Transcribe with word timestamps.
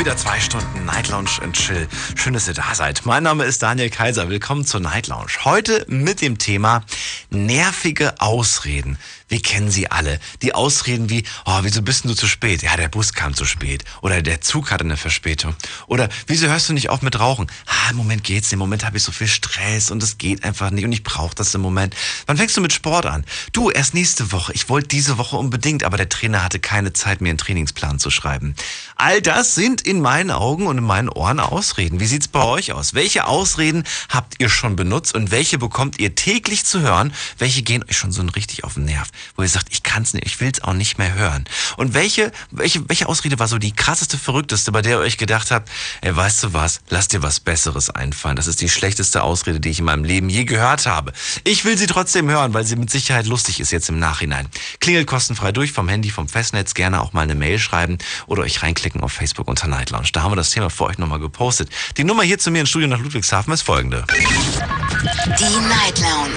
Wieder 0.00 0.16
zwei 0.16 0.40
Stunden 0.40 0.86
Night 0.86 1.10
Lounge 1.10 1.42
and 1.42 1.54
Chill. 1.54 1.86
Schön, 2.14 2.32
dass 2.32 2.48
ihr 2.48 2.54
da 2.54 2.74
seid. 2.74 3.04
Mein 3.04 3.22
Name 3.22 3.44
ist 3.44 3.62
Daniel 3.62 3.90
Kaiser. 3.90 4.30
Willkommen 4.30 4.64
zur 4.64 4.80
Night 4.80 5.08
Lounge. 5.08 5.32
Heute 5.44 5.84
mit 5.88 6.22
dem 6.22 6.38
Thema 6.38 6.84
nervige 7.28 8.18
Ausreden. 8.18 8.96
Wir 9.28 9.42
kennen 9.42 9.70
sie 9.70 9.90
alle. 9.90 10.18
Die 10.42 10.54
Ausreden 10.54 11.08
wie, 11.08 11.22
oh, 11.44 11.58
wieso 11.62 11.82
bist 11.82 12.04
du 12.04 12.14
zu 12.14 12.26
spät? 12.26 12.62
Ja, 12.62 12.76
der 12.76 12.88
Bus 12.88 13.12
kam 13.12 13.34
zu 13.34 13.44
spät. 13.44 13.84
Oder 14.00 14.22
der 14.22 14.40
Zug 14.40 14.72
hatte 14.72 14.84
eine 14.84 14.96
Verspätung. 14.96 15.54
Oder 15.86 16.08
wieso 16.26 16.48
hörst 16.48 16.68
du 16.68 16.72
nicht 16.72 16.88
auf 16.88 17.02
mit 17.02 17.20
Rauchen? 17.20 17.46
Ah, 17.66 17.90
im 17.90 17.96
Moment 17.96 18.24
geht's. 18.24 18.50
Im 18.52 18.58
Moment 18.58 18.84
habe 18.84 18.96
ich 18.96 19.04
so 19.04 19.12
viel 19.12 19.28
Stress 19.28 19.90
und 19.90 20.02
es 20.02 20.18
geht 20.18 20.42
einfach 20.42 20.70
nicht 20.70 20.84
und 20.84 20.92
ich 20.92 21.04
brauche 21.04 21.34
das 21.34 21.54
im 21.54 21.60
Moment. 21.60 21.94
Wann 22.26 22.38
fängst 22.38 22.56
du 22.56 22.60
mit 22.60 22.72
Sport 22.72 23.06
an? 23.06 23.24
Du, 23.52 23.70
erst 23.70 23.94
nächste 23.94 24.32
Woche. 24.32 24.52
Ich 24.54 24.68
wollte 24.68 24.88
diese 24.88 25.18
Woche 25.18 25.36
unbedingt, 25.36 25.84
aber 25.84 25.98
der 25.98 26.08
Trainer 26.08 26.42
hatte 26.42 26.58
keine 26.58 26.92
Zeit, 26.92 27.20
mir 27.20 27.28
einen 27.28 27.38
Trainingsplan 27.38 28.00
zu 28.00 28.10
schreiben. 28.10 28.56
All 28.96 29.22
das 29.22 29.54
sind 29.54 29.82
in 29.90 30.00
meinen 30.00 30.30
Augen 30.30 30.66
und 30.66 30.78
in 30.78 30.84
meinen 30.84 31.08
Ohren 31.08 31.40
Ausreden. 31.40 32.00
Wie 32.00 32.06
sieht's 32.06 32.28
bei 32.28 32.44
euch 32.44 32.72
aus? 32.72 32.94
Welche 32.94 33.26
Ausreden 33.26 33.84
habt 34.08 34.36
ihr 34.38 34.48
schon 34.48 34.76
benutzt 34.76 35.14
und 35.14 35.30
welche 35.30 35.58
bekommt 35.58 35.98
ihr 35.98 36.14
täglich 36.14 36.64
zu 36.64 36.80
hören? 36.80 37.12
Welche 37.38 37.62
gehen 37.62 37.84
euch 37.88 37.98
schon 37.98 38.12
so 38.12 38.22
richtig 38.22 38.64
auf 38.64 38.74
den 38.74 38.84
Nerv? 38.84 39.08
wo 39.36 39.42
ihr 39.42 39.48
sagt, 39.48 39.68
ich 39.70 39.82
kann 39.82 40.02
es 40.02 40.14
nicht, 40.14 40.26
ich 40.26 40.40
will 40.40 40.50
es 40.52 40.62
auch 40.62 40.74
nicht 40.74 40.98
mehr 40.98 41.14
hören. 41.14 41.44
Und 41.76 41.94
welche, 41.94 42.32
welche, 42.50 42.88
welche 42.88 43.08
Ausrede 43.08 43.38
war 43.38 43.48
so 43.48 43.58
die 43.58 43.72
krasseste, 43.72 44.18
verrückteste, 44.18 44.72
bei 44.72 44.82
der 44.82 44.98
ihr 44.98 44.98
euch 44.98 45.18
gedacht 45.18 45.50
habt, 45.50 45.70
ey, 46.02 46.14
weißt 46.14 46.44
du 46.44 46.52
was, 46.52 46.80
lass 46.88 47.08
dir 47.08 47.22
was 47.22 47.40
Besseres 47.40 47.90
einfallen. 47.90 48.36
Das 48.36 48.46
ist 48.46 48.60
die 48.60 48.68
schlechteste 48.68 49.22
Ausrede, 49.22 49.60
die 49.60 49.70
ich 49.70 49.78
in 49.78 49.84
meinem 49.84 50.04
Leben 50.04 50.28
je 50.28 50.44
gehört 50.44 50.86
habe. 50.86 51.12
Ich 51.44 51.64
will 51.64 51.76
sie 51.78 51.86
trotzdem 51.86 52.30
hören, 52.30 52.54
weil 52.54 52.64
sie 52.64 52.76
mit 52.76 52.90
Sicherheit 52.90 53.26
lustig 53.26 53.60
ist 53.60 53.70
jetzt 53.70 53.88
im 53.88 53.98
Nachhinein. 53.98 54.48
Klingelt 54.80 55.06
kostenfrei 55.06 55.52
durch 55.52 55.72
vom 55.72 55.88
Handy, 55.88 56.10
vom 56.10 56.28
Festnetz, 56.28 56.74
gerne 56.74 57.00
auch 57.00 57.12
mal 57.12 57.22
eine 57.22 57.34
Mail 57.34 57.58
schreiben 57.58 57.98
oder 58.26 58.42
euch 58.42 58.62
reinklicken 58.62 59.00
auf 59.00 59.12
Facebook 59.12 59.48
unter 59.48 59.66
Night 59.80 59.90
Lounge. 59.90 60.08
Da 60.12 60.22
haben 60.22 60.32
wir 60.32 60.36
das 60.36 60.50
Thema 60.50 60.68
für 60.68 60.84
euch 60.84 60.98
nochmal 60.98 61.20
gepostet. 61.20 61.70
Die 61.96 62.04
Nummer 62.04 62.22
hier 62.22 62.36
zu 62.38 62.50
mir 62.50 62.60
ins 62.60 62.68
Studio 62.68 62.86
nach 62.86 62.98
Ludwigshafen 62.98 63.50
ist 63.54 63.62
folgende. 63.62 64.04
Die 64.10 65.58
Night 65.68 65.98
Lounge. 66.00 66.36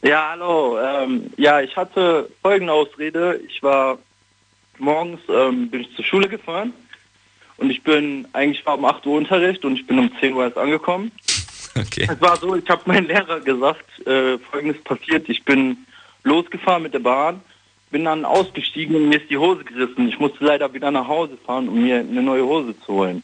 Ja, 0.04 0.28
hallo. 0.32 0.78
Ähm, 0.80 1.32
ja, 1.38 1.62
ich 1.62 1.76
hatte 1.76 2.30
folgende 2.44 2.72
Ausrede. 2.72 3.42
Ich 3.50 3.64
war 3.64 3.98
morgens 4.78 5.22
ähm, 5.28 5.72
bin 5.72 5.82
ich 5.82 5.96
zur 5.96 6.06
Schule 6.06 6.30
gefahren 6.30 6.72
und 7.58 7.72
ich 7.72 7.82
bin 7.82 8.28
eigentlich 8.34 8.64
war 8.66 8.78
um 8.78 8.86
8 8.86 9.08
Uhr 9.08 9.18
Unterricht 9.18 9.66
und 9.66 9.76
ich 9.76 9.88
bin 9.88 9.98
um 9.98 10.12
10 10.20 10.36
Uhr 10.36 10.44
erst 10.44 10.60
angekommen. 10.60 11.12
Okay. 11.80 12.08
Es 12.12 12.22
war 12.22 12.38
so, 12.38 12.56
ich 12.56 12.70
habe 12.70 12.82
meinem 12.86 13.08
Lehrer 13.08 13.40
gesagt, 13.40 13.86
äh, 14.08 14.38
folgendes 14.52 14.82
passiert. 14.84 15.28
Ich 15.30 15.44
bin 15.44 15.78
losgefahren 16.24 16.84
mit 16.84 16.94
der 16.94 17.00
Bahn, 17.00 17.42
bin 17.92 18.06
dann 18.06 18.26
ausgestiegen 18.26 18.96
und 18.96 19.10
mir 19.10 19.22
ist 19.22 19.30
die 19.30 19.38
Hose 19.38 19.64
gerissen. 19.64 20.08
Ich 20.10 20.20
musste 20.20 20.44
leider 20.44 20.72
wieder 20.74 20.92
nach 20.92 21.08
Hause 21.08 21.38
fahren, 21.46 21.70
um 21.70 21.82
mir 21.82 22.00
eine 22.00 22.22
neue 22.22 22.44
Hose 22.44 22.76
zu 22.86 22.94
holen. 22.94 23.24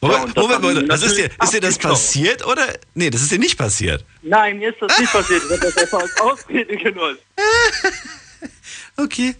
Moment, 0.00 0.36
das 0.36 0.44
Moment, 0.44 0.62
Moment. 0.62 0.90
Das 0.90 1.02
ist 1.02 1.16
dir, 1.16 1.30
ist 1.42 1.52
dir 1.54 1.60
das 1.60 1.78
passiert 1.78 2.46
oder? 2.46 2.66
Nee, 2.94 3.10
das 3.10 3.22
ist 3.22 3.32
dir 3.32 3.38
nicht 3.38 3.56
passiert. 3.56 4.04
Nein, 4.22 4.58
mir 4.58 4.70
ist 4.70 4.80
das 4.80 4.98
nicht 4.98 5.12
passiert. 5.12 5.42
Ich 5.44 5.50
habe 5.50 5.60
das 5.60 5.78
einfach 5.78 6.00
als 6.00 6.20
Ausrede 6.20 6.76
genutzt. 6.76 7.22
Okay. 8.98 9.34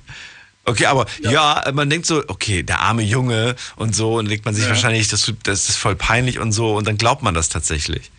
Okay, 0.67 0.87
aber 0.87 1.07
ja. 1.21 1.65
man 1.73 1.89
denkt 1.89 2.07
so, 2.07 2.25
okay, 2.27 2.63
der 2.63 2.81
arme 2.81 3.03
Junge 3.03 3.55
und 3.77 3.95
so, 3.95 4.19
und 4.19 4.29
denkt 4.29 4.45
man 4.45 4.55
sich 4.55 4.69
wahrscheinlich, 4.69 5.09
das, 5.09 5.33
das 5.45 5.69
ist 5.69 5.77
voll 5.77 5.95
peinlich 5.95 6.41
und 6.41 6.51
so, 6.51 6.77
und 6.77 6.87
dann 6.87 6.99
glaubt 6.99 7.23
man 7.23 7.35
das 7.35 7.49
tatsächlich. 7.49 8.11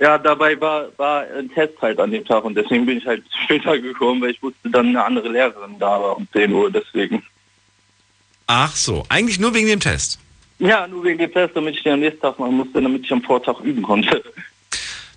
Ja, 0.00 0.18
dabei 0.18 0.60
war, 0.60 0.88
war 0.96 1.24
ein 1.38 1.48
Test 1.52 1.74
halt 1.80 2.00
an 2.00 2.10
dem 2.10 2.24
Tag 2.24 2.44
und 2.44 2.56
deswegen 2.56 2.84
bin 2.84 2.98
ich 2.98 3.06
halt 3.06 3.22
später 3.44 3.78
gekommen, 3.78 4.20
weil 4.22 4.30
ich 4.30 4.42
wusste 4.42 4.70
dann 4.70 4.88
eine 4.88 5.04
andere 5.04 5.28
Lehrerin 5.28 5.78
da 5.78 6.00
war 6.00 6.16
um 6.16 6.26
10 6.32 6.52
Uhr, 6.52 6.70
deswegen. 6.70 7.22
Ach 8.46 8.74
so, 8.74 9.04
eigentlich 9.08 9.38
nur 9.38 9.54
wegen 9.54 9.68
dem 9.68 9.80
Test. 9.80 10.18
Ja, 10.58 10.86
nur 10.86 11.04
wegen 11.04 11.18
dem 11.18 11.32
Test, 11.32 11.56
damit 11.56 11.76
ich 11.76 11.82
den 11.82 11.94
am 11.94 12.00
nächsten 12.00 12.20
Tag 12.20 12.38
machen 12.38 12.56
musste, 12.56 12.80
damit 12.80 13.04
ich 13.04 13.12
am 13.12 13.22
Vortag 13.22 13.60
üben 13.60 13.82
konnte. 13.82 14.22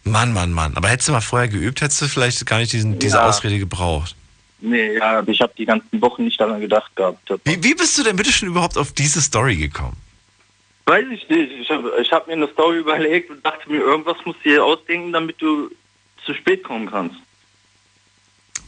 Mann, 0.04 0.34
Mann, 0.34 0.54
Mann. 0.54 0.76
Aber 0.76 0.88
hättest 0.88 1.10
du 1.10 1.12
mal 1.12 1.22
vorher 1.22 1.48
geübt, 1.48 1.82
hättest 1.82 2.02
du 2.02 2.08
vielleicht 2.08 2.46
gar 2.46 2.60
nicht 2.60 2.72
diesen, 2.72 2.98
diese 2.98 3.18
Ja. 3.18 3.28
Ausrede 3.28 3.60
gebraucht. 3.60 4.16
Nee, 4.60 4.98
ja, 4.98 5.22
ich 5.28 5.42
habe 5.42 5.54
die 5.58 5.66
ganzen 5.66 6.02
Wochen 6.02 6.24
nicht 6.24 6.40
daran 6.40 6.60
gedacht 6.60 6.96
gehabt. 6.96 7.20
Wie, 7.44 7.64
wie 7.64 7.76
bist 7.76 7.98
du 7.98 8.04
denn 8.04 8.16
bitte 8.16 8.32
schon 8.32 8.48
überhaupt 8.48 8.78
auf 8.78 8.92
diese 8.94 9.22
Story 9.22 9.56
gekommen? 9.56 9.96
Weiß 10.88 11.06
ich 11.12 11.28
nicht. 11.30 11.52
Ich 11.52 11.70
habe 11.70 11.92
hab 12.12 12.28
mir 12.28 12.34
eine 12.34 12.48
Story 12.48 12.78
überlegt 12.80 13.30
und 13.30 13.46
dachte 13.46 13.70
mir, 13.70 13.80
irgendwas 13.80 14.18
musst 14.26 14.40
du 14.44 14.50
dir 14.50 14.64
ausdenken, 14.64 15.12
damit 15.14 15.42
du 15.42 15.70
zu 16.26 16.34
spät 16.34 16.64
kommen 16.64 16.90
kannst. 16.90 17.18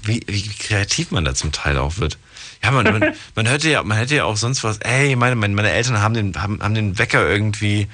Wie, 0.04 0.22
wie 0.28 0.48
kreativ 0.50 1.12
man 1.12 1.26
da 1.26 1.34
zum 1.34 1.52
Teil 1.52 1.78
auch 1.78 1.98
wird. 1.98 2.18
Ja, 2.64 2.72
man, 2.72 2.86
man, 2.86 3.16
man 3.36 3.46
hätte 3.46 3.70
ja, 3.70 3.84
man 3.84 3.98
hätte 3.98 4.16
ja 4.16 4.26
auch 4.26 4.38
sonst 4.38 4.64
was, 4.64 4.80
ey, 4.80 5.16
meine, 5.16 5.36
meine, 5.36 5.56
meine 5.56 5.72
Eltern 5.72 6.02
haben 6.02 6.14
den, 6.14 6.42
haben, 6.42 6.62
haben 6.62 6.76
den 6.76 7.00
Wecker 7.00 7.28
irgendwie 7.28 7.88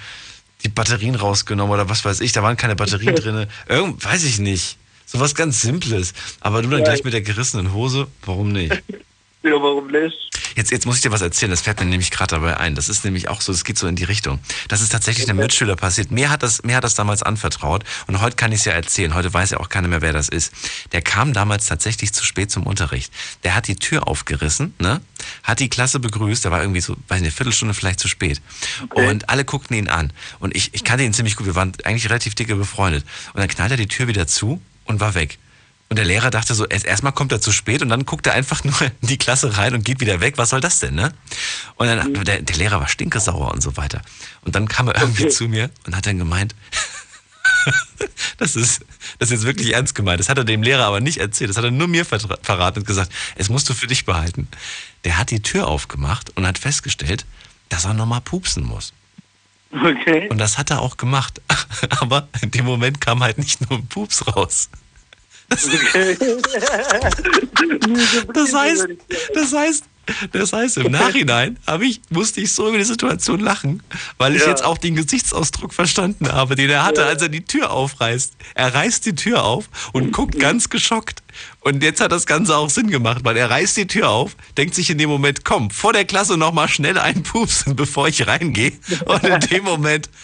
die 0.64 0.70
Batterien 0.70 1.16
rausgenommen 1.16 1.74
oder 1.74 1.90
was 1.90 2.04
weiß 2.04 2.22
ich, 2.22 2.32
da 2.32 2.42
waren 2.42 2.58
keine 2.58 2.76
Batterien 2.76 3.16
drin. 3.22 3.48
Irgend, 3.70 4.04
weiß 4.04 4.24
ich 4.24 4.40
nicht. 4.40 4.78
So 5.06 5.20
was 5.20 5.36
ganz 5.36 5.62
Simples. 5.62 6.14
Aber 6.42 6.64
du 6.64 6.70
dann 6.70 6.80
Ja. 6.80 6.86
gleich 6.86 7.04
mit 7.04 7.14
der 7.14 7.22
gerissenen 7.22 7.74
Hose, 7.74 8.08
warum 8.26 8.52
nicht? 8.52 8.82
Ja, 9.46 9.62
warum 9.62 9.88
nicht? 9.88 10.18
Jetzt, 10.56 10.72
jetzt 10.72 10.88
muss 10.88 10.96
ich 10.96 11.02
dir 11.04 11.12
was 11.12 11.22
erzählen, 11.22 11.52
das 11.52 11.62
fällt 11.62 11.80
mir 11.80 11.86
nämlich 11.86 12.10
gerade 12.10 12.34
dabei 12.34 12.58
ein. 12.58 12.74
Das 12.74 12.90
ist 12.90 13.06
nämlich 13.06 13.28
auch 13.28 13.42
so, 13.42 13.52
das 13.52 13.64
geht 13.64 13.78
so 13.78 13.88
in 13.88 13.96
die 13.96 14.06
Richtung. 14.06 14.40
Das 14.70 14.82
ist 14.82 14.92
tatsächlich 14.92 15.30
einem 15.30 15.38
Mitschüler 15.38 15.76
passiert. 15.76 16.10
Mir 16.10 16.32
hat 16.32 16.42
das, 16.42 16.64
mir 16.64 16.78
hat 16.78 16.84
das 16.84 16.96
damals 16.96 17.22
anvertraut 17.22 17.84
und 18.08 18.22
heute 18.22 18.38
kann 18.38 18.52
ich 18.52 18.60
es 18.60 18.66
ja 18.66 18.72
erzählen. 18.72 19.14
Heute 19.14 19.32
weiß 19.32 19.52
ja 19.52 19.60
auch 19.60 19.70
keiner 19.70 19.88
mehr, 19.88 20.02
wer 20.02 20.14
das 20.14 20.30
ist. 20.30 20.52
Der 20.94 21.04
kam 21.04 21.34
damals 21.34 21.68
tatsächlich 21.68 22.12
zu 22.12 22.26
spät 22.26 22.50
zum 22.50 22.64
Unterricht. 22.64 23.14
Der 23.44 23.54
hat 23.54 23.68
die 23.68 23.76
Tür 23.76 24.08
aufgerissen, 24.08 24.74
ne? 24.80 25.00
Hat 25.44 25.60
die 25.60 25.70
Klasse 25.70 26.00
begrüßt, 26.00 26.44
der 26.44 26.52
war 26.52 26.62
irgendwie 26.62 26.82
so, 26.82 26.94
weiß 27.08 27.22
nicht, 27.22 27.28
eine 27.28 27.32
Viertelstunde 27.32 27.76
vielleicht 27.76 28.00
zu 28.00 28.08
spät. 28.08 28.42
Okay. 28.90 29.08
Und 29.08 29.30
alle 29.30 29.46
guckten 29.46 29.78
ihn 29.78 29.90
an. 29.90 30.12
Und 30.40 30.56
ich, 30.56 30.74
ich 30.74 30.84
kannte 30.84 31.04
ihn 31.04 31.14
ziemlich 31.14 31.36
gut, 31.36 31.46
wir 31.46 31.56
waren 31.56 31.74
eigentlich 31.84 32.10
relativ 32.10 32.34
dicke 32.34 32.56
befreundet. 32.56 33.06
Und 33.34 33.42
dann 33.42 33.50
knallt 33.50 33.72
er 33.72 33.78
die 33.78 33.88
Tür 33.88 34.08
wieder 34.08 34.26
zu 34.26 34.60
und 34.86 35.00
war 35.00 35.14
weg. 35.14 35.38
Und 35.88 35.98
der 35.98 36.06
Lehrer 36.06 36.32
dachte 36.32 36.56
so, 36.56 36.66
erst 36.66 36.86
erstmal 36.86 37.14
kommt 37.14 37.32
er 37.32 37.40
zu 37.40 37.52
spät 37.52 37.82
und 37.84 37.90
dann 37.90 38.06
guckt 38.06 38.26
er 38.26 38.34
einfach 38.34 38.64
nur 38.64 38.74
in 39.02 39.08
die 39.08 39.18
Klasse 39.18 39.58
rein 39.58 39.76
und 39.76 39.86
geht 39.86 40.00
wieder 40.00 40.20
weg. 40.20 40.38
Was 40.38 40.50
soll 40.50 40.62
das 40.62 40.80
denn, 40.80 40.96
ne? 40.96 41.14
Und 41.76 41.88
dann, 41.88 42.26
der, 42.26 42.42
der 42.42 42.56
Lehrer 42.56 42.80
war 42.80 42.88
stinkesauer 42.88 43.52
und 43.52 43.62
so 43.62 43.78
weiter. 43.78 44.02
Und 44.42 44.56
dann 44.56 44.68
kam 44.68 44.88
er 44.88 45.00
irgendwie 45.00 45.24
Okay. 45.26 45.32
zu 45.32 45.48
mir 45.48 45.70
und 45.86 45.96
hat 45.96 46.08
dann 46.08 46.18
gemeint, 46.18 46.56
das 48.38 48.56
ist, 48.56 48.82
das 49.20 49.30
ist 49.30 49.34
jetzt 49.40 49.46
wirklich 49.46 49.74
ernst 49.74 49.94
gemeint. 49.96 50.20
Das 50.20 50.28
hat 50.30 50.38
er 50.38 50.44
dem 50.44 50.64
Lehrer 50.64 50.86
aber 50.86 51.02
nicht 51.02 51.20
erzählt. 51.20 51.50
Das 51.52 51.58
hat 51.58 51.64
er 51.64 51.72
nur 51.72 51.88
mir 51.88 52.06
verraten 52.06 52.80
und 52.80 52.88
gesagt, 52.88 53.12
es 53.36 53.50
musst 53.50 53.70
du 53.70 53.74
für 53.74 53.88
dich 53.88 54.06
behalten. 54.06 54.48
Der 55.04 55.18
hat 55.18 55.30
die 55.30 55.42
Tür 55.42 55.68
aufgemacht 55.68 56.36
und 56.36 56.48
hat 56.48 56.58
festgestellt, 56.58 57.26
dass 57.70 57.86
er 57.86 57.94
nochmal 57.94 58.22
pupsen 58.22 58.64
muss. 58.64 58.94
Okay. 59.72 60.30
Und 60.30 60.38
das 60.40 60.58
hat 60.58 60.72
er 60.72 60.82
auch 60.82 60.98
gemacht. 60.98 61.42
Aber 62.00 62.28
in 62.42 62.52
dem 62.52 62.66
Moment 62.66 63.02
kam 63.02 63.22
halt 63.22 63.38
nicht 63.38 63.62
nur 63.70 63.80
ein 63.80 63.88
Pups 63.88 64.26
raus. 64.28 64.70
Okay. 65.52 66.18
Das 68.34 68.54
heißt, 68.54 68.88
das 69.34 69.54
heißt, 69.54 69.84
das 70.34 70.54
heißt, 70.54 70.78
im 70.78 70.92
Nachhinein 70.92 71.58
habe 71.66 71.86
ich, 71.88 72.00
musste 72.10 72.40
ich 72.42 72.52
so 72.52 72.68
über 72.70 72.78
die 72.78 72.84
Situation 72.84 73.40
lachen, 73.40 73.82
weil 74.20 74.36
ich 74.36 74.44
Ja. 74.44 74.50
jetzt 74.50 74.64
auch 74.64 74.78
den 74.78 74.96
Gesichtsausdruck 74.96 75.74
verstanden 75.74 76.32
habe, 76.32 76.56
den 76.56 76.70
er 76.70 76.84
hatte, 76.84 77.02
Ja. 77.02 77.08
als 77.08 77.22
er 77.24 77.30
die 77.30 77.44
Tür 77.44 77.72
aufreißt. 77.72 78.34
Er 78.54 78.74
reißt 78.74 79.06
die 79.06 79.16
Tür 79.16 79.44
auf 79.44 79.66
und 79.94 80.12
guckt 80.12 80.38
ganz 80.40 80.70
geschockt. 80.70 81.24
Und 81.62 81.82
jetzt 81.82 82.02
hat 82.02 82.12
das 82.12 82.28
Ganze 82.28 82.56
auch 82.56 82.70
Sinn 82.70 82.90
gemacht, 82.92 83.22
weil 83.24 83.36
er 83.36 83.50
reißt 83.50 83.78
die 83.78 83.88
Tür 83.88 84.10
auf, 84.10 84.36
denkt 84.58 84.76
sich 84.76 84.90
in 84.92 84.98
dem 85.00 85.10
Moment, 85.10 85.44
komm, 85.44 85.72
vor 85.72 85.92
der 85.94 86.06
Klasse 86.06 86.38
nochmal 86.38 86.70
schnell 86.70 86.98
einen 87.00 87.24
Pupsen, 87.24 87.76
bevor 87.78 88.08
ich 88.08 88.28
reingehe. 88.28 88.74
Und 89.06 89.24
in 89.24 89.40
dem 89.40 89.64
Moment 89.64 90.10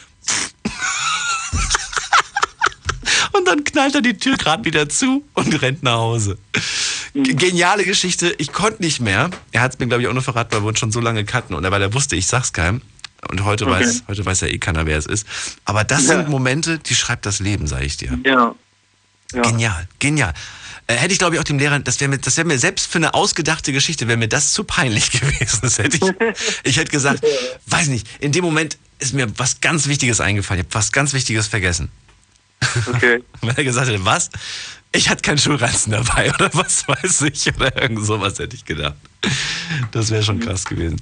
Und 3.31 3.47
dann 3.47 3.63
knallt 3.63 3.95
er 3.95 4.01
die 4.01 4.17
Tür 4.17 4.37
gerade 4.37 4.63
wieder 4.65 4.89
zu 4.89 5.23
und 5.33 5.61
rennt 5.61 5.83
nach 5.83 5.97
Hause. 5.97 6.37
G- 7.13 7.33
Geniale 7.33 7.83
Geschichte. 7.83 8.33
Ich 8.37 8.51
konnte 8.51 8.81
nicht 8.81 8.99
mehr. 8.99 9.29
Er 9.51 9.61
hat 9.61 9.73
es 9.73 9.79
mir, 9.79 9.87
glaube 9.87 10.01
ich, 10.03 10.07
auch 10.07 10.13
nur 10.13 10.21
verraten, 10.23 10.53
weil 10.53 10.61
wir 10.61 10.67
uns 10.69 10.79
schon 10.79 10.91
so 10.91 10.99
lange 10.99 11.25
kannten. 11.25 11.53
Und 11.53 11.63
weil 11.69 11.81
er 11.81 11.93
wusste, 11.93 12.15
ich 12.15 12.27
sag's 12.27 12.53
keinem. 12.53 12.81
Und 13.29 13.43
heute, 13.45 13.65
Okay. 13.67 13.73
weiß, 13.81 14.03
heute 14.07 14.25
weiß 14.25 14.41
ja 14.41 14.47
eh 14.47 14.57
keiner, 14.57 14.85
wer 14.85 14.97
es 14.97 15.05
ist. 15.05 15.27
Aber 15.65 15.83
das 15.83 16.07
Ja. 16.07 16.15
sind 16.17 16.29
Momente, 16.29 16.79
die 16.79 16.95
schreibt 16.95 17.25
das 17.25 17.39
Leben, 17.39 17.67
sage 17.67 17.85
ich 17.85 17.97
dir. 17.97 18.17
Ja. 18.25 18.55
ja. 19.33 19.41
Genial, 19.41 19.87
genial. 19.99 20.33
Äh, 20.87 20.95
hätte 20.95 21.13
ich, 21.13 21.19
glaube 21.19 21.35
ich, 21.35 21.39
auch 21.39 21.43
dem 21.45 21.59
Lehrer, 21.59 21.79
das 21.79 21.99
wäre 21.99 22.09
mir, 22.09 22.17
das 22.17 22.35
wäre 22.37 22.47
mir 22.47 22.57
selbst 22.57 22.87
für 22.91 22.97
eine 22.97 23.13
ausgedachte 23.13 23.71
Geschichte, 23.73 24.07
wäre 24.07 24.17
mir 24.17 24.27
das 24.27 24.53
zu 24.53 24.63
peinlich 24.63 25.11
gewesen. 25.21 25.59
Das 25.61 25.77
hätte 25.77 25.97
ich, 25.97 26.13
ich 26.63 26.77
hätte 26.77 26.89
gesagt, 26.91 27.23
weiß 27.67 27.87
nicht, 27.89 28.07
in 28.19 28.31
dem 28.31 28.43
Moment 28.43 28.77
ist 28.97 29.13
mir 29.13 29.27
was 29.37 29.61
ganz 29.61 29.87
Wichtiges 29.87 30.19
eingefallen. 30.19 30.61
Ich 30.61 30.65
habe 30.65 30.73
was 30.75 30.91
ganz 30.91 31.13
Wichtiges 31.13 31.47
vergessen. 31.47 31.91
Okay. 32.87 33.23
Wenn 33.41 33.55
er 33.57 33.63
gesagt 33.63 33.87
hätte, 33.89 34.03
was? 34.05 34.29
Ich 34.93 35.09
hatte 35.09 35.21
keinen 35.21 35.37
Schulranzen 35.37 35.91
dabei 35.93 36.33
oder 36.33 36.49
was 36.53 36.87
weiß 36.87 37.21
ich 37.23 37.53
oder 37.55 37.81
irgend 37.81 38.05
sowas 38.05 38.39
hätte 38.39 38.55
ich 38.55 38.65
gedacht. 38.65 38.95
Das 39.91 40.11
wäre 40.11 40.21
schon 40.23 40.39
krass 40.39 40.65
gewesen. 40.65 41.01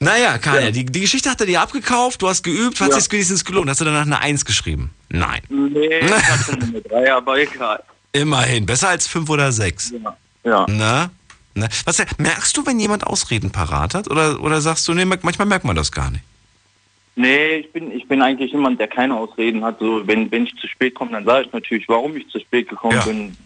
Naja, 0.00 0.38
Kaya, 0.38 0.60
Ja. 0.66 0.70
die, 0.70 0.84
die 0.86 1.00
Geschichte 1.00 1.30
hat 1.30 1.40
er 1.40 1.46
dir 1.46 1.60
abgekauft, 1.60 2.22
du 2.22 2.28
hast 2.28 2.42
geübt, 2.42 2.80
hat 2.80 2.88
Ja. 2.90 2.94
sich's 2.94 3.10
wenigstens 3.12 3.44
gelohnt. 3.44 3.68
Hast 3.68 3.80
du 3.80 3.84
danach 3.84 4.02
eine 4.02 4.18
Eins 4.20 4.44
geschrieben? 4.44 4.90
Nein. 5.10 5.42
Nee, 5.48 5.98
ich 6.00 6.10
hatte 6.12 6.52
eine 6.60 6.80
3, 6.80 7.12
aber 7.14 7.38
egal. 7.38 7.82
Immerhin, 8.12 8.66
besser 8.66 8.88
als 8.88 9.06
fünf 9.06 9.28
oder 9.28 9.52
sechs. 9.52 9.92
Ja. 10.02 10.16
ja. 10.44 10.66
Na? 10.68 11.10
Na? 11.54 11.68
Was, 11.84 12.02
merkst 12.18 12.56
du, 12.56 12.64
wenn 12.66 12.80
jemand 12.80 13.06
Ausreden 13.06 13.50
parat 13.50 13.94
hat? 13.94 14.10
Oder, 14.10 14.40
oder 14.40 14.60
sagst 14.60 14.86
du, 14.88 14.94
nee, 14.94 15.04
manchmal 15.04 15.46
merkt 15.46 15.64
man 15.64 15.76
das 15.76 15.92
gar 15.92 16.10
nicht? 16.10 16.24
Nee, 17.16 17.56
ich 17.56 17.72
bin, 17.72 17.90
ich 17.92 18.06
bin 18.08 18.22
eigentlich 18.22 18.52
jemand, 18.52 18.78
der 18.80 18.88
keine 18.88 19.16
Ausreden 19.16 19.64
hat. 19.64 19.78
So, 19.78 20.06
wenn, 20.06 20.30
wenn 20.30 20.44
ich 20.46 20.56
zu 20.56 20.66
spät 20.68 20.94
komme, 20.94 21.12
dann 21.12 21.24
sage 21.24 21.46
ich 21.46 21.52
natürlich, 21.52 21.88
warum 21.88 22.16
ich 22.16 22.26
zu 22.28 22.38
spät 22.40 22.68
gekommen 22.68 22.96
Ja. 22.96 23.04
bin. 23.04 23.36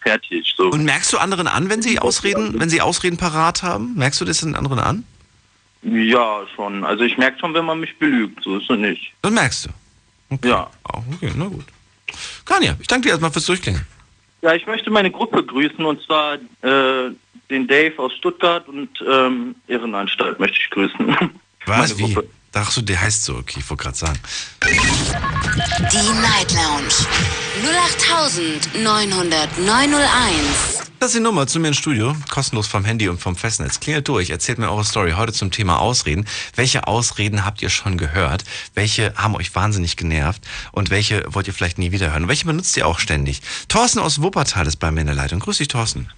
Fertig. 0.00 0.54
So. 0.56 0.70
Und 0.70 0.84
merkst 0.84 1.12
du 1.12 1.18
anderen 1.18 1.48
an, 1.48 1.68
wenn 1.68 1.82
sie 1.82 1.98
Ausreden, 1.98 2.58
wenn 2.58 2.70
sie 2.70 2.80
Ausreden 2.80 3.18
parat 3.18 3.62
haben? 3.62 3.94
Merkst 3.96 4.20
du 4.20 4.24
das 4.24 4.38
den 4.40 4.54
anderen 4.54 4.78
an? 4.78 5.04
ja, 5.82 6.40
schon. 6.56 6.82
Also 6.84 7.04
ich 7.04 7.16
merke 7.18 7.38
schon, 7.38 7.54
wenn 7.54 7.64
man 7.64 7.78
mich 7.80 7.96
belügt. 7.98 8.42
So 8.42 8.56
ist 8.58 8.68
es 8.70 8.78
nicht. 8.78 9.12
Das 9.22 9.30
merkst 9.30 9.66
du. 9.66 9.70
Okay. 10.34 10.48
Ja. 10.48 10.70
Oh, 10.92 11.02
okay, 11.14 11.30
na 11.36 11.44
gut. 11.46 11.64
Kanja, 12.44 12.74
ich 12.80 12.86
danke 12.88 13.04
dir 13.04 13.10
erstmal 13.10 13.30
fürs 13.30 13.46
Durchklingen. 13.46 13.86
Ja, 14.42 14.54
ich 14.54 14.66
möchte 14.66 14.90
meine 14.90 15.10
Gruppe 15.10 15.44
grüßen 15.44 15.84
und 15.84 16.00
zwar 16.02 16.34
äh, 16.62 17.10
den 17.50 17.66
Dave 17.68 17.98
aus 17.98 18.12
Stuttgart 18.14 18.66
und 18.68 18.88
ähm, 19.08 19.54
Irrenanstalt 19.68 20.40
möchte 20.40 20.58
ich 20.58 20.70
grüßen. 20.70 21.16
Was? 21.66 21.94
Meine 21.94 21.98
Wie? 21.98 22.14
Gruppe. 22.14 22.28
Ach 22.58 22.70
so, 22.70 22.80
der 22.80 22.98
heißt 22.98 23.22
so. 23.22 23.36
Okay, 23.36 23.60
ich 23.60 23.68
wollte 23.68 23.82
gerade 23.82 23.98
sagen. 23.98 24.18
Die 24.64 26.12
Night 26.22 26.50
Lounge 26.52 26.88
08900901. 28.72 30.86
Das 30.98 31.10
ist 31.10 31.16
die 31.16 31.20
Nummer 31.20 31.46
zu 31.46 31.60
mir 31.60 31.68
ins 31.68 31.76
Studio, 31.76 32.16
kostenlos 32.30 32.66
vom 32.66 32.86
Handy 32.86 33.10
und 33.10 33.20
vom 33.20 33.36
Festnetz. 33.36 33.80
Klingelt 33.80 34.08
durch, 34.08 34.30
erzählt 34.30 34.56
mir 34.56 34.70
eure 34.70 34.86
Story 34.86 35.12
heute 35.12 35.34
zum 35.34 35.50
Thema 35.50 35.78
Ausreden. 35.78 36.26
Welche 36.54 36.86
Ausreden 36.86 37.44
habt 37.44 37.60
ihr 37.60 37.68
schon 37.68 37.98
gehört? 37.98 38.44
Welche 38.72 39.12
haben 39.16 39.36
euch 39.36 39.54
wahnsinnig 39.54 39.98
genervt? 39.98 40.40
Und 40.72 40.88
welche 40.88 41.24
wollt 41.26 41.48
ihr 41.48 41.52
vielleicht 41.52 41.76
nie 41.76 41.92
wieder 41.92 42.12
hören? 42.12 42.22
Und 42.22 42.30
welche 42.30 42.46
benutzt 42.46 42.74
ihr 42.78 42.86
auch 42.86 43.00
ständig? 43.00 43.42
Thorsten 43.68 43.98
aus 43.98 44.22
Wuppertal 44.22 44.66
ist 44.66 44.76
bei 44.76 44.90
mir 44.90 45.02
in 45.02 45.08
der 45.08 45.16
Leitung. 45.16 45.40
Grüß 45.40 45.58
dich, 45.58 45.68
Thorsten. 45.68 46.10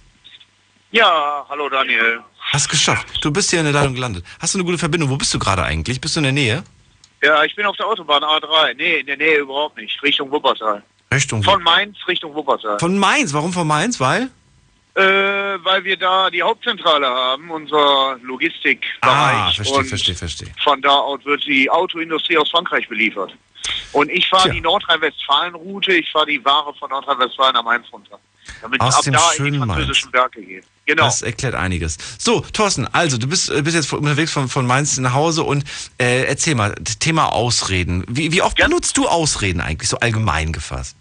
Ja, 0.91 1.45
hallo 1.49 1.67
Daniel. 1.67 2.21
Hast 2.51 2.69
geschafft. 2.69 3.07
Du 3.21 3.31
bist 3.31 3.49
hier 3.49 3.59
in 3.59 3.65
der 3.65 3.73
Leitung 3.73 3.93
gelandet. 3.93 4.25
Hast 4.39 4.53
du 4.53 4.57
eine 4.57 4.65
gute 4.65 4.77
Verbindung? 4.77 5.09
Wo 5.09 5.17
bist 5.17 5.33
du 5.33 5.39
gerade 5.39 5.63
eigentlich? 5.63 6.01
Bist 6.01 6.15
du 6.15 6.19
in 6.19 6.23
der 6.23 6.31
Nähe? 6.31 6.63
Ja, 7.21 7.43
ich 7.43 7.55
bin 7.55 7.65
auf 7.65 7.75
der 7.77 7.85
Autobahn 7.87 8.23
A3. 8.23 8.75
Nee, 8.75 8.99
in 8.99 9.05
der 9.05 9.17
Nähe 9.17 9.39
überhaupt 9.39 9.77
nicht. 9.77 10.01
Richtung 10.01 10.31
Wuppertal. 10.31 10.83
Richtung 11.13 11.43
Von 11.43 11.61
Mainz 11.63 11.97
Richtung 12.07 12.33
Wuppertal. 12.33 12.79
Von 12.79 12.97
Mainz. 12.97 13.33
Warum 13.33 13.51
von 13.51 13.67
Mainz? 13.67 13.99
Weil? 13.99 14.29
Äh, 14.95 15.01
weil 15.63 15.83
wir 15.83 15.97
da 15.97 16.29
die 16.29 16.41
Hauptzentrale 16.41 17.07
haben, 17.07 17.49
unser 17.51 18.17
Logistikbereich. 18.21 18.83
Ah, 19.01 19.51
verstehe, 19.51 19.85
verstehe, 19.85 20.15
verstehe. 20.15 20.47
Von 20.63 20.81
da 20.81 20.89
aus 20.89 21.23
wird 21.25 21.45
die 21.45 21.69
Autoindustrie 21.69 22.37
aus 22.37 22.49
Frankreich 22.49 22.87
beliefert. 22.89 23.33
Und 23.91 24.09
ich 24.09 24.27
fahre 24.27 24.49
die 24.51 24.61
Nordrhein-Westfalen-Route, 24.61 25.93
ich 25.93 26.11
fahre 26.11 26.25
die 26.27 26.43
Ware 26.43 26.73
von 26.73 26.89
Nordrhein-Westfalen 26.89 27.55
am 27.55 27.65
Mainz 27.65 27.85
runter. 27.91 28.19
Damit 28.61 28.81
Aus 28.81 29.01
dem 29.01 29.13
da 29.13 29.19
schönen 29.35 29.59
Mainz. 29.59 29.73
französischen 29.73 30.11
Werke 30.13 30.41
geht. 30.41 30.63
Genau. 30.85 31.03
Das 31.03 31.21
erklärt 31.21 31.53
einiges. 31.53 31.97
So, 32.17 32.39
Thorsten, 32.41 32.87
also 32.87 33.17
du 33.17 33.27
bist, 33.27 33.49
äh, 33.51 33.61
bist 33.61 33.75
jetzt 33.75 33.93
unterwegs 33.93 34.31
von, 34.31 34.49
von 34.49 34.65
Mainz 34.65 34.97
nach 34.97 35.13
Hause 35.13 35.43
und 35.43 35.63
äh, 35.99 36.23
erzähl 36.23 36.55
mal, 36.55 36.73
Thema 36.99 37.31
Ausreden. 37.31 38.03
Wie, 38.07 38.31
wie 38.31 38.41
oft 38.41 38.57
Ja. 38.57 38.65
benutzt 38.65 38.97
du 38.97 39.07
Ausreden 39.07 39.61
eigentlich, 39.61 39.87
so 39.89 39.99
allgemein 39.99 40.51
gefasst? 40.51 40.95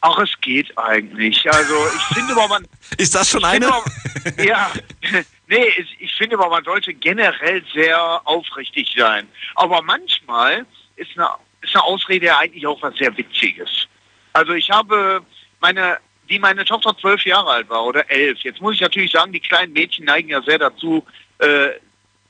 Ach, 0.00 0.18
es 0.18 0.30
geht 0.40 0.76
eigentlich. 0.76 1.48
Also 1.52 1.74
ich 1.96 2.16
finde 2.16 2.32
aber, 2.32 2.48
man, 2.48 2.66
Ist 2.98 3.14
das 3.14 3.30
schon 3.30 3.44
eine? 3.44 3.68
aber- 3.68 3.84
ja, 4.44 4.70
nee, 5.46 5.66
ich 6.00 6.12
finde 6.14 6.36
aber, 6.36 6.48
man 6.50 6.64
sollte 6.64 6.92
generell 6.94 7.62
sehr 7.72 8.20
aufrichtig 8.24 8.92
sein. 8.96 9.28
Aber 9.54 9.82
manchmal 9.82 10.66
ist 10.96 11.10
eine, 11.16 11.28
ist 11.62 11.74
eine 11.76 11.84
Ausrede 11.84 12.26
ja 12.26 12.38
eigentlich 12.38 12.66
auch 12.66 12.80
was 12.82 12.94
sehr 12.96 13.16
Witziges. 13.16 13.68
Also 14.32 14.52
ich 14.52 14.68
habe 14.70 15.22
meine, 15.60 15.98
wie 16.28 16.38
meine 16.38 16.64
Tochter 16.64 16.96
zwölf 16.96 17.24
Jahre 17.24 17.50
alt 17.50 17.68
war 17.68 17.84
oder 17.84 18.08
elf. 18.10 18.38
Jetzt 18.40 18.60
muss 18.60 18.74
ich 18.74 18.80
natürlich 18.80 19.12
sagen, 19.12 19.32
die 19.32 19.40
kleinen 19.40 19.72
Mädchen 19.72 20.04
neigen 20.04 20.28
ja 20.28 20.42
sehr 20.42 20.58
dazu, 20.58 21.04
äh, 21.38 21.70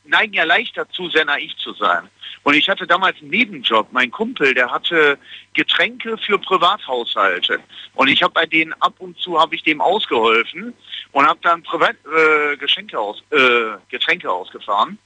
neigen 0.05 0.33
ja 0.33 0.45
leicht 0.45 0.77
dazu, 0.77 1.09
sehr 1.11 1.25
naiv 1.25 1.55
zu 1.57 1.73
sein. 1.75 2.09
Und 2.45 2.55
ich 2.55 2.69
hatte 2.69 2.87
damals 2.87 3.21
einen 3.21 3.31
Nebenjob. 3.31 3.89
Mein 3.93 4.11
Kumpel, 4.11 4.55
der 4.55 4.71
hatte 4.71 5.19
Getränke 5.53 6.17
für 6.17 6.39
Privathaushalte. 6.39 7.61
Und 7.95 8.09
ich 8.09 8.23
habe 8.23 8.33
bei 8.33 8.47
denen 8.47 8.73
ab 8.75 8.95
und 8.99 9.19
zu 9.19 9.39
habe 9.39 9.55
ich 9.55 9.63
dem 9.65 9.81
ausgeholfen 9.81 10.73
und 11.13 11.27
habe 11.27 11.41
dann 11.43 11.63
Privat, 11.63 11.97
äh, 12.07 12.57
Geschenke 12.57 12.99
aus, 12.99 13.23
äh, 13.31 13.77
Getränke 13.91 14.31
ausgefahren. 14.31 14.99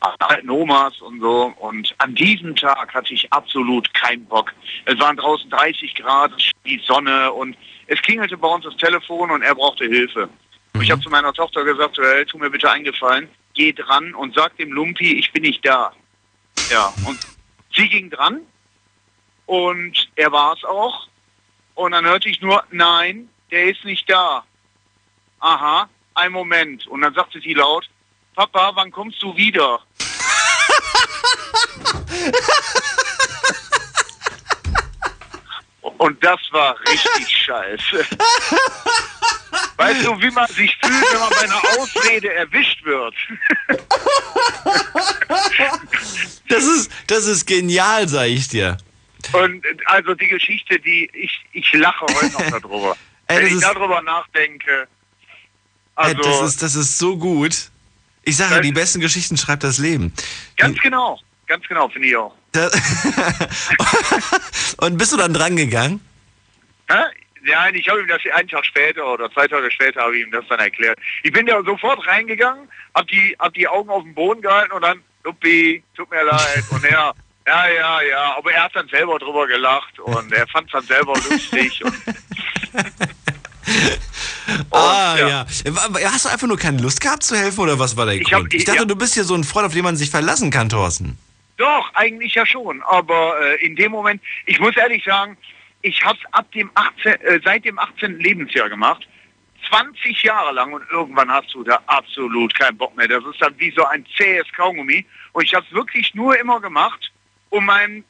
Alten 0.00 0.50
Omas 0.50 1.00
und 1.00 1.20
so. 1.20 1.52
Und 1.58 1.94
an 1.98 2.14
diesem 2.14 2.56
Tag 2.56 2.92
hatte 2.94 3.12
ich 3.12 3.30
absolut 3.32 3.92
keinen 3.94 4.24
Bock. 4.26 4.52
Es 4.86 4.98
waren 4.98 5.16
draußen 5.16 5.50
30 5.50 5.94
Grad, 5.94 6.32
die 6.64 6.80
Sonne 6.86 7.32
und 7.32 7.56
es 7.86 8.00
klingelte 8.02 8.36
bei 8.36 8.48
uns 8.48 8.64
das 8.64 8.76
Telefon 8.76 9.30
und 9.30 9.42
er 9.42 9.54
brauchte 9.54 9.84
Hilfe. 9.84 10.28
Und 10.74 10.82
ich 10.82 10.90
habe 10.90 11.02
zu 11.02 11.10
meiner 11.10 11.32
Tochter 11.32 11.64
gesagt, 11.64 11.98
hey, 11.98 12.24
tu 12.24 12.38
mir 12.38 12.50
bitte 12.50 12.70
eingefallen, 12.70 13.28
geh 13.54 13.72
dran 13.72 14.14
und 14.14 14.34
sag 14.34 14.56
dem 14.56 14.72
Lumpi, 14.72 15.18
ich 15.18 15.32
bin 15.32 15.42
nicht 15.42 15.66
da. 15.66 15.92
Ja, 16.70 16.92
und 17.06 17.18
sie 17.74 17.88
ging 17.88 18.08
dran 18.10 18.40
und 19.46 20.08
er 20.14 20.30
war 20.30 20.54
es 20.54 20.64
auch. 20.64 21.08
Und 21.74 21.92
dann 21.92 22.04
hörte 22.04 22.28
ich 22.28 22.40
nur, 22.40 22.62
nein, 22.70 23.28
der 23.50 23.70
ist 23.70 23.84
nicht 23.84 24.08
da. 24.08 24.44
Aha, 25.40 25.88
ein 26.14 26.32
Moment. 26.32 26.86
Und 26.86 27.00
dann 27.00 27.14
sagte 27.14 27.40
sie 27.40 27.54
laut, 27.54 27.88
Papa, 28.34 28.72
wann 28.74 28.90
kommst 28.90 29.22
du 29.22 29.36
wieder? 29.36 29.80
Und 35.98 36.22
das 36.24 36.40
war 36.50 36.76
richtig 36.88 37.28
scheiße. 37.46 38.06
Weißt 39.76 40.04
du, 40.04 40.20
wie 40.20 40.30
man 40.30 40.46
sich 40.48 40.76
fühlt, 40.82 41.12
wenn 41.12 41.20
man 41.20 41.30
bei 41.30 41.40
einer 41.42 41.80
Ausrede 41.80 42.32
erwischt 42.34 42.84
wird? 42.84 43.14
Das 46.48 46.64
ist, 46.64 46.90
das 47.06 47.26
ist 47.26 47.46
genial, 47.46 48.08
sag 48.08 48.26
ich 48.26 48.48
dir. 48.48 48.76
Und 49.32 49.64
also 49.84 50.14
die 50.14 50.26
Geschichte, 50.26 50.80
die 50.80 51.08
ich, 51.14 51.30
ich 51.52 51.72
lache 51.74 52.04
heute 52.06 52.32
noch 52.32 52.60
darüber. 52.60 52.96
Ey, 53.28 53.44
Wenn 53.44 53.56
ich 53.56 53.60
darüber 53.62 54.02
nachdenke. 54.02 54.80
Ey, 54.82 54.86
Also 55.94 56.22
das, 56.22 56.40
ist, 56.42 56.62
das 56.62 56.74
ist 56.74 56.98
so 56.98 57.16
gut. 57.16 57.69
Ich 58.24 58.36
sage, 58.36 58.56
Das- 58.56 58.62
die 58.62 58.72
besten 58.72 59.00
Geschichten 59.00 59.36
schreibt 59.36 59.64
das 59.64 59.78
Leben. 59.78 60.12
ganz 60.56 60.78
genau, 60.80 61.18
ganz 61.46 61.66
genau, 61.66 61.88
finde 61.88 62.08
ich 62.08 62.16
auch. 62.16 62.34
Und 64.78 64.98
bist 64.98 65.12
du 65.12 65.16
dann 65.16 65.32
dran 65.32 65.56
gegangen? 65.56 66.00
Hä? 66.88 66.96
Nein, 67.42 67.74
ich 67.74 67.88
habe 67.88 68.00
ihm 68.02 68.08
das 68.08 68.20
einen 68.34 68.48
Tag 68.48 68.66
später 68.66 69.06
oder 69.14 69.30
zwei 69.32 69.48
Tage 69.48 69.70
später 69.70 70.02
habe 70.02 70.14
ich 70.16 70.24
ihm 70.26 70.30
das 70.30 70.44
dann 70.48 70.58
erklärt. 70.58 70.98
Ich 71.22 71.32
bin 71.32 71.46
ja 71.46 71.62
sofort 71.62 72.06
reingegangen, 72.06 72.68
hab 72.94 73.06
die, 73.08 73.34
hab 73.38 73.54
die 73.54 73.66
Augen 73.66 73.88
auf 73.88 74.02
den 74.02 74.14
Boden 74.14 74.42
gehalten 74.42 74.72
und 74.72 74.82
dann, 74.82 75.02
Luppi, 75.24 75.82
tut 75.96 76.10
mir 76.10 76.22
leid. 76.24 76.64
Und 76.70 76.84
er, 76.84 77.14
ja, 77.46 77.68
ja, 77.68 78.02
ja, 78.02 78.36
aber 78.36 78.52
er 78.52 78.64
hat 78.64 78.76
dann 78.76 78.88
selber 78.88 79.18
drüber 79.18 79.46
gelacht 79.46 79.98
und 80.00 80.30
er 80.32 80.46
fand 80.48 80.66
es 80.66 80.72
dann 80.72 80.84
selber 80.84 81.14
lustig. 81.30 81.80
Ah, 84.70 85.16
ja. 85.18 85.28
ja. 85.28 85.46
Hast 86.12 86.24
du 86.24 86.28
einfach 86.28 86.46
nur 86.46 86.58
keine 86.58 86.80
Lust 86.80 87.00
gehabt 87.00 87.22
zu 87.22 87.36
helfen 87.36 87.60
oder 87.60 87.78
was 87.78 87.96
war 87.96 88.06
der 88.06 88.14
Ich 88.16 88.24
Grund? 88.30 88.46
hab- 88.46 88.52
ich 88.54 88.64
dachte, 88.64 88.78
ja. 88.80 88.84
du 88.84 88.96
bist 88.96 89.14
hier 89.14 89.24
so 89.24 89.34
ein 89.34 89.44
Freund, 89.44 89.66
auf 89.66 89.72
den 89.72 89.84
man 89.84 89.96
sich 89.96 90.10
verlassen 90.10 90.50
kann, 90.50 90.68
Thorsten. 90.68 91.18
Doch, 91.56 91.90
eigentlich 91.94 92.34
ja 92.34 92.46
schon. 92.46 92.82
Aber 92.82 93.34
äh, 93.40 93.64
in 93.64 93.76
dem 93.76 93.92
Moment, 93.92 94.22
ich 94.46 94.58
muss 94.60 94.76
ehrlich 94.76 95.04
sagen, 95.04 95.36
ich 95.82 96.02
habe 96.04 96.18
es 96.18 96.32
ab 96.34 96.50
dem 96.52 96.70
18, 96.74 97.12
äh, 97.20 97.40
seit 97.44 97.64
dem 97.64 97.78
18. 97.78 98.18
Lebensjahr 98.18 98.68
gemacht. 98.68 99.06
20 99.68 100.22
Jahre 100.22 100.52
lang 100.54 100.72
und 100.72 100.82
irgendwann 100.90 101.30
hast 101.30 101.52
du 101.54 101.62
da 101.62 101.78
absolut 101.86 102.54
keinen 102.54 102.76
Bock 102.78 102.96
mehr. 102.96 103.06
Das 103.08 103.22
ist 103.30 103.40
dann 103.40 103.54
wie 103.58 103.70
so 103.70 103.84
ein 103.84 104.04
zähes 104.16 104.46
Kaugummi. 104.56 105.04
Und 105.32 105.44
ich 105.44 105.54
habe 105.54 105.64
es 105.68 105.72
wirklich 105.74 106.14
nur 106.14 106.38
immer 106.38 106.60
gemacht, 106.60 107.12
um 107.50 107.66
meinen, 107.66 108.02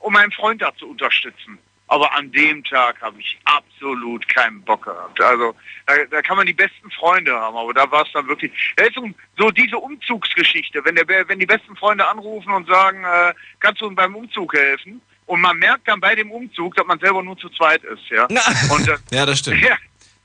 um 0.00 0.12
meinen 0.12 0.32
Freund 0.32 0.60
da 0.60 0.74
zu 0.76 0.88
unterstützen. 0.90 1.58
Aber 1.88 2.12
an 2.14 2.32
dem 2.32 2.64
Tag 2.64 3.00
habe 3.00 3.20
ich 3.20 3.38
absolut 3.44 4.28
keinen 4.28 4.60
Bock 4.62 4.84
gehabt. 4.84 5.20
Also 5.20 5.54
da, 5.86 5.94
da 6.10 6.22
kann 6.22 6.36
man 6.36 6.46
die 6.46 6.52
besten 6.52 6.90
Freunde 6.90 7.32
haben, 7.32 7.56
aber 7.56 7.72
da 7.72 7.88
war 7.90 8.04
es 8.04 8.12
dann 8.12 8.26
wirklich. 8.26 8.50
So, 8.94 9.08
so 9.38 9.50
diese 9.50 9.76
Umzugsgeschichte, 9.78 10.84
wenn 10.84 10.96
der 10.96 11.06
wenn 11.06 11.38
die 11.38 11.46
besten 11.46 11.76
Freunde 11.76 12.08
anrufen 12.08 12.50
und 12.52 12.66
sagen, 12.66 13.04
äh, 13.04 13.32
kannst 13.60 13.80
du 13.80 13.86
uns 13.86 13.96
beim 13.96 14.16
Umzug 14.16 14.54
helfen? 14.54 15.00
Und 15.26 15.40
man 15.40 15.58
merkt 15.58 15.88
dann 15.88 16.00
bei 16.00 16.14
dem 16.14 16.30
Umzug, 16.30 16.74
dass 16.76 16.86
man 16.86 16.98
selber 17.00 17.22
nur 17.22 17.36
zu 17.36 17.48
zweit 17.50 17.82
ist, 17.84 18.08
ja. 18.10 18.26
Na. 18.30 18.40
Das, 18.46 19.02
Ja, 19.10 19.26
das 19.26 19.40
stimmt. 19.40 19.60
ja, 19.60 19.76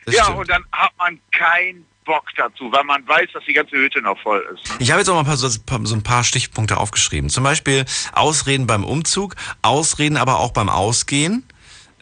Das 0.05 0.15
ja 0.15 0.23
stimmt. 0.23 0.37
und 0.39 0.49
dann 0.49 0.63
hat 0.71 0.91
man 0.97 1.19
keinen 1.31 1.85
Bock 2.05 2.25
dazu, 2.37 2.71
weil 2.71 2.83
man 2.83 3.07
weiß, 3.07 3.29
dass 3.33 3.43
die 3.45 3.53
ganze 3.53 3.75
Hütte 3.75 4.01
noch 4.01 4.19
voll 4.19 4.45
ist. 4.53 4.73
Ich 4.79 4.91
habe 4.91 4.99
jetzt 4.99 5.09
auch 5.09 5.13
mal 5.13 5.21
ein 5.21 5.25
paar, 5.25 5.37
so, 5.37 5.47
so 5.49 5.95
ein 5.95 6.03
paar 6.03 6.23
Stichpunkte 6.23 6.77
aufgeschrieben. 6.77 7.29
Zum 7.29 7.43
Beispiel 7.43 7.85
Ausreden 8.13 8.67
beim 8.67 8.83
Umzug, 8.83 9.35
Ausreden 9.61 10.17
aber 10.17 10.39
auch 10.39 10.51
beim 10.51 10.69
Ausgehen. 10.69 11.47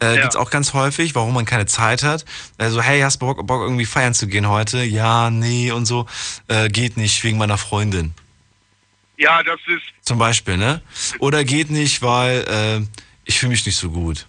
Äh, 0.01 0.15
Ja. 0.15 0.21
Gibt's 0.21 0.35
auch 0.35 0.49
ganz 0.49 0.73
häufig, 0.73 1.15
warum 1.15 1.33
man 1.33 1.45
keine 1.45 1.65
Zeit 1.65 2.03
hat. 2.03 2.25
Also, 2.57 2.81
hey, 2.81 3.01
hast 3.01 3.21
du 3.21 3.25
Bock, 3.25 3.45
Bock 3.45 3.61
irgendwie 3.61 3.85
feiern 3.85 4.13
zu 4.13 4.27
gehen 4.27 4.47
heute? 4.47 4.83
Ja, 4.83 5.29
nee 5.29 5.71
und 5.71 5.85
so. 5.85 6.05
Äh, 6.47 6.69
geht 6.69 6.97
nicht 6.97 7.23
wegen 7.23 7.37
meiner 7.37 7.57
Freundin. 7.57 8.13
Ja, 9.17 9.43
das 9.43 9.59
ist, 9.67 9.83
Zum 10.05 10.17
Beispiel, 10.17 10.55
ne? 10.57 10.81
Oder 11.19 11.43
geht 11.43 11.69
nicht, 11.69 12.01
weil 12.01 12.45
äh, 12.47 12.99
ich 13.25 13.37
fühle 13.39 13.51
mich 13.51 13.65
nicht 13.65 13.75
so 13.75 13.89
gut. 13.89 14.25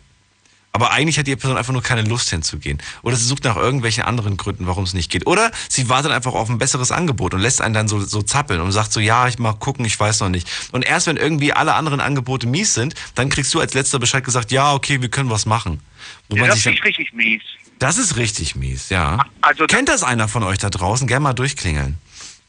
Aber 0.72 0.92
eigentlich 0.92 1.18
hat 1.18 1.26
die 1.26 1.34
Person 1.34 1.56
einfach 1.56 1.72
nur 1.72 1.82
keine 1.82 2.02
Lust 2.02 2.30
hinzugehen. 2.30 2.80
Oder 3.02 3.16
sie 3.16 3.24
sucht 3.24 3.42
nach 3.42 3.56
irgendwelchen 3.56 4.04
anderen 4.04 4.36
Gründen, 4.36 4.68
warum 4.68 4.84
es 4.84 4.94
nicht 4.94 5.10
geht. 5.10 5.26
Oder 5.26 5.50
sie 5.68 5.88
wartet 5.88 6.12
einfach 6.12 6.32
auf 6.34 6.48
ein 6.48 6.58
besseres 6.58 6.92
Angebot 6.92 7.34
und 7.34 7.40
lässt 7.40 7.60
einen 7.60 7.74
dann 7.74 7.88
so, 7.88 7.98
so 8.00 8.22
zappeln 8.22 8.60
und 8.60 8.70
sagt 8.70 8.92
so, 8.92 9.00
ja, 9.00 9.26
ich 9.26 9.38
mal 9.40 9.52
gucken, 9.54 9.84
ich 9.84 9.98
weiß 9.98 10.20
noch 10.20 10.28
nicht. 10.28 10.48
Und 10.70 10.84
erst 10.84 11.08
wenn 11.08 11.16
irgendwie 11.16 11.52
alle 11.52 11.74
anderen 11.74 12.00
Angebote 12.00 12.46
mies 12.46 12.74
sind, 12.74 12.94
dann 13.16 13.30
kriegst 13.30 13.52
du 13.52 13.58
als 13.60 13.74
letzter 13.74 13.98
Bescheid 13.98 14.22
gesagt, 14.24 14.52
ja, 14.52 14.72
okay, 14.72 15.02
wir 15.02 15.08
können 15.08 15.28
was 15.28 15.44
machen. 15.44 15.80
Wo 16.28 16.36
ja, 16.36 16.42
man 16.42 16.50
das 16.50 16.64
ist 16.64 16.84
richtig 16.84 17.12
mies. 17.12 17.42
das 17.80 17.98
ist 17.98 18.16
richtig 18.16 18.54
mies, 18.54 18.90
ja. 18.90 19.18
Also 19.40 19.66
Kennt 19.66 19.88
das 19.88 20.04
einer 20.04 20.28
von 20.28 20.44
euch 20.44 20.58
da 20.58 20.70
draußen? 20.70 21.08
Gerne 21.08 21.24
mal 21.24 21.34
durchklingeln. 21.34 21.98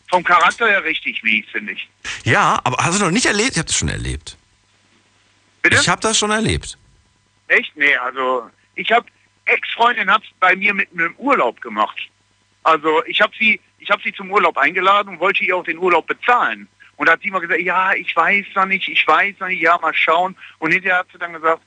vom 0.10 0.24
Charakter 0.24 0.68
her 0.68 0.84
richtig 0.84 1.24
mies, 1.24 1.46
finde 1.51 1.74
ich. 1.74 1.90
Ja, 2.24 2.60
aber 2.63 2.78
hast 2.86 3.00
du 3.00 3.04
noch 3.06 3.12
nicht 3.12 3.25
erlebt? 3.25 3.51
Ich 3.54 3.58
habe 3.58 3.66
das 3.68 3.75
schon 3.75 3.90
erlebt. 3.90 4.38
Bitte? 5.63 5.78
Ich 5.82 5.90
habe 5.90 6.01
das 6.01 6.18
schon 6.18 6.30
erlebt. 6.32 6.78
Echt? 7.51 7.75
Nee, 7.75 7.96
also 7.98 8.50
ich 8.75 8.91
habe 8.93 9.05
Ex-Freundin 9.43 10.10
hat 10.10 10.24
bei 10.39 10.55
mir 10.55 10.74
mit 10.74 10.89
einem 10.93 11.13
Urlaub 11.17 11.60
gemacht. 11.60 12.10
Also 12.63 13.03
ich 13.05 13.20
habe 13.20 13.34
sie, 13.38 13.60
ich 13.79 13.89
habe 13.89 14.01
sie 14.03 14.13
zum 14.13 14.31
Urlaub 14.31 14.58
eingeladen 14.58 15.10
und 15.10 15.20
wollte 15.20 15.43
ihr 15.43 15.58
auch 15.58 15.63
den 15.65 15.77
Urlaub 15.77 16.08
bezahlen. 16.08 16.70
Und 16.96 17.08
da 17.08 17.13
hat 17.13 17.22
sie 17.22 17.27
immer 17.27 17.41
gesagt, 17.41 17.62
ja, 17.62 17.93
ich 17.93 18.15
weiß 18.15 18.46
noch 18.55 18.67
nicht, 18.67 18.88
ich 18.88 19.05
weiß 19.05 19.36
noch 19.39 19.50
nicht, 19.50 19.62
ja, 19.62 19.77
mal 19.81 19.93
schauen. 19.93 20.38
Und 20.60 20.72
hinterher 20.72 21.00
hat 21.00 21.08
sie 21.12 21.17
dann 21.17 21.34
gesagt, 21.34 21.62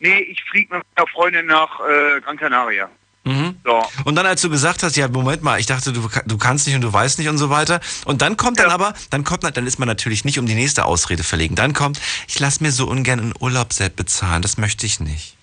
nee, 0.00 0.18
ich 0.18 0.42
fliege 0.42 0.74
mit 0.74 0.84
meiner 0.96 1.06
Freundin 1.06 1.46
nach 1.46 1.78
äh, 1.80 2.20
Gran 2.22 2.36
Canaria. 2.36 2.90
Mhm. 3.24 3.56
So. 3.64 3.82
Und 4.04 4.14
dann, 4.16 4.24
als 4.26 4.40
du 4.40 4.48
gesagt 4.48 4.82
hast, 4.82 4.96
ja, 4.96 5.06
Moment 5.08 5.42
mal, 5.42 5.60
ich 5.60 5.66
dachte, 5.66 5.92
du, 5.92 6.08
du 6.26 6.38
kannst 6.38 6.66
nicht 6.66 6.74
und 6.76 6.80
du 6.82 6.92
weißt 6.92 7.18
nicht 7.18 7.28
und 7.28 7.36
so 7.38 7.50
weiter. 7.50 7.80
Und 8.06 8.22
dann 8.22 8.36
kommt 8.36 8.58
dann 8.58 8.68
Ja. 8.68 8.74
aber, 8.74 8.94
dann 9.10 9.24
kommt, 9.24 9.44
dann 9.44 9.66
ist 9.66 9.78
man 9.78 9.86
natürlich 9.88 10.24
nicht 10.24 10.38
um 10.38 10.46
die 10.46 10.54
nächste 10.54 10.84
Ausrede 10.86 11.22
verlegen. 11.22 11.54
Dann 11.54 11.74
kommt, 11.74 12.00
ich 12.28 12.38
lass 12.40 12.60
mir 12.60 12.72
so 12.72 12.86
ungern 12.88 13.20
einen 13.20 13.34
Urlaub 13.38 13.72
selbst 13.72 13.96
bezahlen, 13.96 14.40
das 14.42 14.56
möchte 14.56 14.86
ich 14.86 15.00
nicht. 15.00 15.36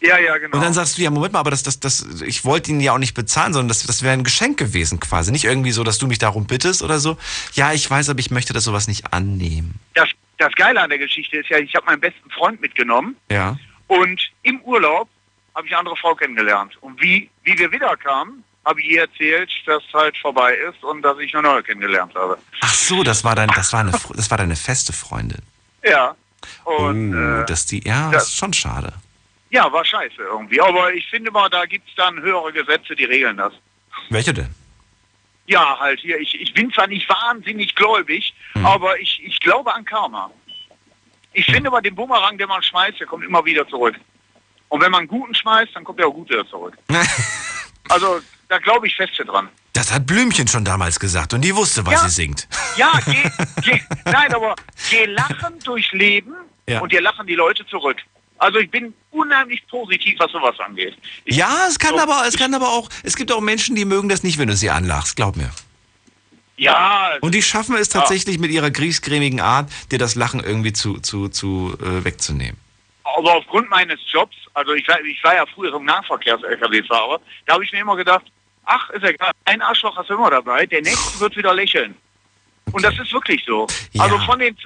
Ja, 0.00 0.18
ja, 0.18 0.36
genau. 0.38 0.56
Und 0.56 0.62
dann 0.62 0.74
sagst 0.74 0.98
du, 0.98 1.02
ja, 1.02 1.10
Moment 1.10 1.32
mal, 1.32 1.40
aber 1.40 1.50
das, 1.50 1.62
das, 1.62 1.80
das, 1.80 2.06
ich 2.24 2.44
wollte 2.44 2.70
ihn 2.70 2.80
ja 2.80 2.92
auch 2.92 2.98
nicht 2.98 3.14
bezahlen, 3.14 3.52
sondern 3.54 3.68
das, 3.68 3.82
das 3.84 4.02
wäre 4.02 4.12
ein 4.12 4.24
Geschenk 4.24 4.58
gewesen 4.58 5.00
quasi. 5.00 5.32
Nicht 5.32 5.44
irgendwie 5.44 5.72
so, 5.72 5.82
dass 5.84 5.98
du 5.98 6.06
mich 6.06 6.18
darum 6.18 6.46
bittest 6.46 6.82
oder 6.82 7.00
so. 7.00 7.16
Ja, 7.54 7.72
ich 7.72 7.90
weiß, 7.90 8.10
aber 8.10 8.20
ich 8.20 8.30
möchte 8.30 8.52
das 8.52 8.64
sowas 8.64 8.88
nicht 8.88 9.12
annehmen. 9.12 9.80
das, 9.94 10.08
das 10.38 10.52
Geile 10.52 10.82
an 10.82 10.90
der 10.90 10.98
Geschichte 10.98 11.38
ist 11.38 11.48
ja, 11.48 11.58
ich 11.58 11.74
habe 11.74 11.86
meinen 11.86 12.00
besten 12.00 12.30
Freund 12.30 12.60
mitgenommen 12.60 13.16
Ja. 13.32 13.56
und 13.88 14.20
im 14.42 14.60
Urlaub 14.60 15.08
habe 15.56 15.66
ich 15.66 15.72
eine 15.72 15.80
andere 15.80 15.96
Frau 15.96 16.14
kennengelernt. 16.14 16.76
Und 16.82 17.00
wie, 17.02 17.28
wie 17.42 17.58
wir 17.58 17.72
wiederkamen, 17.72 18.44
habe 18.64 18.80
ich 18.80 18.86
ihr 18.90 19.00
erzählt, 19.02 19.50
dass 19.66 19.82
es 19.86 19.92
halt 19.94 20.16
vorbei 20.18 20.54
ist 20.54 20.82
und 20.84 21.02
dass 21.02 21.18
ich 21.18 21.34
eine 21.34 21.42
neue 21.48 21.62
kennengelernt 21.62 22.14
habe. 22.14 22.38
Ach 22.60 22.72
so, 22.74 23.02
das 23.02 23.24
war 23.24 23.34
dein, 23.34 23.48
das 23.48 23.72
war 23.72 23.80
eine, 23.80 23.90
das 23.92 24.30
war 24.30 24.38
deine 24.38 24.54
feste 24.56 24.92
Freundin. 24.92 25.40
Ja. 25.84 26.14
Und 26.64 27.14
oh, 27.14 27.40
äh, 27.42 27.46
dass 27.46 27.66
die, 27.66 27.82
ja, 27.86 28.10
das 28.10 28.28
ist 28.28 28.36
schon 28.36 28.52
schade. 28.52 28.92
ja, 29.50 29.72
war 29.72 29.84
scheiße 29.84 30.20
irgendwie. 30.22 30.60
Aber 30.60 30.92
ich 30.92 31.06
finde 31.08 31.30
mal, 31.30 31.48
da 31.48 31.64
gibt 31.64 31.88
es 31.88 31.94
dann 31.96 32.20
höhere 32.20 32.52
Gesetze, 32.52 32.94
die 32.94 33.04
regeln 33.04 33.36
das. 33.36 33.52
Welche 34.10 34.34
denn? 34.34 34.54
Ja, 35.46 35.78
halt 35.78 36.00
hier, 36.00 36.18
ich, 36.18 36.38
ich 36.40 36.52
bin 36.54 36.72
zwar 36.72 36.88
nicht 36.88 37.08
wahnsinnig 37.08 37.74
gläubig, 37.74 38.34
Hm. 38.54 38.66
aber 38.66 38.98
ich, 39.00 39.22
ich 39.24 39.38
glaube 39.40 39.72
an 39.72 39.84
Karma. 39.84 40.30
Ich 41.32 41.46
finde 41.46 41.68
aber 41.68 41.80
den 41.82 41.94
Bumerang, 41.94 42.36
den 42.38 42.48
man 42.48 42.62
schmeißt, 42.62 42.98
der 42.98 43.06
kommt 43.06 43.24
immer 43.24 43.44
wieder 43.44 43.66
zurück. 43.68 43.94
Und 44.68 44.80
wenn 44.82 44.90
man 44.90 45.00
einen 45.00 45.08
guten 45.08 45.34
schmeißt, 45.34 45.70
dann 45.74 45.84
kommt 45.84 46.00
er 46.00 46.08
auch 46.08 46.14
gut 46.14 46.28
wieder 46.30 46.46
zurück. 46.48 46.76
Also 47.88 48.18
da 48.48 48.58
glaube 48.58 48.88
ich 48.88 48.96
feste 48.96 49.24
dran. 49.24 49.48
Das 49.72 49.92
hat 49.92 50.06
Blümchen 50.06 50.48
schon 50.48 50.64
damals 50.64 50.98
gesagt 50.98 51.34
und 51.34 51.42
die 51.42 51.54
wusste, 51.54 51.86
was 51.86 51.94
Ja. 51.94 52.08
sie 52.08 52.14
singt. 52.22 52.48
Ja, 52.76 52.90
geh, 53.06 53.30
geh, 53.62 53.80
nein, 54.06 54.34
aber 54.34 54.56
geh 54.90 55.04
lachen 55.06 55.58
durch 55.64 55.92
Leben 55.92 56.32
Ja. 56.68 56.80
und 56.80 56.90
dir 56.90 57.00
lachen 57.00 57.28
die 57.28 57.36
Leute 57.36 57.64
zurück. 57.66 57.98
Also 58.38 58.58
ich 58.58 58.68
bin 58.72 58.92
unheimlich 59.12 59.64
positiv, 59.68 60.18
was 60.18 60.32
sowas 60.32 60.58
angeht. 60.58 60.98
Ich, 61.24 61.36
Ja, 61.36 61.66
es 61.68 61.78
kann 61.78 61.94
So. 61.94 62.00
aber, 62.00 62.24
es 62.26 62.36
kann 62.36 62.52
aber 62.54 62.70
auch, 62.70 62.88
es 63.04 63.14
gibt 63.14 63.30
auch 63.30 63.40
Menschen, 63.40 63.76
die 63.76 63.84
mögen 63.84 64.08
das 64.08 64.24
nicht, 64.24 64.36
wenn 64.38 64.48
du 64.48 64.56
sie 64.56 64.68
anlachst, 64.70 65.14
glaub 65.14 65.36
mir. 65.36 65.50
ja, 66.56 67.12
Und 67.20 67.34
die 67.36 67.42
schaffen 67.42 67.76
es 67.76 67.88
tatsächlich 67.88 68.38
mit 68.40 68.50
ihrer 68.50 68.72
griesgrämigen 68.72 69.40
Art, 69.40 69.70
dir 69.92 69.98
das 69.98 70.16
Lachen 70.16 70.40
irgendwie 70.42 70.72
zu, 70.72 70.98
zu, 70.98 71.28
zu 71.28 71.76
äh, 71.80 72.04
wegzunehmen. 72.04 72.56
Aber 73.16 73.36
aufgrund 73.36 73.70
meines 73.70 74.00
Jobs, 74.10 74.36
also 74.54 74.74
ich 74.74 74.86
war, 74.88 75.00
ich 75.00 75.22
war 75.22 75.34
ja 75.34 75.46
früher 75.46 75.74
im 75.74 75.84
Nahverkehrs-LKW-Fahrer, 75.84 77.20
da 77.46 77.54
habe 77.54 77.64
ich 77.64 77.72
mir 77.72 77.80
immer 77.80 77.96
gedacht, 77.96 78.24
ach, 78.64 78.90
ist 78.90 79.04
egal, 79.04 79.32
ein 79.44 79.62
Arschloch 79.62 79.96
hast 79.96 80.10
du 80.10 80.14
immer 80.14 80.30
dabei, 80.30 80.66
der 80.66 80.82
nächste 80.82 81.20
wird 81.20 81.36
wieder 81.36 81.54
lächeln. 81.54 81.94
Und 82.72 82.84
das 82.84 82.98
ist 82.98 83.12
wirklich 83.12 83.44
so. 83.46 83.66
Ja. 83.92 84.04
Also 84.04 84.18
von 84.18 84.38
den 84.38 84.56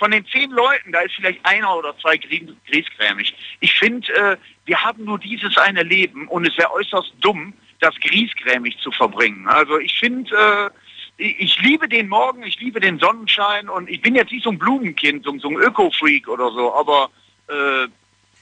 von 0.00 0.10
den 0.10 0.24
zehn 0.28 0.50
Leuten, 0.50 0.92
da 0.92 1.00
ist 1.00 1.14
vielleicht 1.14 1.44
einer 1.44 1.76
oder 1.76 1.94
zwei 1.98 2.16
griesgrämig. 2.16 3.34
Ich 3.60 3.74
finde, 3.74 4.10
äh, 4.14 4.36
wir 4.64 4.82
haben 4.82 5.04
nur 5.04 5.18
dieses 5.18 5.58
eine 5.58 5.82
Leben 5.82 6.26
und 6.28 6.48
es 6.48 6.56
wäre 6.56 6.72
äußerst 6.72 7.12
dumm, 7.20 7.52
das 7.80 7.94
griesgrämig 8.00 8.78
zu 8.78 8.90
verbringen. 8.92 9.46
Also 9.46 9.78
ich 9.78 9.98
finde, 9.98 10.34
äh, 10.34 10.70
ich, 11.18 11.38
ich 11.40 11.60
liebe 11.60 11.86
den 11.86 12.08
Morgen, 12.08 12.42
ich 12.44 12.58
liebe 12.60 12.80
den 12.80 12.98
Sonnenschein 12.98 13.68
und 13.68 13.90
ich 13.90 14.00
bin 14.00 14.14
jetzt 14.14 14.32
nicht 14.32 14.44
so 14.44 14.50
ein 14.50 14.58
Blumenkind, 14.58 15.22
so, 15.22 15.38
so 15.38 15.48
ein 15.48 15.56
Öko-Freak 15.56 16.28
oder 16.28 16.50
so, 16.50 16.74
aber 16.74 17.10
äh, 17.50 17.88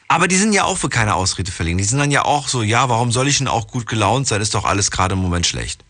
Aber 0.08 0.28
die 0.28 0.36
sind 0.36 0.52
ja 0.52 0.64
auch 0.64 0.76
für 0.78 0.88
keine 0.88 1.14
Ausrede 1.14 1.50
verlegen. 1.52 1.78
Die 1.78 1.84
sind 1.84 1.98
dann 1.98 2.10
ja 2.10 2.24
auch 2.24 2.48
so, 2.48 2.62
ja, 2.62 2.88
warum 2.88 3.12
soll 3.12 3.28
ich 3.28 3.38
denn 3.38 3.48
auch 3.48 3.66
gut 3.68 3.86
gelaunt 3.86 4.26
sein? 4.26 4.40
Ist 4.40 4.54
doch 4.54 4.64
alles 4.64 4.90
gerade 4.90 5.14
im 5.14 5.20
Moment 5.20 5.46
schlecht. 5.46 5.84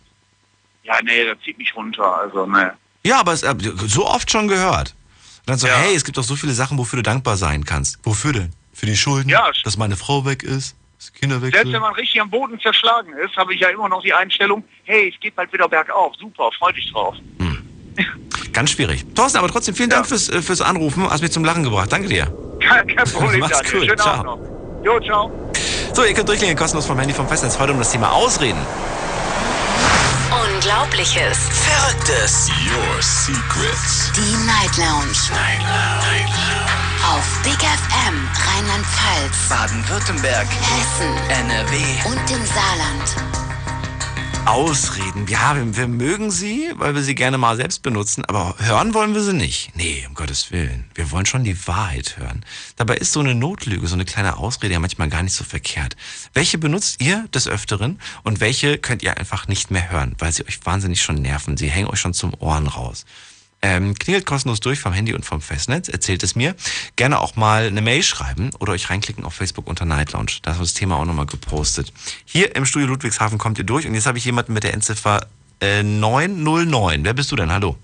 ja, 0.84 0.94
nee, 1.04 1.24
das 1.24 1.38
zieht 1.44 1.58
mich 1.58 1.74
runter. 1.76 2.16
Also, 2.20 2.46
ne. 2.46 2.74
Ja, 3.04 3.20
aber 3.20 3.32
es, 3.32 3.42
äh, 3.42 3.54
so 3.86 4.06
oft 4.06 4.30
schon 4.30 4.48
gehört. 4.48 4.94
Und 5.40 5.48
dann 5.50 5.58
so, 5.58 5.66
Ja. 5.66 5.74
hey, 5.76 5.94
es 5.94 6.04
gibt 6.04 6.16
doch 6.18 6.24
so 6.24 6.34
viele 6.36 6.52
Sachen, 6.52 6.78
wofür 6.78 6.96
du 6.98 7.02
dankbar 7.02 7.36
sein 7.36 7.64
kannst. 7.64 7.98
Wofür 8.02 8.32
denn? 8.32 8.52
Für 8.72 8.86
die 8.86 8.96
Schulden? 8.96 9.28
Ja. 9.28 9.50
Dass 9.64 9.76
meine 9.76 9.96
Frau 9.96 10.24
weg 10.24 10.42
ist? 10.42 10.74
Dass 10.98 11.12
Kinder 11.12 11.40
weg 11.42 11.52
Selbst 11.54 11.66
sind? 11.66 11.74
wenn 11.74 11.80
man 11.82 11.94
richtig 11.94 12.20
am 12.20 12.28
Boden 12.30 12.58
zerschlagen 12.60 13.12
ist, 13.24 13.36
habe 13.36 13.54
ich 13.54 13.60
ja 13.60 13.68
immer 13.68 13.88
noch 13.88 14.02
die 14.02 14.12
Einstellung, 14.12 14.64
hey, 14.84 15.12
es 15.14 15.20
geht 15.20 15.36
bald 15.36 15.52
wieder 15.52 15.68
bergauf. 15.68 16.14
Super, 16.18 16.50
freu 16.58 16.72
dich 16.72 16.90
drauf. 16.92 17.14
Ganz 18.52 18.70
schwierig. 18.70 19.04
Thorsten, 19.14 19.38
aber 19.38 19.48
trotzdem 19.48 19.74
vielen 19.76 19.90
Dank 19.90 20.04
Ja. 20.04 20.08
fürs, 20.08 20.28
äh, 20.28 20.42
fürs 20.42 20.60
Anrufen. 20.60 21.08
Hast 21.08 21.20
mich 21.22 21.30
zum 21.30 21.44
Lachen 21.44 21.62
gebracht. 21.64 21.92
Danke 21.92 22.08
dir. 22.08 22.32
Kein, 22.60 22.86
kein 22.86 23.04
Problem, 23.12 23.40
Mach's 23.40 23.52
Daniel. 23.58 23.72
gut, 23.72 23.84
Schönen 23.86 23.98
ciao. 23.98 24.12
Abend 24.14 24.24
noch. 24.24 24.38
Jo, 24.84 25.00
ciao. 25.00 25.30
So, 25.94 26.04
ihr 26.04 26.14
könnt 26.14 26.28
durchklingen 26.28 26.56
kostenlos 26.56 26.86
vom 26.86 26.98
Handy 26.98 27.14
vom 27.14 27.26
Festnetz. 27.28 27.58
Heute 27.58 27.72
um 27.72 27.78
das 27.78 27.90
Thema 27.90 28.12
Ausreden. 28.12 28.58
Unglaubliches. 30.30 31.38
Verrücktes. 31.50 32.48
Your 32.66 33.02
Secrets. 33.02 34.12
Die 34.14 34.36
Night 34.46 34.76
Lounge. 34.76 35.16
Night 35.30 35.60
Lounge. 35.60 36.28
Auf 37.16 37.24
Big 37.42 37.56
FM 37.58 38.28
Rheinland-Pfalz, 38.46 39.48
Baden-Württemberg. 39.48 40.46
Hessen 40.46 41.16
NRW. 41.30 41.76
und 42.06 42.30
im 42.30 42.44
Saarland. 42.44 43.47
Ausreden. 44.48 45.26
Ja, 45.28 45.54
wir, 45.54 45.76
wir 45.76 45.88
mögen 45.88 46.30
sie, 46.30 46.72
weil 46.76 46.94
wir 46.94 47.02
sie 47.02 47.14
gerne 47.14 47.36
mal 47.36 47.56
selbst 47.56 47.82
benutzen, 47.82 48.24
aber 48.24 48.54
hören 48.58 48.94
wollen 48.94 49.12
wir 49.12 49.20
sie 49.20 49.34
nicht. 49.34 49.76
Nee, 49.76 50.06
um 50.08 50.14
Gottes 50.14 50.50
Willen. 50.50 50.86
Wir 50.94 51.10
wollen 51.10 51.26
schon 51.26 51.44
die 51.44 51.66
Wahrheit 51.66 52.16
hören. 52.16 52.42
Dabei 52.76 52.96
ist 52.96 53.12
so 53.12 53.20
eine 53.20 53.34
Notlüge, 53.34 53.86
so 53.86 53.92
eine 53.92 54.06
kleine 54.06 54.38
Ausrede 54.38 54.72
ja 54.72 54.80
manchmal 54.80 55.10
gar 55.10 55.22
nicht 55.22 55.34
so 55.34 55.44
verkehrt. 55.44 55.96
Welche 56.32 56.56
benutzt 56.56 57.02
ihr 57.02 57.28
des 57.34 57.46
Öfteren 57.46 58.00
und 58.22 58.40
welche 58.40 58.78
könnt 58.78 59.02
ihr 59.02 59.18
einfach 59.18 59.48
nicht 59.48 59.70
mehr 59.70 59.90
hören, 59.90 60.14
weil 60.18 60.32
sie 60.32 60.46
euch 60.46 60.64
wahnsinnig 60.64 61.02
schon 61.02 61.16
nerven? 61.16 61.58
Sie 61.58 61.68
hängen 61.68 61.88
euch 61.88 62.00
schon 62.00 62.14
zum 62.14 62.32
Ohren 62.38 62.68
raus. 62.68 63.04
Ähm, 63.60 63.94
klingelt 63.94 64.24
kostenlos 64.24 64.60
durch 64.60 64.78
vom 64.78 64.92
Handy 64.92 65.14
und 65.14 65.24
vom 65.24 65.40
Festnetz, 65.40 65.88
erzählt 65.88 66.22
es 66.22 66.36
mir. 66.36 66.54
Gerne 66.94 67.18
auch 67.18 67.34
mal 67.34 67.66
eine 67.66 67.80
Mail 67.82 68.04
schreiben 68.04 68.50
oder 68.60 68.72
euch 68.72 68.88
reinklicken 68.88 69.24
auf 69.24 69.34
Facebook 69.34 69.66
unter 69.66 69.84
Night 69.84 70.12
Lounge. 70.12 70.32
Da 70.42 70.52
haben 70.52 70.58
wir 70.58 70.64
das 70.64 70.74
Thema 70.74 70.96
auch 70.96 71.04
nochmal 71.04 71.26
gepostet. 71.26 71.92
Hier 72.24 72.54
im 72.54 72.64
Studio 72.66 72.86
Ludwigshafen 72.88 73.36
kommt 73.38 73.58
ihr 73.58 73.64
durch 73.64 73.86
und 73.86 73.94
jetzt 73.94 74.06
habe 74.06 74.18
ich 74.18 74.24
jemanden 74.24 74.52
mit 74.52 74.62
der 74.62 74.74
Endziffer 74.74 75.26
äh, 75.60 75.82
909. 75.82 77.04
Wer 77.04 77.14
bist 77.14 77.32
du 77.32 77.36
denn? 77.36 77.50
Hallo. 77.50 77.76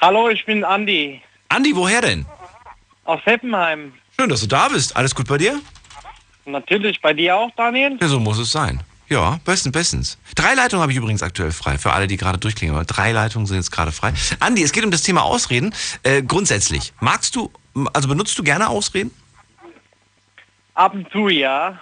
Hallo, 0.00 0.28
ich 0.30 0.46
bin 0.46 0.64
Andi 0.64 1.20
Andi, 1.50 1.74
woher 1.74 2.00
denn? 2.00 2.24
aus 3.04 3.20
Heppenheim. 3.24 3.92
Schön, 4.18 4.28
dass 4.28 4.40
du 4.42 4.46
da 4.46 4.68
bist. 4.68 4.94
Alles 4.96 5.14
gut 5.14 5.26
bei 5.28 5.38
dir? 5.38 5.60
Natürlich 6.44 7.00
bei 7.00 7.12
dir 7.14 7.36
auch, 7.36 7.50
Daniel? 7.56 7.96
Ja, 8.00 8.08
so 8.08 8.20
muss 8.20 8.38
es 8.38 8.50
sein. 8.52 8.80
Ja, 9.08 9.40
bestens, 9.44 9.72
bestens. 9.72 10.18
Drei 10.34 10.54
Leitungen 10.54 10.82
habe 10.82 10.92
ich 10.92 10.98
übrigens 10.98 11.22
aktuell 11.22 11.50
frei, 11.50 11.78
für 11.78 11.92
alle, 11.92 12.06
die 12.06 12.18
gerade 12.18 12.38
durchklingen. 12.38 12.74
Aber 12.76 12.84
drei 12.84 13.12
Leitungen 13.12 13.46
sind 13.46 13.56
jetzt 13.56 13.70
gerade 13.70 13.90
frei. 13.90 14.12
Andi, 14.40 14.62
es 14.62 14.72
geht 14.72 14.84
um 14.84 14.90
das 14.90 15.02
Thema 15.02 15.22
Ausreden. 15.22 15.74
Äh, 16.02 16.22
grundsätzlich, 16.22 16.92
magst 17.00 17.34
du, 17.34 17.50
also 17.94 18.08
benutzt 18.08 18.38
du 18.38 18.42
gerne 18.42 18.68
Ausreden? 18.68 19.10
Ab 20.74 20.94
und 20.94 21.10
zu, 21.10 21.28
ja. 21.28 21.80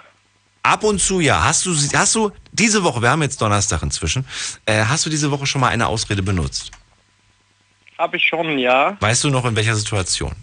Ab 0.63 0.83
und 0.83 0.99
zu 0.99 1.19
ja. 1.19 1.43
Hast 1.43 1.65
du, 1.65 1.71
hast 1.71 2.15
du 2.15 2.31
diese 2.53 2.83
Woche, 2.83 3.01
wir 3.01 3.09
haben 3.09 3.21
jetzt 3.21 3.41
Donnerstag 3.41 3.83
inzwischen, 3.83 4.25
äh, 4.65 4.85
hast 4.85 5.05
du 5.05 5.09
diese 5.09 5.29
Woche 5.29 5.45
schon 5.45 5.61
mal 5.61 5.69
eine 5.69 5.87
Ausrede 5.87 6.23
benutzt? 6.23 6.71
Hab 7.97 8.13
ich 8.13 8.23
schon, 8.23 8.57
ja. 8.57 8.95
Weißt 9.01 9.23
du 9.23 9.29
noch 9.29 9.45
in 9.45 9.55
welcher 9.55 9.75
Situation? 9.75 10.33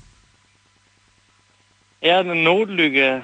Eher 2.01 2.19
eine 2.19 2.35
Notlüge. 2.35 3.23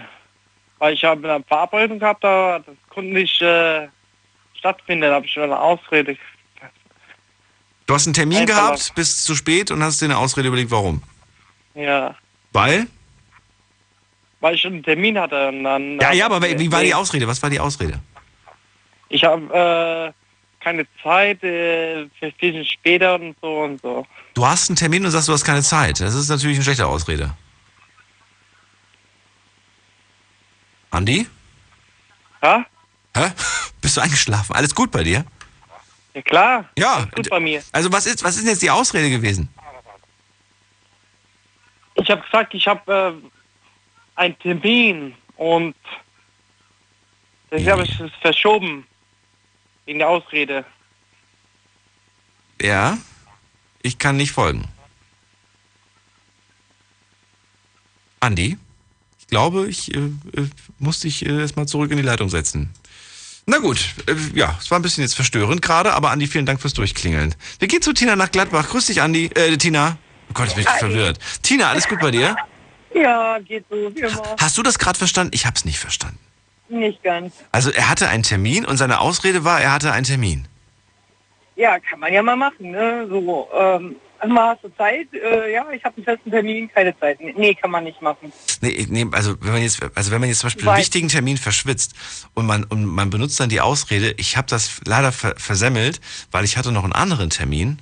Weil 0.78 0.94
ich 0.94 1.04
habe 1.04 1.30
eine 1.30 1.44
Verabredung 1.44 1.98
gehabt, 1.98 2.24
aber 2.24 2.60
das 2.64 2.74
konnte 2.90 3.12
nicht 3.12 3.40
äh, 3.40 3.88
stattfinden. 4.54 5.02
Da 5.02 5.14
habe 5.14 5.26
ich 5.26 5.32
schon 5.32 5.44
eine 5.44 5.58
Ausrede. 5.58 6.16
Du 7.86 7.94
hast 7.94 8.06
einen 8.06 8.14
Termin 8.14 8.38
Einfach 8.38 8.54
gehabt, 8.54 8.72
was. 8.78 8.90
bist 8.92 9.24
zu 9.24 9.34
spät 9.34 9.70
und 9.70 9.82
hast 9.82 10.00
dir 10.00 10.04
eine 10.06 10.18
Ausrede 10.18 10.48
überlegt, 10.48 10.70
warum? 10.70 11.02
Ja. 11.74 12.14
Weil? 12.52 12.86
Weil 14.40 14.54
ich 14.54 14.60
schon 14.60 14.74
einen 14.74 14.82
Termin 14.82 15.18
hatte. 15.18 15.48
Und 15.48 15.64
dann, 15.64 15.98
Ja, 15.98 16.12
ja, 16.12 16.26
aber 16.26 16.40
wie 16.42 16.70
war 16.70 16.82
die. 16.82 16.94
Ausrede? 16.94 17.26
Was 17.26 17.42
war 17.42 17.50
die 17.50 17.58
Ausrede? 17.58 18.00
Ich 19.08 19.24
habe 19.24 20.12
äh, 20.12 20.62
keine 20.64 20.86
Zeit, 21.02 21.42
äh, 21.42 22.06
für 22.18 22.26
ein 22.26 22.32
bisschen 22.38 22.64
später 22.64 23.16
und 23.16 23.34
so 23.40 23.58
und 23.62 23.82
so. 23.82 24.06
Du 24.34 24.46
hast 24.46 24.68
einen 24.70 24.76
Termin 24.76 25.04
und 25.04 25.10
sagst, 25.10 25.26
du 25.28 25.32
hast 25.32 25.44
keine 25.44 25.62
Zeit. 25.62 26.00
Das 26.00 26.14
ist 26.14 26.28
natürlich 26.28 26.58
eine 26.58 26.64
schlechte 26.64 26.86
Ausrede. 26.86 27.34
Andi? 30.90 31.26
Ja? 32.42 32.64
Hä? 33.16 33.32
Bist 33.80 33.96
du 33.96 34.00
eingeschlafen? 34.00 34.54
Alles 34.54 34.74
gut 34.74 34.90
bei 34.90 35.02
dir? 35.02 35.24
Ja 36.14 36.22
klar. 36.22 36.68
Ja. 36.76 36.94
Alles 36.96 37.10
gut 37.12 37.30
bei 37.30 37.40
mir. 37.40 37.62
Also 37.72 37.92
was 37.92 38.06
ist, 38.06 38.22
was 38.24 38.36
ist 38.36 38.42
denn 38.42 38.50
jetzt 38.50 38.62
die 38.62 38.70
Ausrede 38.70 39.10
gewesen? 39.10 39.48
Ich 41.94 42.10
habe 42.10 42.22
gesagt, 42.22 42.54
ich 42.54 42.66
habe 42.66 43.20
äh, 43.22 44.20
einen 44.20 44.38
Termin 44.38 45.14
und 45.36 45.76
deswegen 47.50 47.70
habe 47.70 47.84
ich 47.84 48.00
es 48.00 48.12
verschoben. 48.20 48.86
Wegen 49.84 49.98
der 49.98 50.08
Ausrede. 50.08 50.64
Ja? 52.60 52.98
Ich 53.82 53.98
kann 53.98 54.16
nicht 54.16 54.32
folgen. 54.32 54.68
Andi? 58.20 58.58
Ich 59.18 59.26
glaube, 59.26 59.68
ich 59.68 59.94
äh, 59.94 59.98
äh, 59.98 60.48
muss 60.78 61.00
dich 61.00 61.24
äh, 61.24 61.40
erstmal 61.40 61.66
zurück 61.66 61.90
in 61.90 61.96
die 61.96 62.02
Leitung 62.02 62.28
setzen. 62.28 62.70
Na 63.50 63.58
gut, 63.58 63.80
äh, 64.06 64.14
ja, 64.38 64.56
es 64.60 64.70
war 64.70 64.78
ein 64.78 64.82
bisschen 64.82 65.02
jetzt 65.02 65.14
verstörend 65.14 65.60
gerade, 65.60 65.92
aber 65.92 66.12
Andi, 66.12 66.28
vielen 66.28 66.46
Dank 66.46 66.60
fürs 66.60 66.72
Durchklingeln. 66.72 67.34
Wir 67.58 67.66
gehen 67.66 67.82
zu 67.82 67.92
Tina 67.92 68.14
nach 68.14 68.30
Gladbach. 68.30 68.68
Grüß 68.68 68.86
dich, 68.86 69.02
Andi. 69.02 69.26
Äh, 69.34 69.56
Tina. 69.56 69.98
Oh 70.28 70.34
Gott, 70.34 70.46
jetzt 70.46 70.54
bin 70.54 70.62
ich 70.62 70.78
verwirrt. 70.78 71.18
Tina, 71.42 71.68
alles 71.68 71.88
gut 71.88 71.98
bei 71.98 72.12
dir? 72.12 72.36
Ja, 72.94 73.40
geht 73.40 73.64
so, 73.68 73.74
wie 73.74 74.02
immer. 74.02 74.36
Hast 74.38 74.56
du 74.56 74.62
das 74.62 74.78
gerade 74.78 74.96
verstanden? 74.96 75.32
Ich 75.34 75.46
hab's 75.46 75.64
nicht 75.64 75.80
verstanden. 75.80 76.20
Nicht 76.68 77.02
ganz. 77.02 77.34
Also 77.50 77.72
er 77.72 77.90
hatte 77.90 78.08
einen 78.08 78.22
Termin 78.22 78.64
und 78.64 78.76
seine 78.76 79.00
Ausrede 79.00 79.42
war, 79.42 79.60
er 79.60 79.72
hatte 79.72 79.90
einen 79.90 80.06
Termin. 80.06 80.46
Ja, 81.56 81.80
kann 81.80 81.98
man 81.98 82.12
ja 82.12 82.22
mal 82.22 82.36
machen, 82.36 82.70
ne? 82.70 83.08
So, 83.08 83.48
ähm, 83.52 83.96
mal 84.28 84.54
hast 84.54 84.64
du 84.64 84.68
Zeit? 84.76 85.08
Äh, 85.14 85.52
ja, 85.52 85.66
ich 85.70 85.82
habe 85.84 85.96
einen 85.96 86.04
festen 86.04 86.30
Termin, 86.30 86.70
keine 86.72 86.98
Zeit. 86.98 87.18
Nee, 87.20 87.54
kann 87.54 87.70
man 87.70 87.84
nicht 87.84 88.00
machen. 88.02 88.32
Nee, 88.60 88.86
nee, 88.88 89.06
also 89.12 89.34
wenn 89.40 89.52
man 89.52 89.62
jetzt, 89.62 89.80
also 89.94 90.10
wenn 90.10 90.20
man 90.20 90.28
jetzt 90.28 90.40
zum 90.40 90.46
Beispiel 90.48 90.66
Weil- 90.66 90.74
einen 90.74 90.80
wichtigen 90.82 91.08
Termin 91.08 91.36
verschwitzt 91.36 91.94
und 92.34 92.46
man 92.46 92.64
und 92.64 92.84
man 92.84 93.10
benutzt 93.10 93.38
dann 93.40 93.48
die 93.48 93.60
Ausrede, 93.60 94.14
ich 94.18 94.36
habe 94.36 94.46
das 94.48 94.80
leider 94.84 95.12
ver 95.12 95.34
versemmelt, 95.36 96.00
weil 96.30 96.44
ich 96.44 96.56
hatte 96.56 96.72
noch 96.72 96.84
einen 96.84 96.92
anderen 96.92 97.30
Termin. 97.30 97.78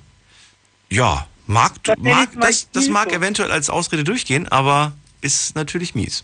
Ja, 0.89 1.27
mag, 1.47 1.73
Das 1.83 1.97
mag 1.99 2.29
das, 2.39 2.71
das 2.71 2.87
mag 2.89 3.11
eventuell 3.13 3.51
als 3.51 3.69
Ausrede 3.69 4.03
durchgehen, 4.03 4.47
aber 4.47 4.93
ist 5.21 5.55
natürlich 5.55 5.95
mies. 5.95 6.23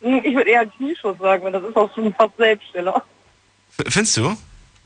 Hm, 0.00 0.20
Ich 0.24 0.34
würde 0.34 0.50
eher 0.50 0.66
Knieschuss 0.66 1.18
sagen, 1.18 1.44
weil 1.44 1.52
das 1.52 1.62
ist 1.64 1.76
auch 1.76 1.92
schon 1.94 2.12
fast 2.14 2.36
Selbststeller. 2.36 3.02
Findest 3.88 4.16
du? 4.16 4.36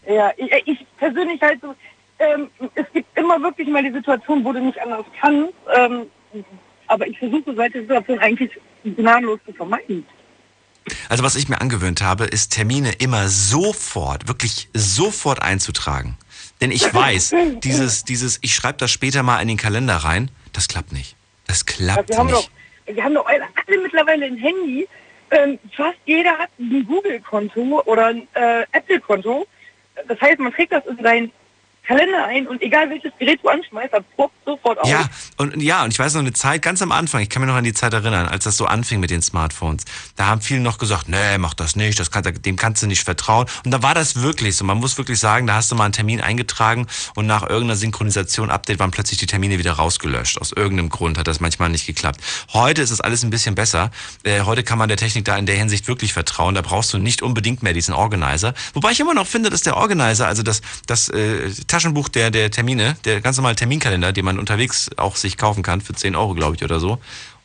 Ja, 0.08 0.32
ich, 0.36 0.50
ich 0.66 0.78
persönlich 0.98 1.40
halt 1.40 1.60
so, 1.60 1.74
ähm, 2.20 2.50
es 2.74 2.86
gibt 2.92 3.18
immer 3.18 3.40
wirklich 3.42 3.68
mal 3.68 3.82
die 3.82 3.92
Situation, 3.92 4.44
wo 4.44 4.52
du 4.52 4.60
nicht 4.60 4.80
anders 4.80 5.04
kannst, 5.20 5.54
ähm, 5.74 6.06
aber 6.86 7.06
ich 7.06 7.18
versuche 7.18 7.54
solche 7.54 7.80
Situationen 7.80 8.22
eigentlich 8.22 8.50
gnadenlos 8.84 9.40
zu 9.46 9.52
vermeiden. 9.52 10.06
Also 11.08 11.22
was 11.22 11.36
ich 11.36 11.48
mir 11.48 11.60
angewöhnt 11.60 12.02
habe, 12.02 12.24
ist 12.24 12.52
Termine 12.52 12.92
immer 12.92 13.28
sofort, 13.28 14.28
wirklich 14.28 14.68
sofort 14.74 15.42
einzutragen. 15.42 16.16
Denn 16.60 16.70
ich 16.70 16.92
weiß, 16.92 17.34
dieses, 17.62 18.04
dieses, 18.04 18.38
ich 18.42 18.54
schreibe 18.54 18.78
das 18.78 18.90
später 18.90 19.22
mal 19.22 19.40
in 19.40 19.48
den 19.48 19.56
Kalender 19.56 19.96
rein, 19.96 20.30
das 20.52 20.68
klappt 20.68 20.92
nicht. 20.92 21.16
Das 21.46 21.66
klappt 21.66 22.10
wir 22.10 22.18
haben 22.18 22.26
nicht. 22.26 22.50
doch, 22.86 22.94
wir 22.94 23.04
haben 23.04 23.14
doch 23.14 23.26
alle 23.26 23.44
alle 23.66 23.82
mittlerweile 23.82 24.26
ein 24.26 24.36
Handy. 24.36 24.88
Ähm, 25.30 25.58
fast 25.76 25.98
jeder 26.06 26.30
hat 26.38 26.50
ein 26.58 26.84
Google-Konto 26.86 27.82
oder 27.86 28.06
ein 28.06 28.28
äh, 28.34 28.62
Apple-Konto. 28.72 29.46
Das 30.08 30.20
heißt, 30.20 30.38
man 30.38 30.52
trägt 30.52 30.72
das 30.72 30.84
in 30.86 31.02
seinen 31.02 31.32
Kalender 31.86 32.26
ein 32.26 32.46
und 32.46 32.62
egal 32.62 32.88
welches 32.90 33.12
Gerät 33.18 33.40
du 33.42 33.48
anschmeißt, 33.48 33.92
das 33.92 34.04
poppt 34.16 34.34
sofort 34.44 34.78
auf. 34.78 34.88
Ja, 34.88 35.08
und 35.38 35.60
ja, 35.60 35.84
und 35.84 35.92
ich 35.92 35.98
weiß 35.98 36.14
noch 36.14 36.20
eine 36.20 36.32
Zeit, 36.32 36.62
ganz 36.62 36.82
am 36.82 36.92
Anfang, 36.92 37.20
ich 37.20 37.28
kann 37.28 37.42
mich 37.42 37.48
noch 37.48 37.56
an 37.56 37.64
die 37.64 37.72
Zeit 37.72 37.92
erinnern, 37.92 38.28
als 38.28 38.44
das 38.44 38.56
so 38.56 38.66
anfing 38.66 39.00
mit 39.00 39.10
den 39.10 39.22
Smartphones. 39.22 39.84
Da 40.16 40.26
haben 40.26 40.40
viele 40.40 40.60
noch 40.60 40.78
gesagt, 40.78 41.08
nee, 41.08 41.38
mach 41.38 41.54
das 41.54 41.76
nicht, 41.76 41.98
das 41.98 42.10
kann, 42.10 42.22
dem 42.22 42.56
kannst 42.56 42.82
du 42.82 42.86
nicht 42.86 43.02
vertrauen. 43.02 43.46
Und 43.64 43.72
da 43.72 43.82
war 43.82 43.94
das 43.94 44.22
wirklich 44.22 44.56
so. 44.56 44.64
Man 44.64 44.78
muss 44.78 44.98
wirklich 44.98 45.18
sagen, 45.18 45.46
da 45.46 45.54
hast 45.54 45.70
du 45.72 45.74
mal 45.74 45.84
einen 45.84 45.92
Termin 45.92 46.20
eingetragen 46.20 46.86
und 47.14 47.26
nach 47.26 47.42
irgendeiner 47.42 47.76
Synchronisation, 47.76 48.50
Update 48.50 48.78
waren 48.78 48.90
plötzlich 48.90 49.18
die 49.18 49.26
Termine 49.26 49.58
wieder 49.58 49.72
rausgelöscht. 49.72 50.40
Aus 50.40 50.52
irgendeinem 50.52 50.90
Grund 50.90 51.18
hat 51.18 51.26
das 51.26 51.40
manchmal 51.40 51.70
nicht 51.70 51.86
geklappt. 51.86 52.20
Heute 52.52 52.82
ist 52.82 52.90
es 52.90 53.00
alles 53.00 53.24
ein 53.24 53.30
bisschen 53.30 53.54
besser. 53.54 53.90
Äh, 54.22 54.42
heute 54.42 54.62
kann 54.62 54.78
man 54.78 54.88
der 54.88 54.96
Technik 54.96 55.24
da 55.24 55.36
in 55.36 55.46
der 55.46 55.56
Hinsicht 55.56 55.88
wirklich 55.88 56.12
vertrauen. 56.12 56.54
Da 56.54 56.62
brauchst 56.62 56.92
du 56.92 56.98
nicht 56.98 57.22
unbedingt 57.22 57.62
mehr 57.62 57.72
diesen 57.72 57.94
Organizer. 57.94 58.54
Wobei 58.74 58.92
ich 58.92 59.00
immer 59.00 59.14
noch 59.14 59.26
finde, 59.26 59.50
dass 59.50 59.62
der 59.62 59.76
Organizer, 59.76 60.26
also 60.26 60.42
das, 60.42 60.60
das 60.86 61.08
äh, 61.08 61.50
Taschenbuch 61.70 62.08
der, 62.08 62.30
der 62.30 62.50
Termine, 62.50 62.96
der 63.04 63.20
ganz 63.20 63.36
normale 63.36 63.54
Terminkalender, 63.56 64.12
den 64.12 64.24
man 64.24 64.38
unterwegs 64.38 64.90
auch 64.96 65.16
sich 65.16 65.36
kaufen 65.38 65.62
kann, 65.62 65.80
für 65.80 65.94
10 65.94 66.16
Euro, 66.16 66.34
glaube 66.34 66.56
ich, 66.56 66.64
oder 66.64 66.80
so, 66.80 66.98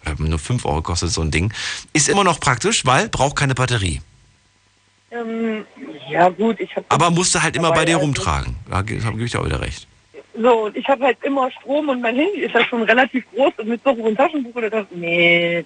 oder 0.05 0.15
nur 0.17 0.39
5 0.39 0.65
Euro 0.65 0.81
kostet 0.81 1.11
so 1.11 1.21
ein 1.21 1.31
Ding, 1.31 1.53
ist 1.93 2.09
immer 2.09 2.23
noch 2.23 2.39
praktisch, 2.39 2.85
weil 2.85 3.07
braucht 3.09 3.35
keine 3.35 3.53
Batterie. 3.55 4.01
Ähm, 5.11 5.65
ja 6.09 6.29
gut, 6.29 6.59
ich 6.59 6.75
habe 6.75 6.85
Aber 6.89 7.11
musst 7.11 7.35
du 7.35 7.41
halt 7.41 7.55
immer 7.55 7.71
bei 7.71 7.85
dir 7.85 7.93
ja, 7.93 7.97
rumtragen. 7.97 8.55
Da 8.69 8.81
ge- 8.81 8.99
da 8.99 9.11
gebe 9.11 9.23
ich 9.25 9.31
dir 9.31 9.39
auch 9.41 9.45
wieder 9.45 9.61
recht. 9.61 9.87
so 10.41 10.65
und 10.65 10.75
ich 10.75 10.87
habe 10.87 11.05
halt 11.05 11.17
immer 11.23 11.49
Strom 11.51 11.89
und 11.89 12.01
mein 12.01 12.15
Handy 12.15 12.39
ist 12.41 12.53
ja 12.55 12.65
schon 12.65 12.81
relativ 12.83 13.23
groß 13.33 13.53
und 13.59 13.67
mit 13.69 13.81
so 13.83 13.91
einem 13.91 14.17
Taschenbuch 14.17 14.55
oder 14.55 14.69
das, 14.69 14.85
nee, 14.93 15.63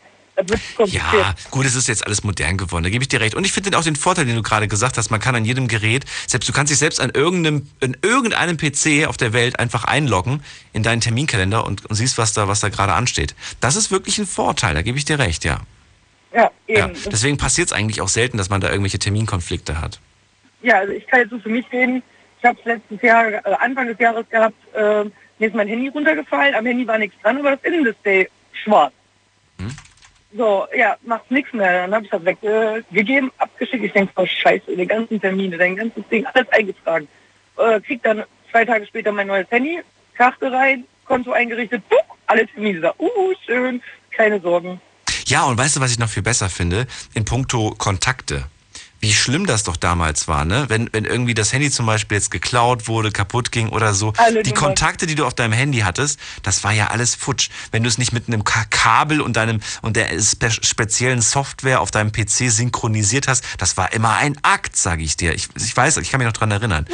Ja, 0.86 1.36
gut, 1.52 1.66
es 1.66 1.76
ist 1.76 1.88
jetzt 1.88 2.06
alles 2.06 2.24
modern 2.24 2.58
geworden, 2.58 2.84
da 2.84 2.90
gebe 2.90 3.04
ich 3.04 3.08
dir 3.08 3.20
recht. 3.20 3.36
Und 3.36 3.46
ich 3.46 3.52
finde 3.52 3.78
auch 3.78 3.84
den 3.84 3.96
Vorteil, 3.96 4.26
den 4.26 4.36
du 4.36 4.42
gerade 4.42 4.68
gesagt 4.68 4.98
hast, 4.98 5.10
man 5.10 5.20
kann 5.20 5.36
an 5.36 5.46
jedem 5.46 5.68
Gerät, 5.68 6.06
selbst 6.28 6.48
du 6.48 6.54
kannst 6.54 6.72
dich 6.72 6.80
selbst 6.80 7.00
an 7.00 7.12
irgendeinem, 7.12 7.70
in 7.80 7.98
irgendeinem 8.02 8.58
PC 8.58 9.08
auf 9.08 9.18
der 9.18 9.34
Welt 9.34 9.60
einfach 9.60 9.86
einloggen 9.86 10.44
in 10.74 10.84
deinen 10.84 11.02
Terminkalender 11.02 11.66
und, 11.66 11.86
und 11.86 11.96
siehst, 11.96 12.18
was 12.18 12.34
da, 12.34 12.48
was 12.48 12.60
da 12.60 12.70
gerade 12.70 12.94
ansteht. 12.94 13.36
Das 13.60 13.76
ist 13.76 13.92
wirklich 13.92 14.18
ein 14.18 14.26
Vorteil, 14.26 14.74
da 14.74 14.82
gebe 14.82 14.98
ich 14.98 15.06
dir 15.06 15.20
recht, 15.20 15.46
ja. 15.46 15.62
Ja, 16.34 16.52
ja. 16.68 16.88
eben. 16.88 16.98
Deswegen 17.12 17.38
passiert 17.38 17.68
es 17.68 17.74
eigentlich 17.74 18.02
auch 18.02 18.08
selten, 18.08 18.38
dass 18.38 18.50
man 18.50 18.62
da 18.62 18.70
irgendwelche 18.70 19.00
Terminkonflikte 19.00 19.82
hat. 19.82 20.00
Ja, 20.62 20.80
also 20.80 20.94
ich 20.94 21.08
kann 21.08 21.22
jetzt 21.22 21.32
so 21.32 21.40
für 21.40 21.50
mich 21.50 21.66
reden. 21.72 22.04
Ich 22.40 22.46
habe 22.46 22.58
es 22.60 22.66
letztes 22.66 23.02
Jahr, 23.02 23.28
äh, 23.28 23.42
Anfang 23.60 23.88
des 23.88 24.00
Jahres 24.00 24.30
gehabt, 24.30 24.56
äh, 24.74 25.06
mir 25.40 25.48
ist 25.48 25.56
mein 25.56 25.68
Handy 25.68 25.88
runtergefallen, 25.88 26.54
am 26.54 26.66
Handy 26.66 26.86
war 26.86 26.98
nichts 26.98 27.16
dran, 27.22 27.38
aber 27.38 27.52
das 27.52 27.64
Innendisplay 27.64 28.28
schwarz. 28.64 28.94
Hm? 29.58 29.72
So, 30.32 30.68
ja, 30.76 30.96
macht 31.04 31.30
nichts 31.32 31.54
mehr. 31.54 31.88
Dann 31.88 31.96
habe 31.96 32.06
ich 32.06 32.12
das 32.12 32.24
weggegeben, 32.24 33.32
abgeschickt. 33.38 33.84
Ich 33.84 33.94
denke, 33.94 34.14
oh 34.16 34.26
scheiße, 34.26 34.76
die 34.76 34.86
ganzen 34.86 35.20
Termine, 35.20 35.58
dein 35.58 35.76
ganzes 35.76 36.08
Ding, 36.10 36.26
alles 36.34 36.48
eingetragen. 36.52 37.08
Äh, 37.58 37.82
krieg 37.82 38.04
dann 38.04 38.24
zwei 38.52 38.66
Tage 38.66 38.86
später 38.86 39.12
mein 39.12 39.28
neues 39.28 39.50
Handy, 39.50 39.82
Karte 40.16 40.52
rein, 40.52 40.86
Konto 41.06 41.32
eingerichtet, 41.32 41.88
buch, 41.90 42.18
alle 42.28 42.46
Termine 42.48 42.80
da. 42.80 42.94
Uh, 43.00 43.34
schön, 43.46 43.82
keine 44.12 44.40
Sorgen. 44.40 44.80
Ja, 45.26 45.46
und 45.46 45.58
weißt 45.58 45.78
du, 45.78 45.82
was 45.82 45.92
ich 45.92 46.00
noch 46.00 46.10
viel 46.10 46.24
besser 46.24 46.50
finde? 46.50 46.88
In 47.14 47.26
puncto 47.26 47.72
Kontakte. 47.78 48.46
Wie 49.00 49.14
schlimm 49.14 49.46
das 49.46 49.64
doch 49.64 49.78
damals 49.78 50.28
war, 50.28 50.44
ne? 50.44 50.66
Wenn, 50.68 50.90
wenn 50.92 51.06
irgendwie 51.06 51.34
das 51.34 51.54
Handy 51.54 51.72
zum 51.72 51.86
Beispiel 51.86 52.18
jetzt 52.18 52.32
geklaut 52.32 52.88
wurde, 52.88 53.12
kaputt 53.12 53.52
ging 53.52 53.70
oder 53.70 53.94
so. 53.94 54.14
Alle 54.18 54.44
die. 54.44 54.52
Kontakte, 54.52 55.08
die 55.08 55.16
du 55.16 55.26
auf 55.26 55.34
deinem 55.34 55.54
Handy 55.54 55.80
hattest, 55.80 56.20
das 56.44 56.64
war 56.64 56.74
ja 56.74 56.88
alles 56.88 57.16
futsch. 57.16 57.50
Wenn 57.72 57.84
du 57.84 57.90
es 57.90 57.98
nicht 57.98 58.12
mit 58.12 58.28
einem 58.28 58.44
Ka 58.44 58.66
Kabel 58.70 59.22
und 59.22 59.38
deinem 59.38 59.62
und 59.82 59.96
der 59.96 60.20
spe 60.22 60.50
speziellen 60.52 61.22
Software 61.22 61.80
auf 61.80 61.92
deinem 61.92 62.12
PC 62.12 62.52
synchronisiert 62.52 63.28
hast, 63.28 63.44
das 63.58 63.78
war 63.78 63.94
immer 63.94 64.16
ein 64.16 64.38
Akt, 64.42 64.76
sage 64.76 65.04
ich 65.04 65.16
dir. 65.16 65.34
Ich, 65.34 65.48
ich 65.56 65.76
weiß, 65.76 65.98
ich 65.98 66.12
kann 66.12 66.18
mich 66.18 66.28
noch 66.28 66.34
dran 66.34 66.52
erinnern. 66.52 66.86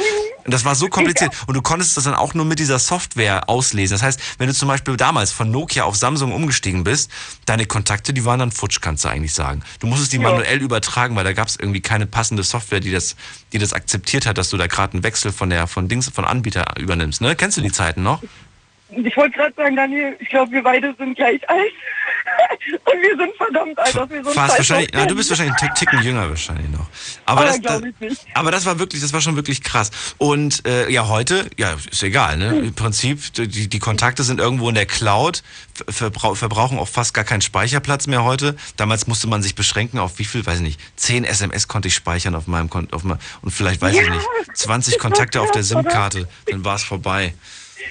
Und 0.46 0.52
das 0.54 0.64
war 0.64 0.74
so 0.74 0.88
kompliziert. 0.88 1.32
Und 1.46 1.54
du 1.54 1.62
konntest 1.62 1.96
das 1.96 2.04
dann 2.04 2.14
auch 2.14 2.32
nur 2.34 2.44
mit 2.44 2.58
dieser 2.58 2.78
Software 2.78 3.48
auslesen. 3.48 3.94
Das 3.96 4.02
heißt, 4.02 4.20
wenn 4.38 4.46
du 4.46 4.54
zum 4.54 4.68
Beispiel 4.68 4.96
damals 4.96 5.32
von 5.32 5.50
Nokia 5.50 5.84
auf 5.84 5.96
Samsung 5.96 6.32
umgestiegen 6.32 6.84
bist, 6.84 7.10
deine 7.44 7.66
Kontakte, 7.66 8.12
die 8.14 8.24
waren 8.24 8.38
dann 8.38 8.52
futsch, 8.52 8.80
kannst 8.80 9.04
du 9.04 9.08
eigentlich 9.08 9.34
sagen. 9.34 9.62
Du 9.80 9.86
musstest 9.86 10.12
die 10.12 10.16
Ja. 10.16 10.22
manuell 10.30 10.58
übertragen, 10.62 11.16
weil 11.16 11.24
da 11.24 11.32
gab 11.32 11.48
es 11.48 11.56
irgendwie 11.56 11.80
keine 11.80 12.06
passende 12.06 12.42
Software, 12.44 12.80
die 12.80 12.92
das, 12.92 13.16
die 13.52 13.58
das 13.58 13.72
akzeptiert 13.72 14.24
hat, 14.26 14.38
dass 14.38 14.50
du 14.50 14.56
da 14.56 14.66
gerade 14.66 14.94
einen 14.94 15.02
Wechsel 15.02 15.32
von 15.32 15.50
der 15.50 15.66
von 15.66 15.88
Dings 15.88 16.08
von 16.08 16.24
Anbieter 16.24 16.64
übernimmst. 16.78 17.20
Ne? 17.20 17.34
Kennst 17.36 17.56
du 17.56 17.60
die 17.60 17.72
Zeiten 17.72 18.02
noch? 18.02 18.22
Ich 18.88 19.16
wollte 19.16 19.36
gerade 19.36 19.54
sagen, 19.56 19.76
Daniel, 19.76 20.16
ich 20.20 20.28
glaube, 20.28 20.52
wir 20.52 20.62
beide 20.62 20.94
sind 20.98 21.14
gleich 21.16 21.40
alt. 21.48 21.72
Und 22.84 23.00
wir 23.02 23.16
sind 23.16 23.36
verdammt 23.36 23.78
alt, 23.78 23.94
dass 23.96 24.10
wir 24.10 24.24
so 24.24 24.30
Fast 24.30 24.58
wahrscheinlich, 24.58 24.90
na, 24.92 25.06
du 25.06 25.14
bist 25.14 25.30
wahrscheinlich 25.30 25.54
einen 25.60 25.74
Tick- 25.74 25.74
Ticken 25.76 26.02
jünger 26.02 26.28
wahrscheinlich 26.28 26.68
noch. 26.70 26.86
Aber, 27.24 27.44
das, 27.44 27.60
glaub 27.60 27.80
das, 27.82 27.90
ich 27.90 28.00
nicht. 28.00 28.26
aber 28.34 28.50
das 28.50 28.66
war 28.66 28.78
wirklich, 28.78 29.00
das 29.02 29.12
war 29.12 29.20
schon 29.20 29.36
wirklich 29.36 29.62
krass. 29.62 29.90
Und 30.18 30.66
äh, 30.66 30.88
ja, 30.90 31.06
heute, 31.08 31.48
ja, 31.56 31.76
ist 31.90 32.02
egal, 32.02 32.36
ne? 32.36 32.50
Hm. 32.50 32.64
Im 32.64 32.74
Prinzip, 32.74 33.32
die, 33.34 33.68
die 33.68 33.78
Kontakte 33.78 34.22
sind 34.24 34.40
irgendwo 34.40 34.68
in 34.68 34.74
der 34.74 34.86
Cloud, 34.86 35.42
ver- 35.74 35.92
verbrau 35.92 36.34
verbrauchen 36.34 36.78
auch 36.78 36.88
fast 36.88 37.14
gar 37.14 37.24
keinen 37.24 37.42
Speicherplatz 37.42 38.06
mehr 38.06 38.24
heute. 38.24 38.56
Damals 38.76 39.06
musste 39.06 39.28
man 39.28 39.42
sich 39.42 39.54
beschränken 39.54 39.98
auf 39.98 40.18
wie 40.18 40.24
viel, 40.24 40.44
weiß 40.44 40.56
ich 40.56 40.62
nicht, 40.62 40.80
10 40.96 41.24
SMS 41.24 41.68
konnte 41.68 41.88
ich 41.88 41.94
speichern 41.94 42.34
auf 42.34 42.46
meinem 42.48 42.68
Konto 42.70 42.96
und 43.42 43.50
vielleicht, 43.52 43.80
weiß 43.80 43.94
ich 43.94 44.02
Ja, 44.02 44.10
nicht, 44.10 44.26
das 44.48 44.58
20 44.60 44.94
ist 44.94 45.00
so 45.00 45.08
Kontakte 45.08 45.40
auf 45.40 45.50
der? 45.52 45.62
SIM-Karte, 45.62 46.28
dann 46.50 46.64
war 46.64 46.74
es 46.76 46.82
vorbei. 46.82 47.34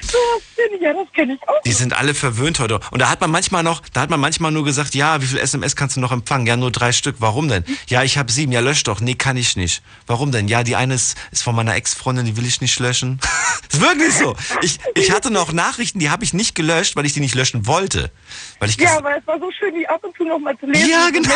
So 0.02 0.18
was 0.18 0.42
ich, 0.74 0.82
ja, 0.82 0.94
das 0.94 1.08
kenne 1.14 1.34
ich 1.36 1.48
auch. 1.48 1.62
Die 1.64 1.72
sind 1.72 1.94
alle 1.94 2.14
verwöhnt 2.14 2.60
heute. 2.60 2.80
Und 2.92 3.00
da 3.02 3.10
hat 3.10 3.22
man 3.22 3.30
manchmal 3.32 3.64
noch, 3.64 3.82
da 3.94 4.02
hat 4.02 4.10
man 4.10 4.20
manchmal 4.20 4.52
nur 4.52 4.64
gesagt, 4.66 4.96
ja, 4.96 5.22
wie 5.22 5.26
viel 5.28 5.38
SMS 5.38 5.76
kannst 5.76 5.96
du 5.96 6.00
noch 6.00 6.12
empfangen? 6.12 6.48
Ja, 6.48 6.58
nur 6.58 6.72
drei 6.72 6.92
Stück. 6.92 7.18
Warum 7.20 7.48
denn? 7.48 7.64
Ja, 7.88 8.04
ich 8.04 8.18
habe 8.18 8.32
sieben. 8.32 8.52
Ja, 8.52 8.62
lösch 8.62 8.84
doch. 8.84 9.00
Nee, 9.00 9.16
kann 9.16 9.38
ich 9.38 9.56
nicht. 9.56 9.82
Warum 10.08 10.32
denn? 10.32 10.48
Ja, 10.48 10.64
die 10.64 10.76
eine 10.76 10.96
ist, 10.96 11.18
ist 11.32 11.44
von 11.44 11.56
meiner 11.56 11.76
Ex-Freundin, 11.76 12.26
die 12.26 12.36
will 12.38 12.46
ich 12.46 12.62
nicht 12.62 12.80
löschen. 12.80 13.20
ist 13.72 13.80
wirklich 13.82 14.14
so. 14.14 14.36
Ich, 14.62 14.80
ich 14.96 15.12
hatte 15.12 15.32
noch 15.32 15.52
Nachrichten, 15.54 16.00
die 16.00 16.10
habe 16.10 16.24
ich 16.24 16.34
nicht 16.34 16.56
gelöscht, 16.56 16.96
weil 16.96 17.06
ich 17.06 17.14
die 17.14 17.20
nicht 17.20 17.36
löschen 17.36 17.68
wollte. 17.68 18.12
Weil 18.60 18.70
ich 18.70 18.78
Ja, 18.78 18.98
aber 18.98 19.18
es 19.18 19.26
war 19.28 19.40
so 19.40 19.50
schön, 19.52 19.74
die 19.76 19.88
ab 19.88 20.04
und 20.04 20.16
zu 20.18 20.24
noch 20.24 20.40
mal 20.40 20.58
zu 20.58 20.66
lesen. 20.66 20.90
ja 20.90 21.10
genau. 21.12 21.30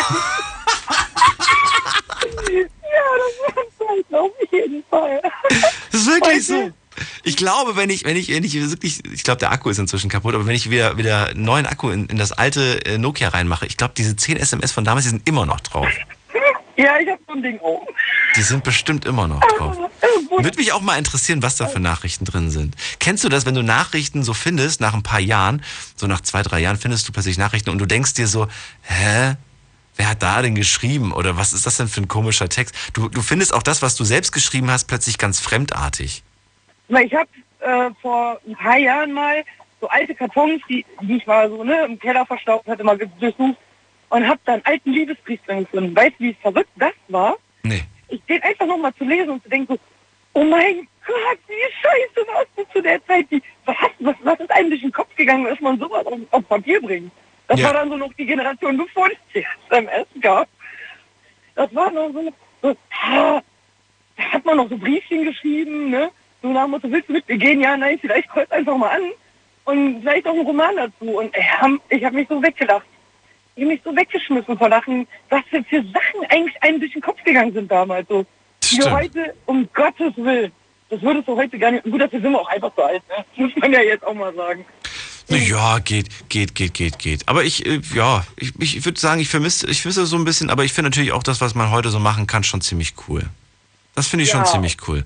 Ja, 2.92 3.00
das 3.16 3.54
war 3.56 3.64
Zeit, 3.78 4.14
auf 4.14 4.30
jeden 4.52 4.84
Fall. 4.90 5.22
Das 5.90 6.00
ist 6.00 6.06
wirklich 6.06 6.32
Heute- 6.34 6.42
so. 6.42 6.72
Ich 7.24 7.36
glaube, 7.36 7.76
wenn 7.76 7.88
ich, 7.90 8.04
wenn 8.04 8.16
ich, 8.16 8.28
wenn 8.28 8.44
ich 8.44 8.54
wirklich, 8.54 9.04
ich 9.12 9.22
glaube, 9.22 9.38
der 9.38 9.52
Akku 9.52 9.70
ist 9.70 9.78
inzwischen 9.78 10.10
kaputt, 10.10 10.34
aber 10.34 10.46
wenn 10.46 10.54
ich 10.56 10.70
wieder, 10.70 10.96
wieder 10.98 11.28
einen 11.28 11.42
neuen 11.44 11.66
Akku 11.66 11.90
in, 11.90 12.06
in 12.06 12.16
das 12.18 12.32
alte 12.32 12.84
äh, 12.84 12.98
Nokia 12.98 13.28
reinmache, 13.28 13.66
ich 13.66 13.76
glaube, 13.76 13.94
diese 13.96 14.16
10 14.16 14.36
SMS 14.36 14.72
von 14.72 14.84
damals, 14.84 15.04
die 15.04 15.10
sind 15.10 15.26
immer 15.28 15.46
noch 15.46 15.60
drauf. 15.60 15.88
Ja, 16.76 16.98
ich 16.98 17.08
habe 17.08 17.20
so 17.26 17.34
ein 17.34 17.42
Ding 17.42 17.58
auch. 17.60 17.86
Die 18.36 18.42
sind 18.42 18.64
bestimmt 18.64 19.04
immer 19.04 19.28
noch 19.28 19.40
drauf. 19.40 19.76
Irgendwo- 20.00 20.42
Würde 20.42 20.56
mich 20.58 20.72
auch 20.72 20.80
mal 20.80 20.96
interessieren, 20.96 21.42
was 21.42 21.56
da 21.56 21.66
für 21.66 21.80
Nachrichten 21.80 22.24
drin 22.24 22.50
sind. 22.50 22.74
Kennst 23.00 23.22
du 23.22 23.28
das, 23.28 23.44
wenn 23.44 23.54
du 23.54 23.62
Nachrichten 23.62 24.22
so 24.22 24.32
findest, 24.32 24.80
nach 24.80 24.94
ein 24.94 25.02
paar 25.02 25.20
Jahren, 25.20 25.62
so 25.94 26.06
nach 26.06 26.22
zwei, 26.22 26.42
drei 26.42 26.60
Jahren 26.60 26.78
findest 26.78 27.06
du 27.06 27.12
plötzlich 27.12 27.36
Nachrichten 27.38 27.68
und 27.70 27.78
du 27.78 27.86
denkst 27.86 28.14
dir 28.14 28.26
so, 28.26 28.48
hä? 28.82 29.36
Wer 29.96 30.08
hat 30.08 30.22
da 30.22 30.40
denn 30.40 30.54
geschrieben? 30.54 31.12
Oder 31.12 31.36
was 31.36 31.52
ist 31.52 31.66
das 31.66 31.76
denn 31.76 31.88
für 31.88 32.00
ein 32.00 32.08
komischer 32.08 32.48
Text? 32.48 32.74
Du, 32.94 33.08
du 33.10 33.20
findest 33.20 33.52
auch 33.52 33.62
das, 33.62 33.82
was 33.82 33.96
du 33.96 34.04
selbst 34.04 34.32
geschrieben 34.32 34.70
hast, 34.70 34.84
plötzlich 34.86 35.18
ganz 35.18 35.40
fremdartig. 35.40 36.22
Weil 36.90 37.06
ich 37.06 37.14
habe 37.14 37.28
äh, 37.60 37.90
vor 38.02 38.38
ein 38.46 38.54
paar 38.56 38.78
Jahren 38.78 39.12
mal 39.12 39.44
so 39.80 39.88
alte 39.88 40.14
Kartons, 40.14 40.60
die, 40.68 40.84
die 41.02 41.16
ich 41.16 41.26
mal 41.26 41.48
so 41.48 41.64
ne, 41.64 41.84
im 41.84 41.98
Keller 41.98 42.26
verstaubt 42.26 42.66
hatte, 42.68 42.84
mal 42.84 42.98
durchsucht 42.98 43.56
und 44.10 44.28
habe 44.28 44.40
dann 44.44 44.60
alten 44.64 44.92
Liebesbrief 44.92 45.40
drin 45.46 45.60
gefunden. 45.60 45.96
Weißt 45.96 46.14
du, 46.18 46.24
wie 46.24 46.34
verrückt 46.34 46.70
das 46.76 46.92
war? 47.08 47.36
Nee. 47.62 47.82
Ich 48.08 48.20
den 48.24 48.42
einfach 48.42 48.66
noch 48.66 48.76
mal 48.76 48.94
zu 48.96 49.04
lesen 49.04 49.30
und 49.30 49.42
zu 49.42 49.48
denken, 49.48 49.72
so, 49.74 49.78
oh 50.34 50.44
mein 50.44 50.86
Gott, 51.06 51.38
wie 51.46 51.72
scheiße 51.80 52.26
warst 52.28 52.48
du 52.56 52.64
zu 52.72 52.82
der 52.82 53.04
Zeit? 53.06 53.26
Wie, 53.30 53.40
was, 53.64 53.76
was, 54.00 54.16
was 54.22 54.40
ist 54.40 54.50
einem 54.50 54.70
durch 54.70 54.82
den 54.82 54.92
Kopf 54.92 55.14
gegangen, 55.16 55.44
dass 55.44 55.60
man 55.60 55.78
sowas 55.78 56.04
auf, 56.06 56.18
auf 56.32 56.48
Papier 56.48 56.80
bringt? 56.82 57.12
Das 57.46 57.58
Ja. 57.60 57.66
war 57.66 57.74
dann 57.74 57.88
so 57.88 57.96
noch 57.96 58.12
die 58.14 58.26
Generation, 58.26 58.76
bevor 58.76 59.08
es 59.08 59.16
die 59.34 59.46
SMS 59.68 60.06
gab. 60.20 60.48
Das 61.54 61.72
war 61.74 61.90
noch 61.90 62.10
so, 62.12 62.32
so 62.62 62.76
ah, 63.02 63.40
da 64.16 64.22
hat 64.24 64.44
man 64.44 64.56
noch 64.58 64.68
so 64.68 64.76
Briefchen 64.76 65.24
geschrieben, 65.24 65.90
ne? 65.90 66.10
So 66.42 66.52
nach 66.52 66.66
Motto, 66.66 66.90
willst 66.90 67.08
du 67.08 67.12
mit 67.12 67.28
mir 67.28 67.36
gehen? 67.38 67.60
Ja, 67.60 67.76
nein, 67.76 67.98
vielleicht 68.00 68.28
kreuzt 68.28 68.52
einfach 68.52 68.76
mal 68.76 68.90
an. 68.90 69.02
Und 69.64 70.00
vielleicht 70.00 70.26
auch 70.26 70.32
einen 70.32 70.46
Roman 70.46 70.74
dazu. 70.76 71.18
Und 71.18 71.34
äh, 71.34 71.40
ich 71.90 72.04
habe 72.04 72.14
mich 72.16 72.28
so 72.28 72.42
weggelacht. 72.42 72.86
Ich 73.56 73.62
habe 73.62 73.72
mich 73.74 73.80
so 73.84 73.94
weggeschmissen 73.94 74.56
vor 74.56 74.68
Lachen, 74.68 75.06
was 75.28 75.42
für, 75.50 75.62
für 75.64 75.82
Sachen 75.82 76.24
eigentlich 76.30 76.62
einem 76.62 76.80
durch 76.80 76.92
den 76.92 77.02
Kopf 77.02 77.22
gegangen 77.24 77.52
sind 77.52 77.70
damals. 77.70 78.08
So. 78.08 78.24
Die 78.70 78.82
heute, 78.82 79.34
um 79.46 79.68
Gottes 79.74 80.12
Willen, 80.16 80.52
das 80.88 81.02
würdest 81.02 81.28
du 81.28 81.36
heute 81.36 81.58
gar 81.58 81.70
nicht. 81.72 81.84
Gut, 81.84 82.00
dafür 82.00 82.20
sind 82.20 82.32
wir 82.32 82.40
auch 82.40 82.48
einfach 82.48 82.74
zu 82.74 82.82
alt, 82.82 83.02
ne? 83.08 83.24
Muss 83.36 83.52
man 83.56 83.72
ja 83.72 83.80
jetzt 83.82 84.04
auch 84.06 84.14
mal 84.14 84.34
sagen. 84.34 84.64
Ja, 85.28 85.78
geht, 85.78 86.28
geht, 86.28 86.54
geht, 86.54 86.74
geht, 86.74 86.98
geht. 86.98 87.28
Aber 87.28 87.44
ich, 87.44 87.64
äh, 87.66 87.80
ja, 87.94 88.24
ich, 88.36 88.52
ich 88.60 88.84
würde 88.84 88.98
sagen, 88.98 89.20
ich 89.20 89.28
vermisse, 89.28 89.68
ich 89.70 89.82
vermisse 89.82 90.06
so 90.06 90.16
ein 90.16 90.24
bisschen, 90.24 90.50
aber 90.50 90.64
ich 90.64 90.72
finde 90.72 90.90
natürlich 90.90 91.12
auch 91.12 91.22
das, 91.22 91.40
was 91.40 91.54
man 91.54 91.70
heute 91.70 91.90
so 91.90 92.00
machen 92.00 92.26
kann, 92.26 92.42
schon 92.42 92.60
ziemlich 92.60 92.94
cool. 93.08 93.24
Das 93.94 94.08
finde 94.08 94.24
ich 94.24 94.30
schon 94.30 94.40
Ja. 94.40 94.46
ziemlich 94.46 94.76
cool. 94.88 95.04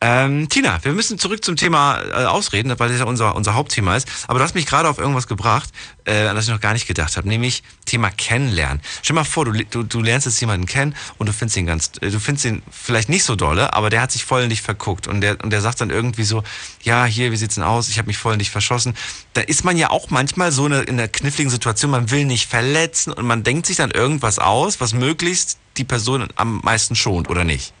Ähm, 0.00 0.48
Tina, 0.48 0.78
wir 0.84 0.92
müssen 0.92 1.18
zurück 1.18 1.44
zum 1.44 1.56
Thema 1.56 2.00
äh, 2.00 2.24
Ausreden, 2.26 2.72
weil 2.78 2.88
das 2.88 3.00
ja 3.00 3.04
unser, 3.04 3.34
unser 3.34 3.54
Hauptthema 3.54 3.96
ist. 3.96 4.06
Aber 4.28 4.38
du 4.38 4.44
hast 4.44 4.54
mich 4.54 4.66
gerade 4.66 4.88
auf 4.88 4.98
irgendwas 4.98 5.26
gebracht, 5.26 5.70
äh, 6.04 6.28
an 6.28 6.36
das 6.36 6.44
ich 6.44 6.52
noch 6.52 6.60
gar 6.60 6.72
nicht 6.72 6.86
gedacht 6.86 7.16
habe, 7.16 7.26
nämlich 7.26 7.64
Thema 7.84 8.10
Kennenlernen. 8.10 8.80
Stell 9.02 9.14
mal 9.14 9.24
vor, 9.24 9.44
du, 9.44 9.52
du, 9.52 9.82
du 9.82 10.00
lernst 10.00 10.26
jetzt 10.26 10.40
jemanden 10.40 10.66
kennen 10.66 10.94
und 11.18 11.28
du 11.28 11.32
findest 11.32 11.56
ihn 11.56 11.66
ganz, 11.66 11.90
äh, 12.00 12.10
du 12.10 12.20
findest 12.20 12.44
ihn 12.46 12.62
vielleicht 12.70 13.08
nicht 13.08 13.24
so 13.24 13.34
dolle, 13.34 13.72
aber 13.74 13.90
der 13.90 14.00
hat 14.00 14.12
sich 14.12 14.24
voll 14.24 14.42
in 14.42 14.50
dich 14.50 14.62
verguckt 14.62 15.08
und 15.08 15.20
der, 15.20 15.42
und 15.42 15.50
der 15.50 15.60
sagt 15.60 15.80
dann 15.80 15.90
irgendwie 15.90 16.24
so, 16.24 16.44
ja, 16.82 17.04
hier, 17.04 17.32
wie 17.32 17.36
sieht's 17.36 17.56
denn 17.56 17.64
aus? 17.64 17.88
Ich 17.88 17.98
habe 17.98 18.06
mich 18.06 18.18
voll 18.18 18.34
in 18.34 18.38
dich 18.38 18.50
verschossen. 18.50 18.94
Da 19.32 19.40
ist 19.40 19.64
man 19.64 19.76
ja 19.76 19.90
auch 19.90 20.10
manchmal 20.10 20.52
so 20.52 20.66
eine, 20.66 20.82
in 20.82 20.94
einer 20.94 21.08
kniffligen 21.08 21.50
Situation, 21.50 21.90
man 21.90 22.12
will 22.12 22.24
nicht 22.24 22.48
verletzen 22.48 23.12
und 23.12 23.26
man 23.26 23.42
denkt 23.42 23.66
sich 23.66 23.76
dann 23.76 23.90
irgendwas 23.90 24.38
aus, 24.38 24.80
was 24.80 24.92
möglichst 24.92 25.58
die 25.76 25.84
Person 25.84 26.28
am 26.36 26.60
meisten 26.62 26.94
schont, 26.94 27.28
oder 27.28 27.42
nicht? 27.42 27.74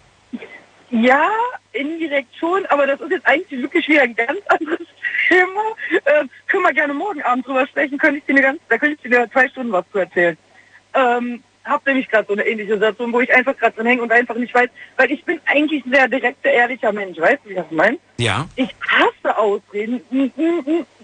Ja, 0.90 1.30
indirekt 1.72 2.34
schon, 2.36 2.64
aber 2.66 2.86
das 2.86 3.00
ist 3.00 3.10
jetzt 3.10 3.26
eigentlich 3.26 3.60
wirklich 3.60 3.88
wieder 3.88 4.02
ein 4.02 4.16
ganz 4.16 4.40
anderes 4.46 4.86
Thema. 5.28 5.62
Äh, 6.04 6.24
können 6.46 6.62
wir 6.62 6.72
gerne 6.72 6.94
morgen 6.94 7.22
Abend 7.22 7.46
drüber 7.46 7.66
sprechen, 7.66 7.98
könnte 7.98 8.18
ich 8.18 8.24
dir 8.24 8.32
eine 8.32 8.42
ganz, 8.42 8.60
da 8.68 8.78
könnte 8.78 8.98
ich 9.02 9.10
dir 9.10 9.30
zwei 9.30 9.48
Stunden 9.48 9.72
was 9.72 9.84
zu 9.92 9.98
erzählen. 9.98 10.36
Ähm, 10.94 11.42
hab 11.64 11.86
nämlich 11.86 12.08
gerade 12.08 12.26
so 12.26 12.32
eine 12.32 12.46
ähnliche 12.46 12.74
Situation, 12.74 13.12
wo 13.12 13.20
ich 13.20 13.32
einfach 13.34 13.56
gerade 13.56 13.76
dran 13.76 13.86
hänge 13.86 14.02
und 14.02 14.10
einfach 14.10 14.36
nicht 14.36 14.54
weiß, 14.54 14.70
weil 14.96 15.10
ich 15.12 15.22
bin 15.24 15.38
eigentlich 15.44 15.84
ein 15.84 15.92
sehr 15.92 16.08
direkter, 16.08 16.50
ehrlicher 16.50 16.92
Mensch, 16.92 17.18
weißt 17.18 17.44
du, 17.44 17.48
wie 17.50 17.52
ich 17.52 17.58
das 17.58 17.70
meine? 17.70 17.98
Ja. 18.16 18.48
Ich 18.56 18.74
hasse 18.88 19.36
Ausreden, 19.36 20.00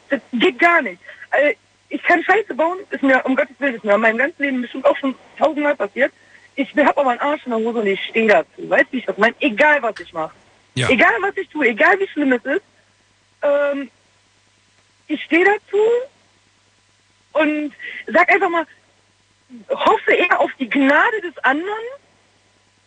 das 0.09 0.20
geht 0.33 0.59
gar 0.59 0.81
nicht. 0.81 1.01
Äh, 1.33 1.55
ich 1.90 2.03
kann 2.03 2.25
Scheiße 2.25 2.55
bauen, 2.55 2.79
ist 2.90 3.03
mir, 3.03 3.25
um 3.25 3.37
Gottes 3.37 3.55
Willen, 3.59 3.75
ist 3.75 3.85
mir 3.85 3.94
in 3.94 4.01
meinem 4.01 4.18
ganzen 4.18 4.42
Leben 4.42 4.62
bestimmt 4.62 4.87
auch 4.87 4.97
schon 4.97 5.14
tausendmal 5.38 5.77
passiert. 5.77 6.12
Ich 6.56 6.74
habe 6.76 6.96
aber 6.96 7.10
einen 7.10 7.20
Arsch 7.20 7.44
in 7.44 7.50
der 7.50 7.58
Hose 7.58 7.80
und 7.80 7.86
ich 7.86 8.04
stehe 8.04 8.28
dazu. 8.28 8.68
Weißt 8.70 8.86
du, 8.86 8.92
wie 8.92 8.98
ich 8.98 9.06
das 9.06 9.18
meine? 9.18 9.34
Egal, 9.40 9.82
was 9.82 9.98
ich 10.00 10.12
mache. 10.12 10.34
Ja. 10.74 10.88
Egal, 10.88 11.14
was 11.20 11.36
ich 11.36 11.48
tue, 11.48 11.68
egal 11.68 11.98
wie 11.98 12.08
schlimm 12.08 12.32
es 12.32 12.44
ist, 12.44 12.62
ähm, 13.42 13.90
ich 15.06 15.22
stehe 15.22 15.44
dazu 15.44 15.78
und 17.32 17.72
sag 18.06 18.28
einfach 18.30 18.48
mal, 18.48 18.66
hoffe 19.70 20.12
eher 20.12 20.40
auf 20.40 20.50
die 20.58 20.68
Gnade 20.68 21.20
des 21.22 21.36
anderen, 21.44 21.68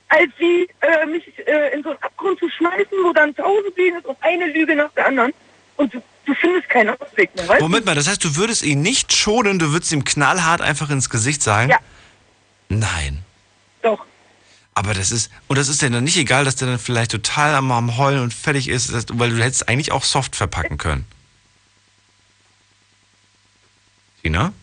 als 0.10 0.30
sie 0.39 0.67
äh, 0.82 1.06
mich 1.06 1.23
äh, 1.47 1.73
in 1.73 1.84
so 1.84 1.89
einen 1.89 2.01
Abgrund 2.01 2.39
zu 2.39 2.49
schmeißen, 2.49 2.97
wo 3.03 3.13
dann 3.13 3.36
tausend 3.36 3.77
Lügen 3.77 3.97
ist 3.97 4.06
und 4.06 4.17
eine 4.21 4.47
Lüge 4.47 4.75
nach 4.75 4.91
der 4.93 5.08
anderen 5.08 5.34
und 5.75 5.93
du, 5.93 6.01
du 6.25 6.34
findest 6.34 6.69
keinen 6.69 6.89
Ausweg 6.89 7.34
mehr, 7.36 7.47
weißt 7.47 7.62
Moment 7.62 7.86
mal, 7.86 7.95
das 7.95 8.08
heißt, 8.08 8.23
du 8.23 8.36
würdest 8.36 8.63
ihn 8.63 8.82
nicht 8.82 9.13
schonen, 9.13 9.60
du 9.60 9.71
würdest 9.71 9.91
ihm 9.91 10.03
knallhart 10.03 10.62
einfach 10.62 10.89
ins 10.89 11.10
Gesicht 11.10 11.41
sagen? 11.41 11.69
Ja. 11.69 11.80
Nein. 12.69 13.23
Doch. 13.82 14.06
Aber 14.74 14.94
das 14.94 15.12
ist, 15.12 15.32
und 15.48 15.58
das 15.58 15.70
ist 15.70 15.82
dir 15.82 15.90
dann 15.90 16.04
nicht 16.04 16.18
egal, 16.18 16.46
dass 16.46 16.56
der 16.56 16.68
dann 16.68 16.78
vielleicht 16.80 17.12
total 17.12 17.56
am, 17.56 17.72
am 17.72 17.98
Heulen 17.98 18.22
und 18.22 18.34
fertig 18.34 18.68
ist, 18.68 18.94
dass, 18.94 19.06
weil 19.13 19.32
du 19.32 19.44
hättest 19.44 19.68
eigentlich 19.68 19.92
auch 19.92 20.04
soft 20.04 20.36
verpacken 20.36 20.78
können. 20.78 21.06
Tina? 24.22 24.54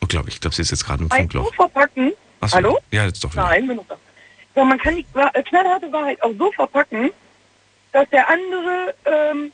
Oh, 0.00 0.06
glaube 0.06 0.28
ich, 0.30 0.40
glaube, 0.40 0.54
sie 0.56 0.62
ist 0.62 0.70
jetzt 0.70 0.86
gerade 0.86 1.02
im 1.02 1.12
Ein 1.12 1.22
Funkloch. 1.22 1.46
so 1.46 1.52
verpacken. 1.52 2.12
Ach 2.40 2.48
so. 2.48 2.56
Hallo? 2.56 2.78
Ja, 2.90 3.04
jetzt 3.04 3.22
doch 3.22 3.32
wieder. 3.32 3.44
Nein, 3.44 3.66
bin 3.66 3.80
da. 4.54 4.64
Man 4.64 4.78
kann 4.78 4.96
die 4.96 5.06
äh, 5.14 5.42
knallharte 5.42 5.92
Wahrheit 5.92 6.22
auch 6.22 6.32
so 6.38 6.52
verpacken, 6.52 7.10
dass 7.92 8.08
der 8.10 8.28
andere, 8.28 8.94
ähm, 9.04 9.52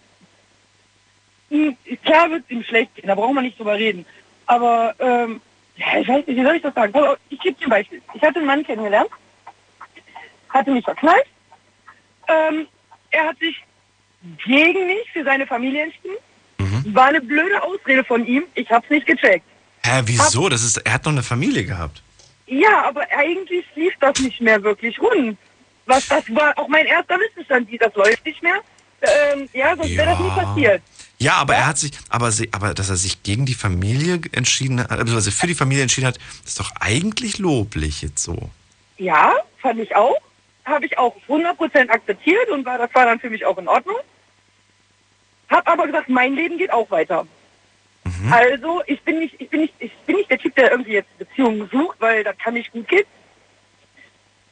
ihm, 1.51 1.77
klar 2.05 2.31
wird 2.31 2.45
es 2.45 2.51
ihm 2.51 2.63
schlecht 2.63 2.95
gehen, 2.95 3.07
da 3.07 3.15
brauchen 3.15 3.35
wir 3.35 3.43
nicht 3.43 3.59
drüber 3.59 3.75
reden. 3.75 4.07
Aber, 4.47 4.95
ähm, 4.99 5.41
ja, 5.79 6.01
ich 6.01 6.09
weiß 6.09 6.27
nicht, 6.27 6.37
wie 6.38 6.45
soll 6.45 6.57
ich 6.57 6.62
das 6.62 6.75
sagen? 6.75 6.95
Aber 6.95 7.17
Ich 7.31 7.41
gebe 7.41 7.57
dir 7.59 7.67
ein 7.67 7.71
Beispiel. 7.71 8.03
Ich 8.14 8.23
hatte 8.23 8.38
einen 8.38 8.47
Mann 8.47 8.64
kennengelernt, 8.64 9.09
hatte 10.51 10.71
mich 10.71 10.85
verknallt, 10.85 11.27
ähm, 12.29 12.67
er 13.11 13.25
hat 13.29 13.38
sich 13.38 13.57
gegen 14.45 14.87
mich 14.87 15.11
für 15.12 15.25
seine 15.25 15.47
Familie 15.47 15.85
entschieden. 15.85 16.17
Mhm. 16.59 16.95
War 16.95 17.07
eine 17.07 17.21
blöde 17.21 17.62
Ausrede 17.62 18.05
von 18.05 18.27
ihm, 18.27 18.45
ich 18.55 18.69
hab's 18.71 18.91
nicht 18.91 19.07
gecheckt. 19.07 19.45
Hä, 19.85 20.03
wieso? 20.05 20.49
Das 20.49 20.62
ist, 20.62 20.77
er 20.79 20.95
hat 20.95 21.05
noch 21.05 21.12
eine 21.12 21.23
Familie 21.23 21.64
gehabt. 21.64 22.03
Ja, 22.47 22.85
aber 22.87 23.03
eigentlich 23.17 23.64
lief 23.75 23.95
das 24.01 24.19
nicht 24.21 24.41
mehr 24.41 24.62
wirklich 24.62 25.01
rund. 25.01 25.38
Was 25.87 26.07
das 26.09 26.25
war 26.35 26.59
auch 26.59 26.69
mein 26.69 26.87
erster 26.87 27.19
Wissensstand, 27.19 27.71
wie 27.71 27.79
das 27.79 27.95
läuft 27.95 28.25
nicht 28.27 28.43
mehr. 28.43 28.61
Ähm, 29.01 29.49
ja, 29.53 29.77
sonst 29.77 29.97
wäre 29.97 30.07
das 30.11 30.19
nie 30.19 30.29
Ja. 30.29 30.35
passiert. 30.35 30.83
Ja, 31.21 31.35
aber 31.35 31.55
er 31.55 31.67
hat 31.67 31.79
sich, 31.79 31.93
aber, 32.09 32.31
sie, 32.31 32.49
aber 32.53 32.75
dass 32.75 32.91
er 32.91 32.97
sich 32.97 33.23
gegen 33.25 33.45
die 33.45 33.55
Familie 33.55 34.21
entschieden 34.33 34.81
hat, 34.81 34.91
also 34.93 35.31
für 35.31 35.47
die 35.49 35.55
Familie 35.55 35.83
entschieden 35.83 36.07
hat, 36.07 36.19
ist 36.45 36.61
doch 36.61 36.71
eigentlich 36.79 37.39
loblich 37.39 38.03
jetzt 38.03 38.23
so. 38.23 38.51
Ja, 38.99 39.35
fand 39.59 39.81
ich 39.81 39.97
auch. 39.97 40.17
Habe 40.65 40.87
ich 40.87 40.97
auch 40.97 41.17
100% 41.29 41.89
akzeptiert 41.89 42.51
und 42.51 42.65
war, 42.65 42.79
das 42.79 42.95
war 42.95 43.07
dann 43.07 43.19
für 43.19 43.31
mich 43.31 43.45
auch 43.45 43.59
in 43.59 43.67
Ordnung. 43.67 43.97
Hab 45.49 45.67
aber 45.67 45.87
gesagt, 45.87 46.09
mein 46.09 46.35
Leben 46.35 46.59
geht 46.59 46.73
auch 46.73 46.91
weiter. 46.91 47.27
Also, 48.31 48.83
ich 48.87 49.01
bin 49.03 49.21
nicht, 49.21 49.41
ich 49.41 49.49
bin 49.49 49.61
nicht, 49.61 49.75
ich 49.79 49.93
bin 50.07 50.17
nicht 50.17 50.31
der 50.31 50.39
Typ, 50.39 50.55
der 50.57 50.71
irgendwie 50.71 50.93
jetzt 50.93 51.19
Beziehungen 51.19 51.69
sucht, 51.71 52.01
weil 52.01 52.25
das 52.25 52.37
kann 52.39 52.55
nicht 52.55 52.73
gut 52.73 52.89
gehen. 52.89 53.05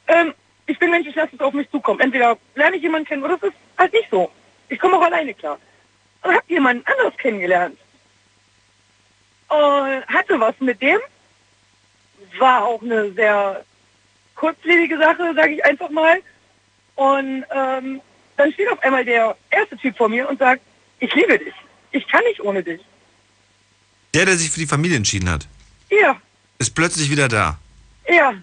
Ähm, 0.07 0.33
ich 0.65 0.79
bin 0.79 0.89
Mensch, 0.89 1.07
ich 1.07 1.15
lasse 1.15 1.35
es 1.35 1.39
auf 1.39 1.53
mich 1.53 1.69
zukommen. 1.69 1.99
Entweder 1.99 2.37
lerne 2.55 2.77
ich 2.77 2.81
jemanden 2.81 3.07
kennen 3.07 3.23
oder 3.23 3.35
es 3.35 3.43
ist 3.43 3.55
halt 3.77 3.93
nicht 3.93 4.07
so. 4.09 4.31
Ich 4.69 4.79
komme 4.79 4.97
auch 4.97 5.01
alleine 5.01 5.33
klar. 5.33 5.59
Und 6.23 6.33
habe 6.35 6.43
jemanden 6.47 6.85
anderes 6.85 7.17
kennengelernt. 7.17 7.77
Und 9.49 10.05
hatte 10.07 10.39
was 10.39 10.55
mit 10.59 10.81
dem. 10.81 10.99
War 12.39 12.65
auch 12.65 12.81
eine 12.81 13.11
sehr 13.13 13.63
kurzlebige 14.35 14.97
Sache, 14.97 15.33
sage 15.35 15.53
ich 15.53 15.65
einfach 15.65 15.89
mal. 15.89 16.19
Und 16.95 17.45
ähm, 17.51 18.01
dann 18.35 18.53
steht 18.53 18.69
auf 18.71 18.81
einmal 18.83 19.05
der 19.05 19.37
erste 19.49 19.77
Typ 19.77 19.95
vor 19.97 20.09
mir 20.09 20.27
und 20.27 20.39
sagt, 20.39 20.61
ich 20.99 21.13
liebe 21.13 21.37
dich. 21.39 21.53
Ich 21.91 22.07
kann 22.07 22.23
nicht 22.25 22.41
ohne 22.41 22.61
dich. 22.63 22.81
Der, 24.13 24.25
der 24.25 24.35
sich 24.37 24.49
für 24.49 24.59
die 24.59 24.67
Familie 24.67 24.97
entschieden 24.97 25.29
hat, 25.29 25.47
Ja, 25.89 26.19
ist 26.57 26.73
plötzlich 26.75 27.09
wieder 27.09 27.27
da. 27.27 27.57
ja, 28.07 28.33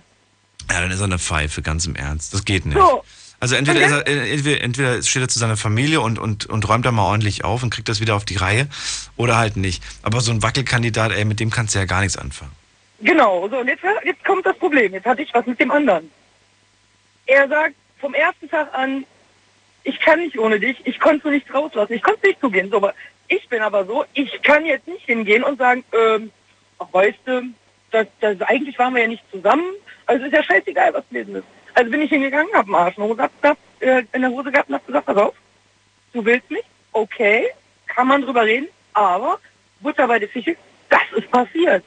Ja, 0.71 0.81
dann 0.81 0.91
ist 0.91 1.01
er 1.01 1.05
eine 1.05 1.19
Pfeife, 1.19 1.63
ganz 1.63 1.85
im 1.87 1.97
Ernst. 1.97 2.33
Das 2.33 2.45
geht 2.45 2.65
nicht. 2.65 2.79
so. 2.79 3.05
Also 3.41 3.57
entweder, 3.57 3.81
er, 3.81 4.07
äh, 4.07 4.33
entweder, 4.33 4.61
entweder 4.63 5.03
steht 5.03 5.23
er 5.23 5.29
zu 5.29 5.39
seiner 5.39 5.57
Familie 5.57 6.01
und, 6.01 6.19
und, 6.19 6.47
und 6.47 6.69
räumt 6.69 6.87
da 6.87 6.93
mal 6.93 7.05
ordentlich 7.05 7.45
auf 7.45 7.63
und 7.63 7.71
kriegt 7.71 7.89
das 7.89 8.01
wieder 8.01 8.17
auf 8.17 8.25
die 8.25 8.37
Reihe 8.37 8.69
oder 9.17 9.37
halt 9.37 9.57
nicht. 9.57 9.83
Aber 10.03 10.21
so 10.21 10.33
ein 10.33 10.43
Wackelkandidat, 10.43 11.13
ey, 11.13 11.25
mit 11.25 11.41
dem 11.41 11.51
kannst 11.51 11.75
du 11.75 11.79
ja 11.79 11.85
gar 11.85 12.01
nichts 12.01 12.17
anfangen. 12.17 12.53
Genau, 13.01 13.49
so 13.49 13.59
und 13.59 13.69
jetzt, 13.69 13.83
jetzt 14.05 14.25
kommt 14.25 14.47
das 14.47 14.57
Problem. 14.57 14.93
Jetzt 14.93 15.05
hatte 15.05 15.23
ich 15.23 15.35
was 15.35 15.45
mit 15.47 15.61
dem 15.61 15.71
anderen. 15.71 16.11
Er 17.27 17.49
sagt 17.49 17.75
vom 17.99 18.15
ersten 18.15 18.49
Tag 18.49 18.73
an, 18.75 19.05
ich 19.83 20.01
kann 20.01 20.21
nicht 20.21 20.39
ohne 20.39 20.59
dich, 20.59 20.79
ich 20.85 20.99
konnte 20.99 21.31
nicht 21.31 21.53
rauslassen, 21.53 21.93
ich 21.93 22.03
konnte 22.03 22.27
nicht 22.27 22.41
zugehen. 22.41 22.71
So, 22.71 22.77
aber 22.77 22.95
ich 23.29 23.47
bin 23.49 23.61
aber 23.61 23.85
so, 23.85 24.05
ich 24.15 24.43
kann 24.43 24.65
jetzt 24.65 24.87
nicht 24.87 25.05
hingehen 25.05 25.45
und 25.45 25.59
sagen, 25.59 25.85
ähm, 25.93 26.31
ach 26.79 26.87
weißt 26.93 27.19
du, 27.27 27.43
das, 27.91 28.07
das, 28.21 28.41
eigentlich 28.43 28.79
waren 28.79 28.95
wir 28.95 29.03
ja 29.03 29.09
nicht 29.09 29.23
zusammen, 29.31 29.65
also 30.07 30.25
ist 30.25 30.33
ja 30.33 30.43
scheißegal, 30.43 30.95
was 30.95 31.09
gewesen 31.09 31.37
ist. 31.37 31.45
Also 31.75 31.91
bin 31.91 32.03
ich 32.03 32.11
hingegangen, 32.11 32.49
hab 32.55 32.67
einen 32.67 32.75
Arsch 32.75 32.97
in 32.97 33.03
der 33.03 33.11
Hose 33.11 33.17
gehabt, 33.41 33.59
äh, 33.81 34.03
in 34.13 34.23
der 34.23 34.31
Hose 34.31 34.51
gehabt 34.51 34.69
und 34.69 34.75
hab 34.77 34.87
gesagt, 34.87 35.07
pass 35.07 35.17
auf, 35.17 35.35
du 36.13 36.25
willst 36.25 36.51
mich, 36.51 36.63
okay, 36.93 37.49
kann 37.87 38.07
man 38.07 38.23
drüber 38.23 38.43
reden, 38.45 38.69
aber 38.93 39.39
Butter 39.81 40.07
bei 40.07 40.19
der 40.19 40.29
Fische, 40.29 40.57
das 40.89 41.01
ist 41.17 41.31
passiert. 41.31 41.85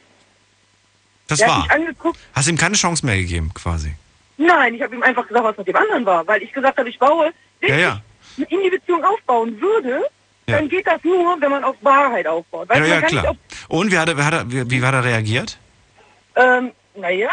Das 1.27 1.39
Er 1.41 1.55
hat 1.63 1.69
war. 1.69 2.13
Hast 2.33 2.47
ihm 2.47 2.57
keine 2.57 2.75
Chance 2.75 3.05
mehr 3.05 3.17
gegeben, 3.17 3.51
quasi. 3.53 3.93
Nein, 4.37 4.75
ich 4.75 4.81
habe 4.81 4.95
ihm 4.95 5.03
einfach 5.03 5.27
gesagt, 5.27 5.43
was 5.45 5.57
mit 5.57 5.67
dem 5.67 5.75
anderen 5.75 6.05
war, 6.05 6.25
weil 6.27 6.43
ich 6.43 6.53
gesagt 6.53 6.77
habe, 6.77 6.89
ich 6.89 6.99
baue, 6.99 7.31
wenn 7.61 7.69
Ja, 7.69 7.75
ja. 7.77 8.01
ich 8.33 8.37
mit 8.39 8.51
ihm 8.51 8.61
die 8.63 8.69
Beziehung 8.69 9.03
aufbauen 9.03 9.59
würde, 9.59 10.01
Ja. 10.47 10.57
dann 10.57 10.69
geht 10.69 10.85
das 10.87 11.03
nur, 11.03 11.39
wenn 11.41 11.49
man 11.51 11.63
auf 11.63 11.75
Wahrheit 11.81 12.27
aufbaut. 12.27 12.69
Weißt 12.69 12.79
Ja, 12.81 12.85
ja, 12.85 13.01
klar. 13.01 13.35
Und 13.69 13.91
wie 13.91 13.97
hat 13.97 14.07
er, 14.09 14.17
wie, 14.17 14.21
hat 14.21 14.33
er, 14.33 14.45
wie, 14.51 14.81
hat 14.81 14.93
er 14.93 15.03
reagiert? 15.03 15.57
ähm, 16.35 16.71
naja, 16.95 17.29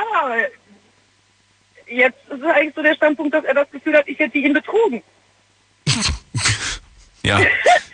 jetzt 1.86 2.18
ist 2.30 2.40
es 2.42 2.44
eigentlich 2.44 2.74
so 2.74 2.82
der 2.82 2.94
Standpunkt, 2.94 3.34
dass 3.34 3.44
er 3.44 3.54
das 3.54 3.70
Gefühl 3.70 3.94
hat, 3.96 4.06
ich 4.08 4.18
hätte 4.18 4.38
ihn 4.38 4.52
betrogen. 4.52 5.02
Ja, 7.26 7.40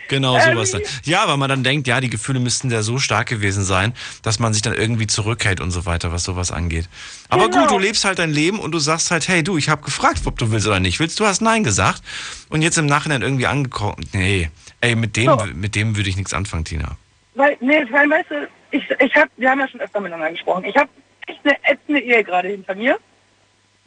genau 0.09 0.35
Ähm, 0.41 0.55
sowas 0.55 0.71
dann. 0.71 0.81
Ja, 1.05 1.25
weil 1.25 1.37
man 1.37 1.47
dann 1.49 1.63
denkt, 1.63 1.87
ja, 1.87 2.01
die 2.01 2.09
Gefühle 2.09 2.41
müssten 2.41 2.69
ja 2.69 2.81
so 2.81 2.99
stark 2.99 3.27
gewesen 3.29 3.63
sein, 3.63 3.93
dass 4.23 4.39
man 4.39 4.51
sich 4.51 4.61
dann 4.61 4.73
irgendwie 4.73 5.07
zurückhält 5.07 5.61
und 5.61 5.71
so 5.71 5.85
weiter, 5.85 6.11
was 6.11 6.25
sowas 6.25 6.51
angeht. 6.51 6.89
Aber 7.29 7.47
Genau. 7.49 7.61
gut, 7.61 7.71
du 7.71 7.79
lebst 7.79 8.03
halt 8.03 8.19
dein 8.19 8.31
Leben 8.31 8.59
und 8.59 8.73
du 8.73 8.79
sagst 8.79 9.09
halt, 9.09 9.29
hey, 9.29 9.41
du, 9.41 9.57
ich 9.57 9.69
habe 9.69 9.83
gefragt, 9.83 10.19
ob 10.25 10.37
du 10.37 10.51
willst 10.51 10.67
oder 10.67 10.81
nicht 10.81 10.99
willst. 10.99 11.17
Du 11.21 11.25
hast 11.25 11.41
Nein 11.41 11.63
gesagt 11.63 12.03
und 12.49 12.61
jetzt 12.61 12.77
im 12.77 12.87
Nachhinein 12.87 13.21
irgendwie 13.21 13.47
angekommen. 13.47 14.05
Nee, 14.11 14.51
ey, 14.81 14.95
mit 14.95 15.15
dem, 15.15 15.27
So. 15.27 15.45
mit 15.53 15.75
dem 15.75 15.95
würde 15.95 16.09
ich 16.09 16.17
nichts 16.17 16.33
anfangen, 16.33 16.65
Tina. 16.65 16.97
Weil, 17.35 17.55
nee, 17.61 17.85
weil, 17.89 18.09
weißt 18.09 18.31
du, 18.31 18.49
ich, 18.71 18.83
ich 18.99 19.15
hab, 19.15 19.29
wir 19.37 19.49
haben 19.49 19.61
ja 19.61 19.67
schon 19.69 19.79
öfter 19.79 20.01
miteinander 20.01 20.31
gesprochen. 20.31 20.65
Ich 20.65 20.75
habe 20.75 20.89
echt 21.27 21.39
eine 21.45 21.55
ätzende 21.63 22.01
Ehe 22.01 22.21
gerade 22.25 22.49
hinter 22.49 22.75
mir 22.75 22.99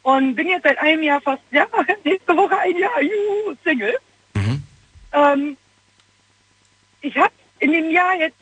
und 0.05 0.35
bin 0.35 0.47
jetzt 0.47 0.61
seit 0.61 0.77
einem 0.77 1.01
Jahr 1.01 1.19
fast, 1.19 1.41
ja, 1.49 1.65
nächste 2.03 2.37
Woche 2.37 2.55
ein 2.59 2.77
Jahr, 2.77 3.01
juhu, 3.01 3.55
Single. 3.63 3.97
Mhm. 4.35 4.63
Ähm, 5.11 5.57
ich 7.01 7.17
habe 7.17 7.33
in 7.57 7.71
dem 7.71 7.89
Jahr 7.89 8.13
jetzt 8.15 8.37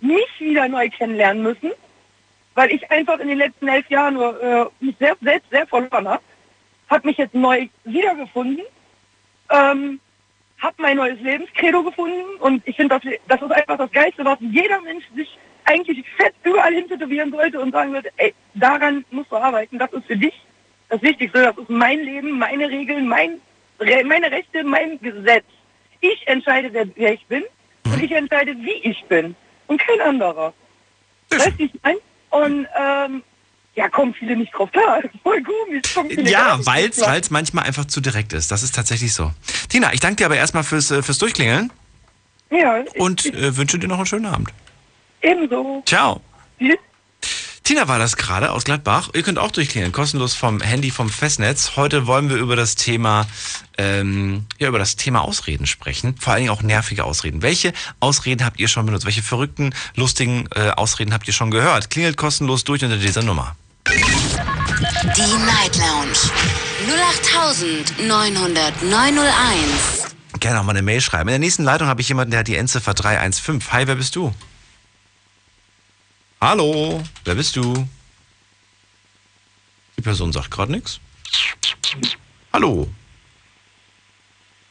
mich 0.00 0.30
wieder 0.38 0.66
neu 0.68 0.88
kennenlernen 0.88 1.42
müssen, 1.42 1.70
weil 2.54 2.70
ich 2.70 2.90
einfach 2.90 3.18
in 3.18 3.28
den 3.28 3.36
letzten 3.36 3.68
elf 3.68 3.90
Jahren 3.90 4.14
nur 4.14 4.42
äh, 4.42 4.64
mich 4.80 4.96
sehr, 4.98 5.14
selbst 5.20 5.50
sehr 5.50 5.66
verloren 5.66 6.08
habe. 6.08 6.22
Habe 6.88 7.06
mich 7.06 7.18
jetzt 7.18 7.34
neu 7.34 7.68
wiedergefunden, 7.84 8.64
ähm, 9.50 10.00
habe 10.62 10.76
mein 10.78 10.96
neues 10.96 11.20
Lebenskredo 11.20 11.82
gefunden 11.82 12.24
und 12.40 12.66
ich 12.66 12.76
finde, 12.76 12.98
das, 12.98 13.12
das 13.28 13.42
ist 13.42 13.52
einfach 13.52 13.76
das 13.76 13.92
Geilste, 13.92 14.24
was 14.24 14.38
jeder 14.40 14.80
Mensch 14.80 15.04
sich 15.14 15.38
eigentlich 15.64 16.06
fett 16.16 16.34
überall 16.42 16.72
hin 16.72 16.88
tätowieren 16.88 17.30
sollte 17.30 17.60
und 17.60 17.72
sagen 17.72 17.92
sollte, 17.92 18.10
ey, 18.16 18.32
daran 18.54 19.04
musst 19.10 19.30
du 19.30 19.36
arbeiten, 19.36 19.78
das 19.78 19.92
ist 19.92 20.06
für 20.06 20.16
dich 20.16 20.32
das 20.92 21.00
Wichtigste, 21.02 21.42
das 21.42 21.56
ist 21.56 21.70
mein 21.70 22.00
Leben, 22.00 22.38
meine 22.38 22.68
Regeln, 22.68 23.08
mein, 23.08 23.40
meine 23.78 24.30
Rechte, 24.30 24.62
mein 24.62 25.00
Gesetz. 25.00 25.46
Ich 26.00 26.26
entscheide, 26.28 26.70
wer, 26.94 27.12
ich 27.14 27.24
bin 27.26 27.42
und 27.84 28.02
ich 28.02 28.12
entscheide, 28.12 28.54
wie 28.58 28.88
ich 28.90 29.02
bin 29.04 29.34
und 29.68 29.80
kein 29.80 30.00
anderer. 30.02 30.52
Weißt 31.30 31.58
du, 31.58 31.64
ich 31.64 31.72
meine? 31.82 31.98
Und 32.28 32.66
ähm, 32.78 33.22
ja, 33.74 33.88
kommen 33.88 34.12
viele 34.12 34.36
nicht 34.36 34.52
drauf 34.52 34.70
klar. 34.70 35.00
Voll 35.22 35.42
komisch. 35.42 36.28
Ja, 36.28 36.58
weil 36.66 36.90
es 36.90 37.30
manchmal 37.30 37.64
einfach 37.64 37.86
zu 37.86 38.02
direkt 38.02 38.34
ist. 38.34 38.50
Das 38.50 38.62
ist 38.62 38.74
tatsächlich 38.74 39.14
so. 39.14 39.30
Tina, 39.70 39.94
ich 39.94 40.00
danke 40.00 40.16
dir 40.16 40.26
aber 40.26 40.36
erstmal 40.36 40.62
fürs, 40.62 40.90
äh, 40.90 41.02
fürs 41.02 41.18
Durchklingeln 41.18 41.72
Ja, 42.50 42.84
und 42.98 43.24
äh, 43.26 43.56
wünsche 43.56 43.78
dir 43.78 43.88
noch 43.88 43.96
einen 43.96 44.06
schönen 44.06 44.26
Abend. 44.26 44.50
ebenso. 45.22 45.82
Ciao. 45.86 46.20
Tschüss. 46.58 46.76
Tina 47.64 47.86
war 47.86 48.00
das 48.00 48.16
gerade 48.16 48.50
aus 48.50 48.64
Gladbach. 48.64 49.10
Ihr 49.14 49.22
könnt 49.22 49.38
auch 49.38 49.52
durchklingeln, 49.52 49.92
kostenlos 49.92 50.34
vom 50.34 50.60
Handy 50.60 50.90
vom 50.90 51.08
Festnetz. 51.08 51.76
Heute 51.76 52.08
wollen 52.08 52.28
wir 52.28 52.36
über 52.36 52.56
das 52.56 52.74
Thema, 52.74 53.24
ähm, 53.78 54.46
ja, 54.58 54.66
über 54.68 54.80
das 54.80 54.96
Thema 54.96 55.20
Ausreden 55.20 55.66
sprechen. 55.66 56.16
Vor 56.18 56.32
allen 56.32 56.42
Dingen 56.42 56.52
auch 56.52 56.62
nervige 56.62 57.04
Ausreden. 57.04 57.42
Welche 57.42 57.72
Ausreden 58.00 58.44
habt 58.44 58.58
ihr 58.58 58.66
schon 58.66 58.84
benutzt? 58.86 59.06
Welche 59.06 59.22
verrückten, 59.22 59.72
lustigen 59.94 60.48
äh, 60.56 60.70
Ausreden 60.70 61.14
habt 61.14 61.28
ihr 61.28 61.34
schon 61.34 61.52
gehört? 61.52 61.88
Klingelt 61.88 62.16
kostenlos 62.16 62.64
durch 62.64 62.82
unter 62.82 62.96
dieser 62.96 63.22
Nummer. 63.22 63.54
Die 63.86 65.20
Night 65.20 65.76
Lounge 65.76 66.18
0890901. 67.98 70.40
Gerne 70.40 70.60
auch 70.60 70.64
mal 70.64 70.72
eine 70.72 70.82
Mail 70.82 71.00
schreiben. 71.00 71.28
In 71.28 71.34
der 71.34 71.38
nächsten 71.38 71.62
Leitung 71.62 71.86
habe 71.86 72.00
ich 72.00 72.08
jemanden, 72.08 72.32
der 72.32 72.40
hat 72.40 72.48
die 72.48 72.56
Endziffer 72.56 72.94
315. 72.94 73.72
Hi, 73.72 73.86
wer 73.86 73.94
bist 73.94 74.16
du? 74.16 74.34
Hallo, 76.42 77.00
wer 77.24 77.36
bist 77.36 77.54
du? 77.54 77.86
Die 79.96 80.02
Person 80.02 80.32
sagt 80.32 80.50
gerade 80.50 80.72
nichts. 80.72 80.98
Hallo. 82.52 82.88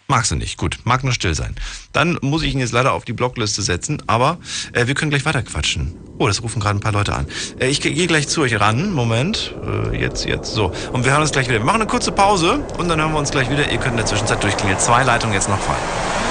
Mag 0.09 0.25
sie 0.25 0.35
nicht. 0.35 0.57
Gut, 0.57 0.79
mag 0.83 1.05
nur 1.05 1.13
still 1.13 1.33
sein. 1.33 1.55
Dann 1.93 2.17
muss 2.21 2.43
ich 2.43 2.53
ihn 2.53 2.59
jetzt 2.59 2.73
leider 2.73 2.91
auf 2.91 3.05
die 3.05 3.13
Blockliste 3.13 3.61
setzen, 3.61 4.03
aber 4.07 4.37
äh, 4.73 4.87
wir 4.87 4.95
können 4.95 5.11
gleich 5.11 5.23
weiter 5.23 5.43
quatschen. 5.43 5.95
Oh, 6.17 6.27
das 6.27 6.43
rufen 6.43 6.59
gerade 6.59 6.77
ein 6.77 6.81
paar 6.81 6.91
Leute 6.91 7.13
an. 7.13 7.25
Äh, 7.57 7.67
ich 7.67 7.79
gehe 7.79 8.05
gleich 8.05 8.27
zu 8.27 8.41
euch 8.41 8.59
ran. 8.59 8.91
Moment. 8.91 9.55
Äh, 9.65 9.97
jetzt, 9.97 10.25
jetzt. 10.25 10.53
So. 10.53 10.73
Und 10.91 11.05
wir 11.05 11.13
hören 11.13 11.21
uns 11.21 11.31
gleich 11.31 11.47
wieder. 11.47 11.59
Wir 11.59 11.65
machen 11.65 11.83
eine 11.83 11.89
kurze 11.89 12.11
Pause 12.11 12.55
und 12.79 12.89
dann 12.89 12.99
hören 12.99 13.13
wir 13.13 13.19
uns 13.19 13.31
gleich 13.31 13.49
wieder. 13.49 13.71
Ihr 13.71 13.77
könnt 13.77 13.91
in 13.91 13.97
der 13.97 14.07
Zwischenzeit 14.07 14.43
durchklingeln. 14.43 14.77
Zwei 14.77 15.03
Leitungen 15.03 15.33
jetzt 15.33 15.47
noch 15.47 15.61
frei. 15.61 16.30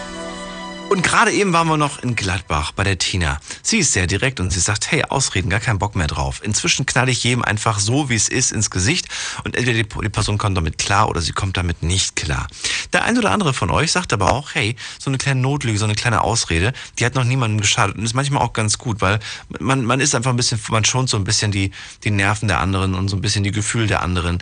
Und 0.91 1.03
gerade 1.03 1.31
eben 1.31 1.53
waren 1.53 1.69
wir 1.69 1.77
noch 1.77 2.03
in 2.03 2.17
Gladbach 2.17 2.73
bei 2.73 2.83
der 2.83 2.97
Tina. 2.97 3.39
Sie 3.63 3.77
ist 3.77 3.93
sehr 3.93 4.07
direkt 4.07 4.41
und 4.41 4.51
sie 4.51 4.59
sagt, 4.59 4.91
hey, 4.91 5.05
Ausreden, 5.05 5.49
gar 5.49 5.61
keinen 5.61 5.79
Bock 5.79 5.95
mehr 5.95 6.07
drauf. 6.07 6.41
Inzwischen 6.43 6.85
knalle 6.85 7.11
ich 7.11 7.23
jedem 7.23 7.45
einfach 7.45 7.79
so, 7.79 8.09
wie 8.09 8.15
es 8.15 8.27
ist, 8.27 8.51
ins 8.51 8.69
Gesicht 8.69 9.07
und 9.45 9.55
entweder 9.55 9.81
die, 9.81 9.87
die 9.87 10.09
Person 10.09 10.37
kommt 10.37 10.57
damit 10.57 10.77
klar 10.77 11.07
oder 11.07 11.21
sie 11.21 11.31
kommt 11.31 11.55
damit 11.55 11.81
nicht 11.81 12.17
klar. 12.17 12.45
Der 12.91 13.05
ein 13.05 13.17
oder 13.17 13.31
andere 13.31 13.53
von 13.53 13.71
euch 13.71 13.93
sagt 13.93 14.11
aber 14.11 14.33
auch, 14.33 14.53
hey, 14.53 14.75
so 14.99 15.09
eine 15.09 15.17
kleine 15.17 15.39
Notlüge, 15.39 15.79
so 15.79 15.85
eine 15.85 15.95
kleine 15.95 16.25
Ausrede, 16.25 16.73
die 16.99 17.05
hat 17.05 17.15
noch 17.15 17.23
niemandem 17.23 17.61
geschadet 17.61 17.95
und 17.95 18.03
ist 18.03 18.13
manchmal 18.13 18.43
auch 18.43 18.51
ganz 18.51 18.77
gut, 18.77 18.99
weil 18.99 19.19
man, 19.61 19.85
man 19.85 20.01
ist 20.01 20.13
einfach 20.13 20.31
ein 20.31 20.35
bisschen, 20.35 20.59
man 20.71 20.83
schont 20.83 21.07
so 21.07 21.15
ein 21.15 21.23
bisschen 21.23 21.53
die, 21.53 21.71
die 22.03 22.11
Nerven 22.11 22.49
der 22.49 22.59
anderen 22.59 22.95
und 22.95 23.07
so 23.07 23.15
ein 23.15 23.21
bisschen 23.21 23.45
die 23.45 23.51
Gefühle 23.51 23.87
der 23.87 24.01
anderen 24.01 24.39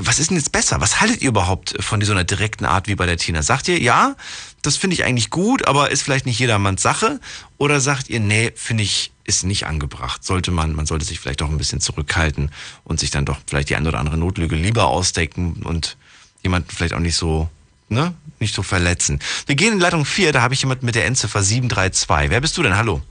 was 0.00 0.18
ist 0.18 0.30
denn 0.30 0.36
jetzt 0.36 0.52
besser? 0.52 0.80
Was 0.80 1.00
haltet 1.00 1.22
ihr 1.22 1.28
überhaupt 1.28 1.74
von 1.82 2.00
so 2.02 2.12
einer 2.12 2.24
direkten 2.24 2.64
Art 2.64 2.86
wie 2.86 2.94
bei 2.94 3.06
der 3.06 3.16
Tina? 3.16 3.42
Sagt 3.42 3.68
ihr, 3.68 3.80
ja, 3.80 4.14
das 4.62 4.76
finde 4.76 4.94
ich 4.94 5.04
eigentlich 5.04 5.30
gut, 5.30 5.66
aber 5.66 5.90
ist 5.90 6.02
vielleicht 6.02 6.24
nicht 6.24 6.38
jedermanns 6.38 6.82
Sache? 6.82 7.20
Oder 7.58 7.80
sagt 7.80 8.08
ihr, 8.08 8.20
nee, 8.20 8.52
finde 8.54 8.84
ich, 8.84 9.12
ist 9.24 9.44
nicht 9.44 9.66
angebracht. 9.66 10.24
Sollte 10.24 10.52
man, 10.52 10.74
man 10.74 10.86
sollte 10.86 11.04
sich 11.04 11.18
vielleicht 11.18 11.42
auch 11.42 11.50
ein 11.50 11.58
bisschen 11.58 11.80
zurückhalten 11.80 12.50
und 12.84 13.00
sich 13.00 13.10
dann 13.10 13.24
doch 13.24 13.38
vielleicht 13.46 13.70
die 13.70 13.76
eine 13.76 13.88
oder 13.88 13.98
andere 13.98 14.16
Notlüge 14.16 14.54
lieber 14.54 14.86
ausdecken 14.86 15.62
und 15.64 15.96
jemanden 16.42 16.70
vielleicht 16.70 16.94
auch 16.94 17.00
nicht 17.00 17.16
so, 17.16 17.50
ne, 17.88 18.14
nicht 18.38 18.54
so 18.54 18.62
verletzen. 18.62 19.18
Wir 19.46 19.56
gehen 19.56 19.74
in 19.74 19.80
Leitung 19.80 20.04
4, 20.04 20.32
da 20.32 20.42
habe 20.42 20.54
ich 20.54 20.62
jemanden 20.62 20.86
mit 20.86 20.94
der 20.94 21.06
Endziffer 21.06 21.42
732. 21.42 22.30
Wer 22.30 22.40
bist 22.40 22.56
du 22.56 22.62
denn? 22.62 22.76
Hallo. 22.76 23.02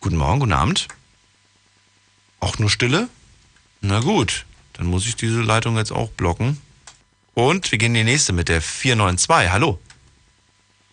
Guten 0.00 0.16
Morgen, 0.16 0.40
guten 0.40 0.52
Abend. 0.52 0.88
Auch 2.40 2.58
nur 2.58 2.70
Stille? 2.70 3.08
Na 3.80 4.00
gut. 4.00 4.44
Dann 4.74 4.86
muss 4.86 5.06
ich 5.06 5.16
diese 5.16 5.42
Leitung 5.42 5.76
jetzt 5.76 5.92
auch 5.92 6.10
blocken. 6.10 6.58
Und 7.34 7.70
wir 7.70 7.78
gehen 7.78 7.94
in 7.94 8.06
die 8.06 8.12
nächste 8.12 8.32
mit 8.32 8.48
der 8.48 8.60
492. 8.60 9.50
Hallo. 9.52 9.78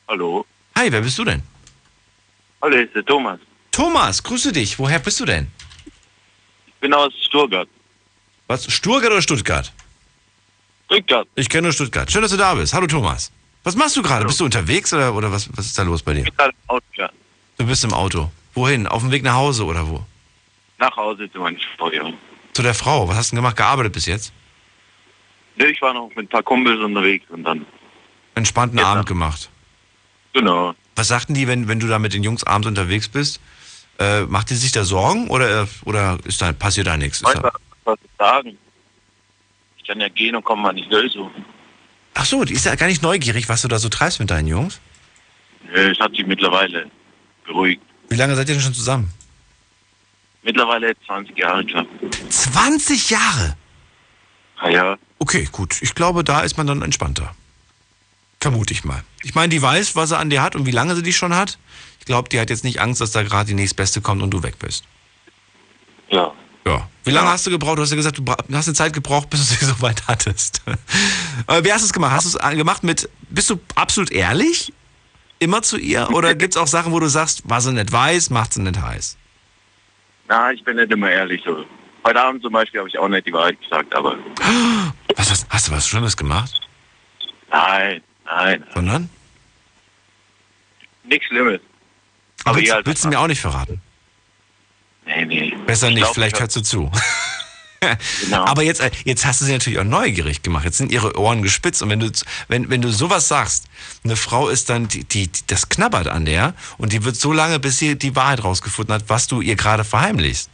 Hallo. 0.08 0.46
Hi, 0.76 0.92
wer 0.92 1.02
bist 1.02 1.18
du 1.18 1.26
denn? 1.26 1.42
Hallo, 2.62 2.76
ist 2.76 2.96
der 2.96 3.06
Thomas. 3.06 3.40
Thomas, 3.72 4.24
grüße 4.24 4.52
dich. 4.52 4.80
Woher 4.80 5.00
bist 5.00 5.20
du 5.20 5.26
denn? 5.26 5.48
Ich 6.68 6.74
bin 6.80 6.94
aus 6.94 7.14
Stuttgart. 7.28 7.68
Was? 8.48 8.72
Stuttgart 8.72 9.12
oder 9.12 9.22
Stuttgart? 9.22 9.74
Stuttgart. 10.86 11.28
Ich 11.36 11.50
kenne 11.50 11.64
nur 11.64 11.74
Stuttgart. 11.74 12.10
Schön, 12.12 12.22
dass 12.22 12.32
du 12.32 12.38
da 12.38 12.54
bist. 12.56 12.74
Hallo 12.74 12.88
Thomas. 12.88 13.32
Was 13.64 13.76
machst 13.76 13.98
du 13.98 14.02
gerade? 14.02 14.26
Bist 14.26 14.40
du 14.40 14.46
unterwegs 14.46 14.94
oder, 14.94 15.14
oder 15.14 15.32
was, 15.32 15.50
was 15.58 15.66
ist 15.66 15.78
da 15.78 15.84
los 15.84 16.02
bei 16.02 16.14
dir? 16.14 16.20
Ich 16.20 16.26
bin 16.26 16.38
gerade 16.38 16.54
im 16.54 16.70
Auto, 16.70 16.86
ja. 16.96 17.10
Du 17.58 17.66
bist 17.66 17.84
im 17.84 17.94
Auto. 17.94 18.32
Wohin? 18.54 18.88
Auf 18.88 19.02
dem 19.02 19.12
Weg 19.12 19.24
nach 19.24 19.34
Hause 19.34 19.66
oder 19.66 19.88
wo? 19.88 20.06
Nach 20.78 20.96
Hause 20.96 21.30
zu 21.32 21.40
meiner 21.40 21.58
Frau, 21.78 21.92
ja. 21.92 22.04
Zu 22.54 22.62
der 22.62 22.74
Frau. 22.74 23.08
Was 23.08 23.18
hast 23.18 23.32
du 23.32 23.36
denn 23.36 23.44
gemacht? 23.44 23.58
Gearbeitet 23.58 23.94
bis 23.94 24.06
jetzt? 24.06 24.32
Nee, 25.58 25.66
ich 25.68 25.82
war 25.82 25.94
noch 25.94 26.10
mit 26.10 26.26
ein 26.26 26.28
paar 26.28 26.44
Kumpels 26.44 26.80
unterwegs 26.80 27.26
und 27.30 27.44
dann, 27.44 27.66
Entspannten 28.36 28.80
Abend 28.80 29.02
noch. 29.04 29.06
gemacht. 29.08 29.50
genau. 30.34 30.74
Was 30.96 31.08
sagten 31.10 31.34
die, 31.36 31.48
wenn, 31.48 31.68
wenn 31.68 31.80
du 31.80 31.88
da 31.88 32.00
mit 32.00 32.14
den 32.14 32.24
Jungs 32.24 32.44
abends 32.44 32.68
unterwegs 32.68 33.08
bist? 33.08 33.40
Äh, 34.00 34.22
macht 34.26 34.50
die 34.50 34.56
sich 34.56 34.72
da 34.72 34.84
Sorgen 34.84 35.28
oder, 35.30 35.68
oder 35.86 36.18
ist 36.26 36.42
da, 36.42 36.54
passiert 36.54 36.88
da 36.88 36.98
nichts? 36.98 37.22
Da, 37.22 37.34
du, 37.34 37.50
was 37.84 37.98
ich 38.04 38.10
sagen? 38.18 38.58
Ich 39.78 39.84
kann 39.86 40.00
ja 40.00 40.10
gehen 40.10 40.36
und 40.36 40.44
komme 40.44 40.62
mal 40.64 40.74
nicht 40.74 40.90
so. 41.14 41.32
ach 42.14 42.26
so, 42.26 42.44
die 42.44 42.54
ist 42.54 42.66
ja 42.66 42.76
gar 42.76 42.88
nicht 42.88 43.02
neugierig, 43.04 43.48
was 43.50 43.62
du 43.64 43.68
da 43.68 43.80
so 43.80 43.90
treibst 43.90 44.20
mit 44.20 44.30
deinen 44.32 44.48
Jungs. 44.48 44.80
Nee, 45.72 45.92
Es 45.92 46.00
hat 46.00 46.12
sich 46.16 46.26
mittlerweile 46.26 46.90
beruhigt. 47.46 47.82
Wie 48.10 48.16
lange 48.16 48.36
seid 48.36 48.48
ihr 48.50 48.56
denn 48.56 48.64
schon 48.64 48.74
zusammen? 48.74 49.12
Mittlerweile 50.44 50.94
20 51.06 51.38
Jahre 51.38 51.66
knapp. 51.66 51.88
20 52.30 53.10
Jahre! 53.10 53.56
Ah 54.58 54.70
ja, 54.70 54.98
Okay, 55.20 55.48
gut. 55.52 55.82
Ich 55.82 55.96
glaube, 55.96 56.24
da 56.24 56.42
ist 56.42 56.58
man 56.58 56.68
dann 56.68 56.82
entspannter. 56.82 57.34
Vermute 58.40 58.74
ich 58.74 58.84
mal. 58.84 59.04
Ich 59.24 59.34
meine, 59.36 59.50
die 59.50 59.62
weiß, 59.62 59.96
was 59.96 60.10
sie 60.10 60.18
an 60.18 60.30
dir 60.30 60.42
hat 60.44 60.56
und 60.56 60.66
wie 60.66 60.72
lange 60.72 60.96
sie 60.96 61.02
dich 61.04 61.18
schon 61.18 61.34
hat. 61.36 61.58
Ich 62.00 62.06
glaube, 62.06 62.30
die 62.30 62.40
hat 62.40 62.50
jetzt 62.50 62.64
nicht 62.64 62.80
Angst, 62.80 63.02
dass 63.02 63.12
da 63.12 63.24
gerade 63.24 63.48
die 63.48 63.54
nächstbeste 63.56 64.00
kommt 64.02 64.22
und 64.22 64.30
du 64.32 64.44
weg 64.44 64.60
bist. 64.60 64.84
ja. 66.10 66.32
Ja. 66.66 66.86
Wie 67.06 67.12
lange 67.12 67.30
hast 67.30 67.46
du 67.48 67.50
gebraucht? 67.50 67.78
Du 67.78 67.82
hast 67.84 67.92
ja 67.92 67.96
gesagt, 67.96 68.18
du 68.18 68.26
hast 68.52 68.68
eine 68.68 68.76
Zeit 68.76 68.92
gebraucht, 68.92 69.30
bis 69.30 69.40
du 69.48 69.56
sie 69.56 69.64
so 69.72 69.82
weit 69.82 70.06
hattest. 70.10 70.62
Wie 71.64 71.72
hast 71.72 71.80
du 71.82 71.86
es 71.86 71.94
gemacht? 71.94 72.12
Hast 72.12 72.26
du 72.26 72.30
es 72.32 72.36
an- 72.36 72.58
gemacht 72.58 72.84
mit, 72.84 73.10
bist 73.30 73.50
du 73.50 73.58
absolut 73.76 74.12
ehrlich? 74.12 74.74
Immer 75.40 75.62
zu 75.62 75.78
ihr? 75.78 76.10
Oder 76.12 76.36
gibt 76.36 76.56
es 76.56 76.62
auch 76.62 76.68
Sachen, 76.68 76.92
wo 76.92 77.00
du 77.00 77.08
sagst, 77.08 77.44
was 77.46 77.64
sie 77.64 77.72
nicht 77.72 77.90
weiß, 77.94 78.32
macht 78.32 78.52
sie 78.52 78.62
nicht 78.62 78.82
heiß? 78.82 79.16
Na, 80.28 80.52
ich 80.52 80.62
bin 80.66 80.76
nicht 80.76 80.92
immer 80.92 81.10
ehrlich 81.10 81.42
so. 81.46 81.64
Heute 82.08 82.22
Abend 82.22 82.42
zum 82.42 82.54
Beispiel 82.54 82.80
habe 82.80 82.88
ich 82.88 82.98
auch 82.98 83.10
nicht 83.10 83.28
die 83.28 83.34
Wahrheit 83.34 83.60
gesagt, 83.62 83.94
aber 83.94 84.16
Was, 85.18 85.30
hast, 85.30 85.46
hast 85.50 85.68
du 85.68 85.72
was 85.74 85.86
Schlimmes 85.86 86.16
gemacht? 86.16 86.62
nein, 87.52 88.02
nein, 88.26 88.64
Sondern? 88.74 89.10
nichts 91.04 91.26
Schlimmes. 91.28 91.60
Aber 92.46 92.56
willst, 92.58 92.72
halt 92.72 92.86
willst 92.86 93.04
du 93.04 93.10
mir 93.10 93.20
auch 93.20 93.28
nicht 93.28 93.42
verraten? 93.42 93.82
Nee, 95.06 95.26
nee. 95.26 95.54
Besser 95.66 95.88
Ich 95.90 95.96
nicht, 95.96 96.04
glaub, 96.04 96.14
vielleicht 96.16 96.36
ich- 96.38 96.42
hörst 96.42 96.56
du 96.56 96.62
zu. 96.62 96.92
Genau. 98.22 98.44
Aber 98.44 98.64
jetzt, 98.64 98.82
äh, 98.82 98.90
jetzt 99.06 99.24
hast 99.24 99.40
du 99.40 99.46
sie 99.46 99.52
natürlich 99.52 99.78
auch 99.78 99.84
neugierig 99.84 100.42
gemacht. 100.42 100.66
Jetzt 100.66 100.78
sind 100.78 100.92
ihre 100.92 101.16
Ohren 101.16 101.44
gespitzt. 101.44 101.84
Und 101.84 101.90
wenn 101.92 102.00
du, 102.00 102.12
wenn, 102.48 102.72
wenn 102.72 102.82
du 102.82 102.90
sowas 102.92 103.28
sagst, 103.28 103.66
eine 104.04 104.16
Frau 104.16 104.50
ist 104.50 104.72
dann, 104.72 104.88
die, 104.88 105.04
die, 105.04 105.28
die, 105.28 105.42
das 105.46 105.70
knabbert 105.70 106.08
an 106.08 106.26
der 106.26 106.56
und 106.80 106.92
die 106.92 107.04
wird 107.04 107.16
so 107.18 107.32
lange, 107.32 107.60
bis 107.60 107.78
sie 107.78 107.96
die 107.96 108.16
Wahrheit 108.16 108.44
rausgefunden 108.44 108.96
hat, 108.96 109.04
was 109.10 109.28
du 109.28 109.42
ihr 109.42 109.56
gerade 109.56 109.84
verheimlichst. 109.84 110.50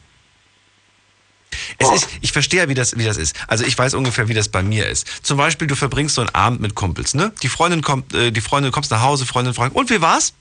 Es 1.78 1.92
ist, 1.92 2.10
ich 2.22 2.32
verstehe 2.32 2.62
ja, 2.62 2.70
wie 2.70 2.74
das, 2.74 2.98
wie 2.98 3.04
das 3.04 3.18
ist. 3.18 3.36
Also 3.48 3.66
ich 3.66 3.78
weiß 3.78 3.94
ungefähr, 3.94 4.28
wie 4.28 4.34
das 4.34 4.50
bei 4.50 4.64
mir 4.64 4.88
ist. 4.88 5.08
Zum 5.26 5.38
Beispiel, 5.38 5.68
du 5.68 5.76
verbringst 5.76 6.16
so 6.16 6.22
einen 6.22 6.34
Abend 6.34 6.62
mit 6.62 6.76
Kumpels, 6.76 7.14
ne? 7.14 7.32
Die 7.42 7.50
Freundin 7.50 7.82
kommt, 7.82 8.14
äh, 8.14 8.32
die 8.32 8.42
Freundin 8.42 8.72
kommst 8.72 8.92
nach 8.92 9.02
Hause, 9.02 9.26
Freundin 9.26 9.54
fragt, 9.54 9.76
und 9.76 9.90
wie 9.90 10.02
war's? 10.02 10.34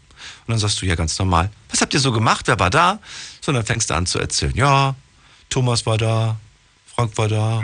Und 0.47 0.53
dann 0.53 0.59
sagst 0.59 0.81
du 0.81 0.87
ja 0.87 0.95
ganz 0.95 1.19
normal, 1.19 1.51
was 1.71 1.81
habt 1.81 1.95
ihr 1.95 2.01
so 2.01 2.13
gemacht? 2.13 2.47
Wer 2.47 2.59
war 2.59 2.71
da? 2.71 3.01
So, 3.41 3.51
und 3.51 3.57
dann 3.57 3.67
fängst 3.67 3.91
du 3.91 3.95
an 3.95 4.07
zu 4.07 4.19
erzählen. 4.19 4.55
Ja, 4.55 4.95
Thomas 5.51 5.85
war 5.87 5.99
da, 5.99 6.37
Frank 6.95 7.17
war 7.19 7.29
da. 7.29 7.63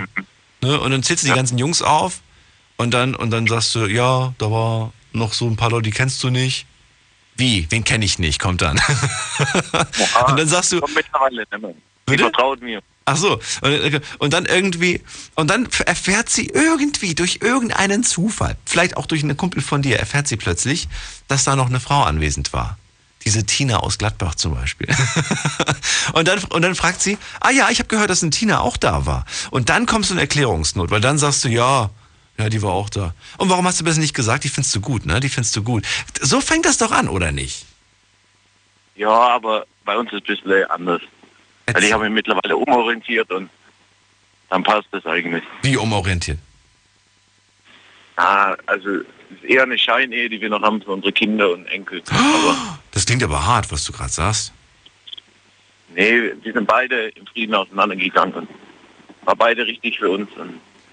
Ne? 0.61 0.81
Und 0.81 0.91
dann 0.91 1.03
zählst 1.03 1.25
du 1.25 1.29
die 1.29 1.35
ganzen 1.35 1.59
Jungs 1.59 1.83
auf 1.83 2.21
und 2.77 2.93
dann, 2.93 3.15
und 3.15 3.31
dann 3.31 3.47
sagst 3.47 3.75
du, 3.75 3.87
ja, 3.87 4.35
da 4.39 4.51
war 4.51 4.93
noch 5.13 5.33
so 5.33 5.47
ein 5.47 5.57
paar 5.57 5.71
Leute, 5.71 5.85
die 5.85 5.91
kennst 5.91 6.23
du 6.23 6.31
nicht. 6.31 6.67
Wie? 7.37 7.67
Wen 7.71 7.85
kenne 7.85 8.05
ich 8.05 8.19
nicht? 8.19 8.41
Kommt 8.41 8.63
dann. 8.63 8.79
und 10.29 10.39
dann 10.39 10.49
sagst 10.49 10.73
du, 10.73 10.81
mittlerweile 10.95 11.45
mehr. 11.61 11.75
Die 12.09 12.19
vertraut 12.19 12.61
mir. 12.61 12.83
Ach 13.09 13.17
so, 13.17 13.41
und, 13.63 14.03
und 14.19 14.33
dann 14.35 14.45
irgendwie, 14.45 15.01
und 15.35 15.49
dann 15.49 15.67
erfährt 15.87 16.29
sie 16.29 16.47
irgendwie 16.47 17.15
durch 17.15 17.39
irgendeinen 17.41 18.05
Zufall, 18.05 18.59
vielleicht 18.67 18.99
auch 18.99 19.07
durch 19.07 19.23
einen 19.23 19.35
Kumpel 19.35 19.63
von 19.63 19.81
dir, 19.81 19.99
erfährt 19.99 20.29
sie 20.29 20.37
plötzlich, 20.37 20.89
dass 21.27 21.45
da 21.45 21.57
noch 21.57 21.71
eine 21.71 21.81
Frau 21.81 22.03
anwesend 22.03 22.53
war. 22.53 22.77
Diese 23.25 23.47
Tina 23.47 23.79
aus 23.79 23.97
Gladbach 23.97 24.35
zum 24.35 24.55
Beispiel. 24.55 24.89
und, 26.13 26.29
dann, 26.29 26.45
und 26.45 26.61
dann 26.61 26.75
fragt 26.75 27.01
sie, 27.01 27.17
ah 27.41 27.51
ja, 27.51 27.71
ich 27.71 27.79
habe 27.79 27.89
gehört, 27.89 28.11
dass 28.11 28.23
eine 28.23 28.29
Tina 28.29 28.61
auch 28.61 28.77
da 28.77 29.07
war. 29.07 29.25
Und 29.51 29.71
dann 29.71 29.87
kommst 29.87 30.11
du 30.11 30.15
in 30.15 30.21
Erklärungsnot, 30.21 30.91
weil 30.91 31.01
dann 31.01 31.17
sagst 31.17 31.45
du, 31.45 31.49
ja, 31.49 31.89
ja, 32.37 32.51
die 32.51 32.61
war 32.61 32.73
auch 32.73 32.91
da. 32.91 33.15
Und 33.39 33.49
warum 33.49 33.67
hast 33.67 33.81
du 33.81 33.85
das 33.85 33.97
nicht 33.97 34.13
gesagt? 34.13 34.45
Die 34.45 34.51
findest 34.51 34.77
du 34.77 34.83
gut, 34.83 35.07
ne? 35.07 35.19
Die 35.21 35.31
findest 35.31 35.57
du 35.57 35.63
gut. 35.63 35.87
So 36.21 36.43
fängt 36.43 36.67
das 36.67 36.77
doch 36.77 36.93
an, 36.93 37.09
oder 37.09 37.33
nicht? 37.33 37.65
Ja, 38.97 39.09
aber 39.09 39.67
bei 39.87 39.97
uns 39.97 40.13
ist 40.13 40.29
es 40.29 40.39
ein 40.41 40.43
bisschen 40.45 40.71
anders. 40.71 41.01
Weil 41.75 41.85
ich 41.85 41.93
habe 41.93 42.05
mich 42.05 42.13
mittlerweile 42.13 42.57
umorientiert 42.57 43.31
und 43.31 43.51
dann 44.51 44.63
passt 44.63 44.89
das 44.91 45.05
eigentlich. 45.07 45.43
Wie 45.63 45.77
umorientiert? 45.77 46.39
Ah, 48.17 48.57
also 48.67 48.89
es 48.89 49.05
ist 49.43 49.45
eher 49.45 49.63
eine 49.63 49.79
Scheinehe, 49.79 50.29
die 50.29 50.41
wir 50.41 50.49
noch 50.49 50.63
haben 50.63 50.83
für 50.83 50.91
unsere 50.91 51.13
Kinder 51.13 51.51
und 51.53 51.67
Enkel. 51.67 52.03
Aber 52.11 52.79
Das 52.91 53.07
klingt 53.07 53.23
aber 53.23 53.45
hart, 53.47 53.71
was 53.71 53.85
du 53.85 53.93
gerade 53.93 54.11
sagst. 54.11 54.53
nee, 55.95 56.33
die 56.45 56.53
sind 56.53 56.67
beide 56.67 57.09
im 57.11 57.27
Frieden 57.27 57.55
auseinandergegangen 57.55 58.35
und 58.35 58.49
war 59.25 59.37
beide 59.37 59.67
richtig 59.67 59.99
für 59.99 60.11
uns. 60.11 60.29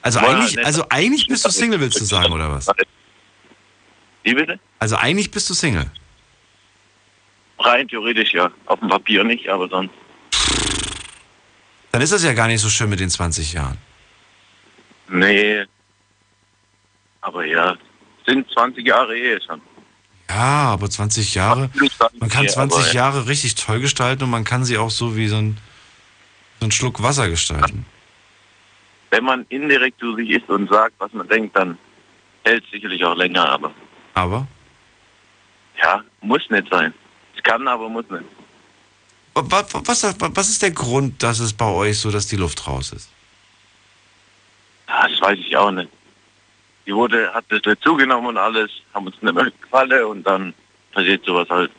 Also 0.01 0.19
eigentlich, 0.19 0.63
also 0.63 0.83
eigentlich 0.89 1.27
bist 1.27 1.45
du 1.45 1.49
Single, 1.49 1.79
willst 1.79 1.99
du 1.99 2.05
sagen, 2.05 2.31
oder 2.31 2.51
was? 2.51 2.67
Wie 4.23 4.33
bitte? 4.33 4.59
Also 4.79 4.97
eigentlich 4.97 5.31
bist 5.31 5.49
du 5.49 5.53
Single. 5.53 5.89
Rein 7.59 7.87
theoretisch 7.87 8.33
ja. 8.33 8.51
Auf 8.65 8.79
dem 8.79 8.89
Papier 8.89 9.23
nicht, 9.23 9.47
aber 9.49 9.67
sonst. 9.67 9.93
Dann 11.91 12.01
ist 12.01 12.11
das 12.11 12.23
ja 12.23 12.33
gar 12.33 12.47
nicht 12.47 12.61
so 12.61 12.69
schön 12.69 12.89
mit 12.89 12.99
den 12.99 13.09
20 13.09 13.53
Jahren. 13.53 13.77
Nee. 15.07 15.63
Aber 17.21 17.45
ja, 17.45 17.75
sind 18.25 18.49
20 18.51 18.85
Jahre 18.85 19.17
Ehe 19.17 19.39
schon. 19.41 19.61
Ja, 20.29 20.71
aber 20.73 20.89
20 20.89 21.35
Jahre, 21.35 21.69
man 22.19 22.29
kann 22.29 22.43
Ja, 22.45 22.49
20 22.49 22.77
aber, 22.77 22.87
ja. 22.87 22.93
Jahre 22.93 23.27
richtig 23.27 23.55
toll 23.55 23.79
gestalten 23.79 24.23
und 24.23 24.29
man 24.29 24.43
kann 24.43 24.65
sie 24.65 24.77
auch 24.77 24.89
so 24.89 25.15
wie 25.15 25.27
so 25.27 25.37
ein, 25.37 25.57
so 26.59 26.67
ein 26.67 26.71
Schluck 26.71 27.01
Wasser 27.01 27.29
gestalten. 27.29 27.85
Wenn 29.11 29.23
man 29.23 29.45
indirekt 29.49 29.99
zu 29.99 30.15
sich 30.15 30.29
ist 30.31 30.49
und 30.49 30.69
sagt, 30.69 30.95
was 30.97 31.13
man 31.13 31.27
denkt, 31.29 31.55
dann 31.55 31.77
hält 32.43 32.63
es 32.65 32.71
sicherlich 32.71 33.03
auch 33.05 33.15
länger, 33.15 33.47
aber 33.47 33.71
Aber 34.15 34.47
ja, 35.81 36.03
muss 36.21 36.41
nicht 36.49 36.67
sein. 36.69 36.93
Es 37.37 37.43
kann, 37.43 37.67
aber 37.67 37.87
muss 37.87 38.09
nicht. 38.09 38.25
Was, 39.35 39.73
was, 39.73 40.15
was 40.19 40.49
ist 40.49 40.61
der 40.61 40.71
Grund, 40.71 41.21
dass 41.21 41.39
es 41.39 41.53
bei 41.53 41.65
euch 41.65 41.99
so, 41.99 42.11
dass 42.11 42.27
die 42.27 42.37
Luft 42.37 42.67
raus 42.67 42.91
ist? 42.91 43.09
Das 44.87 45.19
weiß 45.19 45.37
ich 45.39 45.55
auch 45.57 45.71
nicht. 45.71 45.89
die 46.85 46.93
wurde, 46.93 47.33
hat 47.33 47.45
ein 47.45 47.59
bisschen 47.59 47.75
zugenommen 47.81 48.27
und 48.27 48.37
alles, 48.37 48.71
haben 48.93 49.07
uns 49.07 49.21
nicht 49.21 49.33
mehr 49.33 49.51
gefallen 49.61 50.05
und 50.05 50.23
dann 50.23 50.53
passiert 50.93 51.25
sowas 51.25 51.49
halt. 51.49 51.71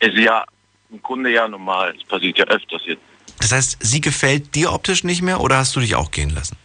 Ist 0.00 0.16
ja 0.16 0.44
im 0.90 1.02
Grunde 1.02 1.30
ja 1.30 1.48
normal, 1.48 1.94
es 1.96 2.04
passiert 2.04 2.38
ja 2.38 2.44
öfters 2.46 2.82
jetzt. 2.84 3.02
Das 3.40 3.52
heißt, 3.52 3.78
sie 3.80 4.00
gefällt 4.00 4.54
dir 4.54 4.72
optisch 4.72 5.04
nicht 5.04 5.22
mehr 5.22 5.40
oder 5.40 5.56
hast 5.58 5.74
du 5.76 5.80
dich 5.80 5.94
auch 5.94 6.10
gehen 6.10 6.30
lassen? 6.30 6.56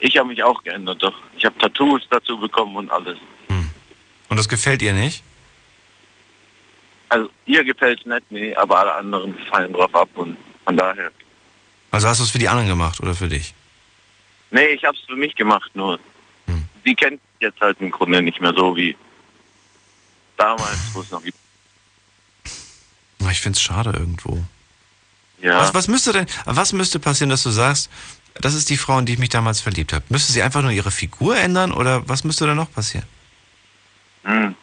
Ich 0.00 0.16
habe 0.18 0.28
mich 0.28 0.42
auch 0.42 0.62
geändert, 0.62 1.02
doch. 1.02 1.14
Ich 1.36 1.44
habe 1.44 1.56
Tattoos 1.58 2.02
dazu 2.10 2.38
bekommen 2.38 2.76
und 2.76 2.90
alles. 2.90 3.18
Und 4.28 4.36
das 4.36 4.48
gefällt 4.48 4.82
ihr 4.82 4.92
nicht? 4.92 5.22
Also 7.08 7.30
ihr 7.46 7.64
gefällt 7.64 8.00
es 8.00 8.06
nicht, 8.06 8.30
nee, 8.30 8.54
aber 8.54 8.80
alle 8.80 8.94
anderen 8.94 9.36
fallen 9.50 9.72
drauf 9.72 9.94
ab 9.94 10.08
und 10.14 10.36
von 10.64 10.76
daher. 10.76 11.10
Also 11.90 12.08
hast 12.08 12.18
du 12.18 12.24
es 12.24 12.30
für 12.30 12.38
die 12.38 12.48
anderen 12.48 12.68
gemacht 12.68 13.00
oder 13.00 13.14
für 13.14 13.28
dich? 13.28 13.54
Nee, 14.50 14.66
ich 14.66 14.84
habe 14.84 14.96
es 14.96 15.04
für 15.04 15.16
mich 15.16 15.34
gemacht, 15.34 15.70
nur 15.74 15.98
sie 16.84 16.94
kennt 16.94 17.20
jetzt 17.40 17.60
halt 17.60 17.80
im 17.80 17.90
Grunde 17.90 18.22
nicht 18.22 18.40
mehr 18.40 18.54
so 18.54 18.76
wie 18.76 18.96
damals, 20.36 20.78
wo 20.92 21.00
es 21.00 21.10
noch 21.10 21.22
gibt. 21.22 21.38
Ich 23.30 23.40
finde 23.40 23.56
es 23.56 23.62
schade 23.62 23.90
irgendwo. 23.90 24.42
Ja. 25.42 25.60
Was, 25.60 25.74
was 25.74 25.88
müsste 25.88 26.12
denn, 26.12 26.26
was 26.44 26.72
müsste 26.72 26.98
passieren, 26.98 27.28
dass 27.28 27.42
du 27.42 27.50
sagst, 27.50 27.90
das 28.34 28.54
ist 28.54 28.70
die 28.70 28.76
Frau, 28.76 28.98
in 28.98 29.06
die 29.06 29.14
ich 29.14 29.18
mich 29.18 29.28
damals 29.28 29.60
verliebt 29.60 29.92
habe? 29.92 30.04
Müsste 30.08 30.32
sie 30.32 30.42
einfach 30.42 30.62
nur 30.62 30.70
ihre 30.70 30.90
Figur 30.90 31.36
ändern 31.36 31.72
oder 31.72 32.08
was 32.08 32.24
müsste 32.24 32.46
da 32.46 32.54
noch 32.54 32.72
passieren? 32.72 33.06
Hm. 34.24 34.54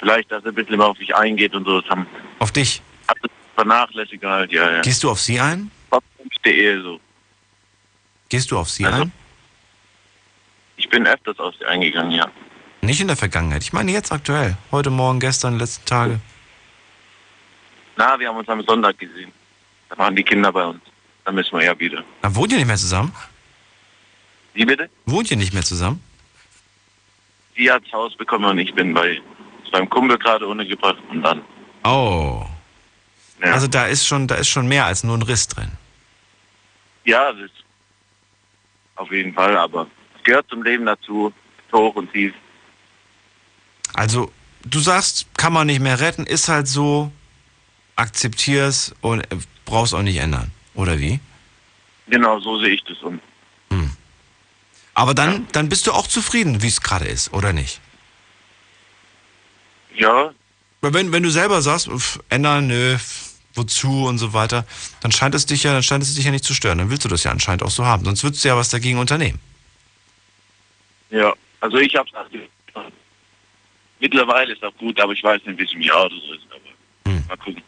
Vielleicht, 0.00 0.30
dass 0.32 0.42
er 0.44 0.48
ein 0.50 0.54
bisschen 0.54 0.76
mehr 0.78 0.86
auf 0.86 0.98
mich 0.98 1.14
eingeht 1.14 1.54
und 1.54 1.64
so. 1.66 1.80
Das 1.80 1.90
haben 1.90 2.06
Auf 2.38 2.50
dich? 2.52 2.82
hab 3.06 3.20
das 3.20 3.30
vernachlässigt 3.54 4.24
halt, 4.24 4.50
ja, 4.50 4.70
ja. 4.76 4.80
Gehst 4.80 5.02
du 5.04 5.10
auf 5.10 5.20
sie 5.20 5.38
ein? 5.38 5.70
der 6.44 6.54
Ehe 6.54 6.80
so. 6.82 6.98
Gehst 8.30 8.50
du 8.50 8.58
auf 8.58 8.70
sie 8.70 8.86
Also- 8.86 9.02
ein? 9.02 9.12
Ich 10.76 10.88
bin 10.88 11.06
öfters 11.06 11.38
auf 11.38 11.54
sie 11.58 11.66
eingegangen, 11.66 12.12
ja. 12.12 12.30
Nicht 12.80 13.00
in 13.02 13.08
der 13.08 13.16
Vergangenheit. 13.18 13.62
Ich 13.62 13.74
meine 13.74 13.92
jetzt 13.92 14.10
aktuell. 14.10 14.56
Heute, 14.72 14.88
morgen, 14.88 15.20
gestern, 15.20 15.58
letzten 15.58 15.84
Tage. 15.84 16.18
Na, 17.96 18.18
wir 18.18 18.28
haben 18.28 18.38
uns 18.38 18.48
am 18.48 18.62
Sonntag 18.64 18.98
gesehen. 18.98 19.30
Da 19.90 19.98
waren 19.98 20.16
die 20.16 20.22
Kinder 20.22 20.50
bei 20.50 20.64
uns. 20.64 20.80
Da 21.26 21.32
müssen 21.32 21.58
wir 21.58 21.66
ja 21.66 21.78
wieder. 21.78 22.02
Na, 22.22 22.34
wohnt 22.34 22.50
ihr 22.52 22.56
nicht 22.58 22.66
mehr 22.68 22.76
zusammen? 22.78 23.12
Wie 24.54 24.64
bitte? 24.64 24.88
Wohnt 25.04 25.30
ihr 25.30 25.36
nicht 25.36 25.52
mehr 25.52 25.62
zusammen? 25.62 26.02
Sie 27.54 27.70
hat 27.70 27.84
das 27.84 27.92
Haus 27.92 28.16
bekommen 28.16 28.46
und 28.46 28.58
ich 28.58 28.72
bin 28.74 28.94
bei 28.94 29.20
beim 29.70 29.88
Kumpel 29.88 30.18
gerade 30.18 30.46
untergebracht 30.46 30.98
und 31.10 31.22
dann. 31.22 31.42
Oh. 31.84 32.44
Ja. 33.42 33.52
Also 33.52 33.66
da 33.66 33.86
ist 33.86 34.06
schon, 34.06 34.26
da 34.26 34.34
ist 34.36 34.48
schon 34.48 34.68
mehr 34.68 34.86
als 34.86 35.02
nur 35.04 35.16
ein 35.16 35.22
Riss 35.22 35.48
drin. 35.48 35.70
Ja, 37.04 37.32
das 37.32 37.50
auf 38.96 39.10
jeden 39.10 39.32
Fall, 39.32 39.56
aber 39.56 39.86
es 40.16 40.22
gehört 40.24 40.46
zum 40.50 40.62
Leben 40.62 40.84
dazu, 40.84 41.32
hoch 41.72 41.94
und 41.94 42.12
tief. 42.12 42.34
Also, 43.94 44.30
du 44.62 44.78
sagst, 44.78 45.26
kann 45.36 45.54
man 45.54 45.66
nicht 45.66 45.80
mehr 45.80 46.00
retten, 46.00 46.26
ist 46.26 46.48
halt 46.48 46.68
so, 46.68 47.10
akzeptier's 47.96 48.94
und 49.00 49.20
äh, 49.20 49.36
brauchst 49.64 49.94
auch 49.94 50.02
nicht 50.02 50.18
ändern. 50.18 50.50
Oder 50.74 50.98
wie? 50.98 51.18
Genau, 52.08 52.40
so 52.40 52.58
sehe 52.58 52.74
ich 52.74 52.84
das 52.84 52.98
und 52.98 53.20
Aber 54.94 55.14
dann, 55.14 55.46
dann 55.52 55.70
bist 55.70 55.86
du 55.86 55.92
auch 55.92 56.06
zufrieden, 56.06 56.60
wie 56.62 56.66
es 56.66 56.82
gerade 56.82 57.06
ist, 57.06 57.32
oder 57.32 57.54
nicht? 57.54 57.80
Ja, 60.00 60.32
Wenn, 60.82 61.12
wenn 61.12 61.22
du 61.22 61.30
selber 61.30 61.60
sagst, 61.62 61.88
pf, 61.88 62.18
ändern, 62.30 62.66
nö, 62.68 62.96
wozu 63.54 64.06
und 64.06 64.18
so 64.18 64.32
weiter, 64.32 64.64
dann 65.02 65.12
scheint 65.12 65.34
es 65.34 65.44
dich 65.46 65.62
ja, 65.64 65.72
dann 65.72 65.82
scheint 65.82 66.02
es 66.02 66.14
dich 66.14 66.24
ja 66.24 66.30
nicht 66.30 66.44
zu 66.44 66.54
stören. 66.54 66.78
Dann 66.78 66.88
willst 66.90 67.04
du 67.04 67.08
das 67.08 67.24
ja 67.24 67.30
anscheinend 67.30 67.62
auch 67.62 67.70
so 67.70 67.84
haben. 67.84 68.04
Sonst 68.04 68.22
würdest 68.24 68.44
du 68.44 68.48
ja 68.48 68.56
was 68.56 68.70
dagegen 68.70 68.98
unternehmen. 68.98 69.38
ja. 71.10 71.32
Also 71.62 71.76
ich 71.76 71.94
hab's 71.94 72.14
akzeptiert. 72.14 72.48
Mittlerweile 73.98 74.54
ist 74.54 74.64
auch 74.64 74.74
gut, 74.78 74.98
aber 74.98 75.12
ich 75.12 75.22
weiß 75.22 75.42
nicht, 75.44 75.58
wie 75.58 75.64
es 75.64 75.72
im 75.74 75.82
Jahr 75.82 76.06
oder 76.06 76.14
so 76.16 76.32
ist. 76.32 76.44
Aber 76.50 77.12
Hm. 77.12 77.24
mal 77.28 77.36
gucken. 77.36 77.62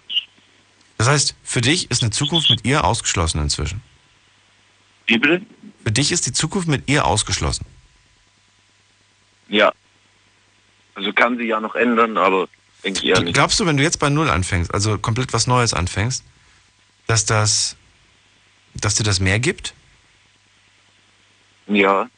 Das 0.96 1.08
heißt, 1.08 1.34
für 1.42 1.60
dich 1.60 1.90
ist 1.90 2.00
eine 2.02 2.10
Zukunft 2.10 2.48
mit 2.48 2.64
ihr 2.64 2.84
ausgeschlossen 2.84 3.42
inzwischen. 3.42 3.82
Wie 5.06 5.18
bitte? 5.18 5.42
Für 5.84 5.92
dich 5.92 6.10
ist 6.10 6.24
die 6.26 6.32
Zukunft 6.32 6.68
mit 6.68 6.88
ihr 6.88 7.04
ausgeschlossen. 7.04 7.66
Ja. 9.48 9.70
Also 10.94 11.12
kann 11.12 11.38
sie 11.38 11.44
ja 11.44 11.60
noch 11.60 11.74
ändern, 11.74 12.16
aber 12.16 12.48
denke 12.84 13.00
ich 13.00 13.06
eher 13.06 13.20
nicht. 13.20 13.34
Glaubst 13.34 13.58
du, 13.60 13.66
wenn 13.66 13.76
du 13.76 13.82
jetzt 13.82 13.98
bei 13.98 14.10
Null 14.10 14.28
anfängst, 14.28 14.72
also 14.72 14.98
komplett 14.98 15.32
was 15.32 15.46
Neues 15.46 15.74
anfängst, 15.74 16.24
dass 17.06 17.24
das, 17.24 17.76
dass 18.74 18.94
dir 18.96 19.04
das 19.04 19.20
mehr 19.20 19.40
gibt? 19.40 19.74
Ja. 21.66 22.08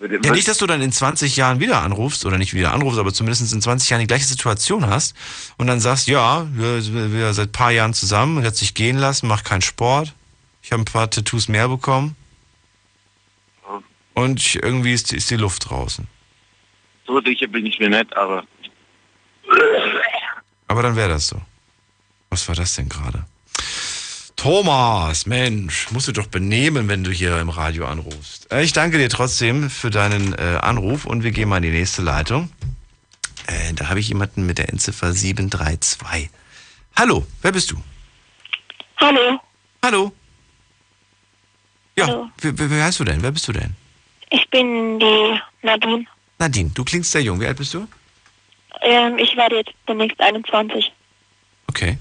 Ja, 0.00 0.32
nicht, 0.32 0.48
dass 0.48 0.58
du 0.58 0.66
dann 0.66 0.82
in 0.82 0.90
20 0.90 1.36
Jahren 1.36 1.60
wieder 1.60 1.80
anrufst, 1.82 2.26
oder 2.26 2.36
nicht 2.36 2.54
wieder 2.54 2.72
anrufst, 2.72 2.98
aber 2.98 3.12
zumindest 3.12 3.52
in 3.52 3.62
20 3.62 3.88
Jahren 3.88 4.00
die 4.00 4.08
gleiche 4.08 4.24
Situation 4.24 4.86
hast 4.88 5.14
und 5.58 5.68
dann 5.68 5.78
sagst, 5.78 6.08
ja, 6.08 6.48
wir 6.52 6.82
sind 6.82 7.12
wir 7.12 7.32
seit 7.34 7.50
ein 7.50 7.52
paar 7.52 7.70
Jahren 7.70 7.94
zusammen, 7.94 8.38
und 8.38 8.44
hat 8.44 8.56
sich 8.56 8.74
gehen 8.74 8.98
lassen, 8.98 9.28
macht 9.28 9.44
keinen 9.44 9.62
Sport, 9.62 10.12
ich 10.60 10.72
habe 10.72 10.82
ein 10.82 10.86
paar 10.86 11.08
Tattoos 11.08 11.46
mehr 11.46 11.68
bekommen 11.68 12.16
und 14.14 14.56
irgendwie 14.56 14.92
ist, 14.92 15.12
ist 15.12 15.30
die 15.30 15.36
Luft 15.36 15.70
draußen. 15.70 16.08
So 17.12 17.20
sicher 17.20 17.46
bin 17.46 17.66
ich 17.66 17.78
mir 17.78 17.90
nicht, 17.90 18.16
aber 18.16 18.42
Aber 20.66 20.82
dann 20.82 20.96
wäre 20.96 21.10
das 21.10 21.28
so. 21.28 21.40
Was 22.30 22.48
war 22.48 22.54
das 22.54 22.74
denn 22.74 22.88
gerade? 22.88 23.24
Thomas, 24.36 25.26
Mensch, 25.26 25.90
musst 25.90 26.08
du 26.08 26.12
doch 26.12 26.26
benehmen, 26.26 26.88
wenn 26.88 27.04
du 27.04 27.10
hier 27.10 27.38
im 27.38 27.50
Radio 27.50 27.86
anrufst. 27.86 28.50
Äh, 28.50 28.62
Ich 28.62 28.72
danke 28.72 28.96
dir 28.96 29.10
trotzdem 29.10 29.68
für 29.68 29.90
deinen 29.90 30.32
äh, 30.32 30.58
Anruf 30.62 31.04
und 31.04 31.22
wir 31.22 31.32
gehen 31.32 31.50
mal 31.50 31.58
in 31.58 31.64
die 31.64 31.70
nächste 31.78 32.00
Leitung. 32.00 32.50
Äh, 33.46 33.74
da 33.74 33.90
habe 33.90 34.00
ich 34.00 34.08
jemanden 34.08 34.46
mit 34.46 34.56
der 34.56 34.70
Endziffer 34.70 35.12
732. 35.12 36.30
Hallo, 36.96 37.26
wer 37.42 37.52
bist 37.52 37.70
du? 37.70 37.76
Hallo, 38.96 39.38
Hallo. 39.84 40.12
Ja, 41.98 42.06
Hallo. 42.06 42.30
Wie, 42.40 42.58
wie, 42.58 42.70
wie 42.70 42.80
heißt 42.82 43.00
du 43.00 43.04
denn? 43.04 43.20
Wer 43.22 43.32
bist 43.32 43.46
du 43.48 43.52
denn? 43.52 43.76
ich 44.30 44.48
bin 44.48 44.98
die 44.98 45.38
Nadine. 45.60 46.06
Nadine, 46.42 46.70
du 46.74 46.82
klingst 46.82 47.12
sehr 47.12 47.22
jung. 47.22 47.40
Wie 47.40 47.46
alt 47.46 47.56
bist 47.56 47.72
du? 47.72 47.86
Ähm, 48.80 49.16
ich 49.16 49.36
werde 49.36 49.58
jetzt 49.58 49.70
demnächst 49.86 50.20
21. 50.20 50.92
Okay. 51.68 51.98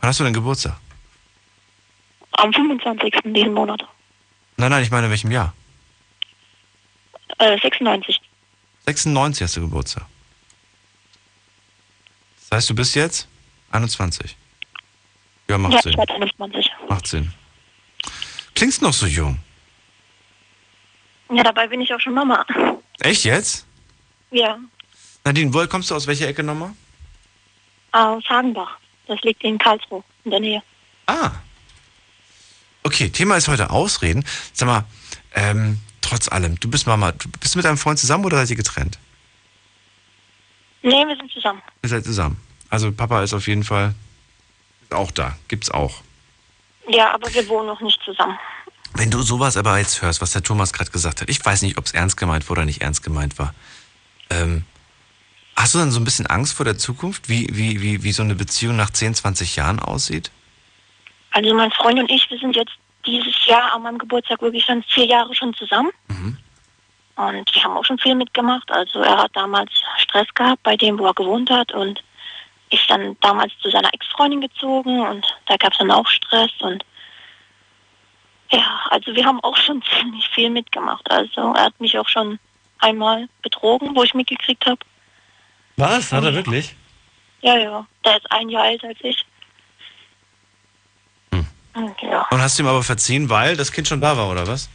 Wann 0.00 0.08
hast 0.08 0.18
du 0.18 0.24
denn 0.24 0.34
Geburtstag? 0.34 0.76
Am 2.32 2.52
25. 2.52 3.14
diesen 3.26 3.54
Monat. 3.54 3.84
Nein, 4.56 4.70
nein, 4.72 4.82
ich 4.82 4.90
meine 4.90 5.06
in 5.06 5.10
welchem 5.10 5.30
Jahr? 5.30 5.54
Äh, 7.38 7.56
96. 7.60 8.20
96 8.86 9.44
hast 9.44 9.56
du 9.56 9.60
Geburtstag. 9.60 10.06
Das 12.40 12.58
heißt, 12.58 12.70
du 12.70 12.74
bist 12.74 12.96
jetzt 12.96 13.28
21. 13.70 14.36
Ja, 15.48 15.56
macht 15.56 15.74
ja, 15.74 15.82
Sinn. 15.82 15.92
ich 15.92 15.98
werde 15.98 16.14
21. 16.14 16.70
Macht 16.88 17.06
Sinn. 17.06 17.32
Klingst 18.56 18.82
noch 18.82 18.92
so 18.92 19.06
jung. 19.06 19.38
Ja, 21.30 21.44
dabei 21.44 21.68
bin 21.68 21.80
ich 21.80 21.94
auch 21.94 22.00
schon 22.00 22.14
Mama. 22.14 22.44
Echt 22.98 23.24
jetzt? 23.24 23.68
Ja, 24.34 24.58
Nadine, 25.24 25.54
woher 25.54 25.68
kommst 25.68 25.90
du 25.90 25.94
aus 25.94 26.06
welcher 26.06 26.28
Ecke 26.28 26.42
nochmal? 26.42 26.72
aus 27.92 28.24
Hagenbach. 28.28 28.76
Das 29.06 29.20
liegt 29.22 29.44
in 29.44 29.56
Karlsruhe, 29.56 30.02
in 30.24 30.32
der 30.32 30.40
Nähe. 30.40 30.62
Ah. 31.06 31.30
Okay, 32.82 33.08
Thema 33.08 33.36
ist 33.36 33.46
heute 33.46 33.70
Ausreden. 33.70 34.24
Sag 34.52 34.66
mal, 34.66 34.84
ähm, 35.34 35.78
trotz 36.00 36.28
allem, 36.28 36.58
du 36.58 36.68
bist 36.68 36.88
Mama, 36.88 37.12
du 37.12 37.28
bist 37.40 37.54
mit 37.54 37.64
deinem 37.64 37.78
Freund 37.78 38.00
zusammen 38.00 38.24
oder 38.24 38.38
seid 38.38 38.50
ihr 38.50 38.56
getrennt? 38.56 38.98
Nee, 40.82 41.06
wir 41.06 41.16
sind 41.16 41.30
zusammen. 41.30 41.62
Ihr 41.82 41.88
seid 41.88 42.04
zusammen. 42.04 42.40
Also 42.68 42.90
Papa 42.90 43.22
ist 43.22 43.32
auf 43.32 43.46
jeden 43.46 43.62
Fall 43.62 43.94
auch 44.90 45.12
da. 45.12 45.36
Gibt's 45.46 45.70
auch. 45.70 46.02
Ja, 46.88 47.14
aber 47.14 47.32
wir 47.32 47.48
wohnen 47.48 47.68
noch 47.68 47.80
nicht 47.80 48.00
zusammen. 48.04 48.38
Wenn 48.94 49.10
du 49.10 49.22
sowas 49.22 49.56
aber 49.56 49.78
jetzt 49.78 50.02
hörst, 50.02 50.20
was 50.20 50.32
der 50.32 50.42
Thomas 50.42 50.72
gerade 50.72 50.90
gesagt 50.90 51.20
hat, 51.20 51.28
ich 51.28 51.44
weiß 51.44 51.62
nicht, 51.62 51.78
ob 51.78 51.86
es 51.86 51.92
ernst 51.92 52.16
gemeint 52.16 52.48
war 52.48 52.52
oder 52.52 52.64
nicht 52.64 52.82
ernst 52.82 53.02
gemeint 53.02 53.38
war. 53.38 53.54
Ähm, 54.34 54.64
hast 55.56 55.74
du 55.74 55.78
dann 55.78 55.90
so 55.90 56.00
ein 56.00 56.04
bisschen 56.04 56.26
Angst 56.26 56.54
vor 56.54 56.64
der 56.64 56.78
Zukunft, 56.78 57.28
wie, 57.28 57.48
wie, 57.52 57.80
wie, 57.80 58.02
wie 58.02 58.12
so 58.12 58.22
eine 58.22 58.34
Beziehung 58.34 58.76
nach 58.76 58.90
10, 58.90 59.14
20 59.14 59.56
Jahren 59.56 59.78
aussieht? 59.80 60.30
Also 61.30 61.54
mein 61.54 61.70
Freund 61.72 61.98
und 61.98 62.10
ich, 62.10 62.28
wir 62.30 62.38
sind 62.38 62.54
jetzt 62.56 62.72
dieses 63.06 63.46
Jahr 63.46 63.74
an 63.74 63.82
meinem 63.82 63.98
Geburtstag 63.98 64.40
wirklich 64.40 64.64
schon 64.64 64.82
vier 64.84 65.06
Jahre 65.06 65.34
schon 65.34 65.52
zusammen. 65.54 65.90
Und 67.16 67.54
wir 67.54 67.62
haben 67.62 67.76
auch 67.76 67.84
schon 67.84 67.98
viel 67.98 68.14
mitgemacht. 68.14 68.70
Also 68.70 69.00
er 69.00 69.18
hat 69.18 69.30
damals 69.34 69.70
Stress 69.98 70.26
gehabt 70.34 70.62
bei 70.62 70.76
dem, 70.76 70.98
wo 70.98 71.06
er 71.06 71.14
gewohnt 71.14 71.50
hat 71.50 71.72
und 71.72 72.02
ist 72.70 72.88
dann 72.90 73.16
damals 73.20 73.52
zu 73.60 73.70
seiner 73.70 73.92
Ex-Freundin 73.92 74.40
gezogen 74.40 75.00
und 75.06 75.24
da 75.46 75.56
gab 75.56 75.72
es 75.72 75.78
dann 75.78 75.90
auch 75.90 76.08
Stress 76.08 76.50
und 76.60 76.84
ja, 78.50 78.80
also 78.90 79.14
wir 79.14 79.24
haben 79.24 79.40
auch 79.40 79.56
schon 79.56 79.82
ziemlich 79.98 80.28
viel 80.30 80.50
mitgemacht. 80.50 81.08
Also 81.10 81.52
er 81.54 81.64
hat 81.64 81.80
mich 81.80 81.98
auch 81.98 82.08
schon 82.08 82.38
einmal 82.84 83.28
betrogen, 83.42 83.94
wo 83.94 84.02
ich 84.02 84.14
mitgekriegt 84.14 84.64
habe. 84.66 84.78
Was? 85.76 86.12
Hat 86.12 86.24
er 86.24 86.34
wirklich? 86.34 86.76
Ja, 87.40 87.58
ja, 87.58 87.86
der 88.04 88.16
ist 88.16 88.30
ein 88.30 88.48
Jahr 88.48 88.66
älter 88.66 88.88
als 88.88 88.98
ich. 89.02 89.26
Und 91.74 92.00
ja. 92.02 92.26
Und 92.30 92.40
hast 92.40 92.58
du 92.58 92.62
ihm 92.62 92.68
aber 92.68 92.82
verziehen, 92.82 93.28
weil 93.28 93.56
das 93.56 93.72
Kind 93.72 93.88
schon 93.88 94.00
da 94.00 94.16
war, 94.16 94.30
oder 94.30 94.46
was? 94.46 94.70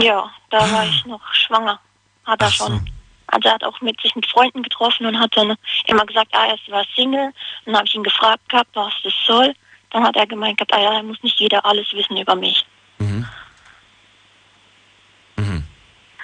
Ja, 0.00 0.30
da 0.50 0.60
war 0.72 0.86
ich 0.86 1.04
noch 1.04 1.20
schwanger. 1.34 1.80
Hat 2.24 2.40
er 2.40 2.48
Ach 2.48 2.52
so. 2.52 2.66
schon. 2.66 2.90
Also 3.26 3.48
er 3.48 3.54
hat 3.54 3.64
auch 3.64 3.80
mit 3.80 4.00
sich 4.00 4.14
mit 4.14 4.26
Freunden 4.26 4.62
getroffen 4.62 5.06
und 5.06 5.18
hat 5.18 5.36
dann 5.36 5.56
immer 5.86 6.06
gesagt, 6.06 6.30
ah, 6.32 6.46
er 6.46 6.72
war 6.72 6.84
Single. 6.94 7.32
Dann 7.64 7.76
habe 7.76 7.86
ich 7.86 7.94
ihn 7.94 8.02
gefragt 8.02 8.48
gehabt, 8.48 8.70
was 8.74 8.92
das 9.04 9.12
soll. 9.26 9.54
Dann 9.90 10.04
hat 10.04 10.16
er 10.16 10.26
gemeint 10.26 10.58
gehabt, 10.58 10.72
ah 10.72 10.80
ja, 10.80 11.02
muss 11.02 11.22
nicht 11.22 11.38
jeder 11.38 11.64
alles 11.64 11.92
wissen 11.92 12.16
über 12.16 12.34
mich. 12.34 12.64
Mhm. 12.98 13.26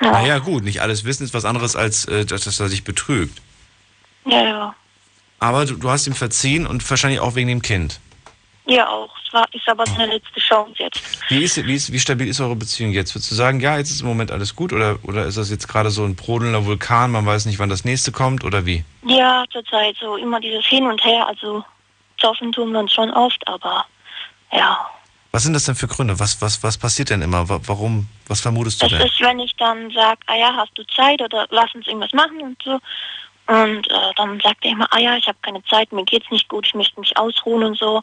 Ja, 0.01 0.11
Naja, 0.13 0.39
gut, 0.39 0.65
nicht 0.65 0.81
alles 0.83 1.05
wissen 1.05 1.25
ist 1.25 1.35
was 1.35 1.45
anderes, 1.45 1.77
als 1.77 2.05
äh, 2.07 2.25
dass, 2.25 2.61
er 2.61 2.69
dich 2.69 2.85
betrügt. 2.85 3.41
ja, 4.25 4.43
ja. 4.43 4.75
Aber 5.39 5.67
du, 5.67 5.77
du 5.77 5.91
hast 5.91 6.07
ihm 6.07 6.15
verziehen 6.15 6.67
und 6.67 6.89
wahrscheinlich 6.89 7.21
auch 7.21 7.35
wegen 7.35 7.49
dem 7.49 7.61
Kind. 7.61 8.01
Ja, 8.65 8.89
auch. 8.89 9.15
Es 9.25 9.33
war, 9.33 9.47
ist 9.53 9.69
aber 9.69 9.85
seine 9.87 10.07
letzte 10.07 10.41
Chance 10.41 10.75
jetzt. 10.79 11.01
Wie, 11.29 11.45
ist, 11.45 11.57
wie, 11.67 11.75
ist, 11.75 11.93
wie 11.93 12.01
stabil 12.01 12.27
ist 12.27 12.41
eure 12.41 12.57
Beziehung 12.57 12.93
jetzt? 12.93 13.15
Würdest 13.15 13.31
du 13.31 13.35
sagen, 13.35 13.61
ja, 13.61 13.77
jetzt 13.77 13.91
ist 13.91 14.01
im 14.01 14.07
Moment 14.09 14.33
alles 14.33 14.57
gut? 14.57 14.73
Oder, 14.73 14.99
oder 15.03 15.27
ist 15.27 15.37
das 15.37 15.51
jetzt 15.51 15.69
gerade 15.69 15.91
so 15.91 16.05
ein 16.05 16.17
brodelnder 16.17 16.65
Vulkan, 16.65 17.13
man 17.13 17.27
weiß 17.27 17.45
nicht, 17.47 17.59
wann 17.59 17.69
das 17.69 17.85
nächste 17.85 18.13
kommt? 18.13 18.45
Oder 18.45 18.65
wie? 18.67 18.83
Ja, 19.07 19.45
zurzeit 19.53 19.97
so 20.01 20.17
immer 20.17 20.41
dieses 20.41 20.65
Hin 20.65 20.87
und 20.87 21.05
Her. 21.05 21.27
Also 21.29 21.65
zoffen 22.19 22.51
tun 22.51 22.73
wir 22.73 22.81
uns 22.81 22.93
schon 22.93 23.11
oft, 23.11 23.47
aber 23.47 23.85
ja. 24.53 24.89
Was 25.37 25.43
sind 25.43 25.53
das 25.53 25.65
denn 25.65 25.75
für 25.75 25.87
Gründe? 25.87 26.19
Was, 26.19 26.41
was, 26.41 26.63
was 26.63 26.79
passiert 26.79 27.11
denn 27.11 27.21
immer? 27.21 27.47
Wa- 27.47 27.61
Warum? 27.67 28.07
Was 28.27 28.41
vermutest 28.41 28.81
du 28.81 28.89
Das 28.89 28.99
denn? 28.99 29.07
ist, 29.07 29.21
wenn 29.21 29.39
ich 29.39 29.55
dann 29.57 29.91
sage, 29.91 30.19
ah 30.29 30.35
ja, 30.35 30.55
hast 30.57 30.71
du 30.79 30.83
Zeit 30.87 31.21
oder 31.21 31.47
lass 31.51 31.75
uns 31.75 31.87
irgendwas 31.87 32.15
machen 32.15 32.41
und 32.41 32.57
so. 32.65 32.79
Und 33.47 33.87
äh, 33.91 34.15
dann 34.17 34.41
sagt 34.41 34.65
er 34.65 34.71
immer, 34.71 34.87
ah 34.91 34.99
ja, 34.99 35.15
ich 35.19 35.27
habe 35.29 35.37
keine 35.43 35.63
Zeit, 35.65 35.93
mir 35.93 36.07
geht's 36.07 36.31
nicht 36.31 36.49
gut, 36.49 36.67
ich 36.67 36.73
möchte 36.73 36.99
mich 36.99 37.19
ausruhen 37.19 37.65
und 37.65 37.77
so. 37.77 38.03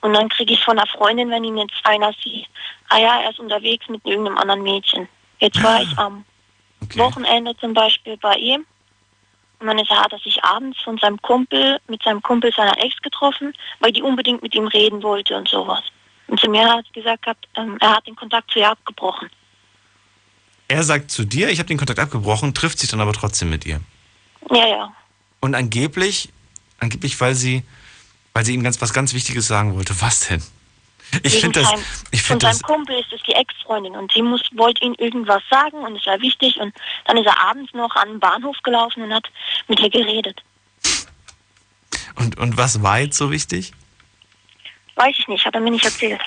Und 0.00 0.14
dann 0.14 0.30
kriege 0.30 0.54
ich 0.54 0.64
von 0.64 0.78
einer 0.78 0.86
Freundin, 0.86 1.28
wenn 1.28 1.44
ihn 1.44 1.58
jetzt 1.58 1.74
einer 1.84 2.10
sieht, 2.24 2.46
ah 2.88 2.96
ja, 2.96 3.20
er 3.20 3.28
ist 3.32 3.38
unterwegs 3.38 3.86
mit 3.90 4.00
irgendeinem 4.06 4.38
anderen 4.38 4.62
Mädchen. 4.62 5.06
Jetzt 5.40 5.62
war 5.62 5.82
ich 5.82 5.98
am 5.98 6.24
Okay. 6.84 7.00
Wochenende 7.00 7.54
zum 7.58 7.74
Beispiel 7.74 8.16
bei 8.16 8.36
ihm. 8.36 8.64
Und 9.60 9.66
dann 9.66 9.78
ist 9.78 9.90
er, 9.90 10.00
hat 10.04 10.12
er 10.12 10.18
sich 10.20 10.42
abends 10.42 10.80
von 10.80 10.96
seinem 10.96 11.20
Kumpel, 11.20 11.80
mit 11.86 12.02
seinem 12.02 12.22
Kumpel 12.22 12.50
seiner 12.56 12.82
Ex 12.82 12.96
getroffen, 13.02 13.52
weil 13.80 13.92
die 13.92 14.00
unbedingt 14.02 14.42
mit 14.42 14.54
ihm 14.54 14.68
reden 14.68 15.02
wollte 15.02 15.36
und 15.36 15.48
sowas. 15.48 15.82
Und 16.32 16.40
zu 16.40 16.48
mir 16.48 16.66
hat 16.66 16.86
er 16.86 16.92
gesagt 17.02 17.24
gehabt, 17.24 17.46
ähm, 17.58 17.76
er 17.78 17.90
hat 17.96 18.06
den 18.06 18.16
Kontakt 18.16 18.50
zu 18.50 18.58
ihr 18.58 18.70
abgebrochen. 18.70 19.28
Er 20.66 20.82
sagt 20.82 21.10
zu 21.10 21.26
dir, 21.26 21.50
ich 21.50 21.58
habe 21.58 21.66
den 21.66 21.76
Kontakt 21.76 21.98
abgebrochen, 21.98 22.54
trifft 22.54 22.78
sich 22.78 22.88
dann 22.88 23.02
aber 23.02 23.12
trotzdem 23.12 23.50
mit 23.50 23.66
ihr. 23.66 23.82
Ja, 24.50 24.66
ja. 24.66 24.92
Und 25.40 25.54
angeblich, 25.54 26.30
angeblich, 26.80 27.20
weil 27.20 27.34
sie, 27.34 27.64
weil 28.32 28.46
sie 28.46 28.54
ihm 28.54 28.62
ganz 28.62 28.80
was 28.80 28.94
ganz 28.94 29.12
Wichtiges 29.12 29.46
sagen 29.46 29.76
wollte. 29.76 30.00
Was 30.00 30.28
denn? 30.28 30.42
Ich 31.22 31.38
finde 31.38 31.60
das, 31.60 31.68
seinem- 31.68 31.84
ich 32.12 32.22
Von 32.22 32.40
finde 32.40 32.46
seinem 32.46 32.52
das, 32.52 32.62
Kumpel 32.62 32.98
ist 32.98 33.12
es 33.12 33.20
die 33.28 33.32
Ex-Freundin 33.32 33.94
und 33.94 34.10
sie 34.14 34.22
muss, 34.22 34.40
wollte 34.54 34.82
ihm 34.86 34.94
irgendwas 34.96 35.42
sagen 35.50 35.76
und 35.84 35.96
es 35.96 36.06
war 36.06 36.18
wichtig 36.22 36.56
und 36.58 36.74
dann 37.04 37.18
ist 37.18 37.26
er 37.26 37.38
abends 37.38 37.74
noch 37.74 37.94
an 37.96 38.08
den 38.08 38.20
Bahnhof 38.20 38.56
gelaufen 38.62 39.02
und 39.02 39.12
hat 39.12 39.26
mit 39.68 39.80
ihr 39.80 39.90
geredet. 39.90 40.42
und, 42.16 42.38
und 42.38 42.56
was 42.56 42.82
war 42.82 43.00
jetzt 43.00 43.18
so 43.18 43.30
wichtig? 43.30 43.74
Weiß 44.96 45.14
ich 45.18 45.28
nicht, 45.28 45.44
hat 45.44 45.54
er 45.54 45.60
mir 45.60 45.70
nicht 45.70 45.84
erzählt. 45.84 46.20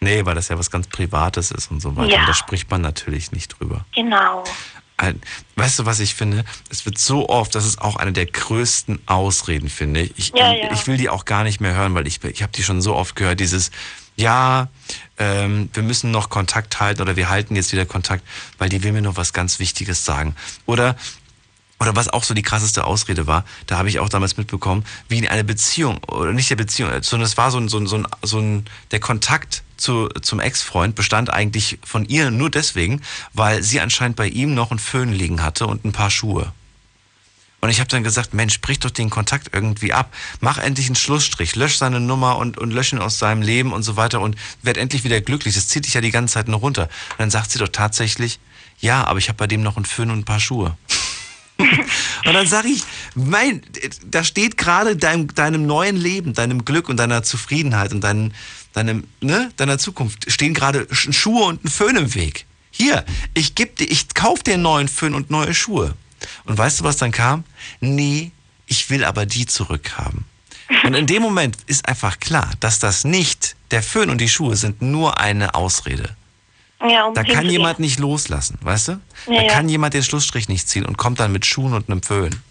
Nee, 0.00 0.24
weil 0.24 0.34
das 0.34 0.48
ja 0.48 0.58
was 0.58 0.70
ganz 0.70 0.86
Privates 0.88 1.50
ist 1.50 1.70
und 1.70 1.80
so 1.80 1.96
weiter. 1.96 2.12
Ja. 2.12 2.20
Und 2.20 2.28
da 2.28 2.34
spricht 2.34 2.70
man 2.70 2.80
natürlich 2.80 3.32
nicht 3.32 3.58
drüber. 3.58 3.84
Genau. 3.94 4.44
Weißt 5.56 5.78
du, 5.78 5.86
was 5.86 6.00
ich 6.00 6.14
finde? 6.14 6.44
Es 6.70 6.86
wird 6.86 6.96
so 6.96 7.28
oft, 7.28 7.54
das 7.54 7.66
ist 7.66 7.82
auch 7.82 7.96
eine 7.96 8.12
der 8.12 8.26
größten 8.26 9.00
Ausreden, 9.06 9.68
finde 9.68 10.00
ich. 10.00 10.12
Ich, 10.16 10.32
Ja, 10.34 10.52
ja. 10.52 10.72
ich 10.72 10.86
will 10.86 10.96
die 10.96 11.10
auch 11.10 11.26
gar 11.26 11.44
nicht 11.44 11.60
mehr 11.60 11.74
hören, 11.74 11.94
weil 11.94 12.06
ich, 12.06 12.22
ich 12.24 12.42
habe 12.42 12.52
die 12.52 12.62
schon 12.62 12.80
so 12.80 12.94
oft 12.94 13.14
gehört, 13.14 13.40
dieses, 13.40 13.70
ja, 14.16 14.68
ähm, 15.18 15.68
wir 15.74 15.82
müssen 15.82 16.10
noch 16.10 16.30
Kontakt 16.30 16.80
halten 16.80 17.02
oder 17.02 17.16
wir 17.16 17.28
halten 17.28 17.56
jetzt 17.56 17.72
wieder 17.72 17.84
Kontakt, 17.84 18.26
weil 18.56 18.70
die 18.70 18.82
will 18.82 18.92
mir 18.92 19.02
noch 19.02 19.16
was 19.16 19.34
ganz 19.34 19.58
Wichtiges 19.58 20.04
sagen. 20.06 20.34
Oder 20.64 20.96
oder 21.78 21.94
was 21.94 22.08
auch 22.08 22.24
so 22.24 22.34
die 22.34 22.42
krasseste 22.42 22.84
Ausrede 22.84 23.26
war, 23.26 23.44
da 23.66 23.78
habe 23.78 23.88
ich 23.88 23.98
auch 23.98 24.08
damals 24.08 24.36
mitbekommen, 24.36 24.84
wie 25.08 25.18
in 25.18 25.28
eine 25.28 25.44
Beziehung, 25.44 25.98
oder 26.04 26.32
nicht 26.32 26.50
der 26.50 26.56
Beziehung, 26.56 26.90
sondern 27.02 27.26
es 27.26 27.36
war 27.36 27.50
so 27.50 27.58
ein, 27.58 27.68
so 27.68 27.78
ein, 27.78 27.86
so 27.86 27.96
ein, 27.98 28.06
so 28.22 28.38
ein 28.38 28.64
der 28.90 29.00
Kontakt 29.00 29.62
zu, 29.76 30.08
zum 30.22 30.40
Ex-Freund 30.40 30.94
bestand 30.94 31.30
eigentlich 31.30 31.78
von 31.84 32.06
ihr 32.06 32.30
nur 32.30 32.50
deswegen, 32.50 33.02
weil 33.34 33.62
sie 33.62 33.80
anscheinend 33.80 34.16
bei 34.16 34.28
ihm 34.28 34.54
noch 34.54 34.70
einen 34.70 34.78
Föhn 34.78 35.12
liegen 35.12 35.42
hatte 35.42 35.66
und 35.66 35.84
ein 35.84 35.92
paar 35.92 36.10
Schuhe. 36.10 36.52
Und 37.60 37.70
ich 37.70 37.80
habe 37.80 37.88
dann 37.88 38.04
gesagt, 38.04 38.32
Mensch, 38.32 38.60
brich 38.60 38.78
doch 38.78 38.90
den 38.90 39.10
Kontakt 39.10 39.50
irgendwie 39.52 39.92
ab. 39.92 40.14
Mach 40.40 40.58
endlich 40.58 40.86
einen 40.86 40.94
Schlussstrich, 40.94 41.56
lösch 41.56 41.78
seine 41.78 42.00
Nummer 42.00 42.36
und, 42.36 42.58
und 42.58 42.70
lösch 42.70 42.92
ihn 42.92 43.00
aus 43.00 43.18
seinem 43.18 43.42
Leben 43.42 43.72
und 43.72 43.82
so 43.82 43.96
weiter 43.96 44.20
und 44.20 44.36
werd 44.62 44.76
endlich 44.76 45.04
wieder 45.04 45.20
glücklich. 45.20 45.54
Das 45.54 45.68
zieht 45.68 45.86
dich 45.86 45.94
ja 45.94 46.00
die 46.00 46.10
ganze 46.10 46.34
Zeit 46.34 46.48
nur 46.48 46.60
runter. 46.60 46.82
Und 46.82 47.18
dann 47.18 47.30
sagt 47.30 47.50
sie 47.50 47.58
doch 47.58 47.68
tatsächlich, 47.68 48.38
ja, 48.78 49.04
aber 49.04 49.18
ich 49.18 49.28
habe 49.28 49.38
bei 49.38 49.46
dem 49.46 49.62
noch 49.62 49.76
einen 49.76 49.86
Föhn 49.86 50.10
und 50.10 50.20
ein 50.20 50.24
paar 50.24 50.38
Schuhe. 50.38 50.76
Und 51.58 52.34
dann 52.34 52.46
sage 52.46 52.68
ich, 52.68 52.82
mein, 53.14 53.62
da 54.10 54.22
steht 54.24 54.56
gerade 54.56 54.96
deinem, 54.96 55.34
deinem 55.34 55.66
neuen 55.66 55.96
Leben, 55.96 56.34
deinem 56.34 56.64
Glück 56.64 56.88
und 56.88 56.98
deiner 56.98 57.22
Zufriedenheit 57.22 57.92
und 57.92 58.02
deinem, 58.02 58.32
deinem, 58.74 59.04
ne, 59.20 59.50
deiner 59.56 59.78
Zukunft 59.78 60.30
stehen 60.30 60.52
gerade 60.54 60.82
Sch- 60.92 61.12
Schuhe 61.12 61.44
und 61.44 61.64
ein 61.64 61.68
Föhn 61.68 61.96
im 61.96 62.14
Weg. 62.14 62.46
Hier, 62.70 63.04
ich 63.32 63.54
geb 63.54 63.76
dir, 63.76 63.84
ich 63.90 64.12
kauf 64.14 64.42
dir 64.42 64.54
einen 64.54 64.64
neuen 64.64 64.88
Föhn 64.88 65.14
und 65.14 65.30
neue 65.30 65.54
Schuhe. 65.54 65.94
Und 66.44 66.58
weißt 66.58 66.80
du, 66.80 66.84
was 66.84 66.98
dann 66.98 67.10
kam? 67.12 67.44
Nee, 67.80 68.32
ich 68.66 68.90
will 68.90 69.04
aber 69.04 69.24
die 69.24 69.46
zurückhaben. 69.46 70.24
Und 70.84 70.94
in 70.94 71.06
dem 71.06 71.22
Moment 71.22 71.56
ist 71.68 71.88
einfach 71.88 72.18
klar, 72.18 72.50
dass 72.60 72.78
das 72.80 73.04
nicht, 73.04 73.56
der 73.70 73.82
Föhn 73.82 74.10
und 74.10 74.20
die 74.20 74.28
Schuhe 74.28 74.56
sind 74.56 74.82
nur 74.82 75.18
eine 75.20 75.54
Ausrede. 75.54 76.16
Ja, 76.82 77.06
um 77.06 77.14
Da 77.14 77.22
kann 77.24 77.48
jemand 77.48 77.78
nicht 77.78 77.98
loslassen, 77.98 78.58
weißt 78.62 78.88
du? 78.88 78.92
Ja, 79.28 79.42
da 79.42 79.48
kann 79.48 79.68
jemand 79.68 79.94
den 79.94 80.02
Schlussstrich 80.02 80.48
nicht 80.48 80.68
ziehen 80.68 80.84
und 80.84 80.98
kommt 80.98 81.18
dann 81.20 81.32
mit 81.32 81.46
Schuhen 81.46 81.72
und 81.72 81.88
einem 81.88 82.02
Föhn. 82.02 82.42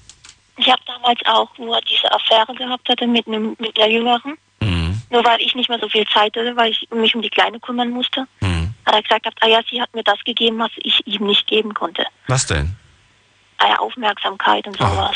Ich 0.57 0.69
habe 0.71 0.82
damals 0.88 1.19
auch, 1.26 1.49
wo 1.57 1.73
er 1.73 1.82
diese 1.82 2.11
Affäre 2.11 2.53
gehabt 2.55 2.88
hatte 2.89 3.05
mit 3.07 3.28
einem 3.28 3.55
mit 3.59 3.78
der 3.78 3.89
Jüngeren, 3.91 4.38
Mhm. 4.61 5.01
nur 5.11 5.23
weil 5.26 5.39
ich 5.41 5.53
nicht 5.53 5.69
mehr 5.69 5.80
so 5.80 5.88
viel 5.89 6.05
Zeit 6.07 6.36
hatte, 6.36 6.55
weil 6.55 6.71
ich 6.71 6.88
mich 6.91 7.13
um 7.13 7.21
die 7.21 7.30
Kleine 7.30 7.59
kümmern 7.59 7.89
musste, 7.91 8.26
Mhm. 8.39 8.73
hat 8.86 8.95
er 8.95 9.01
gesagt, 9.03 9.28
ah 9.41 9.47
ja, 9.47 9.59
sie 9.69 9.80
hat 9.82 9.93
mir 9.93 10.03
das 10.03 10.17
gegeben, 10.23 10.57
was 10.59 10.71
ich 10.78 11.05
ihm 11.05 11.26
nicht 11.28 11.45
geben 11.45 11.73
konnte. 11.73 12.05
Was 12.28 12.47
denn? 12.47 12.76
Ah 13.57 13.67
ja, 13.69 13.80
Aufmerksamkeit 13.80 14.65
und 14.67 14.78
sowas. 14.78 15.15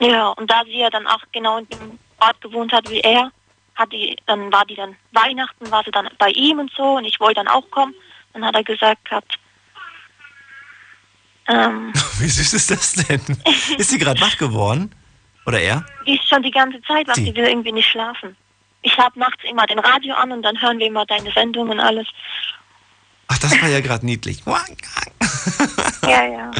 Ja, 0.00 0.28
und 0.28 0.50
da 0.50 0.62
sie 0.64 0.78
ja 0.78 0.90
dann 0.90 1.06
auch 1.06 1.20
genau 1.32 1.58
in 1.58 1.68
dem 1.68 1.98
Ort 2.20 2.40
gewohnt 2.40 2.72
hat 2.72 2.84
wie 2.88 3.00
er, 3.00 3.30
hat 3.78 3.92
die, 3.92 4.16
dann 4.26 4.52
war 4.52 4.66
die 4.66 4.74
dann 4.74 4.96
Weihnachten, 5.12 5.70
war 5.70 5.84
sie 5.84 5.92
dann 5.92 6.08
bei 6.18 6.30
ihm 6.30 6.58
und 6.58 6.70
so 6.72 6.96
und 6.96 7.04
ich 7.04 7.18
wollte 7.20 7.36
dann 7.36 7.48
auch 7.48 7.70
kommen. 7.70 7.94
Dann 8.32 8.44
hat 8.44 8.54
er 8.54 8.64
gesagt 8.64 9.08
gehabt, 9.08 9.38
ähm, 11.48 11.92
Wie 12.18 12.28
süß 12.28 12.52
ist 12.52 12.70
das 12.70 12.92
denn? 12.92 13.20
Ist 13.78 13.90
sie 13.90 13.98
gerade 13.98 14.20
wach 14.20 14.36
geworden? 14.36 14.94
Oder 15.46 15.60
er? 15.60 15.86
die 16.06 16.16
ist 16.16 16.28
schon 16.28 16.42
die 16.42 16.50
ganze 16.50 16.82
Zeit 16.82 17.08
wach, 17.08 17.14
Die. 17.14 17.24
die 17.24 17.34
will 17.34 17.46
irgendwie 17.46 17.72
nicht 17.72 17.88
schlafen. 17.88 18.36
Ich 18.82 18.98
habe 18.98 19.18
nachts 19.18 19.42
immer 19.48 19.66
den 19.66 19.78
Radio 19.78 20.14
an 20.14 20.30
und 20.30 20.42
dann 20.42 20.60
hören 20.60 20.78
wir 20.78 20.86
immer 20.86 21.06
deine 21.06 21.32
Sendung 21.32 21.70
und 21.70 21.80
alles. 21.80 22.06
Ach, 23.28 23.38
das 23.38 23.60
war 23.62 23.68
ja 23.68 23.80
gerade 23.80 24.04
niedlich. 24.04 24.42
Ja, 26.02 26.24
ja. 26.24 26.50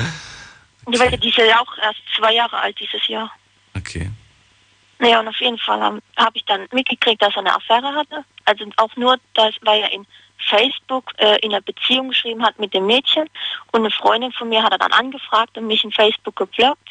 Und 0.84 0.98
weil 0.98 1.10
die 1.16 1.28
ist 1.28 1.36
ja 1.36 1.60
auch 1.60 1.78
erst 1.78 2.00
zwei 2.16 2.34
Jahre 2.34 2.58
alt 2.58 2.78
dieses 2.78 3.06
Jahr. 3.08 3.30
Okay. 3.74 4.10
Naja, 4.98 5.20
und 5.20 5.28
auf 5.28 5.40
jeden 5.40 5.58
Fall 5.58 5.80
habe 5.80 6.00
hab 6.16 6.34
ich 6.34 6.44
dann 6.44 6.66
mitgekriegt, 6.72 7.22
dass 7.22 7.34
er 7.34 7.40
eine 7.40 7.54
Affäre 7.54 7.94
hatte. 7.94 8.24
Also 8.44 8.64
auch 8.76 8.94
nur, 8.96 9.16
dass, 9.34 9.54
weil 9.62 9.82
er 9.82 9.92
in 9.92 10.06
Facebook 10.48 11.12
äh, 11.18 11.38
in 11.40 11.52
einer 11.52 11.60
Beziehung 11.60 12.08
geschrieben 12.08 12.44
hat 12.44 12.58
mit 12.58 12.74
dem 12.74 12.86
Mädchen. 12.86 13.28
Und 13.72 13.80
eine 13.80 13.90
Freundin 13.90 14.32
von 14.32 14.48
mir 14.48 14.62
hat 14.62 14.72
er 14.72 14.78
dann 14.78 14.92
angefragt 14.92 15.56
und 15.56 15.66
mich 15.66 15.84
in 15.84 15.92
Facebook 15.92 16.36
geblockt. 16.36 16.90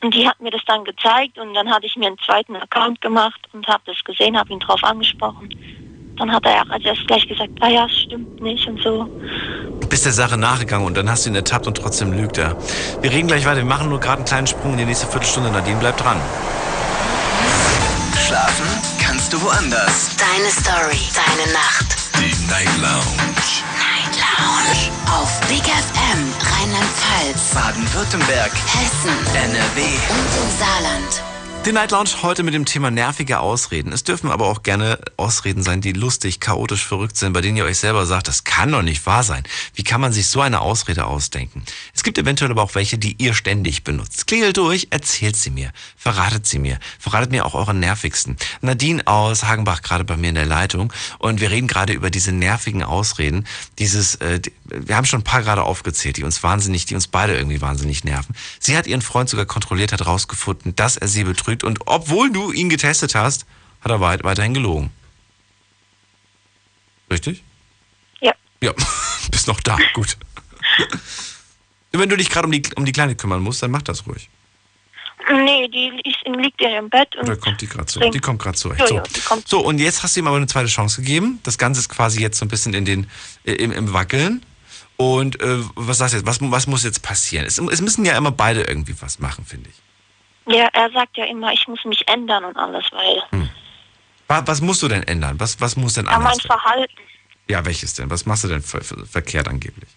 Und 0.00 0.14
die 0.14 0.28
hat 0.28 0.40
mir 0.40 0.50
das 0.50 0.64
dann 0.66 0.84
gezeigt 0.84 1.38
und 1.38 1.54
dann 1.54 1.70
hatte 1.70 1.86
ich 1.86 1.96
mir 1.96 2.06
einen 2.06 2.18
zweiten 2.18 2.54
Account 2.56 3.00
gemacht 3.00 3.40
und 3.52 3.66
habe 3.66 3.82
das 3.86 4.02
gesehen, 4.04 4.38
habe 4.38 4.52
ihn 4.52 4.60
drauf 4.60 4.82
angesprochen. 4.84 5.48
Dann 6.16 6.30
hat 6.30 6.44
er 6.46 6.62
auch 6.62 6.70
als 6.70 6.84
erstes 6.84 7.06
gleich 7.06 7.26
gesagt, 7.26 7.50
ah 7.60 7.68
ja, 7.68 7.88
stimmt 7.88 8.40
nicht 8.40 8.66
und 8.68 8.80
so. 8.82 9.08
Bist 9.88 10.04
der 10.04 10.12
Sache 10.12 10.36
nachgegangen 10.36 10.86
und 10.86 10.96
dann 10.96 11.10
hast 11.10 11.24
du 11.24 11.30
ihn 11.30 11.34
ertappt 11.34 11.66
und 11.66 11.76
trotzdem 11.76 12.12
lügt 12.12 12.38
er. 12.38 12.56
Wir 13.00 13.10
reden 13.10 13.26
gleich 13.26 13.46
weiter. 13.46 13.56
Wir 13.56 13.64
machen 13.64 13.88
nur 13.88 14.00
gerade 14.00 14.18
einen 14.18 14.26
kleinen 14.26 14.46
Sprung 14.46 14.72
in 14.72 14.78
die 14.78 14.84
nächste 14.84 15.06
Viertelstunde. 15.06 15.50
Nadine, 15.50 15.78
bleib 15.80 15.96
dran. 15.96 16.20
Schlafen 18.34 18.66
kannst 18.98 19.32
du 19.32 19.40
woanders. 19.40 20.10
Deine 20.18 20.50
Story, 20.50 20.98
deine 21.14 21.52
Nacht. 21.52 21.96
Die 22.18 22.34
Night 22.50 22.66
Lounge. 22.82 23.62
Night 23.78 24.18
Lounge. 24.18 24.90
Auf 25.16 25.40
Big 25.42 25.62
FM, 25.62 26.34
Rheinland-Pfalz, 26.40 27.54
Baden-Württemberg. 27.54 28.50
Hessen 28.74 29.14
NRW. 29.36 29.82
und 29.84 30.42
im 30.42 30.58
Saarland. 30.58 31.33
Die 31.66 31.72
Night 31.72 31.92
Lounge 31.92 32.10
heute 32.22 32.42
mit 32.42 32.52
dem 32.52 32.66
Thema 32.66 32.90
nervige 32.90 33.40
Ausreden. 33.40 33.90
Es 33.90 34.04
dürfen 34.04 34.30
aber 34.30 34.48
auch 34.48 34.62
gerne 34.62 34.98
Ausreden 35.16 35.62
sein, 35.62 35.80
die 35.80 35.92
lustig, 35.92 36.38
chaotisch, 36.38 36.84
verrückt 36.84 37.16
sind, 37.16 37.32
bei 37.32 37.40
denen 37.40 37.56
ihr 37.56 37.64
euch 37.64 37.78
selber 37.78 38.04
sagt, 38.04 38.28
das 38.28 38.44
kann 38.44 38.70
doch 38.70 38.82
nicht 38.82 39.06
wahr 39.06 39.22
sein. 39.22 39.44
Wie 39.74 39.82
kann 39.82 40.02
man 40.02 40.12
sich 40.12 40.26
so 40.26 40.42
eine 40.42 40.60
Ausrede 40.60 41.06
ausdenken? 41.06 41.62
Es 41.94 42.02
gibt 42.02 42.18
eventuell 42.18 42.50
aber 42.50 42.62
auch 42.62 42.74
welche, 42.74 42.98
die 42.98 43.16
ihr 43.16 43.32
ständig 43.32 43.82
benutzt. 43.82 44.26
Klingelt 44.26 44.58
durch, 44.58 44.88
erzählt 44.90 45.36
sie 45.36 45.48
mir, 45.48 45.70
verratet 45.96 46.44
sie 46.44 46.58
mir, 46.58 46.78
verratet 46.98 47.30
mir 47.30 47.46
auch 47.46 47.54
euren 47.54 47.80
nervigsten. 47.80 48.36
Nadine 48.60 49.06
aus 49.06 49.44
Hagenbach 49.44 49.80
gerade 49.80 50.04
bei 50.04 50.18
mir 50.18 50.28
in 50.28 50.34
der 50.34 50.44
Leitung 50.44 50.92
und 51.18 51.40
wir 51.40 51.50
reden 51.50 51.66
gerade 51.66 51.94
über 51.94 52.10
diese 52.10 52.32
nervigen 52.32 52.82
Ausreden. 52.82 53.46
Dieses, 53.78 54.16
äh, 54.16 54.38
wir 54.80 54.96
haben 54.96 55.04
schon 55.04 55.20
ein 55.20 55.24
paar 55.24 55.42
gerade 55.42 55.62
aufgezählt, 55.62 56.16
die 56.16 56.24
uns 56.24 56.42
wahnsinnig, 56.42 56.86
die 56.86 56.94
uns 56.94 57.06
beide 57.06 57.36
irgendwie 57.36 57.60
wahnsinnig 57.60 58.04
nerven. 58.04 58.34
Sie 58.58 58.76
hat 58.76 58.86
ihren 58.86 59.02
Freund 59.02 59.28
sogar 59.28 59.46
kontrolliert, 59.46 59.92
hat 59.92 60.06
rausgefunden, 60.06 60.74
dass 60.76 60.96
er 60.96 61.08
sie 61.08 61.24
betrügt 61.24 61.64
und 61.64 61.80
obwohl 61.86 62.30
du 62.32 62.52
ihn 62.52 62.68
getestet 62.68 63.14
hast, 63.14 63.46
hat 63.80 63.90
er 63.90 64.00
weit, 64.00 64.24
weiterhin 64.24 64.54
gelogen. 64.54 64.90
Richtig? 67.10 67.42
Ja. 68.20 68.32
Ja, 68.62 68.72
bist 69.30 69.46
noch 69.46 69.60
da, 69.60 69.78
gut. 69.92 70.16
Wenn 71.92 72.08
du 72.08 72.16
dich 72.16 72.28
gerade 72.28 72.46
um 72.46 72.52
die, 72.52 72.62
um 72.74 72.84
die 72.84 72.92
Kleine 72.92 73.14
kümmern 73.14 73.40
musst, 73.40 73.62
dann 73.62 73.70
mach 73.70 73.82
das 73.82 74.06
ruhig. 74.06 74.28
Nee, 75.32 75.68
die 75.68 75.90
ist, 76.04 76.36
liegt 76.36 76.60
ja 76.60 76.78
im 76.78 76.90
Bett 76.90 77.14
und 77.16 77.24
Oder 77.24 77.36
kommt 77.36 77.60
die 77.60 77.66
gerade 77.66 77.86
trinkt. 77.86 78.14
Die 78.14 78.18
kommt 78.18 78.42
gerade 78.42 78.58
zurecht. 78.58 78.80
Ja, 78.80 78.86
So. 78.86 79.02
kommt. 79.26 79.48
so, 79.48 79.60
und 79.60 79.78
jetzt 79.78 80.02
hast 80.02 80.16
du 80.16 80.20
ihm 80.20 80.26
aber 80.26 80.36
eine 80.36 80.46
zweite 80.46 80.68
Chance 80.68 81.00
gegeben. 81.00 81.38
Das 81.44 81.56
Ganze 81.56 81.80
ist 81.80 81.88
quasi 81.88 82.20
jetzt 82.20 82.38
so 82.38 82.44
ein 82.44 82.48
bisschen 82.48 82.74
in 82.74 82.84
den, 82.84 83.06
äh, 83.44 83.52
im, 83.52 83.72
im 83.72 83.92
Wackeln. 83.92 84.44
Und 84.96 85.40
äh, 85.40 85.58
was 85.74 85.98
sagst 85.98 86.14
du 86.14 86.18
jetzt? 86.18 86.26
Was, 86.26 86.38
was 86.40 86.66
muss 86.66 86.84
jetzt 86.84 87.02
passieren? 87.02 87.46
Es, 87.46 87.58
es 87.58 87.80
müssen 87.80 88.04
ja 88.04 88.16
immer 88.16 88.30
beide 88.30 88.62
irgendwie 88.62 88.94
was 89.00 89.18
machen, 89.18 89.44
finde 89.44 89.70
ich. 89.70 90.54
Ja, 90.54 90.68
er 90.72 90.90
sagt 90.92 91.16
ja 91.16 91.24
immer, 91.24 91.52
ich 91.52 91.66
muss 91.66 91.84
mich 91.84 92.06
ändern 92.06 92.44
und 92.44 92.56
alles, 92.56 92.84
weil 92.92 93.48
Was, 94.28 94.46
was 94.46 94.60
musst 94.60 94.82
du 94.82 94.88
denn 94.88 95.02
ändern? 95.02 95.40
Was, 95.40 95.60
was 95.60 95.76
muss 95.76 95.94
denn 95.94 96.04
ja, 96.06 96.12
mein 96.12 96.26
anders 96.28 96.44
werden? 96.44 96.60
Verhalten, 96.60 96.94
Ja, 97.48 97.64
welches 97.64 97.94
denn? 97.94 98.10
Was 98.10 98.24
machst 98.26 98.44
du 98.44 98.48
denn 98.48 98.62
ver 98.62 98.82
ver 98.82 99.04
verkehrt 99.06 99.48
angeblich? 99.48 99.88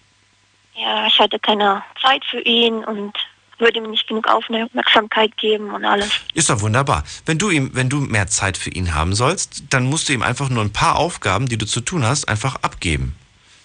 ja, 0.76 1.08
ich 1.08 1.20
hatte 1.20 1.40
keine 1.40 1.84
Zeit 2.02 2.24
für 2.30 2.40
ihn 2.42 2.84
und 2.86 3.14
würde 3.58 3.80
ihm 3.80 3.90
nicht 3.90 4.08
genug 4.08 4.28
Aufmerksamkeit 4.28 5.36
geben 5.38 5.72
und 5.72 5.84
alles. 5.84 6.12
Ist 6.36 6.50
doch 6.52 6.62
wunderbar. 6.62 7.04
Wenn 7.26 7.40
du 7.40 7.50
ihm, 7.50 7.72
wenn 7.74 7.90
du 7.90 8.00
mehr 8.00 8.28
Zeit 8.28 8.56
für 8.58 8.70
ihn 8.70 8.94
haben 8.94 9.16
sollst, 9.16 9.64
dann 9.72 9.88
musst 9.88 10.08
du 10.08 10.14
ihm 10.14 10.22
einfach 10.22 10.50
nur 10.50 10.64
ein 10.64 10.72
paar 10.72 10.98
Aufgaben, 10.98 11.48
die 11.48 11.58
du 11.58 11.66
zu 11.66 11.82
tun 11.82 12.06
hast, 12.06 12.30
einfach 12.30 12.58
abgeben. 12.62 13.16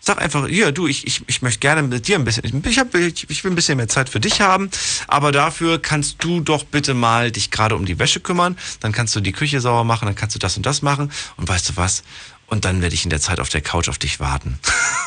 Sag 0.05 0.21
einfach, 0.21 0.49
hier, 0.49 0.73
du, 0.73 0.89
ich, 0.89 1.07
ich, 1.07 1.23
ich 1.29 1.43
möchte 1.43 1.61
gerne 1.61 1.81
mit 1.81 2.09
dir 2.09 2.17
ein 2.17 2.25
bisschen, 2.25 2.45
ich, 2.67 2.79
hab, 2.81 2.93
ich, 2.97 3.31
ich 3.31 3.45
will 3.45 3.53
ein 3.53 3.55
bisschen 3.55 3.77
mehr 3.77 3.87
Zeit 3.87 4.09
für 4.09 4.19
dich 4.19 4.41
haben, 4.41 4.69
aber 5.07 5.31
dafür 5.31 5.81
kannst 5.81 6.25
du 6.25 6.41
doch 6.41 6.65
bitte 6.65 6.93
mal 6.93 7.31
dich 7.31 7.53
gerade 7.53 7.77
um 7.77 7.87
die 7.87 8.01
Wäsche 8.01 8.19
kümmern, 8.19 8.59
dann 8.81 8.91
kannst 8.91 9.15
du 9.15 9.21
die 9.21 9.31
Küche 9.31 9.61
sauber 9.61 9.85
machen, 9.85 10.07
dann 10.07 10.17
kannst 10.17 10.35
du 10.35 10.41
das 10.41 10.57
und 10.57 10.67
das 10.67 10.83
machen 10.83 11.13
und 11.37 11.49
weißt 11.49 11.69
du 11.69 11.77
was? 11.77 12.03
Und 12.47 12.65
dann 12.65 12.83
werde 12.83 12.97
ich 12.97 13.05
in 13.05 13.11
der 13.11 13.21
Zeit 13.21 13.39
auf 13.39 13.49
der 13.49 13.61
Couch 13.61 13.89
auf 13.89 13.97
dich 13.97 14.19
warten. 14.19 14.59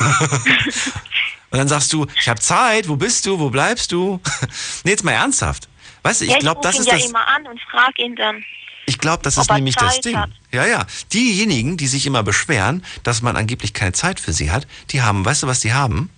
und 1.50 1.58
dann 1.58 1.68
sagst 1.68 1.92
du, 1.92 2.06
ich 2.18 2.30
habe 2.30 2.40
Zeit, 2.40 2.88
wo 2.88 2.96
bist 2.96 3.26
du, 3.26 3.38
wo 3.38 3.50
bleibst 3.50 3.92
du? 3.92 4.18
nee, 4.84 4.92
jetzt 4.92 5.04
mal 5.04 5.12
ernsthaft. 5.12 5.68
Weißt 6.04 6.22
du, 6.22 6.24
ich 6.24 6.30
ja, 6.30 6.38
glaube, 6.38 6.60
ich 6.60 6.68
das 6.68 6.76
ruf 6.76 6.80
ist 6.80 6.86
ihn 6.86 6.92
ja 6.92 6.96
das. 6.96 7.10
immer 7.10 7.28
an 7.28 7.46
und 7.48 7.60
frage 7.70 8.02
ihn 8.02 8.16
dann. 8.16 8.42
Ich 8.86 8.98
glaube, 8.98 9.22
das 9.22 9.36
ist 9.36 9.50
nämlich 9.50 9.74
das 9.74 9.94
Zeit 9.94 10.04
Ding. 10.04 10.16
hat. 10.16 10.30
Ja, 10.52 10.64
ja. 10.64 10.86
Diejenigen, 11.12 11.76
die 11.76 11.88
sich 11.88 12.06
immer 12.06 12.22
beschweren, 12.22 12.84
dass 13.02 13.20
man 13.20 13.36
angeblich 13.36 13.72
keine 13.74 13.92
Zeit 13.92 14.20
für 14.20 14.32
sie 14.32 14.50
hat, 14.52 14.66
die 14.90 15.02
haben, 15.02 15.24
weißt 15.24 15.42
du, 15.42 15.46
was 15.48 15.60
die 15.60 15.72
haben? 15.72 16.08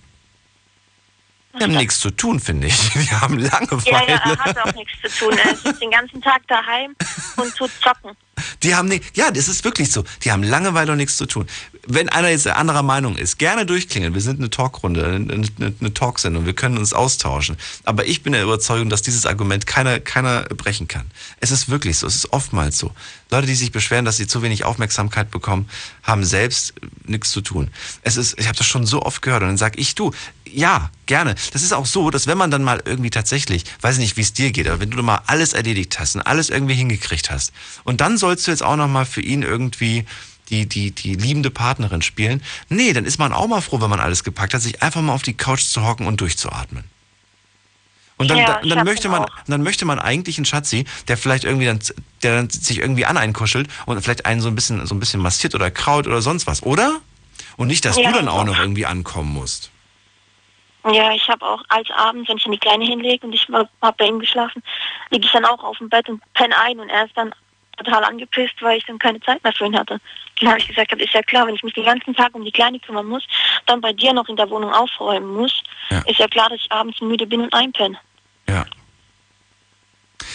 Die 1.59 1.63
haben 1.63 1.73
nichts 1.73 1.99
zu 1.99 2.11
tun, 2.11 2.39
finde 2.39 2.67
ich. 2.67 2.89
Die 2.93 3.11
haben 3.11 3.37
Langeweile. 3.37 3.91
Ja, 3.91 4.03
ja, 4.07 4.21
er 4.23 4.37
hat 4.37 4.57
auch 4.59 4.73
nichts 4.73 4.93
zu 5.01 5.25
tun. 5.25 5.37
Er 5.37 5.51
ist 5.51 5.81
den 5.81 5.91
ganzen 5.91 6.21
Tag 6.21 6.47
daheim 6.47 6.95
und 7.37 7.55
tut 7.55 7.71
zocken. 7.81 8.15
Die 8.63 8.75
haben 8.75 8.87
nicht, 8.87 9.17
ja, 9.17 9.31
das 9.31 9.47
ist 9.47 9.63
wirklich 9.63 9.91
so. 9.91 10.03
Die 10.23 10.31
haben 10.31 10.43
Langeweile 10.43 10.91
und 10.91 10.97
nichts 10.97 11.17
zu 11.17 11.25
tun. 11.25 11.45
Wenn 11.87 12.09
einer 12.09 12.29
jetzt 12.29 12.47
anderer 12.47 12.83
Meinung 12.83 13.17
ist, 13.17 13.39
gerne 13.39 13.65
durchklingeln. 13.65 14.13
Wir 14.13 14.21
sind 14.21 14.39
eine 14.39 14.49
Talkrunde, 14.49 15.05
eine, 15.05 15.47
eine, 15.59 15.93
Talksendung. 15.93 16.45
Wir 16.45 16.53
können 16.53 16.77
uns 16.77 16.93
austauschen. 16.93 17.57
Aber 17.83 18.05
ich 18.05 18.21
bin 18.23 18.33
der 18.33 18.43
Überzeugung, 18.43 18.89
dass 18.89 19.01
dieses 19.01 19.25
Argument 19.25 19.65
keiner, 19.65 19.99
keiner 19.99 20.43
brechen 20.43 20.87
kann. 20.87 21.09
Es 21.39 21.51
ist 21.51 21.69
wirklich 21.69 21.97
so. 21.97 22.07
Es 22.07 22.15
ist 22.15 22.31
oftmals 22.31 22.77
so. 22.77 22.91
Leute, 23.31 23.47
die 23.47 23.55
sich 23.55 23.71
beschweren, 23.71 24.05
dass 24.05 24.17
sie 24.17 24.27
zu 24.27 24.41
wenig 24.41 24.65
Aufmerksamkeit 24.65 25.31
bekommen, 25.31 25.69
haben 26.03 26.23
selbst 26.23 26.73
nichts 27.05 27.31
zu 27.31 27.41
tun. 27.41 27.69
Es 28.03 28.17
ist, 28.17 28.39
ich 28.39 28.47
habe 28.47 28.57
das 28.57 28.67
schon 28.67 28.85
so 28.85 29.01
oft 29.01 29.21
gehört 29.21 29.41
und 29.41 29.49
dann 29.49 29.57
sag 29.57 29.77
ich, 29.77 29.95
du, 29.95 30.11
ja, 30.53 30.89
gerne. 31.05 31.35
Das 31.53 31.63
ist 31.63 31.73
auch 31.73 31.85
so, 31.85 32.09
dass 32.09 32.27
wenn 32.27 32.37
man 32.37 32.51
dann 32.51 32.63
mal 32.63 32.81
irgendwie 32.85 33.09
tatsächlich, 33.09 33.63
weiß 33.81 33.95
ich 33.95 34.01
nicht, 34.01 34.17
wie 34.17 34.21
es 34.21 34.33
dir 34.33 34.51
geht, 34.51 34.67
aber 34.67 34.79
wenn 34.79 34.91
du 34.91 35.01
mal 35.03 35.21
alles 35.27 35.53
erledigt 35.53 35.99
hast 35.99 36.15
und 36.15 36.21
alles 36.21 36.49
irgendwie 36.49 36.75
hingekriegt 36.75 37.31
hast 37.31 37.51
und 37.83 38.01
dann 38.01 38.17
sollst 38.17 38.47
du 38.47 38.51
jetzt 38.51 38.63
auch 38.63 38.75
noch 38.75 38.87
mal 38.87 39.05
für 39.05 39.21
ihn 39.21 39.41
irgendwie 39.43 40.05
die, 40.49 40.65
die, 40.67 40.91
die 40.91 41.15
liebende 41.15 41.51
Partnerin 41.51 42.01
spielen. 42.01 42.41
Nee, 42.69 42.93
dann 42.93 43.05
ist 43.05 43.19
man 43.19 43.33
auch 43.33 43.47
mal 43.47 43.61
froh, 43.61 43.81
wenn 43.81 43.89
man 43.89 43.99
alles 43.99 44.23
gepackt 44.23 44.53
hat, 44.53 44.61
sich 44.61 44.81
einfach 44.81 45.01
mal 45.01 45.13
auf 45.13 45.21
die 45.21 45.33
Couch 45.35 45.61
zu 45.63 45.85
hocken 45.85 46.07
und 46.07 46.21
durchzuatmen. 46.21 46.83
Und 48.17 48.29
dann, 48.29 48.37
Ja, 48.39 48.59
dann, 48.59 48.69
dann 48.69 48.83
möchte 48.83 49.07
man, 49.07 49.23
auch. 49.23 49.29
dann 49.47 49.63
möchte 49.63 49.85
man 49.85 49.97
eigentlich 49.99 50.37
einen 50.37 50.45
Schatzi, 50.45 50.85
der 51.07 51.17
vielleicht 51.17 51.45
irgendwie 51.45 51.67
dann, 51.67 51.79
der 52.21 52.35
dann 52.35 52.49
sich 52.49 52.79
irgendwie 52.79 53.05
an 53.05 53.15
einen 53.15 53.31
kuschelt 53.33 53.69
und 53.85 54.01
vielleicht 54.01 54.25
einen 54.25 54.41
so 54.41 54.49
ein 54.49 54.55
bisschen, 54.55 54.85
so 54.85 54.93
ein 54.93 54.99
bisschen 54.99 55.21
massiert 55.21 55.55
oder 55.55 55.71
kraut 55.71 56.05
oder 56.05 56.21
sonst 56.21 56.45
was, 56.45 56.63
oder? 56.63 56.99
Und 57.55 57.67
nicht, 57.67 57.85
dass 57.85 57.95
Ja, 57.97 58.09
du 58.11 58.17
dann 58.17 58.27
auch 58.27 58.43
noch 58.43 58.57
irgendwie 58.59 58.85
ankommen 58.85 59.31
musst. 59.31 59.69
Ja, 60.85 61.11
ich 61.13 61.27
habe 61.27 61.45
auch 61.45 61.61
als 61.69 61.89
Abend, 61.91 62.27
wenn 62.29 62.37
ich 62.37 62.43
die 62.43 62.57
Kleine 62.57 62.85
hinlege 62.85 63.27
und 63.27 63.33
ich 63.33 63.47
habe 63.49 63.67
bei 63.97 64.05
ihm 64.05 64.19
geschlafen, 64.19 64.63
liege 65.09 65.25
ich 65.25 65.31
dann 65.31 65.45
auch 65.45 65.63
auf 65.63 65.77
dem 65.77 65.89
Bett 65.89 66.07
und 66.09 66.21
penne 66.33 66.57
ein 66.57 66.79
und 66.79 66.89
er 66.89 67.05
ist 67.05 67.17
dann 67.17 67.33
total 67.77 68.03
angepisst, 68.03 68.55
weil 68.61 68.77
ich 68.77 68.85
dann 68.85 68.99
keine 68.99 69.19
Zeit 69.21 69.43
mehr 69.43 69.53
für 69.53 69.65
ihn 69.65 69.77
hatte. 69.77 69.99
Dann 70.39 70.49
habe 70.49 70.59
ich 70.59 70.67
gesagt, 70.67 70.93
ist 70.93 71.13
ja 71.13 71.21
klar, 71.21 71.47
wenn 71.47 71.55
ich 71.55 71.63
mich 71.63 71.73
den 71.73 71.85
ganzen 71.85 72.15
Tag 72.15 72.33
um 72.33 72.43
die 72.45 72.51
Kleine 72.51 72.79
kümmern 72.79 73.05
muss, 73.07 73.25
dann 73.65 73.81
bei 73.81 73.93
dir 73.93 74.13
noch 74.13 74.27
in 74.29 74.35
der 74.35 74.49
Wohnung 74.49 74.73
aufräumen 74.73 75.33
muss, 75.33 75.63
Ja. 75.89 75.99
ist 76.05 76.19
ja 76.19 76.27
klar, 76.27 76.49
dass 76.49 76.59
ich 76.59 76.71
abends 76.71 76.99
müde 77.01 77.25
bin 77.27 77.41
und 77.41 77.53
einpenne. 77.53 77.97
Ja. 78.47 78.65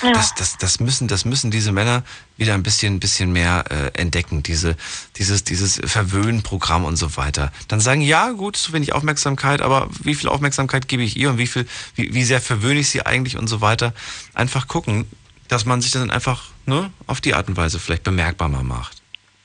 Ja. 0.03 0.12
Das, 0.12 0.35
das, 0.35 0.57
das, 0.59 0.80
müssen, 0.80 1.09
das 1.09 1.24
müssen 1.24 1.51
diese 1.51 1.72
Männer 1.72 2.03
wieder 2.37 2.55
ein 2.55 2.62
bisschen, 2.62 3.01
bisschen 3.01 3.32
mehr 3.32 3.64
äh, 3.70 3.99
entdecken, 3.99 4.43
diese, 4.43 4.76
dieses, 5.16 5.45
dieses 5.45 5.80
Verwöhnprogramm 5.85 6.85
und 6.85 6.97
so 6.97 7.16
weiter. 7.16 7.53
Dann 7.68 7.80
sagen, 7.80 8.01
ja, 8.01 8.30
gut, 8.30 8.57
zu 8.57 8.72
wenig 8.72 8.93
Aufmerksamkeit, 8.93 9.62
aber 9.62 9.89
wie 10.03 10.14
viel 10.14 10.28
Aufmerksamkeit 10.28 10.89
gebe 10.89 11.03
ich 11.03 11.16
ihr 11.16 11.30
und 11.30 11.39
wie 11.39 11.47
viel, 11.47 11.66
wie, 11.95 12.14
wie 12.14 12.24
sehr 12.24 12.41
verwöhne 12.41 12.80
ich 12.80 12.89
sie 12.89 13.05
eigentlich 13.05 13.37
und 13.37 13.47
so 13.47 13.61
weiter. 13.61 13.95
Einfach 14.32 14.68
gucken, 14.68 15.07
dass 15.49 15.64
man 15.64 15.80
sich 15.80 15.93
dann 15.93 16.11
einfach 16.11 16.45
ne, 16.66 16.91
auf 17.07 17.20
die 17.20 17.35
Art 17.35 17.49
und 17.49 17.57
Weise 17.57 17.78
vielleicht 17.78 18.03
bemerkbar 18.03 18.49
mal 18.49 18.64
macht. 18.64 19.03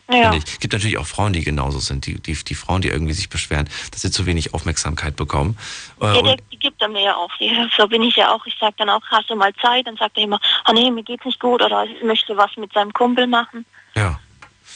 Ja. 0.10 0.34
Ich. 0.34 0.60
Gibt 0.60 0.74
natürlich 0.74 0.98
auch 0.98 1.06
Frauen, 1.08 1.34
die 1.34 1.44
genauso 1.44 1.80
sind, 1.80 2.06
die, 2.06 2.20
die, 2.20 2.34
die 2.34 2.56
Frauen, 2.56 2.82
die 2.82 2.88
irgendwie 2.90 3.14
sich 3.14 3.30
beschweren, 3.30 3.70
dass 3.92 4.02
sie 4.02 4.12
zu 4.12 4.26
wenig 4.26 4.54
Aufmerksamkeit 4.54 5.16
bekommen. 5.16 5.58
Äh, 6.02 6.16
Ja, 6.16 6.22
der, 6.22 6.38
die 6.52 6.58
gibt 6.58 6.82
er 6.82 6.88
mir 6.88 7.04
ja 7.04 7.16
auch. 7.16 7.30
Die, 7.40 7.52
so 7.78 7.88
bin 7.88 8.02
ich 8.04 8.16
ja 8.16 8.34
auch. 8.34 8.46
Ich 8.46 8.56
sag 8.60 8.76
dann 8.78 8.90
auch, 8.90 9.02
hast 9.12 9.30
du 9.30 9.36
mal 9.36 9.54
Zeit? 9.62 9.88
Dann 9.88 9.98
sagt 9.98 10.18
er 10.18 10.24
immer, 10.24 10.40
ah 10.66 10.74
nee, 10.74 10.90
mir 10.92 11.04
geht's 11.04 11.26
nicht 11.26 11.40
gut 11.40 11.62
oder 11.62 11.86
ich 11.86 12.04
möchte 12.04 12.36
was 12.38 12.52
mit 12.58 12.74
seinem 12.74 12.92
Kumpel 12.94 13.28
machen. 13.28 13.66
ja. 13.96 14.20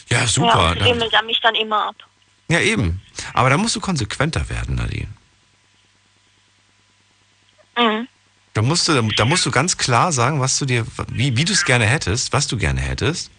Ja, 0.09 0.19
Ja, 0.19 0.27
super. 0.27 0.75
Dann- 0.77 0.85
wimmelt 0.87 1.13
er 1.13 1.23
mich 1.23 1.39
dann 1.41 1.55
immer 1.55 1.87
ab. 1.87 1.95
Ja, 2.49 2.59
eben. 2.59 3.01
Aber 3.33 3.49
da 3.49 3.57
musst 3.57 3.75
du 3.75 3.79
konsequenter 3.79 4.47
werden, 4.49 4.75
Nadine. 4.75 5.07
Mhm. 7.77 8.07
Da 8.53 8.61
musst 8.61 8.87
du, 8.87 9.01
da 9.01 9.25
musst 9.25 9.45
du 9.45 9.51
ganz 9.51 9.77
klar 9.77 10.11
sagen, 10.11 10.39
was 10.39 10.59
du 10.59 10.65
dir, 10.65 10.85
wie, 11.07 11.35
wie 11.37 11.45
du 11.45 11.53
es 11.53 11.65
gerne 11.65 11.85
hättest, 11.85 12.33
was 12.33 12.47
du 12.47 12.57
gerne 12.57 12.81
hättest. 12.81 13.31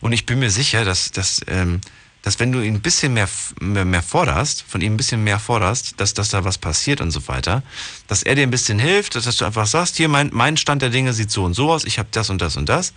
Und 0.00 0.12
ich 0.12 0.26
bin 0.26 0.38
mir 0.38 0.50
sicher, 0.50 0.84
dass, 0.84 1.10
dass, 1.10 1.40
ähm, 1.46 1.80
dass 2.22 2.40
wenn 2.40 2.52
du 2.52 2.60
ihn 2.60 2.74
ein 2.74 2.80
bisschen 2.80 3.14
mehr, 3.14 3.28
mehr, 3.60 3.84
mehr 3.84 4.02
forderst, 4.02 4.64
von 4.66 4.80
ihm 4.80 4.94
ein 4.94 4.96
bisschen 4.96 5.24
mehr 5.24 5.38
forderst, 5.38 6.00
dass, 6.00 6.14
dass 6.14 6.30
da 6.30 6.44
was 6.44 6.58
passiert 6.58 7.00
und 7.00 7.10
so 7.10 7.26
weiter, 7.28 7.62
dass 8.06 8.22
er 8.22 8.34
dir 8.34 8.42
ein 8.42 8.50
bisschen 8.50 8.78
hilft, 8.78 9.14
dass, 9.14 9.24
dass 9.24 9.36
du 9.36 9.44
einfach 9.44 9.66
sagst, 9.66 9.96
hier, 9.96 10.08
mein, 10.08 10.30
mein 10.32 10.56
Stand 10.56 10.82
der 10.82 10.90
Dinge 10.90 11.12
sieht 11.12 11.30
so 11.30 11.44
und 11.44 11.54
so 11.54 11.72
aus, 11.72 11.84
ich 11.84 11.98
habe 11.98 12.08
das 12.12 12.30
und 12.30 12.40
das 12.40 12.56
und 12.56 12.68
das. 12.68 12.92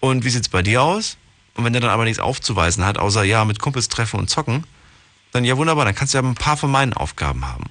Und 0.00 0.24
wie 0.24 0.30
sieht's 0.30 0.48
bei 0.48 0.62
dir 0.62 0.82
aus? 0.82 1.16
Und 1.54 1.64
wenn 1.64 1.74
er 1.74 1.80
dann 1.80 1.90
aber 1.90 2.04
nichts 2.04 2.20
aufzuweisen 2.20 2.84
hat, 2.84 2.98
außer 2.98 3.24
ja, 3.24 3.44
mit 3.44 3.58
Kumpels 3.58 3.88
treffen 3.88 4.20
und 4.20 4.30
zocken, 4.30 4.64
dann 5.32 5.44
ja 5.44 5.56
wunderbar, 5.56 5.84
dann 5.84 5.94
kannst 5.94 6.14
du 6.14 6.18
ja 6.18 6.24
ein 6.24 6.34
paar 6.34 6.56
von 6.56 6.70
meinen 6.70 6.92
Aufgaben 6.92 7.46
haben. 7.46 7.64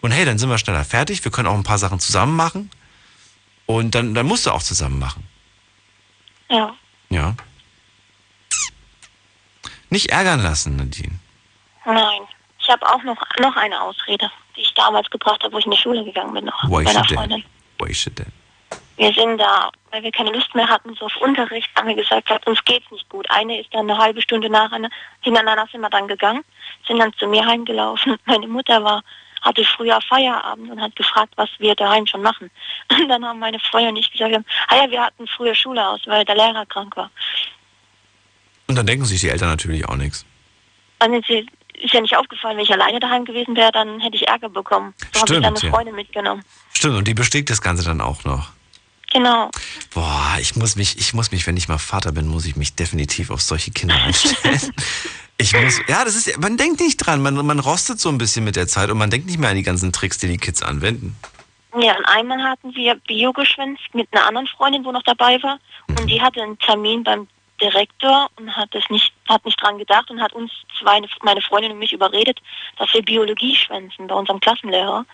Und 0.00 0.12
hey, 0.12 0.24
dann 0.24 0.38
sind 0.38 0.48
wir 0.48 0.58
schneller 0.58 0.84
fertig, 0.84 1.24
wir 1.24 1.32
können 1.32 1.48
auch 1.48 1.54
ein 1.54 1.64
paar 1.64 1.78
Sachen 1.78 1.98
zusammen 1.98 2.36
machen. 2.36 2.70
Und 3.66 3.94
dann, 3.96 4.14
dann 4.14 4.26
musst 4.26 4.46
du 4.46 4.52
auch 4.52 4.62
zusammen 4.62 5.00
machen. 5.00 5.24
Ja. 6.48 6.74
Ja. 7.10 7.34
Nicht 9.90 10.10
ärgern 10.10 10.42
lassen, 10.42 10.76
Nadine. 10.76 11.18
Nein. 11.84 12.22
Ich 12.58 12.68
habe 12.68 12.84
auch 12.86 13.02
noch, 13.04 13.16
noch 13.40 13.56
eine 13.56 13.80
Ausrede, 13.80 14.30
die 14.56 14.62
ich 14.62 14.74
damals 14.74 15.08
gebracht 15.10 15.42
habe, 15.44 15.52
wo 15.52 15.58
ich 15.58 15.66
in 15.66 15.70
die 15.70 15.76
Schule 15.76 16.04
gegangen 16.04 16.34
bin 16.34 16.46
noch. 16.46 16.64
Why 16.64 16.78
mit 16.78 16.86
meiner 16.86 17.04
Freundin. 17.04 17.44
Why 17.78 17.94
should 17.94 18.16
that? 18.16 18.26
Wir 18.96 19.12
sind 19.12 19.38
da, 19.38 19.70
weil 19.90 20.02
wir 20.02 20.10
keine 20.10 20.32
Lust 20.32 20.54
mehr 20.54 20.68
hatten, 20.68 20.94
so 20.94 21.04
auf 21.04 21.16
Unterricht, 21.18 21.68
haben 21.76 21.86
wir 21.86 21.94
gesagt, 21.94 22.30
hat, 22.30 22.46
uns 22.46 22.64
geht's 22.64 22.90
nicht 22.90 23.08
gut. 23.10 23.30
Eine 23.30 23.60
ist 23.60 23.72
dann 23.72 23.90
eine 23.90 23.98
halbe 23.98 24.22
Stunde 24.22 24.48
nach, 24.48 24.70
hintereinander 25.20 25.66
sind 25.70 25.82
wir 25.82 25.90
dann 25.90 26.08
gegangen, 26.08 26.42
sind 26.86 26.98
dann 26.98 27.12
zu 27.14 27.26
mir 27.26 27.44
heimgelaufen. 27.44 28.16
Meine 28.24 28.48
Mutter 28.48 28.82
war 28.82 29.02
hatte 29.42 29.64
früher 29.64 30.00
Feierabend 30.00 30.70
und 30.70 30.80
hat 30.80 30.96
gefragt, 30.96 31.32
was 31.36 31.48
wir 31.58 31.74
daheim 31.76 32.06
schon 32.06 32.22
machen. 32.22 32.50
Und 32.90 33.08
dann 33.08 33.24
haben 33.24 33.38
meine 33.38 33.60
Freunde 33.60 33.90
und 33.90 33.96
ich 33.96 34.10
gesagt, 34.10 34.34
ah 34.68 34.76
ja, 34.76 34.90
wir 34.90 35.02
hatten 35.02 35.26
früher 35.28 35.54
Schule 35.54 35.86
aus, 35.86 36.00
weil 36.06 36.24
der 36.24 36.34
Lehrer 36.34 36.66
krank 36.66 36.96
war. 36.96 37.10
Und 38.66 38.76
dann 38.76 38.86
denken 38.86 39.04
sich 39.04 39.20
die 39.20 39.28
Eltern 39.28 39.48
natürlich 39.48 39.86
auch 39.88 39.96
nichts. 39.96 40.24
Ist, 41.78 41.92
ja 41.92 42.00
nicht 42.00 42.16
aufgefallen, 42.16 42.56
wenn 42.56 42.64
ich 42.64 42.72
alleine 42.72 42.98
daheim 42.98 43.24
gewesen 43.24 43.54
wäre, 43.54 43.70
dann 43.70 44.00
hätte 44.00 44.16
ich 44.16 44.26
Ärger 44.26 44.48
bekommen. 44.48 44.94
So 45.12 45.20
habe 45.20 45.34
ich 45.34 45.40
dann 45.40 45.54
eine 45.54 45.58
ja. 45.58 45.70
Freundin 45.70 45.94
mitgenommen. 45.94 46.42
Stimmt, 46.72 46.96
und 46.96 47.06
die 47.06 47.14
bestätigt 47.14 47.50
das 47.50 47.60
Ganze 47.60 47.84
dann 47.84 48.00
auch 48.00 48.24
noch. 48.24 48.50
Genau. 49.12 49.50
Boah, 49.94 50.36
ich 50.40 50.56
muss 50.56 50.76
mich, 50.76 50.98
ich 50.98 51.14
muss 51.14 51.30
mich, 51.32 51.46
wenn 51.46 51.56
ich 51.56 51.68
mal 51.68 51.78
Vater 51.78 52.12
bin, 52.12 52.26
muss 52.26 52.44
ich 52.46 52.56
mich 52.56 52.74
definitiv 52.74 53.30
auf 53.30 53.40
solche 53.42 53.70
Kinder 53.70 53.94
einstellen. 53.94 54.60
Ich 55.38 55.52
muss, 55.52 55.80
ja, 55.86 56.02
das 56.02 56.16
ist, 56.16 56.40
man 56.40 56.56
denkt 56.56 56.80
nicht 56.80 56.96
dran, 56.96 57.20
man, 57.20 57.34
man 57.44 57.58
rostet 57.58 58.00
so 58.00 58.08
ein 58.08 58.16
bisschen 58.16 58.42
mit 58.44 58.56
der 58.56 58.66
Zeit 58.66 58.90
und 58.90 58.96
man 58.96 59.10
denkt 59.10 59.26
nicht 59.26 59.38
mehr 59.38 59.50
an 59.50 59.56
die 59.56 59.62
ganzen 59.62 59.92
Tricks, 59.92 60.16
die 60.16 60.28
die 60.28 60.38
Kids 60.38 60.62
anwenden. 60.62 61.14
Ja, 61.78 61.94
und 61.94 62.06
einmal 62.06 62.42
hatten 62.42 62.74
wir 62.74 62.94
Bio 63.06 63.34
geschwänzt 63.34 63.82
mit 63.92 64.08
einer 64.12 64.26
anderen 64.26 64.46
Freundin, 64.46 64.82
wo 64.86 64.92
noch 64.92 65.02
dabei 65.02 65.42
war. 65.42 65.58
Und 65.88 66.06
die 66.06 66.22
hatte 66.22 66.42
einen 66.42 66.58
Termin 66.58 67.04
beim 67.04 67.28
Direktor 67.60 68.28
und 68.36 68.54
hat 68.56 68.74
es 68.74 68.88
nicht, 68.90 69.12
hat 69.28 69.44
nicht 69.44 69.60
dran 69.60 69.78
gedacht 69.78 70.10
und 70.10 70.20
hat 70.20 70.32
uns 70.32 70.52
zwei, 70.78 71.00
meine 71.22 71.40
Freundin 71.40 71.72
und 71.72 71.78
mich 71.78 71.92
überredet, 71.92 72.40
dass 72.78 72.92
wir 72.92 73.02
Biologie 73.02 73.54
schwänzen 73.54 74.06
bei 74.06 74.14
unserem 74.14 74.40
Klassenlehrer. 74.40 75.04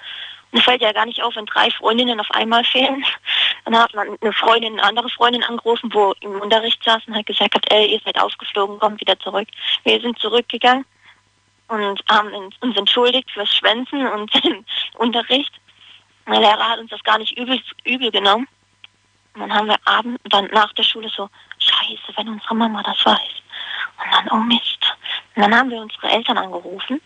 Und 0.52 0.58
es 0.58 0.64
fällt 0.64 0.82
ja 0.82 0.92
gar 0.92 1.06
nicht 1.06 1.22
auf, 1.22 1.34
wenn 1.34 1.46
drei 1.46 1.70
Freundinnen 1.70 2.20
auf 2.20 2.30
einmal 2.32 2.62
fehlen. 2.64 3.04
Dann 3.64 3.78
hat 3.78 3.94
man 3.94 4.18
eine 4.20 4.32
Freundin, 4.34 4.74
eine 4.74 4.84
andere 4.84 5.08
Freundin 5.08 5.42
angerufen, 5.42 5.92
wo 5.94 6.12
im 6.20 6.40
Unterricht 6.40 6.82
saß 6.84 7.06
und 7.06 7.16
hat 7.16 7.26
gesagt, 7.26 7.54
hat, 7.54 7.72
ey, 7.72 7.92
ihr 7.92 8.00
seid 8.04 8.20
aufgeflogen, 8.20 8.78
kommt 8.78 9.00
wieder 9.00 9.18
zurück. 9.18 9.48
Wir 9.84 10.00
sind 10.00 10.18
zurückgegangen 10.18 10.84
und 11.68 12.02
haben 12.10 12.34
uns 12.60 12.76
entschuldigt 12.76 13.30
fürs 13.30 13.56
Schwänzen 13.56 14.06
und 14.06 14.32
den 14.44 14.64
Unterricht. 14.96 15.52
Der 16.26 16.40
Lehrer 16.40 16.68
hat 16.68 16.78
uns 16.78 16.90
das 16.90 17.02
gar 17.02 17.18
nicht 17.18 17.36
übel, 17.38 17.60
übel 17.84 18.10
genommen. 18.10 18.46
Und 19.34 19.40
dann 19.40 19.54
haben 19.54 19.68
wir 19.68 19.78
abend, 19.86 20.20
dann 20.24 20.46
nach 20.52 20.72
der 20.74 20.82
Schule 20.82 21.08
so, 21.08 21.30
scheiße, 21.62 22.16
wenn 22.16 22.28
unsere 22.28 22.54
Mama 22.54 22.82
das 22.82 23.04
weiß. 23.04 23.18
Und 24.02 24.12
dann, 24.12 24.28
oh 24.30 24.42
Mist. 24.42 24.96
Und 25.34 25.42
dann 25.42 25.54
haben 25.54 25.70
wir 25.70 25.80
unsere 25.80 26.08
Eltern 26.08 26.38
angerufen 26.38 27.00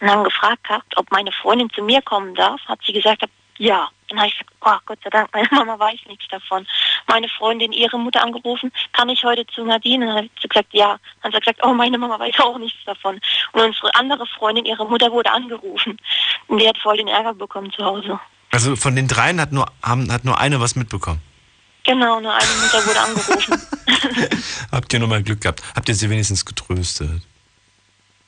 und 0.00 0.10
haben 0.10 0.24
gefragt 0.24 0.64
gehabt, 0.64 0.96
ob 0.96 1.10
meine 1.10 1.32
Freundin 1.32 1.70
zu 1.70 1.82
mir 1.82 2.00
kommen 2.02 2.34
darf. 2.34 2.60
Hat 2.66 2.80
sie 2.84 2.92
gesagt, 2.92 3.24
ja. 3.58 3.88
Dann 4.08 4.18
habe 4.18 4.28
ich 4.28 4.38
gesagt, 4.38 4.54
oh 4.62 4.78
Gott 4.86 4.98
sei 5.04 5.10
Dank, 5.10 5.28
meine 5.34 5.48
Mama 5.52 5.78
weiß 5.78 6.00
nichts 6.06 6.26
davon. 6.28 6.66
Meine 7.08 7.28
Freundin, 7.28 7.72
ihre 7.72 7.98
Mutter 7.98 8.22
angerufen, 8.22 8.72
kann 8.92 9.08
ich 9.10 9.22
heute 9.24 9.46
zu 9.46 9.64
Nadine? 9.64 10.06
Dann 10.06 10.16
hat 10.16 10.30
sie 10.40 10.48
gesagt, 10.48 10.72
ja. 10.72 10.98
Dann 11.22 11.32
hat 11.32 11.32
sie 11.34 11.40
gesagt, 11.40 11.60
oh, 11.62 11.74
meine 11.74 11.98
Mama 11.98 12.18
weiß 12.18 12.40
auch 12.40 12.58
nichts 12.58 12.78
davon. 12.86 13.20
Und 13.52 13.60
unsere 13.62 13.94
andere 13.94 14.26
Freundin, 14.26 14.64
ihre 14.64 14.86
Mutter 14.86 15.10
wurde 15.12 15.30
angerufen. 15.32 15.98
Und 16.46 16.58
die 16.58 16.68
hat 16.68 16.78
voll 16.78 16.96
den 16.96 17.08
Ärger 17.08 17.34
bekommen 17.34 17.70
zu 17.72 17.84
Hause. 17.84 18.18
Also 18.50 18.76
von 18.76 18.96
den 18.96 19.08
dreien 19.08 19.40
hat 19.40 19.52
nur, 19.52 19.66
haben, 19.82 20.10
hat 20.10 20.24
nur 20.24 20.38
eine 20.38 20.60
was 20.60 20.74
mitbekommen. 20.74 21.20
Genau, 21.88 22.20
nur 22.20 22.34
eine 22.34 22.50
Mutter 22.60 22.86
wurde 22.86 23.00
angerufen. 23.00 23.62
Habt 24.72 24.92
ihr 24.92 24.98
nochmal 24.98 25.22
Glück 25.22 25.40
gehabt? 25.40 25.62
Habt 25.74 25.88
ihr 25.88 25.94
sie 25.94 26.10
wenigstens 26.10 26.44
getröstet? 26.44 27.22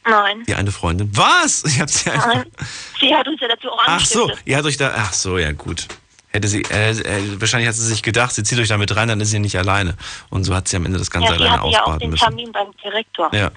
Nein. 0.06 0.44
Die 0.46 0.54
eine 0.54 0.72
Freundin. 0.72 1.14
Was? 1.14 1.64
Ich 1.64 1.78
hab 1.78 1.90
sie 1.90 2.10
einfach. 2.10 2.36
Nein. 2.36 2.50
Sie 2.98 3.14
hat 3.14 3.28
uns 3.28 3.38
ja 3.38 3.48
dazu 3.48 3.70
auch 3.70 3.82
Ach 3.84 4.04
so, 4.04 4.32
ihr 4.46 4.56
habt 4.56 4.64
euch 4.64 4.78
da. 4.78 4.94
Ach 4.96 5.12
so, 5.12 5.36
ja 5.36 5.52
gut. 5.52 5.88
Hätte 6.28 6.48
sie, 6.48 6.62
äh, 6.70 6.92
äh, 6.92 7.38
wahrscheinlich 7.38 7.68
hat 7.68 7.74
sie 7.74 7.84
sich 7.84 8.02
gedacht, 8.02 8.34
sie 8.34 8.44
zieht 8.44 8.58
euch 8.58 8.68
da 8.68 8.78
mit 8.78 8.96
rein, 8.96 9.08
dann 9.08 9.20
ist 9.20 9.30
sie 9.30 9.40
nicht 9.40 9.58
alleine. 9.58 9.94
Und 10.30 10.44
so 10.44 10.54
hat 10.54 10.68
sie 10.68 10.76
am 10.76 10.86
Ende 10.86 10.98
das 10.98 11.10
Ganze 11.10 11.28
Ja, 11.28 11.34
alleine 11.34 11.60
hatte 11.60 11.70
ja 11.70 11.84
auch 11.84 11.98
den 11.98 12.10
müssen. 12.10 12.24
Termin 12.24 12.52
beim 12.52 12.68
Direktor. 12.82 13.34
Ja. 13.34 13.50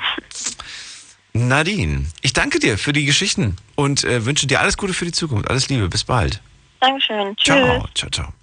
Nadine, 1.31 2.07
ich 2.21 2.33
danke 2.33 2.59
dir 2.59 2.77
für 2.77 2.91
die 2.91 3.05
Geschichten 3.05 3.55
und 3.75 4.03
äh, 4.03 4.25
wünsche 4.25 4.47
dir 4.47 4.59
alles 4.59 4.75
Gute 4.75 4.93
für 4.93 5.05
die 5.05 5.13
Zukunft. 5.13 5.49
Alles 5.49 5.69
Liebe, 5.69 5.87
bis 5.87 6.03
bald. 6.03 6.41
Dankeschön. 6.81 7.37
Tschüss. 7.37 7.55
Ciao, 7.55 7.87
ciao, 7.93 8.09
ciao. 8.09 8.33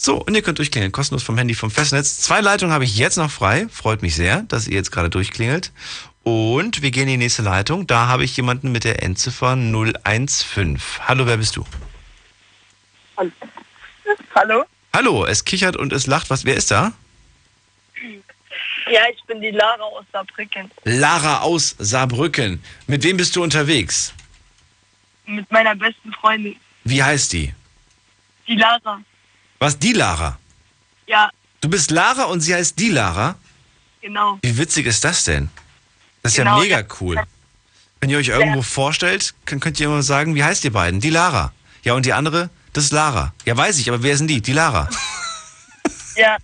So, 0.00 0.22
und 0.22 0.36
ihr 0.36 0.42
könnt 0.42 0.58
durchklingeln, 0.58 0.92
kostenlos 0.92 1.24
vom 1.24 1.36
Handy, 1.38 1.54
vom 1.54 1.72
Festnetz. 1.72 2.18
Zwei 2.20 2.40
Leitungen 2.40 2.72
habe 2.72 2.84
ich 2.84 2.96
jetzt 2.96 3.16
noch 3.16 3.32
frei. 3.32 3.66
Freut 3.68 4.00
mich 4.00 4.14
sehr, 4.14 4.42
dass 4.42 4.68
ihr 4.68 4.74
jetzt 4.76 4.92
gerade 4.92 5.10
durchklingelt. 5.10 5.72
Und 6.22 6.82
wir 6.82 6.92
gehen 6.92 7.08
in 7.08 7.08
die 7.08 7.16
nächste 7.16 7.42
Leitung. 7.42 7.84
Da 7.88 8.06
habe 8.06 8.22
ich 8.22 8.36
jemanden 8.36 8.70
mit 8.70 8.84
der 8.84 9.02
Endziffer 9.02 9.56
015. 9.56 10.78
Hallo, 11.08 11.26
wer 11.26 11.38
bist 11.38 11.56
du? 11.56 11.66
Hallo? 14.36 14.64
Hallo, 14.94 15.26
es 15.26 15.44
kichert 15.44 15.76
und 15.76 15.92
es 15.92 16.06
lacht. 16.06 16.30
Was, 16.30 16.44
wer 16.44 16.54
ist 16.54 16.70
da? 16.70 16.92
Ja, 18.88 19.00
ich 19.12 19.20
bin 19.24 19.40
die 19.40 19.50
Lara 19.50 19.82
aus 19.82 20.04
Saarbrücken. 20.12 20.70
Lara 20.84 21.40
aus 21.40 21.74
Saarbrücken. 21.80 22.62
Mit 22.86 23.02
wem 23.02 23.16
bist 23.16 23.34
du 23.34 23.42
unterwegs? 23.42 24.14
Mit 25.26 25.50
meiner 25.50 25.74
besten 25.74 26.12
Freundin, 26.12 26.54
Wie 26.84 27.02
heißt 27.02 27.32
die? 27.32 27.52
die 28.46 28.54
Lara. 28.54 29.02
Was, 29.58 29.78
die 29.78 29.92
Lara? 29.92 30.38
Ja, 31.06 31.30
Du 31.60 31.68
bist 31.68 31.90
Lara 31.90 32.24
und 32.24 32.40
sie 32.40 32.54
heißt 32.54 32.78
die 32.78 32.90
Lara? 32.90 33.34
genau. 34.00 34.38
Wie 34.42 34.56
witzig 34.56 34.86
ist 34.86 35.02
das 35.04 35.24
denn? 35.24 35.48
Das 36.22 36.32
ist 36.32 36.38
Genau, 36.38 36.56
ja 36.58 36.62
mega 36.62 36.84
cool. 37.00 37.16
Wenn 38.00 38.10
ihr 38.10 38.18
euch 38.18 38.28
irgendwo 38.28 38.62
vorstellt, 38.62 39.34
könnt, 39.44 39.80
ihr 39.80 39.86
immer 39.86 40.02
sagen, 40.04 40.36
wie 40.36 40.44
heißt 40.44 40.64
ihr 40.64 40.72
beiden? 40.72 41.00
Die 41.00 41.10
Lara. 41.10 41.52
Ja, 41.82 41.94
und 41.94 42.06
die 42.06 42.12
andere? 42.12 42.48
Das 42.72 42.84
ist 42.84 42.92
Lara. 42.92 43.32
Ja, 43.44 43.56
weiß 43.56 43.78
ich, 43.80 43.88
aber 43.88 44.02
wer 44.04 44.16
sind 44.16 44.28
die? 44.28 44.40
Die 44.40 44.52
Lara. 44.52 44.88
Ja, 46.16 46.36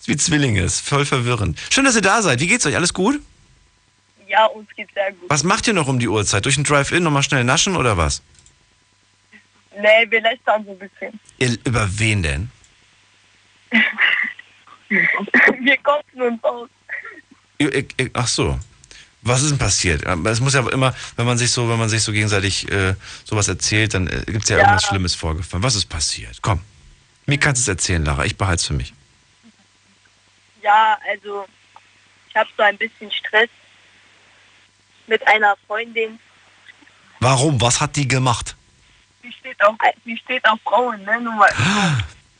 ist 0.00 0.06
wie 0.08 0.16
Zwillinge, 0.16 0.62
ist 0.62 0.80
voll 0.80 1.04
verwirrend. 1.06 1.58
Schön, 1.70 1.84
dass 1.84 1.94
ihr 1.94 2.02
da 2.02 2.20
seid. 2.22 2.40
Wie 2.40 2.48
geht's 2.48 2.66
euch? 2.66 2.74
Alles 2.74 2.92
gut? 2.92 3.20
ja, 4.28 4.46
uns 4.46 4.68
geht's 4.74 4.92
sehr 4.94 5.12
gut. 5.12 5.28
Was 5.30 5.44
macht 5.44 5.66
ihr 5.68 5.74
noch 5.74 5.86
um 5.88 5.98
die 6.00 6.08
Uhrzeit? 6.08 6.44
Durch 6.46 6.54
den 6.56 6.64
Drive-In 6.64 7.02
nochmal 7.04 7.22
schnell 7.22 7.44
naschen 7.44 7.76
oder 7.76 7.96
was? 7.96 8.22
Nee, 9.78 10.10
wir 10.10 10.20
lästern 10.20 10.64
so 10.64 10.72
ein 10.72 10.78
bisschen. 10.78 11.18
Ihr, 11.38 11.58
über 11.64 11.88
wen 11.98 12.22
denn? 12.22 12.50
wir 14.88 15.76
kotzen 15.78 16.22
uns 16.22 16.44
aus. 16.44 16.68
Ach 18.14 18.26
so. 18.28 18.58
Was 19.24 19.42
ist 19.42 19.50
denn 19.50 19.58
passiert? 19.58 20.02
Es 20.26 20.40
muss 20.40 20.54
ja 20.54 20.68
immer, 20.70 20.94
wenn 21.16 21.26
man 21.26 21.38
sich 21.38 21.50
so, 21.52 21.68
wenn 21.68 21.78
man 21.78 21.88
sich 21.88 22.02
so 22.02 22.10
gegenseitig 22.12 22.70
äh, 22.72 22.94
sowas 23.24 23.46
erzählt, 23.46 23.94
dann 23.94 24.08
äh, 24.08 24.24
gibt's 24.26 24.48
ja, 24.48 24.56
Ja. 24.56 24.62
irgendwas 24.64 24.84
Schlimmes 24.84 25.14
vorgefallen. 25.14 25.62
Was 25.62 25.76
ist 25.76 25.86
passiert? 25.86 26.38
Komm. 26.42 26.60
Mir 27.26 27.38
kannst 27.38 27.60
du 27.60 27.62
es 27.62 27.68
erzählen, 27.68 28.04
Lara. 28.04 28.24
Ich 28.24 28.36
behalte 28.36 28.60
es 28.60 28.66
für 28.66 28.74
mich. 28.74 28.92
Ja, 30.60 30.98
also 31.08 31.46
ich 32.28 32.34
habe 32.36 32.48
so 32.56 32.62
ein 32.64 32.76
bisschen 32.76 33.12
Stress 33.12 33.48
mit 35.06 35.24
einer 35.28 35.56
Freundin. 35.68 36.18
Warum? 37.20 37.60
Was 37.60 37.80
hat 37.80 37.94
die 37.94 38.08
gemacht? 38.08 38.56
Die 39.22 39.32
steht 39.32 39.62
auf, 39.64 39.76
die 40.04 40.16
steht 40.16 40.44
auf 40.48 40.58
Frauen, 40.62 41.02
ne? 41.04 41.20
Nur 41.20 41.34
mal. 41.34 41.50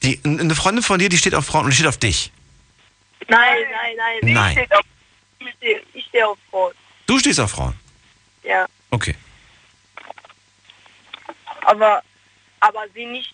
Die, 0.02 0.20
eine 0.24 0.54
Freundin 0.54 0.82
von 0.82 0.98
dir, 0.98 1.08
die 1.08 1.16
steht 1.18 1.34
auf 1.34 1.46
Frauen 1.46 1.64
und 1.64 1.70
die 1.70 1.76
steht 1.76 1.86
auf 1.86 1.98
dich. 1.98 2.32
Nein, 3.28 3.58
nein, 3.70 3.96
nein. 3.96 4.18
Die 4.22 4.32
Nein. 4.32 4.52
Steht 4.52 4.74
auf, 4.74 4.84
ich 5.38 5.48
stehe 5.56 5.82
steh 6.08 6.22
auf 6.24 6.38
Frauen. 6.50 6.72
Du 7.06 7.18
stehst 7.18 7.38
auf 7.40 7.50
Frauen. 7.52 7.74
Ja, 8.42 8.66
Okay. 8.90 9.14
aber 11.64 12.02
aber 12.60 12.84
sie 12.94 13.06
nicht. 13.06 13.32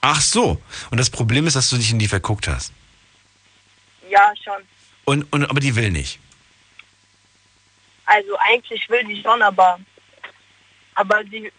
Ach 0.00 0.20
so. 0.20 0.60
Und 0.90 0.98
das 0.98 1.08
Problem 1.10 1.46
ist, 1.46 1.54
dass 1.56 1.70
du 1.70 1.76
dich 1.76 1.90
in 1.90 1.98
die 1.98 2.08
verguckt 2.08 2.46
hast. 2.48 2.72
Ja, 4.08 4.32
schon. 4.42 4.62
Und, 5.04 5.32
und 5.32 5.48
aber 5.48 5.60
die 5.60 5.74
will 5.76 5.90
nicht. 5.90 6.18
Also 8.04 8.36
eigentlich 8.38 8.88
will 8.88 9.04
die 9.04 9.22
schon, 9.22 9.40
aber 9.42 9.78
aber 10.94 11.22
sie 11.30 11.52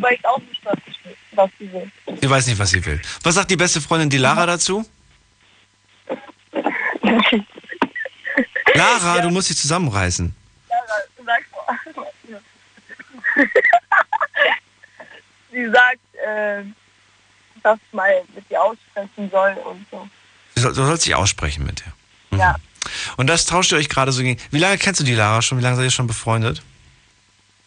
weiß 0.00 0.24
auch 0.24 0.38
nicht, 0.38 0.64
was, 0.64 0.78
ich 0.86 0.98
was 1.32 1.50
sie 1.58 1.72
will. 1.72 1.90
Sie 2.20 2.30
weiß 2.30 2.46
nicht, 2.46 2.58
was 2.58 2.70
sie 2.70 2.84
will. 2.84 3.00
Was 3.22 3.34
sagt 3.34 3.50
die 3.50 3.56
beste 3.56 3.80
Freundin, 3.80 4.10
die 4.10 4.18
Lara, 4.18 4.46
dazu? 4.46 4.86
Lara, 8.74 9.20
du 9.20 9.30
musst 9.30 9.50
dich 9.50 9.56
zusammenreißen. 9.56 10.34
Sag 11.24 11.44
mal. 12.26 12.40
sie 15.52 15.68
sagt, 15.70 15.98
äh, 16.26 16.62
dass 17.62 17.78
ich 17.86 17.92
mal 17.92 18.22
mit 18.34 18.44
ihr 18.50 18.62
aussprechen 18.62 19.30
soll 19.30 19.52
und 19.64 19.86
so. 19.90 20.08
Du 20.54 20.60
soll- 20.62 20.72
du 20.74 20.84
sollst 20.86 21.06
dich 21.06 21.14
aussprechen 21.14 21.64
mit 21.66 21.82
ihr. 21.86 21.92
Mhm. 22.30 22.38
Ja. 22.38 22.56
Und 23.16 23.26
das 23.26 23.46
tauscht 23.46 23.72
ihr 23.72 23.78
euch 23.78 23.88
gerade 23.88 24.12
so 24.12 24.22
gegen. 24.22 24.40
Wie 24.50 24.58
lange 24.58 24.78
kennst 24.78 25.00
du 25.00 25.04
die 25.04 25.14
Lara 25.14 25.42
schon? 25.42 25.58
Wie 25.58 25.62
lange 25.62 25.76
seid 25.76 25.84
ihr 25.84 25.90
schon 25.90 26.06
befreundet? 26.06 26.62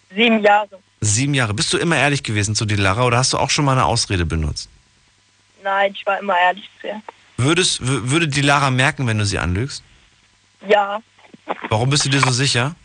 Sieben 0.10 0.42
Jahre. 0.44 0.80
Sieben 1.06 1.34
Jahre. 1.34 1.54
Bist 1.54 1.72
du 1.74 1.78
immer 1.78 1.98
ehrlich 1.98 2.24
gewesen 2.24 2.56
zu 2.56 2.66
die 2.66 2.76
Lara 2.76 3.04
oder 3.04 3.18
hast 3.18 3.34
du 3.34 3.38
auch 3.38 3.50
schon 3.50 3.66
mal 3.66 3.74
eine 3.74 3.86
Ausrede 3.86 4.26
benutzt? 4.26 4.70
Nein, 5.64 5.94
ich 5.96 6.06
war 6.06 6.20
immer 6.20 6.38
ehrlich 6.40 6.70
zu 6.82 6.88
ihr. 6.88 7.02
Würdest, 7.38 7.82
wü- 7.82 8.10
würde 8.10 8.28
die 8.28 8.42
Lara 8.42 8.70
merken, 8.70 9.08
wenn 9.08 9.18
du 9.18 9.26
sie 9.26 9.40
anlügst? 9.40 9.84
Ja, 10.68 11.02
Warum 11.70 11.90
bist 11.90 12.06
du 12.06 12.10
dir 12.10 12.22
so 12.22 12.32
sicher? 12.32 12.76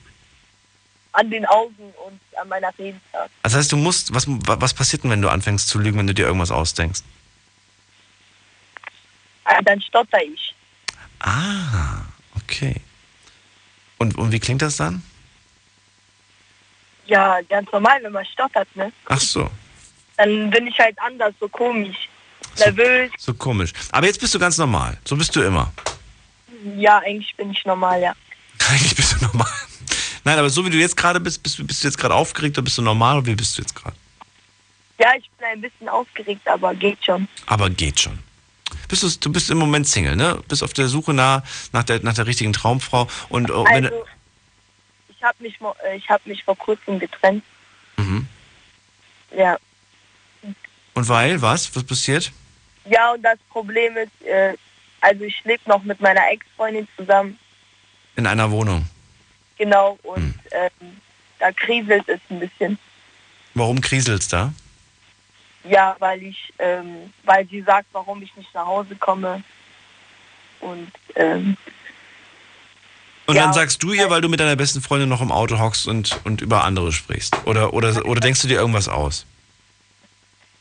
an 1.13 1.31
den 1.31 1.47
Augen 1.47 1.93
und 2.07 2.21
an 2.41 2.49
meiner 2.49 2.69
Redensart. 2.79 3.31
Das 3.43 3.55
heißt, 3.55 3.73
du 3.73 3.77
musst, 3.77 4.15
was, 4.15 4.25
was 4.29 4.73
passiert 4.75 5.03
denn, 5.03 5.11
wenn 5.11 5.23
du 5.23 5.29
anfängst 5.29 5.69
zu 5.69 5.79
lügen, 5.81 5.99
wenn 5.99 6.07
du 6.07 6.15
dir 6.15 6.27
irgendwas 6.27 6.51
ausdenkst? 6.53 7.03
Also 9.45 9.63
dann 9.63 9.81
stotter 9.81 10.23
ich. 10.23 10.55
Ah, 11.21 12.03
okay. 12.37 12.77
Und, 13.99 14.17
und 14.17 14.31
wie 14.33 14.39
klingt 14.39 14.63
das 14.63 14.77
dann? 14.77 15.03
Ja, 17.09 17.41
ganz 17.49 17.71
normal, 17.73 17.99
wenn 18.03 18.13
man 18.13 18.25
stottert, 18.27 18.69
ne? 18.77 18.93
Ach 19.07 19.21
so, 19.21 19.51
Dann 20.17 20.51
bin 20.51 20.67
ich 20.67 20.79
halt 20.79 20.97
anders, 21.01 21.35
so 21.41 21.49
komisch. 21.49 22.09
Nervös. 22.59 23.11
so 23.19 23.35
komisch. 23.35 23.73
Aber 23.93 24.07
jetzt 24.07 24.21
bist 24.21 24.35
du 24.35 24.39
ganz 24.39 24.59
normal. 24.59 24.97
So 25.05 25.17
bist 25.17 25.35
du 25.35 25.43
immer. 25.43 25.73
Ja, 26.77 26.99
eigentlich 26.99 27.35
bin 27.37 27.51
ich 27.51 27.65
normal, 27.65 28.01
ja. 28.01 28.15
Eigentlich 28.71 28.95
bist 28.97 29.13
du 29.21 29.25
normal. 29.27 29.47
Nein, 30.25 30.39
aber 30.39 30.51
so 30.51 30.65
wie 30.67 30.71
du 30.71 30.77
jetzt 30.77 30.97
gerade 30.97 31.21
bist, 31.21 31.43
bist, 31.43 31.59
du- 31.59 31.65
bist 31.67 31.83
du 31.83 31.89
jetzt 31.89 31.97
gerade 31.99 32.15
aufgeregt 32.15 32.59
oder 32.59 32.65
bist 32.65 32.77
du 32.79 32.83
normal 32.83 33.19
oder 33.19 33.27
wie 33.27 33.35
bist 33.37 33.57
du 33.57 33.63
jetzt 33.63 33.75
gerade? 33.75 33.97
Ja, 34.99 35.13
ich 35.17 35.31
bin 35.39 35.47
ein 35.47 35.61
bisschen 35.61 35.89
aufgeregt, 35.89 36.47
aber 36.49 36.75
geht 36.75 37.03
schon. 37.05 37.29
Aber 37.47 37.71
geht 37.71 38.01
schon. 38.01 38.19
Bist 38.89 39.03
du, 39.05 39.09
du 39.21 39.33
bist 39.33 39.49
im 39.51 39.59
Moment 39.59 39.87
Single, 39.87 40.17
ne? 40.17 40.43
Bist 40.49 40.63
auf 40.65 40.73
der 40.73 40.89
Suche 40.89 41.15
nach, 41.15 41.43
nach, 41.73 41.85
der, 41.85 42.03
nach 42.03 42.15
der 42.15 42.27
richtigen 42.27 42.53
Traumfrau. 42.53 43.07
Und 43.29 43.51
oh, 43.51 43.65
wenn, 43.71 43.87
Also, 43.87 43.97
ich 43.97 44.18
habe 45.29 45.43
mich, 45.43 45.59
äh, 45.85 45.97
ich 45.97 46.09
hab 46.09 46.25
mich 46.27 46.43
vor 46.45 46.57
kurzem 46.57 46.99
getrennt. 46.99 47.45
mhm. 47.97 48.27
Ja. 49.37 49.59
Und 50.95 51.09
weil, 51.09 51.41
was? 51.43 51.75
Was 51.77 51.85
passiert? 51.85 52.33
Ja, 52.87 53.13
und 53.13 53.23
das 53.23 53.39
Problem 53.51 53.97
ist, 53.97 54.23
äh, 54.27 54.55
also 55.03 55.23
ich 55.25 55.45
lebe 55.45 55.63
noch 55.67 55.83
mit 55.85 56.01
meiner 56.01 56.27
Ex-Freundin 56.31 56.89
zusammen, 56.97 57.39
In 58.17 58.27
einer 58.27 58.51
Wohnung. 58.51 58.85
genau, 59.59 59.99
und 60.03 60.17
Hm. 60.17 60.35
ähm, 60.51 61.01
da 61.39 61.53
kriselt 61.53 62.09
es 62.09 62.21
ein 62.31 62.41
bisschen. 62.41 62.79
Warum 63.55 63.81
kriselst 63.81 64.33
da? 64.33 64.53
Ja, 65.65 65.95
weil 65.99 66.23
ich, 66.23 66.53
ähm, 66.59 67.13
weil 67.25 67.47
sie 67.49 67.61
sagt, 67.63 67.89
warum 67.93 68.23
ich 68.23 68.35
nicht 68.37 68.53
nach 68.55 68.67
Hause 68.67 68.97
komme. 68.97 69.43
Und 70.61 70.91
ähm, 71.17 71.57
Und 73.29 73.35
Ja, 73.35 73.43
dann 73.45 73.53
sagst 73.53 73.83
du 73.83 73.93
ihr, 73.93 74.09
weil 74.09 74.23
du 74.23 74.31
mit 74.31 74.41
deiner 74.41 74.57
besten 74.57 74.81
Freundin 74.81 75.11
noch 75.11 75.21
im 75.21 75.31
Auto 75.31 75.59
hockst 75.59 75.87
und, 75.87 76.19
und 76.25 76.41
über 76.41 76.65
andere 76.65 76.93
sprichst. 76.93 77.37
Oder, 77.45 77.75
oder, 77.75 78.07
oder 78.07 78.21
denkst 78.21 78.41
du 78.41 78.49
dir 78.49 78.59
irgendwas 78.59 78.89
aus? 78.89 79.27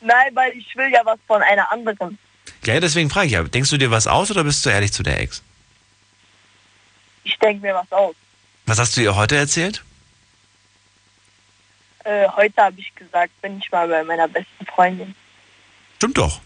nein, 0.01 0.35
weil 0.35 0.51
ich 0.57 0.75
will 0.75 0.89
ja 0.91 1.01
was 1.05 1.17
von 1.27 1.41
einer 1.41 1.71
anderen. 1.71 2.17
Ja, 2.65 2.79
deswegen 2.79 3.09
frage 3.09 3.27
ich 3.27 3.33
ja. 3.33 3.43
Denkst 3.43 3.69
du 3.69 3.77
dir 3.77 3.89
was 3.89 4.05
aus 4.05 4.31
oder 4.31 4.43
bist 4.43 4.65
du 4.65 4.69
ehrlich 4.69 4.91
zu 4.91 5.01
der 5.01 5.19
Ex? 5.21 5.41
Ich 7.23 7.37
denke 7.39 7.65
mir 7.65 7.73
was 7.73 7.91
aus. 7.91 8.15
Was 8.65 8.79
hast 8.79 8.95
du 8.97 9.01
ihr 9.01 9.15
heute 9.15 9.37
erzählt? 9.37 9.83
Äh, 12.03 12.27
heute 12.35 12.61
habe 12.61 12.79
ich 12.79 12.93
gesagt, 12.95 13.31
bin 13.41 13.59
ich 13.59 13.71
mal 13.71 13.87
bei 13.87 14.03
meiner 14.03 14.27
besten 14.27 14.65
Freundin. 14.65 15.15
Stimmt 15.95 16.17
doch. 16.17 16.41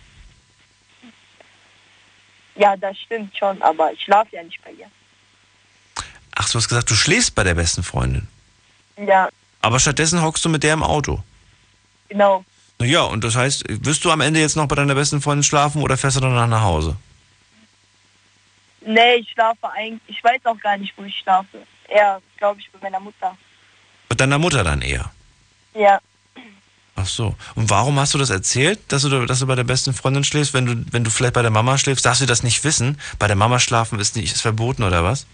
Ja, 2.55 2.75
das 2.77 2.97
stimmt 2.99 3.35
schon, 3.37 3.61
aber 3.61 3.91
ich 3.91 4.01
schlafe 4.01 4.35
ja 4.35 4.43
nicht 4.43 4.63
bei 4.63 4.71
ihr. 4.71 4.89
Ach, 6.41 6.49
du 6.49 6.57
hast 6.57 6.69
gesagt, 6.69 6.89
du 6.89 6.95
schläfst 6.95 7.35
bei 7.35 7.43
der 7.43 7.53
besten 7.53 7.83
Freundin. 7.83 8.27
Ja, 8.97 9.29
Aber 9.61 9.79
stattdessen 9.79 10.23
hockst 10.23 10.43
du 10.43 10.49
mit 10.49 10.63
der 10.63 10.73
im 10.73 10.81
Auto. 10.81 11.23
genau. 12.09 12.43
Ja, 12.81 13.03
und 13.03 13.23
das 13.23 13.35
heißt, 13.35 13.63
wirst 13.85 14.03
du 14.03 14.09
am 14.09 14.21
Ende 14.21 14.39
jetzt 14.39 14.55
noch 14.55 14.65
bei 14.67 14.75
deiner 14.75 14.95
besten 14.95 15.21
Freundin 15.21 15.43
schlafen 15.43 15.83
oder 15.83 15.97
fährst 15.97 16.17
du 16.17 16.21
danach 16.21 16.47
nach 16.47 16.63
Hause? 16.63 16.95
Nee, 18.83 19.17
ich 19.17 19.29
schlafe 19.29 19.69
eigentlich, 19.69 20.01
ich 20.07 20.23
weiß 20.23 20.41
auch 20.45 20.57
gar 20.59 20.77
nicht, 20.77 20.91
wo 20.97 21.03
ich 21.03 21.15
schlafe. 21.19 21.59
Eher, 21.87 22.19
glaube 22.37 22.59
ich, 22.59 22.71
bei 22.71 22.79
meiner 22.81 22.99
Mutter. 22.99 23.37
Mit 24.09 24.19
deiner 24.19 24.39
Mutter 24.39 24.63
dann 24.63 24.81
eher. 24.81 25.11
Ja, 25.75 25.99
Ach 26.95 27.05
so. 27.05 27.35
Und 27.55 27.69
warum 27.69 27.99
hast 27.99 28.15
du 28.15 28.17
das 28.17 28.31
erzählt, 28.31 28.79
dass 28.87 29.03
du, 29.03 29.25
dass 29.27 29.39
du 29.39 29.47
bei 29.47 29.55
der 29.55 29.63
besten 29.63 29.93
Freundin 29.93 30.23
schläfst, 30.23 30.53
wenn 30.55 30.65
du, 30.65 30.85
wenn 30.91 31.03
du 31.03 31.09
vielleicht 31.11 31.33
bei 31.33 31.41
der 31.43 31.51
Mama 31.51 31.77
schläfst? 31.77 32.05
Darfst 32.05 32.21
du 32.21 32.25
das 32.25 32.41
nicht 32.43 32.63
wissen? 32.63 32.99
Bei 33.19 33.27
der 33.27 33.35
Mama 33.35 33.59
schlafen 33.59 33.99
ist 33.99 34.15
nicht 34.15 34.33
ist 34.33 34.41
verboten 34.41 34.83
oder 34.83 35.03
was? 35.03 35.25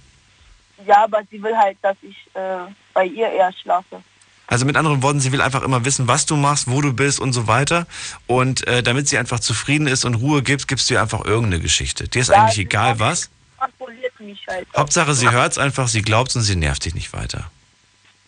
Ja, 0.88 1.03
aber 1.03 1.21
sie 1.29 1.41
will 1.43 1.55
halt, 1.55 1.77
dass 1.81 1.97
ich 2.01 2.15
äh, 2.33 2.57
bei 2.93 3.05
ihr 3.05 3.29
eher 3.29 3.51
schlafe. 3.61 4.01
Also 4.49 4.65
mit 4.65 4.77
anderen 4.77 5.03
Worten, 5.03 5.19
sie 5.19 5.33
will 5.33 5.41
einfach 5.41 5.61
immer 5.61 5.83
wissen, 5.83 6.07
was 6.07 6.25
du 6.25 6.38
machst, 6.38 6.69
wo 6.71 6.81
du 6.81 6.93
bist 6.93 7.19
und 7.19 7.33
so 7.33 7.47
weiter. 7.47 7.85
Und 8.27 8.65
äh, 8.65 8.81
damit 8.81 9.09
sie 9.09 9.17
einfach 9.17 9.41
zufrieden 9.41 9.88
ist 9.88 10.05
und 10.05 10.15
Ruhe 10.15 10.41
gibt, 10.41 10.67
gibst 10.69 10.89
du 10.89 10.93
ihr 10.93 11.01
einfach 11.01 11.25
irgendeine 11.25 11.61
Geschichte. 11.61 12.07
Dir 12.07 12.21
ist 12.21 12.29
Ja, 12.29 12.43
eigentlich 12.43 12.59
egal 12.59 12.97
was. 12.99 13.29
Kontrolliert 13.59 14.17
mich 14.21 14.39
halt. 14.47 14.65
Hauptsache, 14.75 15.13
sie 15.15 15.29
hört's 15.29 15.57
einfach, 15.57 15.89
sie 15.89 16.01
glaubt's 16.01 16.35
und 16.38 16.43
sie 16.43 16.55
nervt 16.55 16.85
dich 16.85 16.95
nicht 16.95 17.11
weiter. 17.11 17.51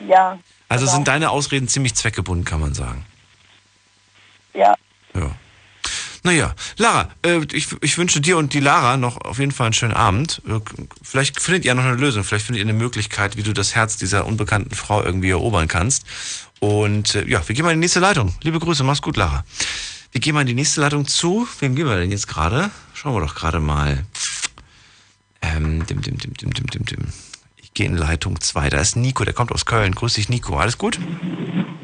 Ja, 0.06 0.38
Also 0.68 0.84
Genau. 0.86 0.96
sind 0.96 1.08
deine 1.08 1.30
Ausreden 1.30 1.68
ziemlich 1.70 1.96
zweckgebunden, 1.96 2.44
kann 2.46 2.60
man 2.60 2.74
sagen. 2.74 3.06
ja. 4.54 4.76
Ja. 5.14 5.32
Naja, 6.24 6.54
Lara, 6.78 7.10
äh, 7.26 7.42
ich, 7.54 7.68
ich 7.82 7.98
wünsche 7.98 8.20
dir 8.20 8.38
und 8.38 8.54
die 8.54 8.60
Lara 8.60 8.98
noch 8.98 9.18
auf 9.18 9.40
jeden 9.40 9.52
Fall 9.52 9.68
einen 9.68 9.74
schönen 9.74 9.94
Abend. 9.94 10.42
Äh, 10.48 10.60
Vielleicht 11.02 11.40
findet 11.40 11.66
ihr 11.66 11.74
noch 11.76 11.84
eine 11.86 11.96
Lösung, 11.96 12.24
vielleicht 12.24 12.46
findet 12.46 12.64
ihr 12.66 12.70
eine 12.70 12.78
Möglichkeit, 12.78 13.38
wie 13.38 13.44
du 13.44 13.54
das 13.54 13.74
Herz 13.76 13.98
dieser 13.98 14.26
unbekannten 14.26 14.76
Frau 14.76 15.02
irgendwie 15.04 15.30
erobern 15.30 15.68
kannst. 15.68 16.06
Und 16.60 17.16
äh, 17.16 17.26
ja, 17.26 17.48
wir 17.48 17.56
gehen 17.56 17.64
mal 17.64 17.72
in 17.72 17.80
die 17.80 17.86
nächste 17.86 18.02
Leitung. 18.02 18.36
Liebe 18.44 18.60
Grüße, 18.60 18.84
mach's 18.84 19.02
gut, 19.02 19.16
Lara. 19.16 19.46
Wir 20.12 20.20
gehen 20.20 20.34
mal 20.34 20.42
in 20.42 20.48
die 20.48 20.54
nächste 20.56 20.82
Leitung 20.82 21.08
zu. 21.08 21.48
Wem 21.60 21.76
gehen 21.76 21.88
wir 21.88 21.96
denn 21.98 22.12
jetzt 22.12 22.28
gerade? 22.28 22.70
Schauen 22.94 23.14
wir 23.16 23.22
doch 23.22 23.36
gerade 23.36 23.60
mal. 23.60 24.04
Ähm, 25.42 25.86
dim, 25.86 26.02
dim, 26.02 26.18
dim, 26.18 26.34
dim, 26.34 26.54
dim, 26.54 26.68
dim, 26.68 26.86
dim. 26.86 27.06
Ich 27.58 27.74
gehe 27.74 27.86
in 27.86 27.96
Leitung 27.96 28.42
2. 28.42 28.70
Da 28.70 28.80
ist 28.82 28.96
Nico, 28.98 29.24
der 29.24 29.34
kommt 29.34 29.52
aus 29.54 29.66
Köln. 29.66 29.96
Grüß 29.96 30.16
dich, 30.16 30.28
Nico. 30.28 30.58
Alles 30.58 30.78
gut? 30.78 31.00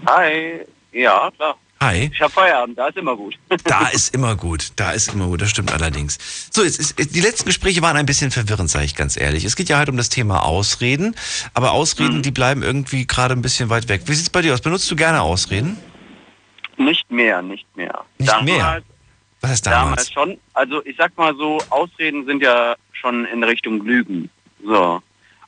Hi. 0.07 0.59
Ja, 0.91 1.31
klar. 1.38 1.55
Hi. 1.86 2.09
Ich 2.11 2.19
habe 2.19 2.33
Feierabend, 2.33 2.79
da 2.79 2.88
ist 2.88 2.97
immer 2.97 3.15
gut. 3.15 3.36
Da 3.63 3.89
ist 3.89 4.15
immer 4.15 4.36
gut, 4.36 4.71
da 4.75 4.91
ist 4.91 5.13
immer 5.13 5.27
gut, 5.27 5.41
das 5.41 5.51
stimmt 5.51 5.71
allerdings. 5.71 6.17
So, 6.51 6.63
jetzt 6.63 6.79
ist, 6.79 7.15
die 7.15 7.21
letzten 7.21 7.45
Gespräche 7.45 7.83
waren 7.83 7.95
ein 7.95 8.07
bisschen 8.07 8.31
verwirrend, 8.31 8.71
sage 8.71 8.86
ich 8.86 8.95
ganz 8.95 9.17
ehrlich. 9.17 9.45
Es 9.45 9.55
geht 9.55 9.69
ja 9.69 9.77
halt 9.77 9.89
um 9.89 9.97
das 9.97 10.09
Thema 10.09 10.43
Ausreden, 10.43 11.15
aber 11.53 11.73
Ausreden, 11.73 12.23
die 12.23 12.31
bleiben 12.31 12.63
irgendwie 12.63 13.05
gerade 13.05 13.36
ein 13.36 13.43
bisschen 13.43 13.69
weit 13.69 13.88
weg. 13.88 14.01
Wie 14.05 14.13
sieht's 14.13 14.31
bei 14.31 14.41
dir 14.41 14.53
aus? 14.53 14.61
Benutzt 14.61 14.89
du 14.89 14.95
gerne 14.95 15.21
Ausreden? 15.21 15.77
Nicht 16.77 17.09
mehr, 17.11 17.43
nicht 17.43 17.67
mehr. 17.77 18.03
Nicht 18.17 18.41
mehr? 18.41 18.81
Was 19.41 19.51
heißt 19.51 19.65
damals? 19.67 20.09
Damals 20.09 20.11
schon. 20.11 20.39
Also 20.53 20.83
ich 20.86 20.95
sag 20.97 21.15
mal 21.17 21.36
so, 21.36 21.59
Ausreden 21.69 22.25
sind 22.25 22.41
ja 22.41 22.75
schon 22.93 23.25
in 23.25 23.43
Richtung 23.43 23.86
Lügen. 23.86 24.29
So. 24.63 25.01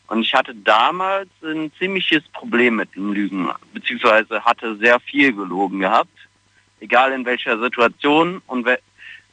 Und 0.08 0.22
ich 0.22 0.34
hatte 0.34 0.56
damals 0.56 1.30
ein 1.44 1.72
ziemliches 1.78 2.24
Problem 2.30 2.78
mit 2.78 2.96
dem 2.96 3.12
Lügen, 3.12 3.50
beziehungsweise 3.74 4.44
hatte 4.44 4.78
sehr 4.78 5.00
viel 5.02 5.34
gelogen 5.34 5.80
gehabt, 5.80 6.10
egal 6.80 7.12
in 7.14 7.26
welcher 7.26 7.60
Situation. 7.60 8.42
Und 8.48 8.66
we- 8.66 8.80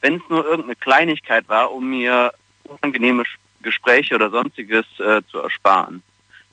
wenn 0.01 0.15
es 0.15 0.21
nur 0.29 0.43
irgendeine 0.45 0.75
Kleinigkeit 0.75 1.47
war, 1.47 1.71
um 1.71 1.89
mir 1.89 2.33
unangenehme 2.63 3.23
Gespräche 3.61 4.15
oder 4.15 4.29
sonstiges 4.29 4.85
äh, 4.99 5.21
zu 5.31 5.39
ersparen. 5.39 6.03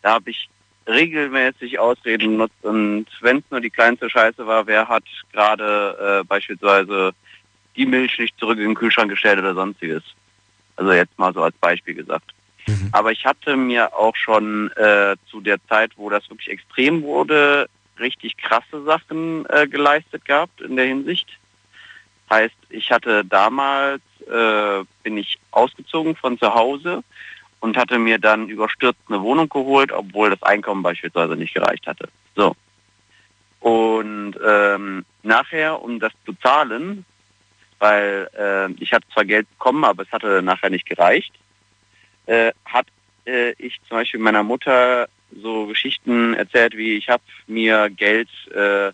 Da 0.02 0.14
habe 0.14 0.30
ich 0.30 0.48
regelmäßig 0.88 1.78
Ausreden 1.78 2.32
benutzt 2.32 2.56
und 2.62 3.06
wenn 3.20 3.38
es 3.38 3.44
nur 3.50 3.60
die 3.60 3.70
kleinste 3.70 4.10
Scheiße 4.10 4.46
war, 4.46 4.66
wer 4.66 4.88
hat 4.88 5.04
gerade 5.32 6.20
äh, 6.20 6.24
beispielsweise 6.24 7.12
die 7.76 7.86
Milch 7.86 8.18
nicht 8.18 8.36
zurück 8.38 8.58
in 8.58 8.64
den 8.64 8.74
Kühlschrank 8.74 9.10
gestellt 9.10 9.38
oder 9.38 9.54
sonstiges. 9.54 10.02
Also 10.76 10.92
jetzt 10.92 11.16
mal 11.18 11.32
so 11.32 11.42
als 11.42 11.54
Beispiel 11.58 11.94
gesagt. 11.94 12.24
Aber 12.92 13.12
ich 13.12 13.24
hatte 13.24 13.56
mir 13.56 13.92
auch 13.94 14.14
schon 14.16 14.70
äh, 14.72 15.16
zu 15.30 15.40
der 15.40 15.58
Zeit, 15.68 15.92
wo 15.96 16.08
das 16.10 16.28
wirklich 16.30 16.48
extrem 16.48 17.02
wurde, 17.02 17.68
richtig 18.02 18.36
krasse 18.36 18.84
Sachen 18.84 19.46
äh, 19.46 19.66
geleistet 19.66 20.24
gehabt 20.26 20.60
in 20.60 20.76
der 20.76 20.86
Hinsicht. 20.86 21.26
Heißt, 22.30 22.54
ich 22.68 22.90
hatte 22.90 23.24
damals, 23.24 24.02
äh, 24.30 24.84
bin 25.02 25.16
ich 25.16 25.38
ausgezogen 25.50 26.16
von 26.16 26.38
zu 26.38 26.52
Hause 26.54 27.02
und 27.60 27.76
hatte 27.76 27.98
mir 27.98 28.18
dann 28.18 28.48
überstürzt 28.48 29.00
eine 29.08 29.22
Wohnung 29.22 29.48
geholt, 29.48 29.92
obwohl 29.92 30.30
das 30.30 30.42
Einkommen 30.42 30.82
beispielsweise 30.82 31.36
nicht 31.36 31.54
gereicht 31.54 31.86
hatte. 31.86 32.08
So. 32.34 32.54
Und 33.60 34.34
ähm, 34.44 35.04
nachher, 35.22 35.80
um 35.80 36.00
das 36.00 36.12
zu 36.26 36.32
zahlen, 36.42 37.04
weil 37.78 38.28
äh, 38.36 38.72
ich 38.82 38.92
hatte 38.92 39.06
zwar 39.12 39.24
Geld 39.24 39.48
bekommen, 39.50 39.84
aber 39.84 40.02
es 40.02 40.12
hatte 40.12 40.42
nachher 40.42 40.70
nicht 40.70 40.86
gereicht, 40.86 41.32
äh, 42.26 42.52
hat 42.64 42.86
äh, 43.26 43.52
ich 43.58 43.80
zum 43.88 43.98
Beispiel 43.98 44.20
meiner 44.20 44.42
Mutter 44.42 45.08
so 45.40 45.66
Geschichten 45.66 46.34
erzählt, 46.34 46.76
wie 46.76 46.96
ich 46.96 47.08
habe 47.08 47.22
mir 47.46 47.90
Geld 47.90 48.28
äh, 48.54 48.92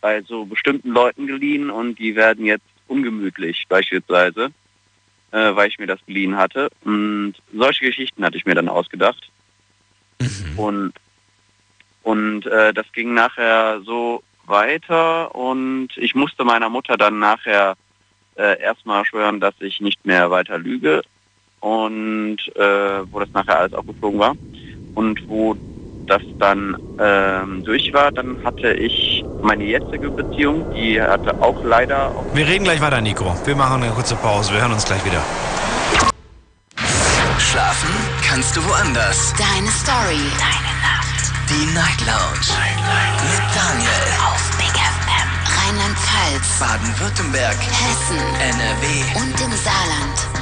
bei 0.00 0.22
so 0.22 0.44
bestimmten 0.44 0.90
Leuten 0.90 1.26
geliehen 1.26 1.70
und 1.70 1.98
die 1.98 2.16
werden 2.16 2.44
jetzt 2.44 2.64
ungemütlich 2.88 3.64
beispielsweise, 3.68 4.50
äh, 5.32 5.54
weil 5.54 5.68
ich 5.68 5.78
mir 5.78 5.86
das 5.86 6.04
geliehen 6.06 6.36
hatte. 6.36 6.68
Und 6.84 7.34
solche 7.52 7.86
Geschichten 7.86 8.24
hatte 8.24 8.36
ich 8.36 8.46
mir 8.46 8.54
dann 8.54 8.68
ausgedacht. 8.68 9.30
Und, 10.56 10.92
und 12.02 12.46
äh, 12.46 12.72
das 12.72 12.90
ging 12.92 13.12
nachher 13.14 13.80
so 13.84 14.22
weiter 14.46 15.34
und 15.34 15.88
ich 15.96 16.14
musste 16.14 16.44
meiner 16.44 16.68
Mutter 16.68 16.96
dann 16.96 17.18
nachher 17.18 17.76
äh, 18.36 18.60
erstmal 18.60 19.04
schwören, 19.04 19.40
dass 19.40 19.54
ich 19.60 19.80
nicht 19.80 20.04
mehr 20.06 20.30
weiter 20.30 20.58
lüge 20.58 21.02
und 21.60 22.38
äh, 22.54 23.12
wo 23.12 23.20
das 23.20 23.30
nachher 23.32 23.58
alles 23.58 23.74
aufgeflogen 23.74 24.20
war. 24.20 24.36
Und 24.94 25.28
wo 25.28 25.56
das 26.06 26.22
dann 26.38 26.76
ähm, 26.98 27.62
durch 27.64 27.92
war, 27.92 28.10
dann 28.12 28.36
hatte 28.44 28.72
ich 28.72 29.24
meine 29.42 29.64
jetzige 29.64 30.10
Beziehung, 30.10 30.64
die 30.74 31.00
hatte 31.00 31.34
auch 31.40 31.62
leider 31.64 32.08
auch 32.08 32.24
Wir 32.34 32.46
reden 32.46 32.64
gleich 32.64 32.80
weiter, 32.80 33.00
Nico. 33.00 33.34
Wir 33.44 33.56
machen 33.56 33.82
eine 33.82 33.92
kurze 33.92 34.16
Pause. 34.16 34.52
Wir 34.52 34.60
hören 34.60 34.72
uns 34.72 34.84
gleich 34.84 35.04
wieder. 35.04 35.22
Schlafen 37.38 37.90
kannst 38.28 38.56
du 38.56 38.60
woanders. 38.66 39.32
Deine 39.38 39.68
Story. 39.68 40.20
Deine 40.38 40.72
Nacht. 40.82 41.32
Die 41.48 41.66
Night 41.74 42.00
Lounge. 42.06 42.48
Mit 43.30 43.44
Daniel. 43.54 44.06
Auf 44.20 44.56
Big 44.58 44.74
FM. 44.74 45.28
Rheinland-Pfalz, 45.56 46.58
Baden-Württemberg. 46.60 47.56
Hessen, 47.56 48.18
NRW. 48.40 49.20
und 49.20 49.40
im 49.40 49.52
Saarland. 49.56 50.35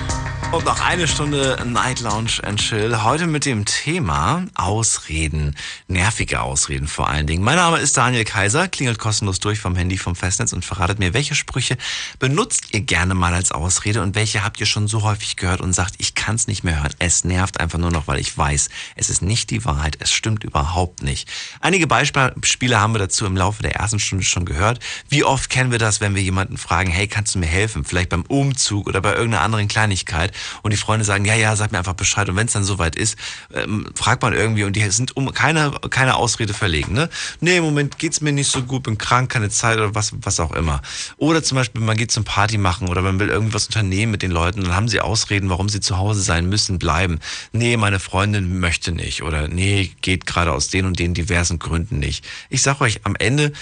Und 0.54 0.66
noch 0.66 0.80
eine 0.86 1.08
Stunde 1.08 1.58
Night 1.66 1.98
Lounge 1.98 2.38
and 2.44 2.60
Chill. 2.60 3.02
Heute 3.02 3.26
mit 3.26 3.44
dem 3.44 3.64
Thema 3.64 4.46
Ausreden. 4.54 5.56
Nervige 5.88 6.42
Ausreden 6.42 6.86
vor 6.86 7.08
allen 7.08 7.26
Dingen. 7.26 7.42
Mein 7.42 7.56
Name 7.56 7.78
ist 7.78 7.96
Daniel 7.96 8.24
Kaiser. 8.24 8.68
Klingelt 8.68 9.00
kostenlos 9.00 9.40
durch 9.40 9.58
vom 9.58 9.74
Handy 9.74 9.98
vom 9.98 10.14
Festnetz 10.14 10.52
und 10.52 10.64
verratet 10.64 11.00
mir, 11.00 11.12
welche 11.12 11.34
Sprüche 11.34 11.76
benutzt 12.20 12.72
ihr 12.72 12.82
gerne 12.82 13.14
mal 13.14 13.34
als 13.34 13.50
Ausrede 13.50 14.00
und 14.00 14.14
welche 14.14 14.44
habt 14.44 14.60
ihr 14.60 14.66
schon 14.66 14.86
so 14.86 15.02
häufig 15.02 15.34
gehört 15.34 15.60
und 15.60 15.72
sagt, 15.72 15.96
ich 15.98 16.14
kann 16.14 16.36
es 16.36 16.46
nicht 16.46 16.62
mehr 16.62 16.80
hören. 16.80 16.94
Es 17.00 17.24
nervt 17.24 17.58
einfach 17.58 17.80
nur 17.80 17.90
noch, 17.90 18.06
weil 18.06 18.20
ich 18.20 18.38
weiß, 18.38 18.68
es 18.94 19.10
ist 19.10 19.22
nicht 19.22 19.50
die 19.50 19.64
Wahrheit. 19.64 19.96
Es 19.98 20.12
stimmt 20.12 20.44
überhaupt 20.44 21.02
nicht. 21.02 21.28
Einige 21.62 21.88
Beispiele 21.88 22.80
haben 22.80 22.94
wir 22.94 23.00
dazu 23.00 23.26
im 23.26 23.36
Laufe 23.36 23.64
der 23.64 23.74
ersten 23.74 23.98
Stunde 23.98 24.24
schon 24.24 24.44
gehört. 24.44 24.78
Wie 25.08 25.24
oft 25.24 25.50
kennen 25.50 25.72
wir 25.72 25.80
das, 25.80 26.00
wenn 26.00 26.14
wir 26.14 26.22
jemanden 26.22 26.58
fragen, 26.58 26.92
hey, 26.92 27.08
kannst 27.08 27.34
du 27.34 27.40
mir 27.40 27.46
helfen? 27.46 27.84
Vielleicht 27.84 28.10
beim 28.10 28.22
Umzug 28.28 28.86
oder 28.86 29.00
bei 29.00 29.14
irgendeiner 29.14 29.42
anderen 29.42 29.66
Kleinigkeit 29.66 30.32
und 30.62 30.72
die 30.72 30.76
Freunde 30.76 31.04
sagen, 31.04 31.24
ja, 31.24 31.34
ja, 31.34 31.54
sag 31.56 31.72
mir 31.72 31.78
einfach 31.78 31.94
Bescheid. 31.94 32.28
Und 32.28 32.36
wenn 32.36 32.46
es 32.46 32.52
dann 32.52 32.64
soweit 32.64 32.96
ist, 32.96 33.16
ähm, 33.54 33.86
fragt 33.94 34.22
man 34.22 34.32
irgendwie 34.32 34.64
und 34.64 34.74
die 34.74 34.88
sind 34.90 35.16
um 35.16 35.32
keine, 35.32 35.72
keine 35.90 36.16
Ausrede 36.16 36.54
verlegen. 36.54 36.92
Ne? 36.92 37.08
Nee, 37.40 37.58
im 37.58 37.64
Moment 37.64 37.98
geht's 37.98 38.20
mir 38.20 38.32
nicht 38.32 38.50
so 38.50 38.62
gut, 38.62 38.84
bin 38.84 38.98
krank, 38.98 39.30
keine 39.30 39.50
Zeit 39.50 39.78
oder 39.78 39.94
was, 39.94 40.12
was 40.22 40.40
auch 40.40 40.52
immer. 40.52 40.82
Oder 41.16 41.42
zum 41.42 41.56
Beispiel, 41.56 41.80
man 41.80 41.96
geht 41.96 42.10
zum 42.10 42.24
Party 42.24 42.58
machen 42.58 42.88
oder 42.88 43.02
man 43.02 43.18
will 43.20 43.28
irgendwas 43.28 43.66
unternehmen 43.66 44.12
mit 44.12 44.22
den 44.22 44.30
Leuten 44.30 44.64
dann 44.64 44.74
haben 44.74 44.88
sie 44.88 45.00
Ausreden, 45.00 45.50
warum 45.50 45.68
sie 45.68 45.80
zu 45.80 45.98
Hause 45.98 46.20
sein 46.20 46.48
müssen, 46.48 46.78
bleiben. 46.78 47.20
Nee, 47.52 47.76
meine 47.76 48.00
Freundin 48.00 48.58
möchte 48.58 48.92
nicht 48.92 49.22
oder 49.22 49.48
nee, 49.48 49.92
geht 50.00 50.26
gerade 50.26 50.52
aus 50.52 50.68
den 50.68 50.86
und 50.86 50.98
den 50.98 51.14
diversen 51.14 51.58
Gründen 51.58 51.98
nicht. 51.98 52.24
Ich 52.50 52.62
sag 52.62 52.80
euch, 52.80 53.00
am 53.04 53.16
Ende 53.16 53.52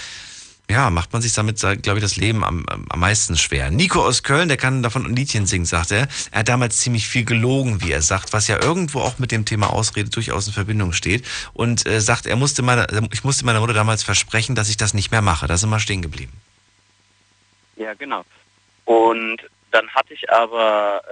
ja, 0.71 0.91
macht 0.91 1.13
man 1.13 1.21
sich 1.21 1.35
damit, 1.35 1.59
glaube 1.59 1.99
ich, 1.99 2.03
das 2.03 2.17
Leben 2.17 2.45
am, 2.45 2.65
am 2.67 3.01
meisten 3.01 3.37
schwer. 3.37 3.71
Nico 3.71 4.03
aus 4.03 4.23
Köln, 4.23 4.49
der 4.49 4.57
kann 4.57 4.83
davon 4.83 5.05
ein 5.05 5.15
Liedchen 5.15 5.45
singen, 5.45 5.67
sagt 5.67 5.91
er. 5.91 6.09
Er 6.31 6.41
hat 6.41 6.49
damals 6.49 6.81
ziemlich 6.81 7.09
viel 7.09 7.25
gelogen, 7.25 7.83
wie 7.83 7.93
er 7.93 8.01
sagt, 8.01 8.33
was 8.33 8.49
ja 8.49 8.63
irgendwo 8.63 9.01
auch 9.01 9.19
mit 9.19 9.33
dem 9.33 9.45
Thema 9.45 9.71
Ausrede 9.73 10.09
durchaus 10.09 10.47
in 10.47 10.53
Verbindung 10.53 10.93
steht. 10.93 11.27
Und 11.53 11.87
äh, 11.87 12.01
sagt, 12.01 12.27
er 12.27 12.37
musste 12.37 12.63
meiner, 12.63 12.87
ich 13.13 13.23
musste 13.25 13.45
meiner 13.45 13.61
Mutter 13.61 13.75
damals 13.75 14.03
versprechen, 14.03 14.55
dass 14.55 14.71
ich 14.71 14.77
das 14.77 14.95
nicht 14.95 15.11
mehr 15.11 15.23
mache. 15.23 15.47
Da 15.47 15.57
sind 15.57 15.69
wir 15.69 15.81
stehen 15.81 16.01
geblieben. 16.01 16.33
Ja, 17.77 17.93
genau. 17.95 18.25
Und 18.85 19.39
dann 19.73 19.89
hatte 19.91 20.15
ich 20.15 20.31
aber 20.31 21.03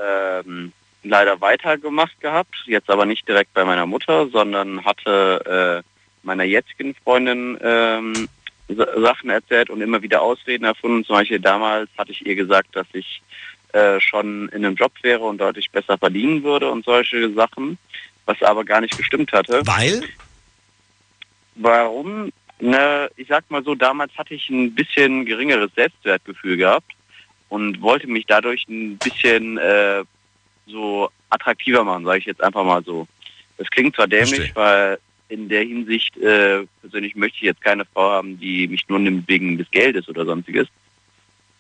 ähm, 0.47 0.73
leider 1.03 1.41
weitergemacht 1.41 2.19
gehabt, 2.21 2.55
jetzt 2.67 2.91
aber 2.91 3.05
nicht 3.07 3.27
direkt 3.29 3.53
bei 3.55 3.65
meiner 3.65 3.87
Mutter, 3.87 4.29
sondern 4.29 4.85
hatte 4.85 5.83
äh, 5.85 5.89
meiner 6.23 6.45
jetzigen 6.45 6.95
Freundin 6.95 7.59
ähm, 7.63 8.29
Sachen 8.77 9.31
erzählt 9.31 9.71
und 9.71 9.81
immer 9.81 10.03
wieder 10.03 10.23
Ausreden 10.23 10.65
erfunden. 10.65 11.05
Zum 11.05 11.17
Beispiel 11.17 11.41
damals 11.41 11.89
hatte 11.99 12.13
ich 12.13 12.25
ihr 12.25 12.35
gesagt, 12.35 12.75
dass 12.75 12.87
ich 12.93 13.23
äh, 13.73 14.01
schon 14.01 14.49
in 14.49 14.65
einem 14.65 14.77
Job 14.77 14.93
wäre 15.03 15.25
und 15.25 15.39
deutlich 15.39 15.71
besser 15.71 15.97
verdienen 15.99 16.43
würde 16.43 16.71
und 16.71 16.85
solche 16.85 17.33
Sachen, 17.33 17.79
was 18.27 18.43
aber 18.43 18.65
gar 18.65 18.81
nicht 18.81 18.97
gestimmt 18.97 19.33
hatte. 19.33 19.63
Weil? 19.65 20.03
Warum? 21.55 22.33
Ne, 22.59 23.11
ich 23.17 23.29
sag 23.29 23.51
mal 23.51 23.65
so, 23.65 23.75
damals 23.75 24.17
hatte 24.19 24.35
ich 24.35 24.49
ein 24.51 24.75
bisschen 24.75 25.25
geringeres 25.25 25.71
Selbstwertgefühl 25.75 26.57
gehabt 26.57 26.93
und 27.49 27.81
wollte 27.81 28.07
mich 28.07 28.27
dadurch 28.27 28.67
ein 28.69 28.99
bisschen 28.99 29.57
äh, 29.57 30.05
so 30.67 31.11
attraktiver 31.31 31.85
machen, 31.85 32.05
sage 32.05 32.19
ich 32.19 32.27
jetzt 32.27 32.43
einfach 32.43 32.65
mal 32.65 32.83
so. 32.85 33.07
Das 33.57 33.69
klingt 33.71 33.95
zwar 33.95 34.07
dämlich, 34.07 34.53
Verstehe. 34.53 34.57
weil 34.57 34.99
in 35.31 35.49
der 35.49 35.63
Hinsicht 35.63 36.17
äh, 36.17 36.67
persönlich 36.81 37.15
möchte 37.15 37.37
ich 37.37 37.43
jetzt 37.43 37.63
keine 37.63 37.85
Frau 37.85 38.11
haben, 38.11 38.39
die 38.39 38.67
mich 38.67 38.89
nur 38.89 38.99
nimmt 38.99 39.29
wegen 39.29 39.57
des 39.57 39.71
Geldes 39.71 40.09
oder 40.09 40.25
sonstiges. 40.25 40.67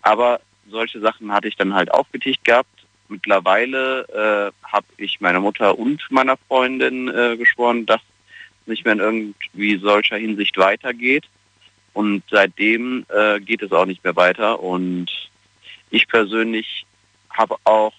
Aber 0.02 0.40
solche 0.68 1.00
Sachen 1.00 1.32
hatte 1.32 1.48
ich 1.48 1.56
dann 1.56 1.74
halt 1.74 1.90
aufgetischt 1.92 2.44
gehabt. 2.44 2.68
Mittlerweile 3.08 4.52
äh, 4.62 4.66
habe 4.66 4.86
ich 4.96 5.20
meiner 5.20 5.40
Mutter 5.40 5.78
und 5.78 6.02
meiner 6.10 6.36
Freundin 6.48 7.08
äh, 7.08 7.36
geschworen, 7.36 7.86
dass 7.86 8.00
es 8.62 8.68
nicht 8.68 8.84
mehr 8.84 8.94
in 8.94 9.00
irgendwie 9.00 9.76
solcher 9.78 10.16
Hinsicht 10.16 10.56
weitergeht. 10.58 11.24
Und 11.92 12.22
seitdem 12.30 13.04
äh, 13.08 13.40
geht 13.40 13.62
es 13.62 13.72
auch 13.72 13.86
nicht 13.86 14.02
mehr 14.04 14.16
weiter. 14.16 14.60
Und 14.60 15.08
ich 15.90 16.06
persönlich 16.08 16.86
habe 17.30 17.56
auch 17.64 17.94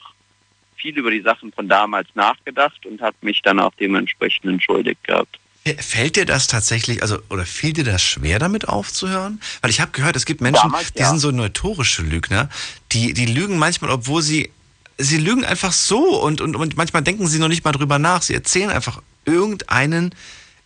viel 0.76 0.98
über 0.98 1.12
die 1.12 1.22
Sachen 1.22 1.52
von 1.52 1.68
damals 1.68 2.08
nachgedacht 2.16 2.86
und 2.86 3.02
habe 3.02 3.16
mich 3.22 3.42
dann 3.42 3.60
auch 3.60 3.74
dementsprechend 3.80 4.46
entschuldigt 4.46 5.04
gehabt. 5.04 5.41
Fällt 5.80 6.16
dir 6.16 6.26
das 6.26 6.48
tatsächlich, 6.48 7.04
also 7.04 7.20
oder 7.30 7.46
fiel 7.46 7.74
dir 7.74 7.84
das 7.84 8.02
schwer, 8.02 8.40
damit 8.40 8.68
aufzuhören? 8.68 9.40
Weil 9.62 9.70
ich 9.70 9.80
habe 9.80 9.92
gehört, 9.92 10.16
es 10.16 10.26
gibt 10.26 10.42
Menschen, 10.42 10.64
Damals, 10.64 10.92
die 10.94 11.00
ja. 11.00 11.10
sind 11.10 11.20
so 11.20 11.30
notorische 11.30 12.02
Lügner, 12.02 12.50
die, 12.92 13.14
die 13.14 13.28
lügen 13.28 13.60
manchmal, 13.60 13.92
obwohl 13.92 14.24
sie, 14.24 14.50
sie 14.98 15.18
lügen 15.18 15.46
einfach 15.46 15.72
so 15.72 16.20
und, 16.20 16.42
und, 16.42 16.56
und 16.56 16.78
manchmal 16.78 17.04
denken 17.04 17.28
sie 17.28 17.38
noch 17.38 17.48
nicht 17.48 17.64
mal 17.64 17.74
drüber 17.74 18.00
nach. 18.00 18.24
Sie 18.24 18.34
erzählen 18.34 18.72
einfach 18.72 19.04
irgendeinen, 19.26 20.16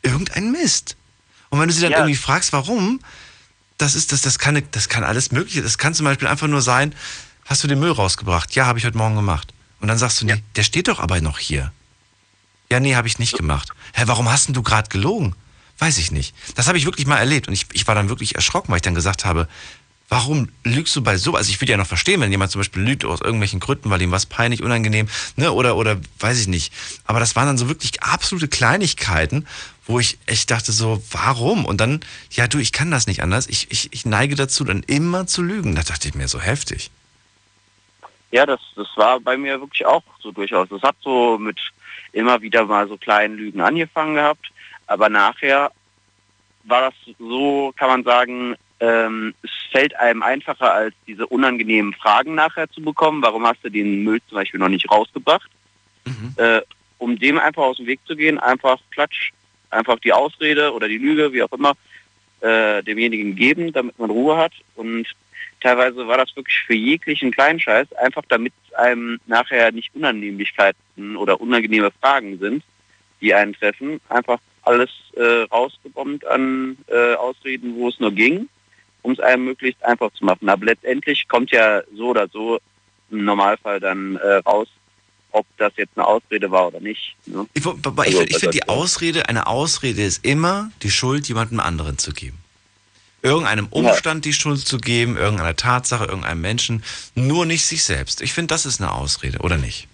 irgendeinen 0.01 0.53
Mist. 0.53 0.95
Und 1.49 1.59
wenn 1.59 1.67
du 1.67 1.73
sie 1.73 1.81
dann 1.81 1.91
Ja. 1.91 1.97
irgendwie 1.99 2.15
fragst, 2.15 2.53
warum, 2.53 3.01
das 3.77 3.95
ist, 3.95 4.13
das, 4.13 4.21
das 4.21 4.39
kann, 4.39 4.63
das 4.71 4.87
kann 4.87 5.03
alles 5.03 5.29
Mögliche. 5.31 5.61
Das 5.61 5.77
kann 5.77 5.93
zum 5.93 6.05
Beispiel 6.05 6.29
einfach 6.29 6.47
nur 6.47 6.61
sein, 6.61 6.95
hast 7.43 7.61
du 7.63 7.67
den 7.67 7.79
Müll 7.81 7.91
rausgebracht? 7.91 8.55
Ja, 8.55 8.65
habe 8.65 8.79
ich 8.79 8.85
heute 8.85 8.97
Morgen 8.97 9.15
gemacht. 9.15 9.53
Und 9.81 9.89
dann 9.89 9.97
sagst 9.97 10.21
du, 10.21 10.25
nee, 10.25 10.41
der 10.55 10.63
steht 10.63 10.87
doch 10.87 10.99
aber 11.01 11.19
noch 11.19 11.37
hier. 11.37 11.73
Ja, 12.71 12.79
nee, 12.79 12.95
habe 12.95 13.07
ich 13.07 13.19
nicht 13.19 13.37
gemacht. 13.37 13.69
Hä, 13.93 14.03
warum 14.05 14.31
hast 14.31 14.47
denn 14.47 14.53
du 14.53 14.63
gerade 14.63 14.89
gelogen? 14.89 15.35
Weiß 15.77 15.97
ich 15.97 16.11
nicht. 16.11 16.33
Das 16.55 16.67
habe 16.67 16.77
ich 16.77 16.85
wirklich 16.85 17.05
mal 17.05 17.17
erlebt 17.17 17.47
und 17.47 17.53
ich, 17.53 17.67
ich 17.73 17.87
war 17.87 17.95
dann 17.95 18.09
wirklich 18.09 18.35
erschrocken, 18.35 18.71
weil 18.71 18.77
ich 18.77 18.81
dann 18.81 18.95
gesagt 18.95 19.25
habe, 19.25 19.47
warum 20.09 20.49
lügst 20.63 20.95
du 20.95 21.01
bei 21.01 21.17
so? 21.17 21.35
Also 21.35 21.49
ich 21.49 21.59
würde 21.61 21.71
ja 21.71 21.77
noch 21.77 21.87
verstehen, 21.87 22.21
wenn 22.21 22.31
jemand 22.31 22.51
zum 22.51 22.59
Beispiel 22.59 22.83
lügt 22.83 23.05
aus 23.05 23.21
irgendwelchen 23.21 23.59
Gründen, 23.59 23.89
weil 23.89 24.01
ihm 24.01 24.11
was 24.11 24.25
peinlich, 24.25 24.63
unangenehm, 24.63 25.07
ne, 25.35 25.51
oder, 25.51 25.75
oder 25.75 25.97
weiß 26.19 26.39
ich 26.39 26.47
nicht. 26.47 26.73
Aber 27.05 27.19
das 27.19 27.35
waren 27.35 27.47
dann 27.47 27.57
so 27.57 27.67
wirklich 27.67 28.01
absolute 28.03 28.47
Kleinigkeiten, 28.47 29.47
wo 29.85 29.99
ich 29.99 30.17
echt 30.25 30.49
dachte 30.51 30.71
so, 30.71 31.01
warum? 31.11 31.65
Und 31.65 31.81
dann, 31.81 31.99
ja 32.31 32.47
du, 32.47 32.57
ich 32.59 32.71
kann 32.71 32.91
das 32.91 33.07
nicht 33.07 33.21
anders. 33.21 33.47
Ich, 33.47 33.71
ich, 33.71 33.93
ich 33.93 34.05
neige 34.05 34.35
dazu, 34.35 34.63
dann 34.63 34.83
immer 34.83 35.27
zu 35.27 35.41
lügen. 35.41 35.75
Da 35.75 35.83
dachte 35.83 36.07
ich 36.07 36.15
mir 36.15 36.27
so 36.27 36.39
heftig. 36.39 36.91
Ja, 38.31 38.45
das, 38.45 38.59
das 38.75 38.87
war 38.95 39.19
bei 39.19 39.37
mir 39.37 39.59
wirklich 39.59 39.85
auch 39.85 40.03
so 40.21 40.31
durchaus. 40.31 40.67
Das 40.69 40.81
hat 40.81 40.95
so 41.01 41.37
mit 41.37 41.59
immer 42.15 42.41
wieder 42.41 42.65
mal 42.65 42.87
so 42.87 42.97
kleinen 42.97 43.35
Lügen 43.37 43.61
angefangen 43.61 44.15
gehabt, 44.15 44.51
aber 44.87 45.09
nachher 45.09 45.71
war 46.63 46.81
das 46.81 46.93
so, 47.19 47.73
kann 47.77 47.89
man 47.89 48.03
sagen, 48.03 48.55
ähm, 48.79 49.33
es 49.43 49.51
fällt 49.71 49.95
einem 49.99 50.23
einfacher, 50.23 50.73
als 50.73 50.95
diese 51.07 51.27
unangenehmen 51.27 51.93
Fragen 51.93 52.35
nachher 52.35 52.69
zu 52.69 52.81
bekommen. 52.81 53.21
Warum 53.21 53.45
hast 53.45 53.63
du 53.63 53.69
den 53.69 54.03
Müll 54.03 54.19
zum 54.27 54.37
Beispiel 54.37 54.59
noch 54.59 54.69
nicht 54.69 54.89
rausgebracht? 54.89 55.49
Äh, 56.37 56.61
um 56.97 57.17
dem 57.19 57.37
einfach 57.37 57.63
aus 57.63 57.77
dem 57.77 57.87
Weg 57.87 57.99
zu 58.05 58.15
gehen, 58.15 58.39
einfach 58.39 58.79
klatsch, 58.91 59.31
einfach 59.69 59.99
die 59.99 60.13
Ausrede 60.13 60.73
oder 60.73 60.87
die 60.87 60.97
Lüge, 60.97 61.33
wie 61.33 61.43
auch 61.43 61.51
immer, 61.51 61.73
äh, 62.45 62.83
demjenigen 62.83 63.35
geben, 63.35 63.73
damit 63.73 63.97
man 63.97 64.09
Ruhe 64.09 64.37
hat. 64.37 64.53
Und 64.75 65.07
teilweise 65.61 66.07
war 66.07 66.17
das 66.17 66.35
wirklich 66.35 66.57
für 66.59 66.75
jeglichen 66.75 67.31
Kleinscheiß, 67.31 67.91
einfach 67.93 68.23
damit 68.29 68.53
einem 68.77 69.19
nachher 69.25 69.71
nicht 69.71 69.95
Unannehmlichkeiten 69.95 71.17
oder 71.17 71.41
unangenehme 71.41 71.91
Fragen 71.99 72.37
sind, 72.37 72.63
die 73.21 73.33
einen 73.33 73.53
treffen. 73.53 73.99
Einfach 74.09 74.39
alles 74.61 74.89
äh, 75.15 75.43
rausgebombt 75.51 76.25
an 76.27 76.77
äh, 76.87 77.15
Ausreden, 77.15 77.75
wo 77.75 77.89
es 77.89 77.99
nur 77.99 78.11
ging, 78.11 78.47
um 79.01 79.13
es 79.13 79.19
einem 79.19 79.45
möglichst 79.45 79.83
einfach 79.83 80.11
zu 80.13 80.25
machen. 80.25 80.49
Aber 80.49 80.65
letztendlich 80.65 81.27
kommt 81.27 81.51
ja 81.51 81.81
so 81.95 82.09
oder 82.09 82.27
so 82.27 82.59
im 83.11 83.25
Normalfall 83.25 83.79
dann 83.79 84.17
äh, 84.17 84.35
raus, 84.37 84.67
ob 85.35 85.45
das 85.57 85.73
jetzt 85.75 85.91
eine 85.97 86.07
Ausrede 86.07 86.49
war 86.49 86.67
oder 86.67 86.79
nicht. 86.79 87.15
Ne? 87.25 87.45
Ich, 87.53 87.65
ich, 87.65 87.85
Also, 87.85 88.21
ich 88.21 88.37
finde, 88.37 88.51
die 88.51 88.69
Ausrede, 88.69 89.27
eine 89.27 89.47
Ausrede 89.47 90.01
ist 90.01 90.25
immer, 90.25 90.71
die 90.81 90.89
Schuld 90.89 91.27
jemandem 91.27 91.59
anderen 91.59 91.97
zu 91.97 92.13
geben. 92.13 92.37
Irgendeinem 93.21 93.67
Umstand 93.67 94.23
die 94.23 94.33
Schuld 94.33 94.59
zu 94.59 94.77
geben, 94.77 95.17
irgendeiner 95.17 95.55
Tatsache, 95.55 96.05
irgendeinem 96.05 96.39
Menschen, 96.39 96.83
nur 97.15 97.45
nicht 97.45 97.65
sich 97.65 97.83
selbst. 97.83 98.21
Ich 98.21 98.33
finde, 98.33 98.53
das 98.53 98.65
ist 98.65 98.79
eine 98.79 98.93
Ausrede, 98.93 99.39
oder 99.39 99.57
nicht? 99.57 99.89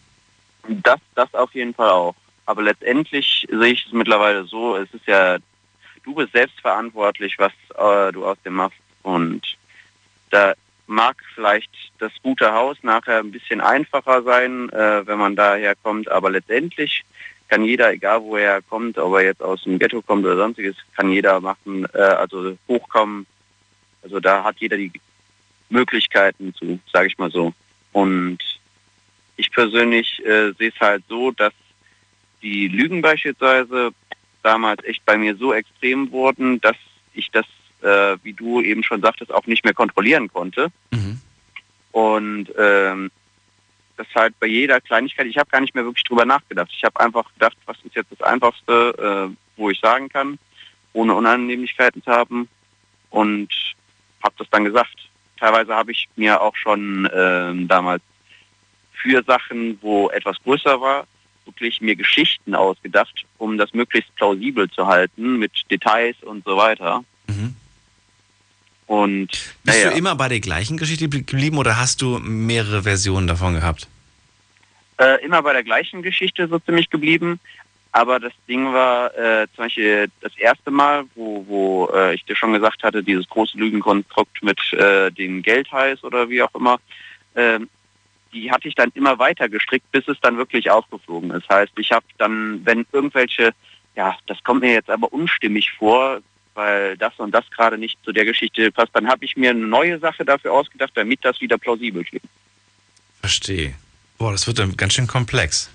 Das, 0.68 1.00
das 1.16 1.34
auf 1.34 1.54
jeden 1.56 1.74
Fall 1.74 1.90
auch. 1.90 2.16
Aber 2.46 2.62
letztendlich 2.62 3.48
sehe 3.50 3.74
ich 3.74 3.86
es 3.88 3.94
mittlerweile 3.94 4.44
so, 4.46 4.76
es 4.76 4.94
ist 4.94 5.08
ja, 5.08 5.38
du 6.04 6.14
bist 6.14 6.34
selbst 6.34 6.60
verantwortlich, 6.60 7.36
was 7.40 7.54
äh, 7.78 8.12
du 8.12 8.26
aus 8.26 8.38
dem 8.46 8.54
machst. 8.54 8.78
Und 9.02 9.42
da 10.30 10.54
mag 10.92 11.18
vielleicht 11.34 11.72
das 12.00 12.12
gute 12.22 12.52
Haus 12.52 12.78
nachher 12.84 13.20
ein 13.20 13.32
bisschen 13.32 13.62
einfacher 13.62 14.24
sein, 14.24 14.70
äh, 14.70 15.08
wenn 15.08 15.18
man 15.18 15.36
daher 15.36 15.76
kommt, 15.76 16.10
aber 16.10 16.30
letztendlich 16.30 17.04
kann 17.48 17.64
jeder, 17.64 17.92
egal 17.92 18.22
wo 18.22 18.38
er 18.38 18.62
kommt, 18.62 18.98
ob 18.98 19.16
er 19.16 19.24
jetzt 19.24 19.42
aus 19.42 19.64
dem 19.64 19.80
Ghetto 19.80 20.02
kommt 20.02 20.26
oder 20.26 20.38
sonstiges, 20.38 20.76
kann 20.96 21.12
jeder 21.12 21.40
machen, 21.42 21.86
äh, 21.94 21.98
also 21.98 22.58
hochkommen. 22.68 23.26
Also 24.04 24.20
da 24.20 24.44
hat 24.44 24.58
jeder 24.60 24.78
die 24.78 24.92
Möglichkeiten 25.70 26.54
zu, 26.54 26.80
sage 26.92 27.08
ich 27.08 27.18
mal 27.18 27.32
so. 27.32 27.54
Und 27.92 28.40
ich 29.38 29.52
persönlich 29.52 30.24
äh, 30.26 30.52
sehe 30.58 30.70
es 30.74 30.80
halt 30.80 31.04
so, 31.10 31.32
dass 31.32 31.54
die 32.42 32.68
Lügen 32.68 33.02
beispielsweise 33.02 33.92
damals 34.44 34.84
echt 34.86 35.06
bei 35.06 35.18
mir 35.18 35.36
so 35.36 35.54
extrem 35.54 36.12
wurden, 36.12 36.60
dass 36.62 36.78
ich 37.14 37.32
das, 37.32 37.46
äh, 37.82 38.18
wie 38.24 38.34
du 38.34 38.62
eben 38.62 38.84
schon 38.84 39.02
sagtest, 39.02 39.34
auch 39.34 39.46
nicht 39.48 39.64
mehr 39.64 39.74
kontrollieren 39.74 40.32
konnte. 40.32 40.72
Und 41.92 42.48
ähm, 42.58 43.12
das 43.98 44.08
halt 44.16 44.40
bei 44.40 44.48
jeder 44.48 44.82
Kleinigkeit, 44.82 45.28
ich 45.28 45.38
habe 45.38 45.50
gar 45.50 45.62
nicht 45.62 45.76
mehr 45.76 45.84
wirklich 45.84 46.04
drüber 46.04 46.26
nachgedacht. 46.26 46.72
Ich 46.74 46.84
habe 46.84 47.00
einfach 47.00 47.32
gedacht, 47.34 47.58
was 47.66 47.78
ist 47.84 47.96
jetzt 47.96 48.12
das 48.12 48.22
Einfachste, 48.22 49.30
äh, 49.32 49.36
wo 49.58 49.70
ich 49.70 49.80
sagen 49.80 50.10
kann, 50.10 50.40
ohne 50.94 51.14
Unannehmlichkeiten 51.14 52.04
zu 52.04 52.12
haben. 52.12 52.48
Und 53.10 53.50
habe 54.24 54.36
das 54.38 54.50
dann 54.50 54.66
gesagt. 54.66 54.96
Teilweise 55.38 55.76
habe 55.76 55.92
ich 55.92 56.08
mir 56.16 56.42
auch 56.42 56.56
schon 56.56 57.10
ähm, 57.14 57.68
damals 57.68 58.04
für 58.94 59.24
Sachen, 59.24 59.80
wo 59.82 60.10
etwas 60.10 60.38
größer 60.44 60.80
war, 60.80 61.08
wirklich 61.46 61.82
mir 61.82 61.96
Geschichten 61.96 62.54
ausgedacht, 62.54 63.26
um 63.40 63.58
das 63.58 63.74
möglichst 63.74 64.14
plausibel 64.16 64.70
zu 64.70 64.86
halten 64.86 65.40
mit 65.40 65.52
Details 65.72 66.16
und 66.22 66.46
so 66.46 66.56
weiter. 66.56 67.04
Und 68.92 69.30
Bist 69.64 69.78
naja, 69.78 69.92
du 69.92 69.98
immer 69.98 70.16
bei 70.16 70.28
der 70.28 70.42
gleichen 70.42 70.76
Geschichte 70.76 71.08
geblieben 71.08 71.58
oder 71.58 71.78
hast 71.78 72.02
du 72.02 72.20
mehrere 72.20 72.84
Versionen 72.84 73.28
davon 73.28 73.54
gehabt? 73.54 73.88
äh, 75.02 75.24
immer 75.26 75.42
bei 75.42 75.54
der 75.54 75.64
gleichen 75.64 76.02
Geschichte 76.02 76.48
so 76.48 76.60
ziemlich 76.60 76.90
geblieben. 76.90 77.40
Aber 77.94 78.20
das 78.20 78.32
Ding 78.48 78.72
war 78.72 79.14
äh, 79.18 79.48
zum 79.56 79.66
Beispiel 79.66 80.08
das 80.22 80.34
erste 80.38 80.72
Mal, 80.72 81.04
wo, 81.16 81.46
wo 81.48 81.90
äh, 81.94 82.16
ich 82.16 82.24
dir 82.24 82.36
schon 82.36 82.54
gesagt 82.54 82.84
hatte, 82.84 83.04
dieses 83.04 83.28
große 83.28 83.58
Lügenkonstrukt 83.58 84.42
mit 84.44 84.60
äh, 84.74 85.12
dem 85.12 85.42
Geldheiß 85.42 86.04
oder 86.06 86.30
wie 86.30 86.42
auch 86.42 86.56
immer, 86.56 86.80
ähm, 87.36 87.70
die 88.32 88.50
hatte 88.50 88.70
ich 88.70 88.76
dann 88.76 88.92
immer 88.94 89.20
weiter 89.20 89.50
gestrickt, 89.50 89.92
bis 89.92 90.08
es 90.08 90.18
dann 90.22 90.38
wirklich 90.38 90.72
aufgeflogen 90.72 91.32
ist. 91.32 91.50
Heißt, 91.50 91.74
ich 91.78 91.92
habe 91.92 92.06
dann, 92.18 92.62
wenn 92.64 92.86
irgendwelche, 92.94 93.52
ja, 93.98 94.16
das 94.28 94.42
kommt 94.46 94.62
mir 94.62 94.72
jetzt 94.72 94.90
aber 94.90 95.12
unstimmig 95.12 95.70
vor, 95.74 96.22
weil 96.54 96.98
das 96.98 97.14
und 97.18 97.32
das 97.32 97.46
gerade 97.52 97.78
nicht 97.78 97.98
zu 98.04 98.12
der 98.12 98.26
Geschichte 98.26 98.72
passt, 98.72 98.90
dann 98.94 99.08
habe 99.08 99.24
ich 99.26 99.38
mir 99.38 99.52
eine 99.52 99.60
neue 99.66 100.00
Sache 100.00 100.26
dafür 100.26 100.54
ausgedacht, 100.54 100.92
damit 100.96 101.24
das 101.24 101.40
wieder 101.42 101.58
plausibel 101.58 102.04
klingt. 102.04 102.26
Verstehe. 103.22 103.74
Boah, 104.18 104.32
das 104.32 104.48
wird 104.48 104.60
dann 104.60 104.76
ganz 104.78 104.94
schön 104.94 105.08
komplex. 105.08 105.70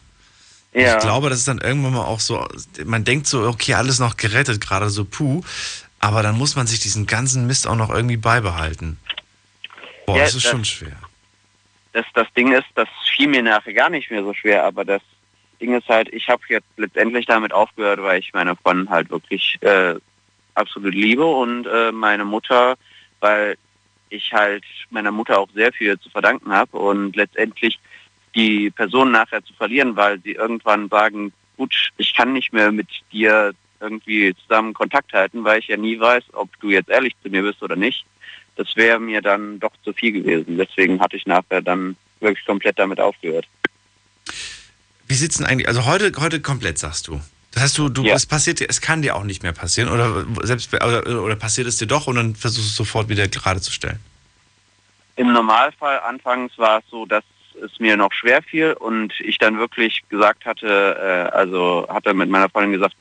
Ja. 0.72 0.97
Ich 0.97 1.03
glaube, 1.03 1.31
das 1.31 1.39
ist 1.39 1.49
dann 1.49 1.59
irgendwann 1.59 1.95
mal 1.95 2.05
auch 2.05 2.20
so, 2.20 2.47
man 2.85 3.05
denkt 3.05 3.27
so, 3.27 3.47
okay, 3.49 3.74
alles 3.74 3.99
noch 3.99 4.16
gerettet, 4.16 4.61
gerade 4.61 4.91
so 4.91 5.05
puh, 5.05 5.43
aber 6.01 6.22
dann 6.22 6.37
muss 6.37 6.55
man 6.57 6.66
sich 6.66 6.81
diesen 6.81 7.07
ganzen 7.07 7.47
Mist 7.47 7.66
auch 7.66 7.77
noch 7.77 7.89
irgendwie 7.91 8.18
beibehalten. 8.18 8.99
Boah, 10.05 10.18
Ja, 10.18 10.24
das 10.24 10.35
ist 10.35 10.45
das- 10.45 10.51
schon 10.53 10.64
schwer. 10.64 10.97
das, 11.95 12.05
das 12.14 12.27
Ding 12.37 12.53
ist, 12.53 12.66
das 12.74 12.89
fiel 13.16 13.29
mir 13.29 13.43
nachher 13.43 13.72
gar 13.72 13.89
nicht 13.89 14.11
mehr 14.11 14.22
so 14.22 14.35
schwer, 14.35 14.64
aber 14.64 14.85
das 14.85 15.01
Ding 15.61 15.74
ist 15.74 15.89
halt, 15.89 16.12
ich 16.12 16.29
habe 16.29 16.43
jetzt 16.49 16.66
letztendlich 16.77 17.24
damit 17.24 17.53
aufgehört, 17.55 18.03
weil 18.03 18.20
ich 18.20 18.35
meine 18.35 18.55
Freundin 18.57 18.91
halt 18.91 19.09
wirklich 19.09 19.57
äh, 19.62 19.95
absolut 20.57 20.95
liebe 20.95 21.25
und 21.25 21.67
äh, 21.67 21.93
meine 21.93 22.25
Mutter, 22.25 22.77
weil 23.21 23.57
ich 24.09 24.33
halt 24.33 24.65
meiner 24.91 25.11
Mutter 25.11 25.39
auch 25.39 25.49
sehr 25.55 25.73
viel 25.73 25.99
zu 25.99 26.11
verdanken 26.11 26.53
habe 26.53 26.77
und 26.77 27.17
letztendlich 27.17 27.79
die 28.35 28.71
Person 28.71 29.11
nachher 29.11 29.45
zu 29.45 29.53
verlieren, 29.55 29.97
weil 29.97 30.21
sie 30.21 30.33
irgendwann 30.33 30.89
sagen, 30.89 31.33
gut, 31.57 31.75
ich 31.97 32.15
kann 32.15 32.33
nicht 32.33 32.53
mehr 32.53 32.71
mit 32.71 32.89
dir 33.13 33.53
irgendwie 33.81 34.35
zusammen 34.43 34.75
Kontakt 34.75 35.13
halten, 35.13 35.45
weil 35.45 35.59
ich 35.59 35.69
ja 35.69 35.77
nie 35.77 35.99
weiß, 35.99 36.25
ob 36.33 36.49
du 36.61 36.71
jetzt 36.71 36.89
ehrlich 36.89 37.15
zu 37.23 37.29
mir 37.29 37.43
bist 37.43 37.63
oder 37.63 37.77
nicht. 37.77 38.05
Das 38.57 38.75
wäre 38.77 38.99
mir 38.99 39.21
dann 39.21 39.59
doch 39.61 39.73
zu 39.85 39.93
viel 39.93 40.13
gewesen. 40.13 40.57
Deswegen 40.57 41.01
hatte 41.01 41.17
ich 41.17 41.27
nachher 41.27 41.61
dann 41.61 41.97
wirklich 42.21 42.45
komplett 42.47 42.79
damit 42.79 43.01
aufgehört. 43.01 43.47
Wie 45.07 45.15
sieht's 45.15 45.37
denn 45.37 45.47
eigentlich, 45.47 45.69
also 45.69 45.85
heute, 45.85 46.13
heute 46.19 46.41
komplett 46.41 46.79
sagst 46.79 47.09
du? 47.09 47.21
Das 47.57 47.63
heißt, 47.63 47.79
du, 47.79 47.89
du 47.89 48.05
Ja. 48.05 48.15
es 48.15 48.27
passiert 48.27 48.61
es 48.61 48.83
kann 48.83 49.01
dir 49.01 49.17
auch 49.17 49.25
nicht 49.25 49.43
mehr 49.43 49.55
passieren 49.55 49.89
oder 49.89 50.27
selbst 50.43 50.75
oder, 50.75 51.23
oder 51.23 51.37
passiert 51.37 51.67
es 51.67 51.79
dir 51.79 51.87
doch 51.87 52.07
und 52.07 52.17
dann 52.17 52.35
versuchst 52.35 52.67
du 52.67 52.71
es 52.71 52.77
sofort 52.77 53.09
wieder 53.09 53.27
gerade 53.29 53.63
zu 53.63 53.73
stellen. 53.73 53.99
Im 55.17 55.33
Normalfall 55.33 56.01
anfangs 56.01 56.53
war 56.59 56.81
es 56.81 56.85
so, 56.91 57.07
dass 57.07 57.25
es 57.65 57.81
mir 57.81 57.97
noch 57.97 58.13
schwer 58.13 58.43
fiel 58.43 58.75
und 58.75 59.15
ich 59.21 59.39
dann 59.39 59.59
wirklich 59.59 60.03
gesagt 60.11 60.45
hatte, 60.45 60.99
äh, 61.01 61.35
also 61.35 61.87
hatte 61.89 62.13
mit 62.13 62.29
meiner 62.29 62.51
Freundin 62.51 62.73
gesagt, 62.73 62.95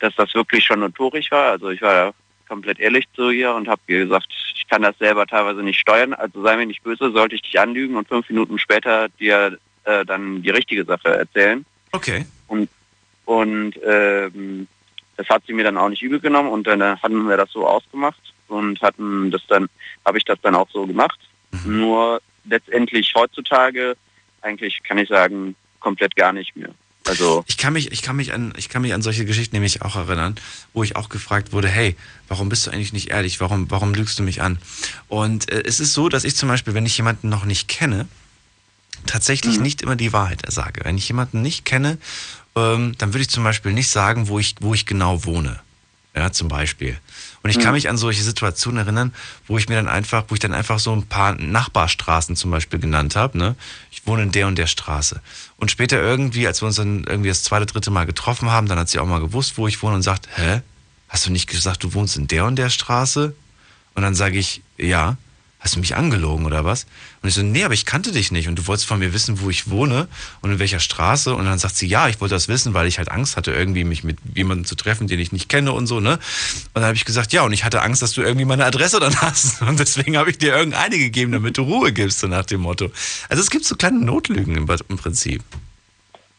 dass 0.00 0.14
das 0.16 0.34
wirklich 0.34 0.66
schon 0.66 0.80
notorisch 0.80 1.30
war. 1.30 1.52
Also 1.52 1.70
ich 1.70 1.80
war 1.80 2.12
komplett 2.46 2.80
ehrlich 2.80 3.06
zu 3.16 3.30
ihr 3.30 3.54
und 3.54 3.68
habe 3.68 3.80
ihr 3.86 4.00
gesagt, 4.04 4.26
ich 4.54 4.68
kann 4.68 4.82
das 4.82 4.98
selber 4.98 5.26
teilweise 5.26 5.62
nicht 5.62 5.80
steuern, 5.80 6.12
also 6.12 6.42
sei 6.42 6.58
mir 6.58 6.66
nicht 6.66 6.82
böse, 6.82 7.10
sollte 7.10 7.36
ich 7.36 7.42
dich 7.42 7.58
anlügen 7.58 7.96
und 7.96 8.06
fünf 8.06 8.28
Minuten 8.28 8.58
später 8.58 9.08
dir 9.18 9.56
äh, 9.84 10.04
dann 10.04 10.42
die 10.42 10.50
richtige 10.50 10.84
Sache 10.84 11.08
erzählen. 11.08 11.64
Okay. 11.92 12.26
Und, 12.48 12.68
und 13.24 13.74
ähm, 13.86 14.66
das 15.16 15.28
hat 15.28 15.44
sie 15.46 15.52
mir 15.52 15.64
dann 15.64 15.78
auch 15.78 15.88
nicht 15.88 16.02
übel 16.02 16.20
genommen 16.20 16.50
und 16.50 16.66
dann 16.66 16.80
äh, 16.80 16.96
hatten 17.02 17.28
wir 17.28 17.36
das 17.36 17.50
so 17.52 17.66
ausgemacht 17.66 18.20
und 18.48 18.80
hatten 18.82 19.30
das 19.30 19.42
dann, 19.48 19.68
habe 20.04 20.18
ich 20.18 20.24
das 20.24 20.38
dann 20.42 20.54
auch 20.54 20.68
so 20.70 20.86
gemacht. 20.86 21.18
Nur 21.64 22.20
letztendlich 22.44 23.12
heutzutage 23.14 23.96
eigentlich 24.42 24.82
kann 24.82 24.98
ich 24.98 25.08
sagen, 25.08 25.56
komplett 25.80 26.14
gar 26.16 26.32
nicht 26.32 26.54
mehr. 26.56 26.70
Also 27.06 27.44
Ich 27.46 27.58
kann 27.58 27.74
mich, 27.74 27.92
ich 27.92 28.02
kann 28.02 28.16
mich 28.16 28.32
an, 28.32 28.54
ich 28.56 28.68
kann 28.70 28.82
mich 28.82 28.94
an 28.94 29.02
solche 29.02 29.26
Geschichten 29.26 29.56
nämlich 29.56 29.82
auch 29.82 29.96
erinnern, 29.96 30.36
wo 30.72 30.82
ich 30.82 30.96
auch 30.96 31.10
gefragt 31.10 31.52
wurde, 31.52 31.68
hey, 31.68 31.96
warum 32.28 32.48
bist 32.48 32.66
du 32.66 32.70
eigentlich 32.70 32.94
nicht 32.94 33.10
ehrlich? 33.10 33.40
Warum, 33.40 33.70
warum 33.70 33.92
lügst 33.92 34.18
du 34.18 34.22
mich 34.22 34.40
an? 34.40 34.58
Und 35.08 35.50
äh, 35.50 35.62
es 35.66 35.80
ist 35.80 35.92
so, 35.92 36.08
dass 36.08 36.24
ich 36.24 36.34
zum 36.34 36.48
Beispiel, 36.48 36.72
wenn 36.72 36.86
ich 36.86 36.96
jemanden 36.96 37.28
noch 37.28 37.44
nicht 37.44 37.68
kenne, 37.68 38.08
tatsächlich 39.06 39.60
nicht 39.60 39.82
immer 39.82 39.96
die 39.96 40.14
Wahrheit 40.14 40.42
sage. 40.48 40.80
Wenn 40.84 40.96
ich 40.96 41.06
jemanden 41.08 41.42
nicht 41.42 41.66
kenne, 41.66 41.98
ähm, 42.56 42.94
dann 42.98 43.12
würde 43.12 43.22
ich 43.22 43.30
zum 43.30 43.44
Beispiel 43.44 43.72
nicht 43.72 43.90
sagen, 43.90 44.28
wo 44.28 44.38
ich, 44.38 44.54
wo 44.60 44.74
ich 44.74 44.86
genau 44.86 45.24
wohne. 45.24 45.60
Ja, 46.16 46.30
zum 46.30 46.46
Beispiel. 46.46 46.96
Und 47.42 47.50
ich 47.50 47.58
kann 47.58 47.74
mich 47.74 47.88
an 47.88 47.96
solche 47.96 48.22
Situationen 48.22 48.78
erinnern, 48.78 49.12
wo 49.48 49.58
ich 49.58 49.68
mir 49.68 49.74
dann 49.74 49.88
einfach, 49.88 50.24
wo 50.28 50.34
ich 50.34 50.40
dann 50.40 50.54
einfach 50.54 50.78
so 50.78 50.94
ein 50.94 51.06
paar 51.06 51.34
Nachbarstraßen 51.34 52.36
zum 52.36 52.52
Beispiel 52.52 52.78
genannt 52.78 53.16
habe. 53.16 53.36
Ne? 53.36 53.56
Ich 53.90 54.06
wohne 54.06 54.22
in 54.22 54.30
der 54.30 54.46
und 54.46 54.56
der 54.56 54.68
Straße. 54.68 55.20
Und 55.56 55.72
später 55.72 56.00
irgendwie, 56.00 56.46
als 56.46 56.62
wir 56.62 56.66
uns 56.66 56.76
dann 56.76 57.02
irgendwie 57.02 57.30
das 57.30 57.42
zweite, 57.42 57.66
dritte 57.66 57.90
Mal 57.90 58.06
getroffen 58.06 58.50
haben, 58.50 58.68
dann 58.68 58.78
hat 58.78 58.88
sie 58.88 59.00
auch 59.00 59.06
mal 59.06 59.20
gewusst, 59.20 59.58
wo 59.58 59.66
ich 59.66 59.82
wohne 59.82 59.96
und 59.96 60.02
sagt, 60.02 60.28
hä? 60.36 60.62
Hast 61.08 61.26
du 61.26 61.32
nicht 61.32 61.48
gesagt, 61.48 61.82
du 61.82 61.94
wohnst 61.94 62.16
in 62.16 62.28
der 62.28 62.44
und 62.44 62.56
der 62.56 62.70
Straße? 62.70 63.34
Und 63.94 64.02
dann 64.02 64.14
sage 64.14 64.38
ich, 64.38 64.62
ja. 64.78 65.16
Hast 65.64 65.76
du 65.76 65.80
mich 65.80 65.96
angelogen 65.96 66.44
oder 66.44 66.66
was? 66.66 66.84
Und 67.22 67.30
ich 67.30 67.34
so, 67.34 67.42
nee, 67.42 67.64
aber 67.64 67.72
ich 67.72 67.86
kannte 67.86 68.12
dich 68.12 68.30
nicht 68.30 68.48
und 68.48 68.58
du 68.58 68.66
wolltest 68.66 68.86
von 68.86 68.98
mir 68.98 69.14
wissen, 69.14 69.40
wo 69.40 69.48
ich 69.48 69.70
wohne 69.70 70.08
und 70.42 70.52
in 70.52 70.58
welcher 70.58 70.78
Straße. 70.78 71.34
Und 71.34 71.46
dann 71.46 71.58
sagt 71.58 71.74
sie, 71.74 71.86
ja, 71.86 72.06
ich 72.06 72.20
wollte 72.20 72.34
das 72.34 72.48
wissen, 72.48 72.74
weil 72.74 72.86
ich 72.86 72.98
halt 72.98 73.10
Angst 73.10 73.38
hatte, 73.38 73.50
irgendwie 73.50 73.84
mich 73.84 74.04
mit 74.04 74.18
jemandem 74.34 74.66
zu 74.66 74.74
treffen, 74.74 75.06
den 75.06 75.18
ich 75.18 75.32
nicht 75.32 75.48
kenne 75.48 75.72
und 75.72 75.86
so, 75.86 76.00
ne? 76.00 76.12
Und 76.12 76.20
dann 76.74 76.84
habe 76.84 76.96
ich 76.96 77.06
gesagt, 77.06 77.32
ja, 77.32 77.44
und 77.44 77.54
ich 77.54 77.64
hatte 77.64 77.80
Angst, 77.80 78.02
dass 78.02 78.12
du 78.12 78.20
irgendwie 78.20 78.44
meine 78.44 78.66
Adresse 78.66 79.00
dann 79.00 79.18
hast. 79.22 79.62
Und 79.74 79.80
deswegen 79.80 80.18
habe 80.18 80.28
ich 80.28 80.36
dir 80.36 80.54
irgendeine 80.54 80.98
gegeben, 80.98 81.32
damit 81.32 81.56
du 81.56 81.62
Ruhe 81.62 81.94
gibst, 81.94 82.18
so 82.20 82.26
nach 82.26 82.44
dem 82.44 82.60
Motto. 82.60 82.90
Also 83.30 83.42
es 83.42 83.48
gibt 83.48 83.64
so 83.64 83.74
kleine 83.74 84.04
Notlügen 84.04 84.56
im, 84.56 84.68
im 84.88 84.96
Prinzip. 84.98 85.42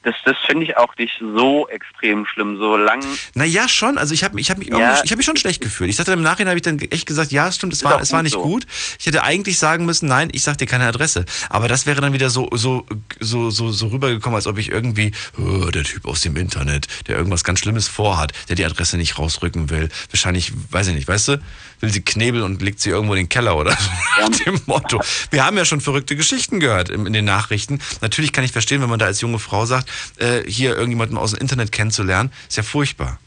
Das, 0.06 0.16
das 0.24 0.38
finde 0.46 0.64
ich 0.66 0.78
auch 0.78 0.96
nicht 0.98 1.14
so 1.20 1.68
extrem 1.68 2.26
schlimm. 2.28 2.58
So 2.58 2.78
lang 2.78 3.04
Naja, 3.34 3.68
schon. 3.68 3.98
Also 3.98 4.14
ich 4.14 4.24
habe 4.24 4.40
ich 4.40 4.52
hab 4.52 4.58
mich, 4.60 4.68
Ja. 4.70 5.02
ich 5.04 5.12
hab 5.12 5.18
mich 5.18 5.26
schon 5.26 5.36
schlecht 5.36 5.62
gefühlt. 5.62 5.90
Ich 5.90 5.96
dachte, 5.98 6.14
im 6.14 6.22
Nachhinein 6.22 6.50
habe 6.50 6.58
ich 6.58 6.62
dann 6.62 6.80
echt 6.80 7.08
gesagt, 7.08 7.32
ja, 7.32 7.48
es 7.48 7.56
stimmt, 7.56 7.74
es 7.74 7.84
war, 7.84 8.00
es 8.00 8.12
war 8.14 8.22
nicht 8.22 8.34
so. 8.34 8.42
gut. 8.44 8.68
Ich 9.00 9.08
hätte 9.08 9.24
eigentlich 9.24 9.58
sagen 9.58 9.86
müssen, 9.86 10.08
nein, 10.08 10.30
ich 10.32 10.44
sag 10.44 10.58
dir 10.60 10.68
keine 10.68 10.86
Adresse. 10.86 11.26
Aber 11.50 11.68
das 11.68 11.86
wäre 11.88 12.02
dann 12.02 12.14
wieder 12.14 12.30
so, 12.30 12.48
so, 12.54 12.86
so, 13.20 13.50
so, 13.50 13.72
so 13.72 13.88
rübergekommen, 13.88 14.36
als 14.36 14.46
ob 14.48 14.58
ich 14.60 14.70
irgendwie, 14.70 15.12
oh, 15.40 15.72
der 15.72 15.84
Typ 15.84 16.06
aus 16.06 16.22
dem 16.22 16.36
Internet, 16.38 16.88
der 17.08 17.18
irgendwas 17.18 17.44
ganz 17.44 17.60
Schlimmes 17.60 17.88
vorhat, 17.88 18.32
der 18.48 18.56
die 18.56 18.66
Adresse 18.66 18.98
nicht 18.98 19.18
rausrücken 19.18 19.72
will. 19.72 19.90
Wahrscheinlich, 20.12 20.54
weiß 20.72 20.88
ich 20.90 20.96
nicht, 20.96 21.08
weißt 21.08 21.30
du, 21.30 21.42
will 21.82 21.92
sie 21.92 22.02
knebeln 22.02 22.44
und 22.44 22.62
legt 22.62 22.80
sie 22.80 22.92
irgendwo 22.92 23.14
in 23.16 23.22
den 23.22 23.30
Keller 23.30 23.58
oder 23.58 23.72
so 23.72 23.90
nach 24.22 24.30
dem 24.40 24.62
Motto. 24.68 25.02
Wir 25.32 25.44
haben 25.46 25.58
ja 25.58 25.66
schon 25.66 25.82
verrückte 25.82 26.16
Geschichten 26.16 26.60
gehört 26.60 26.90
in 26.90 27.12
den 27.12 27.26
Nachrichten. 27.26 27.80
Natürlich 28.02 28.32
kann 28.32 28.44
ich 28.44 28.52
verstehen, 28.52 28.82
wenn 28.82 28.90
man 28.90 29.00
da 29.00 29.06
als 29.08 29.22
junge 29.22 29.40
Frau 29.40 29.66
sagt, 29.66 29.90
äh, 30.18 30.42
hier 30.50 30.76
irgendjemanden 30.76 31.18
aus 31.18 31.32
dem 31.32 31.42
Internet 31.42 31.72
kennenzulernen, 31.72 32.32
ist 32.48 32.58
ja 32.58 32.64
furchtbar. 32.64 33.20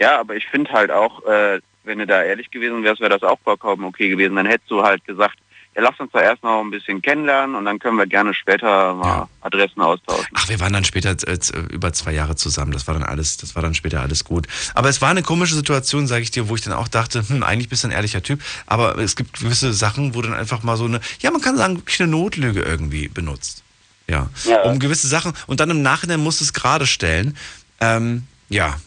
Ja, 0.00 0.18
aber 0.18 0.34
ich 0.36 0.46
finde 0.46 0.70
halt 0.72 0.90
auch, 0.90 1.24
äh, 1.26 1.60
wenn 1.84 1.98
du 1.98 2.06
da 2.06 2.22
ehrlich 2.22 2.50
gewesen 2.50 2.82
wärst, 2.84 3.00
wäre 3.00 3.10
das 3.10 3.22
auch 3.22 3.38
vollkommen 3.44 3.84
okay 3.84 4.08
gewesen. 4.08 4.36
Dann 4.36 4.46
hättest 4.46 4.70
du 4.70 4.82
halt 4.82 5.04
gesagt, 5.04 5.36
ja, 5.76 5.82
lass 5.82 6.00
uns 6.00 6.10
da 6.12 6.20
erst 6.20 6.42
noch 6.42 6.60
ein 6.62 6.70
bisschen 6.70 7.00
kennenlernen 7.00 7.54
und 7.54 7.64
dann 7.64 7.78
können 7.78 7.96
wir 7.96 8.06
gerne 8.06 8.34
später 8.34 8.94
mal 8.94 9.28
Adressen 9.40 9.80
austauschen. 9.80 10.26
Ach, 10.34 10.48
wir 10.48 10.58
waren 10.58 10.72
dann 10.72 10.84
später 10.84 11.10
äh, 11.10 11.38
z- 11.38 11.54
über 11.70 11.92
zwei 11.92 12.12
Jahre 12.12 12.34
zusammen. 12.34 12.72
Das 12.72 12.86
war 12.88 12.94
dann 12.94 13.04
alles, 13.04 13.36
das 13.36 13.54
war 13.54 13.62
dann 13.62 13.74
später 13.74 14.00
alles 14.00 14.24
gut. 14.24 14.46
Aber 14.74 14.88
es 14.88 15.00
war 15.00 15.10
eine 15.10 15.22
komische 15.22 15.54
Situation, 15.54 16.06
sage 16.08 16.22
ich 16.22 16.30
dir, 16.32 16.48
wo 16.48 16.56
ich 16.56 16.62
dann 16.62 16.72
auch 16.72 16.88
dachte, 16.88 17.22
hm, 17.28 17.42
eigentlich 17.44 17.68
bist 17.68 17.84
du 17.84 17.88
ein 17.88 17.92
ehrlicher 17.92 18.22
Typ. 18.22 18.40
Aber 18.66 18.98
es 18.98 19.14
gibt 19.16 19.38
gewisse 19.38 19.72
Sachen, 19.72 20.14
wo 20.14 20.22
dann 20.22 20.34
einfach 20.34 20.62
mal 20.64 20.76
so 20.76 20.86
eine, 20.86 21.00
ja, 21.20 21.30
man 21.30 21.40
kann 21.40 21.56
sagen, 21.56 21.76
wirklich 21.76 22.00
eine 22.00 22.10
Notlüge 22.10 22.62
irgendwie 22.62 23.06
benutzt. 23.08 23.62
Ja. 24.10 24.28
Ja. 24.44 24.62
Um 24.62 24.78
gewisse 24.78 25.06
Sachen 25.06 25.32
und 25.46 25.60
dann 25.60 25.70
im 25.70 25.82
Nachhinein 25.82 26.20
musst 26.20 26.40
du 26.40 26.44
es 26.44 26.52
gerade 26.52 26.86
stellen. 26.86 27.36
Ähm, 27.80 28.24
ja. 28.48 28.78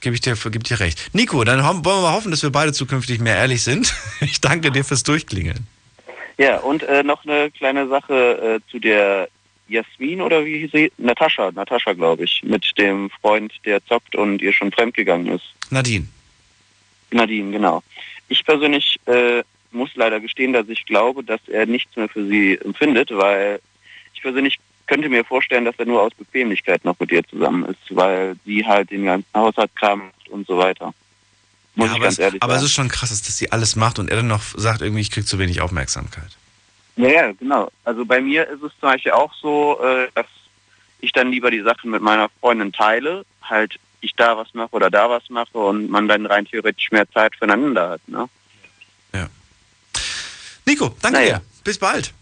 Gebe 0.00 0.16
ich 0.16 0.20
dir, 0.20 0.34
gebe 0.34 0.64
dir 0.64 0.80
recht. 0.80 1.10
Nico, 1.12 1.44
dann 1.44 1.62
wollen 1.62 1.84
wir 1.84 2.02
mal 2.02 2.12
hoffen, 2.12 2.32
dass 2.32 2.42
wir 2.42 2.50
beide 2.50 2.72
zukünftig 2.72 3.20
mehr 3.20 3.36
ehrlich 3.36 3.62
sind. 3.62 3.94
Ich 4.20 4.40
danke 4.40 4.72
dir 4.72 4.84
fürs 4.84 5.04
Durchklingeln. 5.04 5.66
Ja, 6.38 6.58
und 6.58 6.82
äh, 6.82 7.04
noch 7.04 7.24
eine 7.24 7.50
kleine 7.52 7.86
Sache 7.86 8.60
äh, 8.66 8.70
zu 8.70 8.80
der 8.80 9.28
Jasmin 9.68 10.20
oder 10.20 10.44
wie 10.44 10.58
hieß 10.58 10.72
sie? 10.72 10.92
Natascha, 10.98 11.52
Natascha 11.52 11.92
glaube 11.92 12.24
ich, 12.24 12.42
mit 12.42 12.66
dem 12.78 13.10
Freund, 13.20 13.52
der 13.64 13.84
zockt 13.86 14.16
und 14.16 14.42
ihr 14.42 14.52
schon 14.52 14.72
fremdgegangen 14.72 15.28
ist. 15.28 15.54
Nadine. 15.70 16.08
Nadine, 17.12 17.52
genau. 17.52 17.82
Ich 18.28 18.44
persönlich 18.44 18.98
äh, 19.06 19.42
muss 19.70 19.90
leider 19.94 20.20
gestehen, 20.20 20.52
dass 20.52 20.68
ich 20.68 20.84
glaube, 20.86 21.22
dass 21.22 21.40
er 21.46 21.66
nichts 21.66 21.96
mehr 21.96 22.08
für 22.08 22.26
sie 22.26 22.58
empfindet, 22.58 23.10
weil 23.12 23.60
ich 24.14 24.22
persönlich 24.22 24.58
könnte 24.86 25.08
mir 25.08 25.24
vorstellen, 25.24 25.64
dass 25.64 25.74
er 25.78 25.86
nur 25.86 26.02
aus 26.02 26.12
Bequemlichkeit 26.14 26.84
noch 26.84 26.98
mit 26.98 27.10
ihr 27.12 27.26
zusammen 27.26 27.64
ist, 27.66 27.78
weil 27.90 28.36
sie 28.44 28.64
halt 28.66 28.90
den 28.90 29.04
ganzen 29.04 29.28
Haushaltskram 29.34 30.00
macht 30.06 30.28
und 30.28 30.46
so 30.46 30.58
weiter. 30.58 30.92
Muss 31.74 31.86
Ja, 31.86 31.92
ich 31.92 31.96
aber, 31.96 32.04
ganz 32.04 32.14
es, 32.14 32.18
ehrlich 32.18 32.42
aber 32.42 32.52
es 32.54 32.58
sagen. 32.60 32.66
ist 32.66 32.72
schon 32.74 32.88
krass, 32.88 33.08
dass 33.10 33.36
sie 33.38 33.50
alles 33.52 33.76
macht 33.76 33.98
und 33.98 34.10
er 34.10 34.16
dann 34.16 34.26
noch 34.28 34.42
sagt, 34.56 34.82
irgendwie, 34.82 35.00
ich 35.00 35.10
krieg 35.10 35.26
zu 35.26 35.38
wenig 35.38 35.60
Aufmerksamkeit. 35.60 36.36
Ja, 36.96 37.08
ja, 37.08 37.32
genau. 37.32 37.70
Also 37.84 38.04
bei 38.04 38.20
mir 38.20 38.46
ist 38.48 38.62
es 38.62 38.72
zum 38.78 38.90
Beispiel 38.90 39.12
auch 39.12 39.32
so, 39.34 39.80
äh, 39.82 40.08
dass 40.14 40.26
ich 41.00 41.12
dann 41.12 41.30
lieber 41.32 41.50
die 41.50 41.62
Sachen 41.62 41.90
mit 41.90 42.02
meiner 42.02 42.28
Freundin 42.40 42.72
teile, 42.72 43.24
halt 43.42 43.78
ich 44.02 44.14
da 44.14 44.36
was 44.36 44.52
mache 44.52 44.70
oder 44.72 44.90
da 44.90 45.08
was 45.08 45.28
mache 45.30 45.56
und 45.56 45.88
man 45.90 46.08
dann 46.08 46.26
rein 46.26 46.44
theoretisch 46.44 46.90
mehr 46.90 47.10
Zeit 47.10 47.34
füreinander 47.36 47.90
hat. 47.90 48.08
Ne? 48.08 48.28
Nico, 50.64 50.94
danke 51.02 51.18
Naja. 51.18 51.38
dir. 51.38 51.44
Bis 51.64 51.78
bald. 51.78 52.12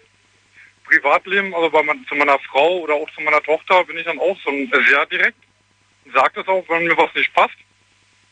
Privatleben, 0.86 1.54
also 1.54 1.70
bei 1.70 1.84
mein, 1.84 2.06
zu 2.08 2.16
meiner 2.16 2.40
Frau 2.40 2.80
oder 2.80 2.94
auch 2.94 3.10
zu 3.12 3.22
meiner 3.22 3.42
Tochter 3.42 3.84
bin 3.84 3.98
ich 3.98 4.06
dann 4.06 4.20
auch 4.20 4.38
so 4.44 4.52
sehr 4.90 5.06
direkt. 5.08 5.38
Sage 6.14 6.34
das 6.36 6.48
auch, 6.48 6.66
wenn 6.70 6.86
mir 6.86 6.98
was 6.98 7.14
nicht 7.16 7.34
passt. 7.34 7.58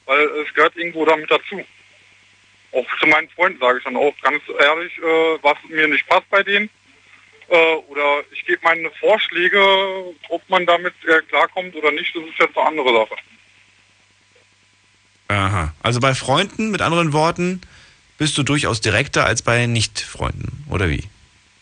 Weil 0.05 0.25
es 0.45 0.53
gehört 0.53 0.75
irgendwo 0.75 1.05
damit 1.05 1.31
dazu. 1.31 1.63
Auch 2.71 2.85
zu 2.99 3.07
meinen 3.07 3.29
Freunden 3.29 3.59
sage 3.59 3.79
ich 3.79 3.83
dann 3.83 3.95
auch 3.95 4.13
ganz 4.21 4.41
ehrlich, 4.59 4.97
äh, 4.97 5.37
was 5.41 5.57
mir 5.69 5.87
nicht 5.87 6.07
passt 6.07 6.29
bei 6.29 6.43
denen. 6.43 6.69
Äh, 7.47 7.75
oder 7.87 8.23
ich 8.31 8.45
gebe 8.45 8.59
meine 8.63 8.89
Vorschläge, 8.91 9.59
ob 10.29 10.47
man 10.49 10.65
damit 10.65 10.93
äh, 11.05 11.21
klarkommt 11.29 11.75
oder 11.75 11.91
nicht, 11.91 12.15
das 12.15 12.23
ist 12.23 12.39
jetzt 12.39 12.57
eine 12.57 12.67
andere 12.67 12.93
Sache. 12.93 13.15
Aha. 15.27 15.73
Also 15.81 15.99
bei 15.99 16.13
Freunden, 16.13 16.71
mit 16.71 16.81
anderen 16.81 17.13
Worten, 17.13 17.61
bist 18.17 18.37
du 18.37 18.43
durchaus 18.43 18.81
direkter 18.81 19.25
als 19.25 19.41
bei 19.41 19.65
Nicht-Freunden, 19.65 20.65
oder 20.69 20.89
wie? 20.89 21.03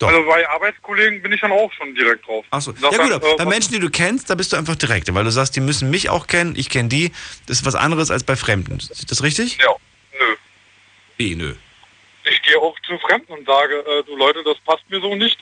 Doch. 0.04 0.10
Also 0.10 0.26
bei 0.28 0.50
Arbeitskollegen 0.50 1.22
bin 1.22 1.32
ich 1.32 1.40
dann 1.40 1.52
auch 1.52 1.72
schon 1.72 1.96
direkt 1.96 2.28
drauf. 2.28 2.46
Achso. 2.50 2.74
Ja 2.82 2.90
gut, 2.90 3.12
aber 3.12 3.34
äh, 3.34 3.36
bei 3.38 3.46
Menschen, 3.46 3.72
die 3.74 3.80
du 3.80 3.90
kennst, 3.90 4.30
da 4.30 4.36
bist 4.36 4.52
du 4.52 4.58
einfach 4.58 4.76
direkter, 4.76 5.16
weil 5.16 5.24
du 5.24 5.32
sagst, 5.32 5.56
die 5.56 5.62
müssen 5.62 5.90
mich 5.90 6.10
auch 6.10 6.28
kennen, 6.28 6.56
ich 6.58 6.70
kenne 6.70 6.90
die. 6.90 7.12
Das 7.48 7.60
ist 7.60 7.66
was 7.66 7.76
anderes 7.76 8.12
als 8.12 8.24
bei 8.24 8.36
Fremden. 8.36 8.78
Ist 8.80 9.10
das 9.10 9.24
richtig? 9.24 9.60
Ja, 9.60 9.74
nö. 10.20 10.36
Wie, 11.18 11.36
nö. 11.36 11.56
Ich 12.26 12.42
gehe 12.42 12.60
auch 12.60 12.78
zu 12.82 12.98
Fremden 13.00 13.32
und 13.32 13.46
sage, 13.46 13.76
äh, 13.76 14.04
du 14.04 14.16
Leute, 14.18 14.44
das 14.44 14.58
passt 14.66 14.84
mir 14.90 15.00
so 15.00 15.16
nicht. 15.16 15.40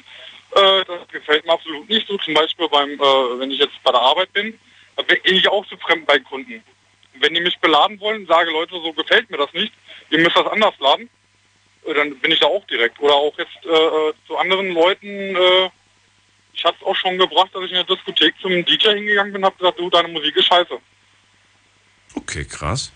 Äh, 0.55 0.85
das 0.85 1.07
gefällt 1.11 1.45
mir 1.45 1.53
absolut 1.53 1.89
nicht. 1.89 2.07
So 2.07 2.17
zum 2.17 2.35
Beispiel 2.35 2.69
beim, 2.69 2.91
äh, 2.91 3.39
wenn 3.39 3.49
ich 3.49 3.59
jetzt 3.59 3.81
bei 3.83 3.91
der 3.91 4.01
Arbeit 4.01 4.31
bin, 4.33 4.57
gehe 5.07 5.33
ich 5.33 5.47
auch 5.47 5.65
zu 5.67 5.77
Fremden 5.77 6.05
bei 6.05 6.19
Kunden. 6.19 6.63
Und 7.13 7.21
wenn 7.21 7.33
die 7.33 7.41
mich 7.41 7.57
beladen 7.59 7.99
wollen, 7.99 8.27
sage 8.27 8.51
Leute, 8.51 8.73
so 8.73 8.93
gefällt 8.93 9.29
mir 9.31 9.37
das 9.37 9.51
nicht, 9.53 9.73
ihr 10.11 10.19
müsst 10.19 10.35
das 10.35 10.45
anders 10.45 10.73
laden, 10.79 11.09
dann 11.95 12.17
bin 12.19 12.31
ich 12.31 12.39
da 12.39 12.47
auch 12.47 12.65
direkt. 12.67 12.99
Oder 12.99 13.13
auch 13.13 13.37
jetzt 13.37 13.65
äh, 13.65 13.69
äh, 13.69 14.13
zu 14.27 14.37
anderen 14.37 14.69
Leuten, 14.71 15.07
äh, 15.07 15.69
ich 16.53 16.63
hatte 16.63 16.77
es 16.81 16.85
auch 16.85 16.95
schon 16.95 17.17
gebracht, 17.17 17.49
dass 17.53 17.63
ich 17.63 17.71
in 17.71 17.75
der 17.77 17.83
Diskothek 17.85 18.35
zum 18.41 18.63
DJ 18.65 18.89
hingegangen 18.95 19.33
bin 19.33 19.41
und 19.41 19.45
habe 19.45 19.57
gesagt, 19.57 19.79
du, 19.79 19.89
deine 19.89 20.07
Musik 20.09 20.35
ist 20.35 20.45
scheiße. 20.45 20.77
Okay, 22.15 22.45
krass. 22.45 22.91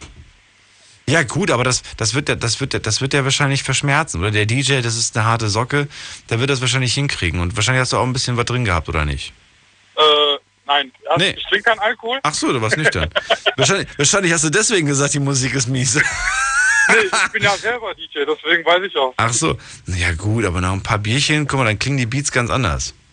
Ja, 1.07 1.21
gut, 1.23 1.51
aber 1.51 1.63
das, 1.63 1.83
das 1.97 2.15
wird 2.15 2.27
der, 2.29 2.35
das 2.35 2.59
wird 2.59 2.73
der, 2.73 2.79
das 2.79 2.99
wird 2.99 3.13
der 3.13 3.23
wahrscheinlich 3.23 3.63
verschmerzen. 3.63 4.19
Oder 4.21 4.31
der 4.31 4.45
DJ, 4.45 4.81
das 4.81 4.95
ist 4.97 5.15
eine 5.15 5.25
harte 5.25 5.49
Socke, 5.49 5.87
der 6.29 6.39
wird 6.39 6.49
das 6.49 6.61
wahrscheinlich 6.61 6.93
hinkriegen. 6.95 7.39
Und 7.39 7.55
wahrscheinlich 7.55 7.81
hast 7.81 7.93
du 7.93 7.97
auch 7.97 8.03
ein 8.03 8.13
bisschen 8.13 8.37
was 8.37 8.45
drin 8.45 8.65
gehabt, 8.65 8.89
oder 8.89 9.05
nicht? 9.05 9.31
Äh, 9.95 10.01
nein, 10.65 10.91
also 11.09 11.23
Nee. 11.23 11.35
ich 11.37 11.43
trinke 11.45 11.63
keinen 11.69 11.79
Alkohol. 11.79 12.19
Ach 12.23 12.33
so, 12.33 12.51
du 12.51 12.59
warst 12.59 12.75
nüchtern. 12.77 13.09
wahrscheinlich, 13.55 13.87
wahrscheinlich 13.97 14.33
hast 14.33 14.45
du 14.45 14.49
deswegen 14.49 14.87
gesagt, 14.87 15.13
die 15.13 15.19
Musik 15.19 15.53
ist 15.53 15.67
mies. 15.67 16.01
Nee, 16.87 16.95
ich 17.25 17.31
bin 17.31 17.43
ja 17.43 17.51
selber 17.57 17.93
DJ, 17.95 18.19
deswegen 18.27 18.65
weiß 18.65 18.83
ich 18.83 18.95
auch. 18.97 19.13
Ach 19.17 19.33
so. 19.33 19.57
Ja, 19.87 20.13
gut, 20.13 20.45
aber 20.45 20.61
nach 20.61 20.73
ein 20.73 20.83
paar 20.83 20.99
Bierchen, 20.99 21.47
guck 21.47 21.59
mal, 21.59 21.65
dann 21.65 21.79
klingen 21.79 21.97
die 21.97 22.05
Beats 22.05 22.31
ganz 22.31 22.49
anders. 22.49 22.93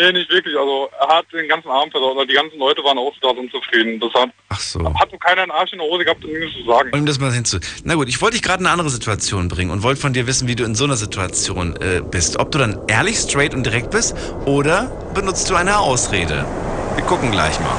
Nee, 0.00 0.12
nicht 0.12 0.30
wirklich. 0.30 0.56
Also 0.56 0.88
er 1.00 1.08
hat 1.08 1.26
den 1.32 1.48
ganzen 1.48 1.68
Abend 1.68 1.90
versaut. 1.90 2.16
Also 2.16 2.24
die 2.24 2.34
ganzen 2.34 2.56
Leute 2.56 2.84
waren 2.84 2.96
auch 2.98 3.12
total 3.20 3.36
unzufrieden. 3.36 3.98
Das 3.98 4.14
hat, 4.14 4.30
Ach 4.48 4.60
so. 4.60 4.94
hat 4.94 5.10
so 5.10 5.16
keiner 5.18 5.42
einen 5.42 5.50
Arsch 5.50 5.72
in 5.72 5.80
der 5.80 5.88
Hose 5.88 6.04
gehabt, 6.04 6.24
um 6.24 6.30
nichts 6.30 6.56
zu 6.56 6.64
sagen. 6.64 6.90
Um 6.92 7.04
das 7.04 7.18
mal 7.18 7.32
hinzu. 7.32 7.58
Na 7.82 7.96
gut, 7.96 8.08
ich 8.08 8.22
wollte 8.22 8.36
dich 8.36 8.42
gerade 8.44 8.60
in 8.60 8.66
eine 8.66 8.74
andere 8.74 8.90
Situation 8.90 9.48
bringen 9.48 9.72
und 9.72 9.82
wollte 9.82 10.00
von 10.00 10.12
dir 10.12 10.28
wissen, 10.28 10.46
wie 10.46 10.54
du 10.54 10.62
in 10.62 10.76
so 10.76 10.84
einer 10.84 10.94
Situation 10.94 11.74
äh, 11.80 12.00
bist. 12.00 12.38
Ob 12.38 12.52
du 12.52 12.58
dann 12.58 12.78
ehrlich, 12.86 13.16
straight 13.16 13.54
und 13.54 13.64
direkt 13.66 13.90
bist 13.90 14.14
oder 14.44 14.84
benutzt 15.14 15.50
du 15.50 15.56
eine 15.56 15.76
Ausrede? 15.80 16.46
Wir 16.94 17.04
gucken 17.04 17.32
gleich 17.32 17.58
mal. 17.58 17.76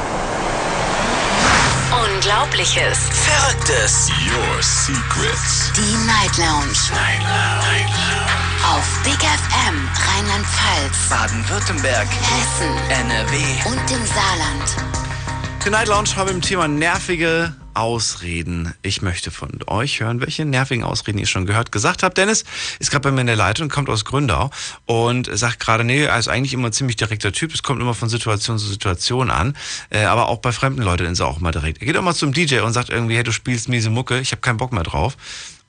Unglaubliches. 2.29 3.09
Verrücktes. 3.09 4.07
Your 4.27 4.61
Secrets. 4.61 5.71
Die 5.75 6.05
Night 6.05 6.37
Lounge. 6.37 6.77
Night 6.91 7.23
Lounge. 7.23 7.89
Auf 8.71 9.03
Big 9.03 9.17
FM 9.17 9.89
Rheinland-Pfalz, 10.05 11.09
Baden-Württemberg. 11.09 12.07
Hessen 12.07 12.77
NRW. 13.07 13.35
und 13.65 13.91
im 13.91 14.05
Saarland. 14.05 15.08
Die 15.65 15.69
Night 15.69 15.89
Lounge 15.89 16.15
haben 16.15 16.29
wir 16.29 16.35
im 16.35 16.41
Thema 16.41 16.67
nervige 16.69 17.53
Ausreden. 17.73 18.73
Ich 18.81 19.01
möchte 19.01 19.29
von 19.29 19.49
euch 19.67 19.99
hören, 19.99 20.21
welche 20.21 20.45
nervigen 20.45 20.85
Ausreden 20.85 21.17
ihr 21.17 21.25
schon 21.25 21.45
gehört, 21.45 21.71
gesagt 21.73 22.01
habt. 22.01 22.17
Dennis 22.17 22.45
ist 22.79 22.91
gerade 22.91 23.03
bei 23.03 23.11
mir 23.11 23.21
in 23.21 23.27
der 23.27 23.35
Leitung, 23.35 23.67
kommt 23.67 23.89
aus 23.89 24.05
Gründau 24.05 24.51
und 24.85 25.29
sagt 25.31 25.59
gerade, 25.59 25.83
nee, 25.83 26.03
er 26.03 26.17
ist 26.17 26.29
eigentlich 26.29 26.53
immer 26.53 26.69
ein 26.69 26.73
ziemlich 26.73 26.95
direkter 26.95 27.33
Typ. 27.33 27.53
Es 27.53 27.61
kommt 27.61 27.81
immer 27.81 27.93
von 27.93 28.07
Situation 28.07 28.57
zu 28.57 28.67
Situation 28.67 29.29
an. 29.29 29.55
Äh, 29.89 30.05
aber 30.05 30.29
auch 30.29 30.37
bei 30.37 30.53
fremden 30.53 30.81
Leuten 30.81 31.05
ist 31.05 31.19
er 31.19 31.27
auch 31.27 31.41
mal 31.41 31.51
direkt. 31.51 31.81
Er 31.81 31.87
geht 31.87 31.97
auch 31.97 32.03
mal 32.03 32.15
zum 32.15 32.33
DJ 32.33 32.61
und 32.61 32.71
sagt 32.71 32.89
irgendwie, 32.89 33.15
hey, 33.15 33.23
du 33.23 33.33
spielst 33.33 33.67
miese 33.67 33.89
Mucke, 33.89 34.19
ich 34.19 34.31
habe 34.31 34.41
keinen 34.41 34.57
Bock 34.57 34.71
mehr 34.71 34.83
drauf. 34.83 35.17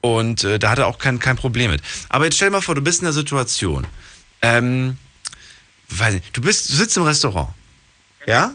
Und 0.00 0.44
äh, 0.44 0.60
da 0.60 0.70
hat 0.70 0.78
er 0.78 0.86
auch 0.86 0.98
kein, 0.98 1.18
kein 1.18 1.36
Problem 1.36 1.72
mit. 1.72 1.82
Aber 2.08 2.24
jetzt 2.24 2.36
stell 2.36 2.48
dir 2.48 2.52
mal 2.52 2.62
vor, 2.62 2.76
du 2.76 2.80
bist 2.80 3.00
in 3.00 3.06
der 3.06 3.12
Situation. 3.12 3.86
Ähm, 4.40 4.98
weiß 5.88 6.14
nicht, 6.14 6.36
du 6.36 6.40
bist, 6.40 6.70
du 6.70 6.74
sitzt 6.74 6.96
im 6.96 7.02
Restaurant. 7.02 7.50
Ja? 8.26 8.52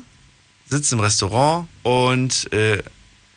Sitzt 0.67 0.91
im 0.93 0.99
Restaurant 0.99 1.67
und, 1.83 2.51
äh, 2.53 2.81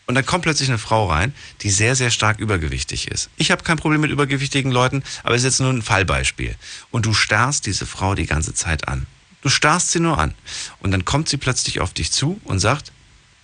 und 0.06 0.14
dann 0.14 0.24
kommt 0.24 0.44
plötzlich 0.44 0.68
eine 0.68 0.78
Frau 0.78 1.10
rein, 1.10 1.34
die 1.60 1.70
sehr, 1.70 1.94
sehr 1.94 2.10
stark 2.10 2.38
übergewichtig 2.38 3.08
ist. 3.08 3.28
Ich 3.36 3.50
habe 3.50 3.62
kein 3.62 3.76
Problem 3.76 4.00
mit 4.00 4.10
übergewichtigen 4.10 4.72
Leuten, 4.72 5.02
aber 5.22 5.34
es 5.34 5.42
ist 5.42 5.52
jetzt 5.52 5.60
nur 5.60 5.70
ein 5.70 5.82
Fallbeispiel. 5.82 6.56
Und 6.90 7.04
du 7.04 7.12
starrst 7.12 7.66
diese 7.66 7.84
Frau 7.84 8.14
die 8.14 8.26
ganze 8.26 8.54
Zeit 8.54 8.88
an. 8.88 9.06
Du 9.42 9.50
starrst 9.50 9.92
sie 9.92 10.00
nur 10.00 10.18
an. 10.18 10.34
Und 10.80 10.90
dann 10.90 11.04
kommt 11.04 11.28
sie 11.28 11.36
plötzlich 11.36 11.80
auf 11.80 11.92
dich 11.92 12.10
zu 12.10 12.40
und 12.44 12.58
sagt, 12.58 12.92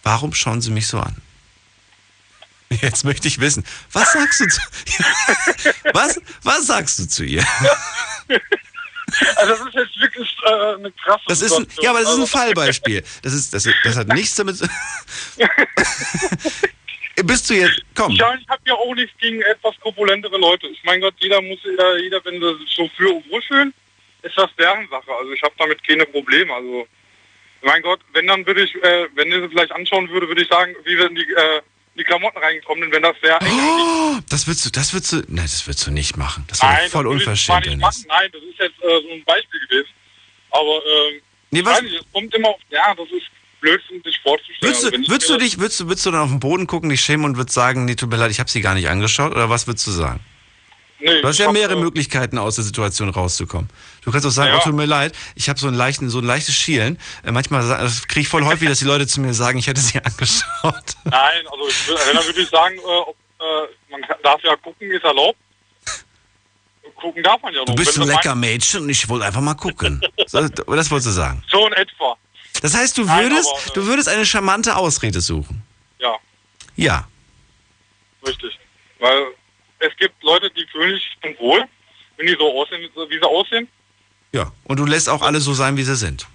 warum 0.03 0.35
schauen 0.35 0.61
Sie 0.61 0.71
mich 0.71 0.87
so 0.87 0.99
an? 1.01 1.17
Jetzt 2.71 3.05
möchte 3.05 3.29
ich 3.29 3.41
wissen, 3.41 3.65
was 3.93 4.13
sagst 4.13 4.41
du 4.41 4.49
zu, 4.49 4.61
was, 5.93 6.21
was 6.43 6.67
sagst 6.67 6.99
du 6.99 7.07
zu 7.07 7.25
ihr? 7.25 7.45
Also 9.37 9.53
das 9.55 9.61
ist 9.61 9.75
jetzt 9.75 10.01
wirklich 10.01 10.37
äh, 10.45 10.75
eine 10.75 10.93
krasse 10.93 11.25
Das 11.29 11.43
ist 11.43 11.53
ein, 11.53 11.67
ja, 11.81 11.91
aber 11.91 12.01
das 12.01 12.09
ist 12.11 12.15
ein 12.17 12.21
Also- 12.23 12.39
Fallbeispiel. 12.39 13.03
Das 13.23 13.33
ist, 13.33 13.53
das, 13.55 13.69
das 13.85 13.97
hat 13.97 14.09
nichts 14.09 14.35
damit. 14.37 14.57
zu- 14.57 14.67
Bist 17.25 17.49
du 17.49 17.55
jetzt? 17.55 17.81
Komm. 17.95 18.13
Ja, 18.13 18.35
ich 18.35 18.47
habe 18.49 18.61
ja 18.67 18.75
auch 18.75 18.95
nichts 18.95 19.17
gegen 19.21 19.41
etwas 19.43 19.79
korpulentere 19.81 20.37
Leute. 20.37 20.67
Ich 20.67 20.83
mein 20.85 21.01
Gott, 21.01 21.15
jeder 21.19 21.41
muss, 21.41 21.59
äh, 21.65 22.01
jeder, 22.03 22.23
wenn 22.25 22.41
sie 22.41 22.59
sich 22.59 22.75
so 22.75 22.91
für 22.97 23.09
und 23.15 23.31
wohlfühlen, 23.31 23.73
ist 24.23 24.37
das 24.37 24.51
deren 24.59 24.89
Sache. 24.89 25.11
Also 25.21 25.33
ich 25.33 25.43
habe 25.43 25.55
damit 25.59 25.87
keine 25.87 26.05
Probleme. 26.07 26.53
Also 26.53 26.87
Mein 27.63 27.83
Gott, 27.83 28.01
wenn 28.13 28.27
dann 28.27 28.45
würde 28.47 28.63
ich, 28.65 28.75
äh, 28.83 29.07
wenn 29.15 29.31
ihr 29.31 29.41
sie 29.43 29.49
vielleicht 29.49 29.73
anschauen 29.73 30.11
würde, 30.11 30.29
würde 30.29 30.43
ich 30.43 30.49
sagen, 30.49 30.75
wie 30.85 30.95
in 30.95 31.15
die, 31.15 31.23
äh, 31.23 31.63
in 31.95 31.99
die 31.99 32.05
Klamotten 32.05 32.39
reingekommen, 32.39 32.91
wenn 32.91 33.03
das 33.03 33.17
eng 33.23 33.39
Oh, 33.41 34.19
das 34.29 34.47
würdest 34.47 34.67
du, 34.67 34.71
das 34.71 34.93
würdest 34.93 35.13
du, 35.13 35.17
nein, 35.29 35.45
das 35.45 35.67
würdest 35.67 35.87
du 35.87 35.91
nicht 35.93 36.17
machen. 36.17 36.45
Das 36.49 36.61
wäre 36.63 36.73
Nein, 36.73 36.91
voll 36.91 37.07
unverschämt. 37.07 37.67
Nein, 37.67 37.81
das 38.33 38.43
ist 38.43 38.59
jetzt 38.59 38.83
äh, 38.83 39.01
so 39.03 39.13
ein 39.13 39.25
Beispiel 39.25 39.61
gewesen. 39.69 39.89
Aber 40.51 40.81
ähm, 40.85 41.21
Nee, 41.51 41.65
was- 41.65 41.83
nicht, 41.83 41.95
es 41.95 42.13
kommt 42.13 42.35
immer 42.35 42.49
auf, 42.49 42.61
ja, 42.71 42.95
das 42.95 43.07
ist 43.13 43.27
blöd, 43.61 43.81
sich 44.05 44.21
vorzustellen. 44.23 44.59
Würdest 44.61 44.83
du, 44.83 44.87
Also 44.89 45.09
würdest 45.09 45.31
du 45.31 45.37
dich, 45.39 45.59
würdest 45.59 45.81
du, 45.81 45.87
würdest 45.89 46.07
du 46.07 46.11
dann 46.11 46.21
auf 46.23 46.31
den 46.31 46.41
Boden 46.41 46.67
gucken, 46.67 46.91
dich 46.91 47.01
schämen 47.01 47.25
und 47.25 47.37
würdest 47.37 47.55
sagen, 47.55 47.85
nee, 47.85 47.95
tut 47.95 48.11
mir 48.11 48.17
leid, 48.17 48.31
ich 48.33 48.41
habe 48.41 48.51
sie 48.51 48.61
gar 48.61 48.75
nicht 48.75 48.89
angeschaut? 48.89 49.31
Oder 49.33 49.49
was 49.49 49.67
würdest 49.69 49.87
du 49.87 49.93
sagen? 49.93 50.21
Nee, 51.01 51.21
Du 51.21 51.29
hast 51.29 51.39
ja 51.39 51.51
mehrere 51.53 51.77
Möglichkeiten, 51.77 52.39
aus 52.39 52.55
der 52.55 52.65
Situation 52.65 53.09
rauszukommen. 53.11 53.69
Du 54.03 54.11
kannst 54.11 54.27
auch 54.27 54.31
sagen, 54.31 54.53
Ja. 54.53 54.59
oh, 54.59 54.65
tut 54.65 54.75
mir 54.75 54.87
leid, 54.87 55.13
ich 55.35 55.49
habe 55.49 55.59
so, 55.59 55.69
leichten, 55.69 56.09
so 56.09 56.19
ein 56.19 56.25
leichtes 56.25 56.55
Schielen. 56.55 56.99
Äh, 57.25 57.33
manchmal 57.33 57.67
das 57.69 58.07
kriege 58.09 58.21
ich 58.23 58.29
voll 58.29 58.45
häufig, 58.45 58.69
dass 58.69 58.79
die 58.79 58.85
Leute 58.87 59.07
zu 59.07 59.21
mir 59.21 59.35
sagen, 59.35 59.59
ich 59.59 59.67
hätte 59.67 59.81
sie 59.81 59.99
angeschaut. 60.05 60.95
Nein, 61.05 61.47
also 61.51 61.69
ich, 61.69 61.89
will- 61.89 61.97
wenn, 62.07 62.17
dann 62.17 62.25
würde 62.27 62.41
ich 62.41 62.49
sagen, 62.49 62.77
äh, 62.77 62.81
ob, 62.81 63.17
äh, 63.41 63.91
man 63.91 64.01
darf 64.23 64.41
ja 64.45 64.57
gucken, 64.57 64.91
ist 64.91 65.05
erlaubt. 65.05 65.39
Gucken 66.97 67.23
darf 67.23 67.43
man 67.43 67.53
ja 67.53 67.61
noch. 67.61 67.67
Du 67.67 67.75
bist 67.75 67.97
ein 67.99 68.07
das 68.07 68.17
lecker 68.17 68.35
Mädchen 68.35 68.83
und 68.83 68.89
ich 68.89 69.09
wollte 69.09 69.27
einfach 69.27 69.41
mal 69.41 69.55
gucken. 69.55 70.01
So, 70.27 70.47
das 70.49 70.91
wolltest 70.91 71.07
du 71.09 71.11
sagen. 71.11 71.43
So 71.51 71.67
in 71.67 71.73
etwa, 71.75 72.17
Das 72.63 72.75
heißt, 72.75 72.97
du 72.97 73.05
Nein, 73.05 73.25
würdest, 73.31 73.49
aber, 73.51 73.59
äh, 73.67 73.75
du 73.75 73.87
würdest 73.87 74.09
eine 74.09 74.25
charmante 74.25 74.77
Ausrede 74.77 75.21
suchen. 75.21 75.63
ja, 75.99 76.15
Ja. 76.77 77.07
richtig. 78.27 78.59
Weil 79.01 79.27
es 79.79 79.97
gibt 79.99 80.23
Leute, 80.23 80.51
die 80.51 80.67
fühlen 80.71 80.95
sich 80.95 81.39
wohl, 81.39 81.65
wenn 82.17 82.27
die 82.27 82.37
so 82.39 82.61
aussehen, 82.61 82.83
wie 82.83 83.15
sie 83.15 83.23
aussehen. 83.23 83.69
Ja. 84.33 84.53
Und 84.65 84.79
du 84.79 84.87
lässt 84.87 85.09
auch 85.09 85.23
alle 85.23 85.41
so 85.41 85.55
sein, 85.55 85.77
wie 85.77 85.85
sie 85.85 85.97
sind. 85.97 86.27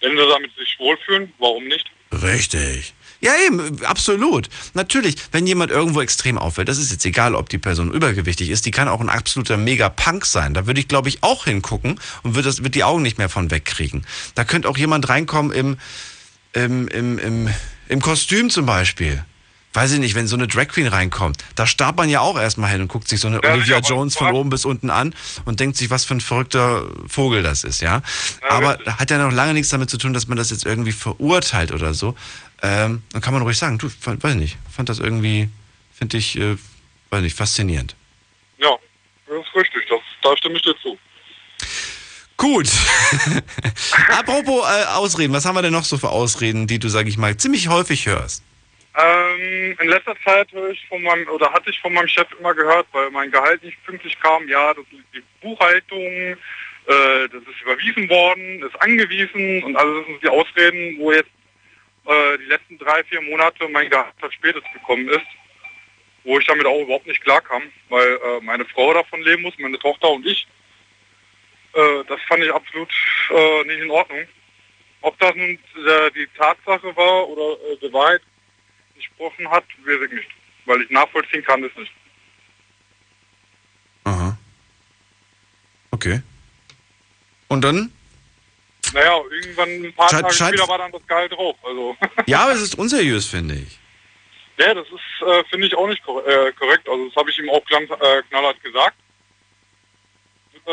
Wenn 0.00 0.16
sie 0.16 0.28
damit 0.28 0.54
sich 0.56 0.76
wohlfühlen, 0.78 1.32
warum 1.38 1.64
nicht? 1.64 1.90
Richtig. 2.12 2.94
Ja, 3.20 3.32
eben, 3.46 3.82
absolut. 3.84 4.50
Natürlich, 4.74 5.16
wenn 5.32 5.46
jemand 5.46 5.70
irgendwo 5.70 6.02
extrem 6.02 6.36
auffällt, 6.36 6.68
das 6.68 6.76
ist 6.76 6.92
jetzt 6.92 7.06
egal, 7.06 7.34
ob 7.34 7.48
die 7.48 7.56
Person 7.56 7.90
übergewichtig 7.90 8.50
ist, 8.50 8.66
die 8.66 8.70
kann 8.70 8.86
auch 8.86 9.00
ein 9.00 9.08
absoluter 9.08 9.56
Mega-Punk 9.56 10.26
sein. 10.26 10.52
Da 10.52 10.66
würde 10.66 10.80
ich, 10.80 10.88
glaube 10.88 11.08
ich, 11.08 11.22
auch 11.22 11.44
hingucken 11.44 11.98
und 12.22 12.34
würde 12.34 12.48
das, 12.48 12.62
wird 12.62 12.74
die 12.74 12.84
Augen 12.84 13.02
nicht 13.02 13.16
mehr 13.16 13.30
von 13.30 13.50
wegkriegen. 13.50 14.06
Da 14.34 14.44
könnte 14.44 14.68
auch 14.68 14.76
jemand 14.76 15.08
reinkommen 15.08 15.52
im, 15.52 15.78
im, 16.52 16.88
im, 16.88 17.18
im, 17.18 17.48
im 17.88 18.00
Kostüm 18.02 18.50
zum 18.50 18.66
Beispiel. 18.66 19.24
Weiß 19.74 19.90
ich 19.90 19.98
nicht, 19.98 20.14
wenn 20.14 20.28
so 20.28 20.36
eine 20.36 20.46
Drag 20.46 20.68
Queen 20.68 20.86
reinkommt, 20.86 21.44
da 21.56 21.66
starrt 21.66 21.96
man 21.96 22.08
ja 22.08 22.20
auch 22.20 22.38
erstmal 22.38 22.70
hin 22.70 22.80
und 22.80 22.88
guckt 22.88 23.08
sich 23.08 23.18
so 23.18 23.26
eine 23.26 23.40
Ja, 23.42 23.54
Olivia 23.54 23.80
Jones 23.80 24.16
von 24.16 24.32
oben 24.32 24.48
bis 24.48 24.64
unten 24.64 24.88
an 24.88 25.14
und 25.46 25.58
denkt 25.58 25.76
sich, 25.76 25.90
was 25.90 26.04
für 26.04 26.14
ein 26.14 26.20
verrückter 26.20 26.86
Vogel 27.08 27.42
das 27.42 27.64
ist, 27.64 27.82
ja. 27.82 28.00
Aber 28.48 28.78
hat 28.86 29.10
ja 29.10 29.18
noch 29.18 29.32
lange 29.32 29.52
nichts 29.52 29.70
damit 29.70 29.90
zu 29.90 29.98
tun, 29.98 30.12
dass 30.12 30.28
man 30.28 30.38
das 30.38 30.50
jetzt 30.50 30.64
irgendwie 30.64 30.92
verurteilt 30.92 31.72
oder 31.72 31.92
so. 31.92 32.14
Ähm, 32.62 33.02
dann 33.10 33.20
kann 33.20 33.34
man 33.34 33.42
ruhig 33.42 33.58
sagen, 33.58 33.78
du, 33.78 33.90
weiß 34.04 34.36
nicht, 34.36 34.58
fand 34.70 34.88
das 34.88 35.00
irgendwie, 35.00 35.48
finde 35.92 36.18
ich, 36.18 36.38
äh, 36.38 36.56
weiß 37.10 37.22
nicht, 37.22 37.36
faszinierend. 37.36 37.96
Ja, 38.58 38.70
das 39.26 39.44
ist 39.44 39.56
richtig, 39.56 39.82
das, 39.88 39.98
da 40.22 40.36
stimme 40.36 40.54
ich 40.54 40.62
dir 40.62 40.74
zu. 40.80 40.96
Gut. 42.36 42.68
Apropos 44.18 44.64
äh, 44.66 44.84
Ausreden, 44.94 45.32
was 45.32 45.44
haben 45.44 45.56
wir 45.56 45.62
denn 45.62 45.72
noch 45.72 45.84
so 45.84 45.98
für 45.98 46.10
Ausreden, 46.10 46.68
die 46.68 46.78
du, 46.78 46.88
sag 46.88 47.08
ich 47.08 47.16
mal, 47.16 47.36
ziemlich 47.36 47.68
häufig 47.68 48.06
hörst? 48.06 48.44
Ähm, 48.96 49.76
in 49.80 49.88
letzter 49.88 50.14
Zeit 50.24 50.52
höre 50.52 50.70
ich 50.70 50.86
von 50.88 51.02
meinem, 51.02 51.28
oder 51.28 51.52
hatte 51.52 51.70
ich 51.70 51.80
von 51.80 51.92
meinem 51.92 52.06
Chef 52.06 52.28
immer 52.38 52.54
gehört, 52.54 52.86
weil 52.92 53.10
mein 53.10 53.30
Gehalt 53.30 53.62
nicht 53.64 53.82
pünktlich 53.84 54.18
kam, 54.20 54.48
ja, 54.48 54.72
das 54.72 54.84
ist 54.84 55.04
die 55.12 55.22
Buchhaltung, 55.40 55.98
äh, 55.98 57.28
das 57.28 57.42
ist 57.42 57.60
überwiesen 57.62 58.08
worden, 58.08 58.62
ist 58.62 58.80
angewiesen 58.80 59.64
und 59.64 59.76
alles 59.76 59.98
das 59.98 60.06
sind 60.06 60.22
die 60.22 60.28
Ausreden, 60.28 60.98
wo 61.00 61.10
jetzt 61.10 61.30
äh, 62.06 62.38
die 62.38 62.44
letzten 62.44 62.78
drei, 62.78 63.02
vier 63.04 63.20
Monate 63.22 63.68
mein 63.68 63.90
Gehalt 63.90 64.14
verspätet 64.18 64.62
gekommen 64.72 65.08
ist, 65.08 65.26
wo 66.22 66.38
ich 66.38 66.46
damit 66.46 66.66
auch 66.66 66.80
überhaupt 66.80 67.08
nicht 67.08 67.22
klarkam, 67.22 67.64
weil 67.88 68.06
äh, 68.06 68.40
meine 68.42 68.64
Frau 68.64 68.94
davon 68.94 69.22
leben 69.22 69.42
muss, 69.42 69.58
meine 69.58 69.78
Tochter 69.80 70.10
und 70.10 70.24
ich. 70.24 70.46
Äh, 71.72 72.04
das 72.06 72.20
fand 72.28 72.44
ich 72.44 72.52
absolut 72.52 72.90
äh, 73.30 73.64
nicht 73.64 73.80
in 73.80 73.90
Ordnung. 73.90 74.24
Ob 75.00 75.18
das 75.18 75.34
nun 75.34 75.50
äh, 75.50 76.10
die 76.14 76.28
Tatsache 76.38 76.94
war 76.96 77.28
oder 77.28 77.58
die 77.82 77.92
Wahrheit 77.92 78.22
gesprochen 79.16 79.48
hat, 79.50 79.64
weiß 79.84 80.00
ich 80.06 80.12
nicht. 80.12 80.28
Weil 80.66 80.82
ich 80.82 80.90
nachvollziehen 80.90 81.44
kann 81.44 81.62
es 81.64 81.74
nicht. 81.76 81.92
Aha. 84.04 84.36
Okay. 85.90 86.22
Und 87.48 87.62
dann? 87.62 87.92
Naja, 88.92 89.20
irgendwann 89.30 89.68
ein 89.84 89.92
paar 89.94 90.08
Scheint- 90.08 90.22
Tage 90.22 90.34
später 90.34 90.68
war 90.68 90.78
dann 90.78 90.92
das 90.92 91.06
Gehalt 91.06 91.32
drauf. 91.32 91.56
Also, 91.62 91.96
Ja, 92.26 92.42
aber 92.44 92.52
es 92.52 92.62
ist 92.62 92.78
unseriös, 92.78 93.26
finde 93.26 93.54
ich. 93.56 93.78
ja, 94.58 94.72
das 94.74 94.86
ist, 94.88 95.26
äh, 95.26 95.44
finde 95.50 95.66
ich 95.66 95.74
auch 95.74 95.86
nicht 95.88 96.02
kor 96.04 96.26
äh, 96.26 96.52
korrekt. 96.52 96.88
Also 96.88 97.06
das 97.08 97.16
habe 97.16 97.30
ich 97.30 97.38
ihm 97.38 97.50
auch 97.50 97.64
klang, 97.66 97.84
äh, 97.84 98.22
knallhart 98.28 98.62
gesagt. 98.62 98.96
Äh, 100.66 100.70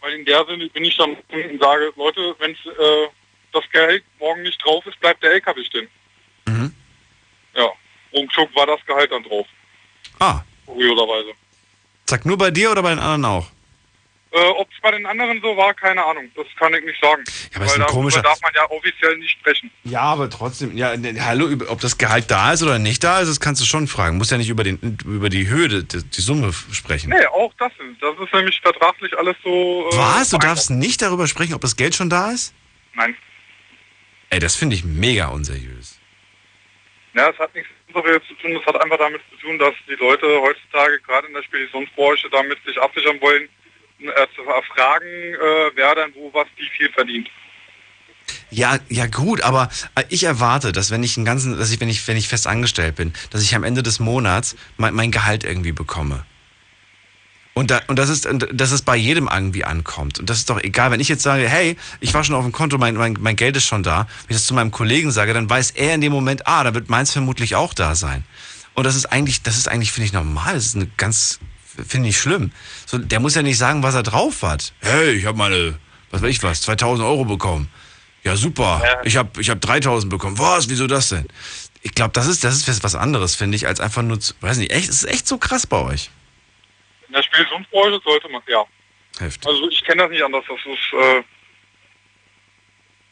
weil 0.00 0.14
in 0.14 0.24
der 0.24 0.44
Sinne 0.46 0.68
bin 0.70 0.84
ich 0.84 0.96
dann 0.96 1.10
und 1.14 1.60
sage, 1.60 1.92
Leute, 1.96 2.34
wenn 2.38 2.52
äh, 2.52 3.08
das 3.52 3.64
Geld 3.72 4.02
morgen 4.18 4.42
nicht 4.42 4.64
drauf 4.64 4.86
ist, 4.86 4.98
bleibt 5.00 5.22
der 5.22 5.32
LKW 5.32 5.62
stehen. 5.64 5.88
Mhm. 6.46 6.74
Ja, 7.54 7.68
ruckzuck 8.12 8.54
war 8.54 8.66
das 8.66 8.80
Gehalt 8.86 9.10
dann 9.12 9.22
drauf. 9.24 9.46
Ah. 10.18 10.40
Kurioserweise. 10.66 11.32
Sag 12.06 12.24
nur 12.26 12.36
bei 12.38 12.50
dir 12.50 12.70
oder 12.72 12.82
bei 12.82 12.90
den 12.90 12.98
anderen 12.98 13.24
auch? 13.24 13.46
Äh, 14.32 14.38
Ob 14.50 14.68
es 14.70 14.80
bei 14.80 14.92
den 14.92 15.06
anderen 15.06 15.40
so 15.42 15.56
war, 15.56 15.74
keine 15.74 16.04
Ahnung. 16.04 16.30
Das 16.36 16.46
kann 16.56 16.72
ich 16.74 16.84
nicht 16.84 17.00
sagen. 17.02 17.24
aber 17.52 17.64
es 17.64 17.72
ist 17.72 17.78
Weil 17.78 17.82
ein 17.82 17.86
darüber 17.88 17.92
komischer- 17.92 18.22
darf 18.22 18.40
man 18.42 18.52
ja 18.54 18.70
offiziell 18.70 19.16
nicht 19.18 19.32
sprechen. 19.32 19.72
Ja, 19.82 20.02
aber 20.02 20.30
trotzdem, 20.30 20.76
ja, 20.76 20.96
ne, 20.96 21.16
hallo, 21.24 21.48
über- 21.48 21.68
ob 21.68 21.80
das 21.80 21.98
Gehalt 21.98 22.30
da 22.30 22.52
ist 22.52 22.62
oder 22.62 22.78
nicht 22.78 23.02
da 23.02 23.18
ist, 23.20 23.28
das 23.28 23.40
kannst 23.40 23.60
du 23.60 23.64
schon 23.66 23.88
fragen. 23.88 24.18
Muss 24.18 24.30
ja 24.30 24.38
nicht 24.38 24.48
über, 24.48 24.62
den, 24.62 24.98
über 25.04 25.30
die 25.30 25.48
Höhe, 25.48 25.68
die, 25.68 25.84
die 26.04 26.20
Summe 26.20 26.48
f- 26.48 26.66
sprechen. 26.70 27.10
Nee, 27.10 27.26
auch 27.26 27.52
das 27.58 27.72
ist. 27.72 28.00
Das 28.00 28.14
ist 28.24 28.32
nämlich 28.32 28.60
vertraglich 28.60 29.16
alles 29.18 29.34
so. 29.42 29.88
Äh, 29.92 29.96
Was? 29.96 30.30
Du 30.30 30.38
darfst 30.38 30.70
nicht 30.70 31.02
darüber 31.02 31.26
sprechen, 31.26 31.54
ob 31.54 31.60
das 31.62 31.74
Geld 31.74 31.96
schon 31.96 32.08
da 32.08 32.30
ist? 32.30 32.54
Nein. 32.94 33.16
Ey, 34.28 34.38
das 34.38 34.54
finde 34.54 34.76
ich 34.76 34.84
mega 34.84 35.26
unseriös. 35.26 35.89
Ja, 37.14 37.30
es 37.30 37.38
hat 37.38 37.54
nichts 37.54 37.70
Unseriös 37.92 38.22
zu 38.28 38.34
tun. 38.34 38.56
Es 38.56 38.66
hat 38.66 38.80
einfach 38.80 38.98
damit 38.98 39.20
zu 39.30 39.36
tun, 39.36 39.58
dass 39.58 39.74
die 39.88 39.94
Leute 39.94 40.26
heutzutage 40.40 41.00
gerade 41.00 41.26
in 41.26 41.34
der 41.34 41.42
Speditionsbranche 41.42 42.30
damit 42.30 42.58
sich 42.64 42.80
absichern 42.80 43.20
wollen, 43.20 43.48
äh, 44.00 44.26
zu 44.34 44.42
erfragen, 44.42 45.06
äh, 45.06 45.70
wer 45.74 45.94
dann 45.94 46.14
wo 46.14 46.32
was 46.32 46.46
wie 46.56 46.68
viel 46.76 46.90
verdient. 46.92 47.28
Ja, 48.50 48.78
ja 48.88 49.06
gut, 49.06 49.42
aber 49.42 49.68
äh, 49.94 50.04
ich 50.08 50.24
erwarte, 50.24 50.72
dass 50.72 50.90
wenn 50.90 51.02
ich 51.02 51.16
einen 51.16 51.26
ganzen, 51.26 51.58
dass 51.58 51.72
ich, 51.72 51.80
wenn 51.80 51.88
ich, 51.88 52.06
wenn 52.06 52.16
ich 52.16 52.28
fest 52.28 52.46
angestellt 52.46 52.96
bin, 52.96 53.12
dass 53.30 53.42
ich 53.42 53.54
am 53.54 53.64
Ende 53.64 53.82
des 53.82 54.00
Monats 54.00 54.56
mein, 54.76 54.94
mein 54.94 55.10
Gehalt 55.10 55.44
irgendwie 55.44 55.72
bekomme. 55.72 56.24
Und, 57.60 57.70
da, 57.70 57.82
und 57.88 57.98
das 57.98 58.08
ist, 58.08 58.24
und 58.24 58.48
dass 58.54 58.70
es 58.70 58.80
bei 58.80 58.96
jedem 58.96 59.28
irgendwie 59.30 59.66
ankommt. 59.66 60.18
Und 60.18 60.30
das 60.30 60.38
ist 60.38 60.48
doch 60.48 60.58
egal, 60.62 60.92
wenn 60.92 61.00
ich 61.00 61.08
jetzt 61.08 61.22
sage, 61.22 61.46
hey, 61.46 61.76
ich 62.00 62.14
war 62.14 62.24
schon 62.24 62.34
auf 62.34 62.42
dem 62.42 62.52
Konto, 62.52 62.78
mein, 62.78 62.94
mein, 62.94 63.18
mein 63.20 63.36
Geld 63.36 63.54
ist 63.54 63.66
schon 63.66 63.82
da. 63.82 64.06
Wenn 64.26 64.30
ich 64.30 64.36
das 64.36 64.46
zu 64.46 64.54
meinem 64.54 64.70
Kollegen 64.70 65.10
sage, 65.10 65.34
dann 65.34 65.50
weiß 65.50 65.72
er 65.72 65.94
in 65.94 66.00
dem 66.00 66.10
Moment, 66.10 66.46
ah, 66.46 66.64
da 66.64 66.72
wird 66.72 66.88
meins 66.88 67.12
vermutlich 67.12 67.56
auch 67.56 67.74
da 67.74 67.94
sein. 67.94 68.24
Und 68.72 68.84
das 68.84 68.96
ist 68.96 69.12
eigentlich, 69.12 69.42
das 69.42 69.58
ist 69.58 69.68
eigentlich, 69.68 69.92
finde 69.92 70.06
ich, 70.06 70.14
normal. 70.14 70.54
Das 70.54 70.64
ist 70.64 70.74
eine 70.74 70.86
ganz, 70.96 71.38
finde 71.86 72.08
ich 72.08 72.16
schlimm. 72.16 72.50
So, 72.86 72.96
der 72.96 73.20
muss 73.20 73.34
ja 73.34 73.42
nicht 73.42 73.58
sagen, 73.58 73.82
was 73.82 73.94
er 73.94 74.04
drauf 74.04 74.40
hat. 74.40 74.72
Hey, 74.80 75.10
ich 75.10 75.26
habe 75.26 75.36
meine, 75.36 75.74
was 76.10 76.22
weiß 76.22 76.30
ich 76.30 76.42
was, 76.42 76.62
2000 76.62 77.06
Euro 77.06 77.26
bekommen. 77.26 77.68
Ja, 78.24 78.36
super. 78.36 78.82
Ich 79.04 79.18
habe 79.18 79.38
ich 79.38 79.50
hab 79.50 79.60
3000 79.60 80.08
bekommen. 80.08 80.38
Was? 80.38 80.70
Wieso 80.70 80.86
das 80.86 81.10
denn? 81.10 81.26
Ich 81.82 81.92
glaube, 81.92 82.12
das 82.14 82.26
ist, 82.26 82.42
das 82.42 82.66
ist 82.66 82.82
was 82.82 82.94
anderes, 82.94 83.34
finde 83.34 83.56
ich, 83.56 83.66
als 83.66 83.80
einfach 83.80 84.00
nur, 84.00 84.18
zu, 84.18 84.32
weiß 84.40 84.56
nicht, 84.56 84.72
echt, 84.72 84.88
es 84.88 85.02
ist 85.02 85.10
echt 85.10 85.28
so 85.28 85.36
krass 85.36 85.66
bei 85.66 85.76
euch. 85.76 86.10
In 87.10 87.14
der 87.14 87.22
Speditionsbranche 87.24 88.00
sollte 88.04 88.28
man, 88.28 88.40
ja. 88.46 88.64
Heftig. 89.18 89.44
Also 89.48 89.68
ich 89.68 89.82
kenne 89.84 90.02
das 90.02 90.10
nicht 90.12 90.22
anders. 90.22 90.44
Das 90.48 90.58
ist, 90.64 90.92
äh, 90.92 91.22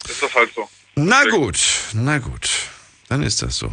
ist 0.08 0.22
das 0.22 0.32
halt 0.36 0.52
so. 0.54 0.68
Na 0.94 1.24
gut, 1.24 1.58
na 1.94 2.18
gut. 2.18 2.48
Dann 3.08 3.24
ist 3.24 3.42
das 3.42 3.56
so. 3.58 3.72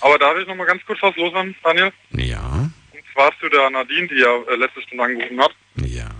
Aber 0.00 0.18
darf 0.18 0.36
ich 0.36 0.48
noch 0.48 0.56
mal 0.56 0.64
ganz 0.66 0.84
kurz 0.84 1.00
was 1.00 1.14
loswerden, 1.14 1.54
Daniel? 1.62 1.92
Ja, 2.10 2.68
Und 2.92 3.04
zwar 3.12 3.32
zu 3.38 3.48
der 3.48 3.70
Nadine, 3.70 4.08
die 4.08 4.16
ja 4.16 4.36
äh, 4.50 4.56
letzte 4.56 4.82
Stunde 4.82 5.04
angerufen 5.04 5.40
hat. 5.40 5.54
ja. 5.76 6.10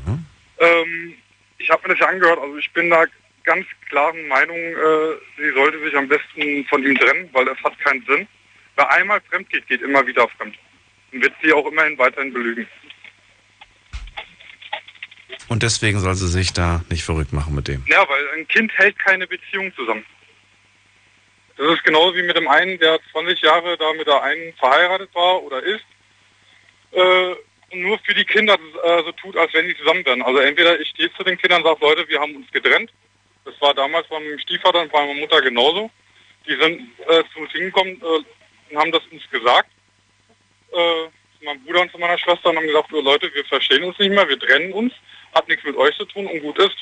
Ähm, 0.60 1.14
ich 1.58 1.68
habe 1.68 1.82
mir 1.88 1.94
das 1.94 1.98
ja 2.00 2.06
angehört, 2.06 2.38
also 2.38 2.56
ich 2.58 2.70
bin 2.72 2.88
da 2.90 3.04
ganz 3.42 3.66
klaren 3.88 4.28
Meinung, 4.28 4.56
äh, 4.56 5.16
sie 5.36 5.50
sollte 5.52 5.82
sich 5.82 5.96
am 5.96 6.06
besten 6.06 6.64
von 6.68 6.84
ihm 6.84 6.96
trennen, 6.96 7.28
weil 7.32 7.48
es 7.48 7.58
hat 7.64 7.76
keinen 7.80 8.04
Sinn. 8.06 8.28
Wer 8.76 8.88
einmal 8.92 9.20
fremd 9.22 9.50
geht, 9.50 9.66
geht 9.66 9.82
immer 9.82 10.06
wieder 10.06 10.28
fremd. 10.28 10.56
Und 11.10 11.22
wird 11.22 11.34
sie 11.42 11.52
auch 11.52 11.66
immerhin 11.66 11.98
weiterhin 11.98 12.32
belügen. 12.32 12.68
Und 15.48 15.62
deswegen 15.62 15.98
soll 15.98 16.14
sie 16.14 16.28
sich 16.28 16.52
da 16.52 16.82
nicht 16.90 17.04
verrückt 17.04 17.32
machen 17.32 17.54
mit 17.54 17.68
dem. 17.68 17.84
Ja, 17.86 18.08
weil 18.08 18.28
ein 18.38 18.48
Kind 18.48 18.72
hält 18.76 18.98
keine 18.98 19.26
Beziehung 19.26 19.74
zusammen. 19.74 20.04
Das 21.56 21.74
ist 21.74 21.84
genauso 21.84 22.16
wie 22.16 22.22
mit 22.22 22.36
dem 22.36 22.48
einen, 22.48 22.78
der 22.78 22.98
20 23.12 23.40
Jahre 23.42 23.76
da 23.76 23.92
mit 23.92 24.06
der 24.06 24.22
einen 24.22 24.52
verheiratet 24.54 25.14
war 25.14 25.42
oder 25.42 25.62
ist. 25.62 25.84
Äh, 26.92 27.34
nur 27.74 27.98
für 28.00 28.14
die 28.14 28.24
Kinder 28.24 28.54
äh, 28.54 29.02
so 29.04 29.12
tut, 29.12 29.36
als 29.36 29.52
wenn 29.54 29.66
die 29.66 29.76
zusammen 29.76 30.04
wären. 30.04 30.22
Also 30.22 30.38
entweder 30.40 30.78
ich 30.80 30.88
stehe 30.88 31.12
zu 31.14 31.22
den 31.24 31.38
Kindern 31.38 31.62
und 31.62 31.68
sage, 31.68 31.78
Leute, 31.80 32.08
wir 32.08 32.20
haben 32.20 32.36
uns 32.36 32.50
getrennt 32.50 32.92
Das 33.44 33.54
war 33.60 33.74
damals 33.74 34.08
bei 34.08 34.18
meinem 34.18 34.38
Stiefvater 34.38 34.80
und 34.80 34.92
bei 34.92 35.06
meiner 35.06 35.20
Mutter 35.20 35.40
genauso. 35.40 35.90
Die 36.46 36.56
sind 36.56 36.90
äh, 37.08 37.22
zu 37.32 37.40
uns 37.40 37.52
hingekommen 37.52 38.00
äh, 38.00 38.72
und 38.72 38.78
haben 38.78 38.92
das 38.92 39.02
uns 39.10 39.22
gesagt. 39.30 39.70
Äh, 40.72 41.08
zu 41.38 41.44
meinem 41.44 41.62
Bruder 41.64 41.82
und 41.82 41.92
zu 41.92 41.98
meiner 41.98 42.18
Schwester 42.18 42.50
und 42.50 42.56
haben 42.56 42.66
gesagt, 42.66 42.92
oh, 42.92 43.00
Leute, 43.00 43.32
wir 43.34 43.44
verstehen 43.44 43.84
uns 43.84 43.98
nicht 43.98 44.10
mehr, 44.10 44.28
wir 44.28 44.38
trennen 44.38 44.72
uns, 44.72 44.92
hat 45.34 45.48
nichts 45.48 45.64
mit 45.64 45.76
euch 45.76 45.96
zu 45.96 46.04
tun 46.04 46.26
und 46.26 46.40
gut 46.40 46.58
ist. 46.58 46.76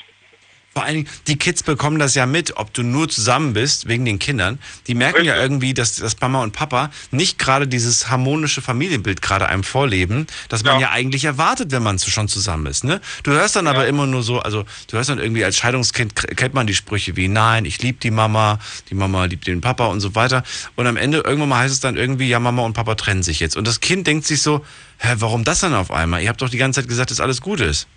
Vor 0.73 0.85
allen 0.85 0.95
Dingen, 0.95 1.09
die 1.27 1.37
Kids 1.37 1.63
bekommen 1.63 1.99
das 1.99 2.15
ja 2.15 2.25
mit, 2.25 2.55
ob 2.55 2.73
du 2.73 2.81
nur 2.81 3.09
zusammen 3.09 3.51
bist, 3.51 3.89
wegen 3.89 4.05
den 4.05 4.19
Kindern. 4.19 4.57
Die 4.87 4.95
merken 4.95 5.25
ja 5.25 5.35
irgendwie, 5.35 5.73
dass, 5.73 5.97
dass 5.97 6.17
Mama 6.21 6.41
und 6.43 6.53
Papa 6.53 6.91
nicht 7.11 7.37
gerade 7.37 7.67
dieses 7.67 8.09
harmonische 8.09 8.61
Familienbild 8.61 9.21
gerade 9.21 9.49
einem 9.49 9.65
vorleben, 9.65 10.27
das 10.47 10.63
man 10.63 10.79
ja, 10.79 10.91
eigentlich 10.91 11.25
erwartet, 11.25 11.73
wenn 11.73 11.83
man 11.83 11.99
schon 11.99 12.29
zusammen 12.29 12.67
ist. 12.67 12.85
Ne? 12.85 13.01
Du 13.23 13.31
hörst 13.31 13.57
dann 13.57 13.67
aber 13.67 13.85
immer 13.85 14.07
nur 14.07 14.23
so, 14.23 14.39
also 14.39 14.63
du 14.87 14.95
hörst 14.95 15.09
dann 15.09 15.19
irgendwie 15.19 15.43
als 15.43 15.57
Scheidungskind, 15.57 16.15
kennt 16.37 16.53
man 16.53 16.67
die 16.67 16.73
Sprüche 16.73 17.17
wie, 17.17 17.27
nein, 17.27 17.65
ich 17.65 17.81
liebe 17.81 17.99
die 17.99 18.11
Mama, 18.11 18.57
die 18.89 18.95
Mama 18.95 19.25
liebt 19.25 19.47
den 19.47 19.59
Papa 19.59 19.87
und 19.87 19.99
so 19.99 20.15
weiter. 20.15 20.41
Und 20.77 20.87
am 20.87 20.95
Ende, 20.95 21.17
irgendwann 21.17 21.49
mal 21.49 21.59
heißt 21.59 21.73
es 21.73 21.81
dann 21.81 21.97
irgendwie, 21.97 22.29
ja, 22.29 22.39
Mama 22.39 22.61
und 22.61 22.71
Papa 22.71 22.95
trennen 22.95 23.23
sich 23.23 23.41
jetzt. 23.41 23.57
Und 23.57 23.67
das 23.67 23.81
Kind 23.81 24.07
denkt 24.07 24.25
sich 24.25 24.41
so, 24.41 24.65
hä, 24.99 25.15
warum 25.17 25.43
das 25.43 25.59
denn 25.59 25.73
auf 25.73 25.91
einmal? 25.91 26.23
Ihr 26.23 26.29
habt 26.29 26.41
doch 26.41 26.49
die 26.49 26.57
ganze 26.57 26.79
Zeit 26.79 26.87
gesagt, 26.87 27.11
dass 27.11 27.19
alles 27.19 27.41
gut 27.41 27.59
ist. 27.59 27.87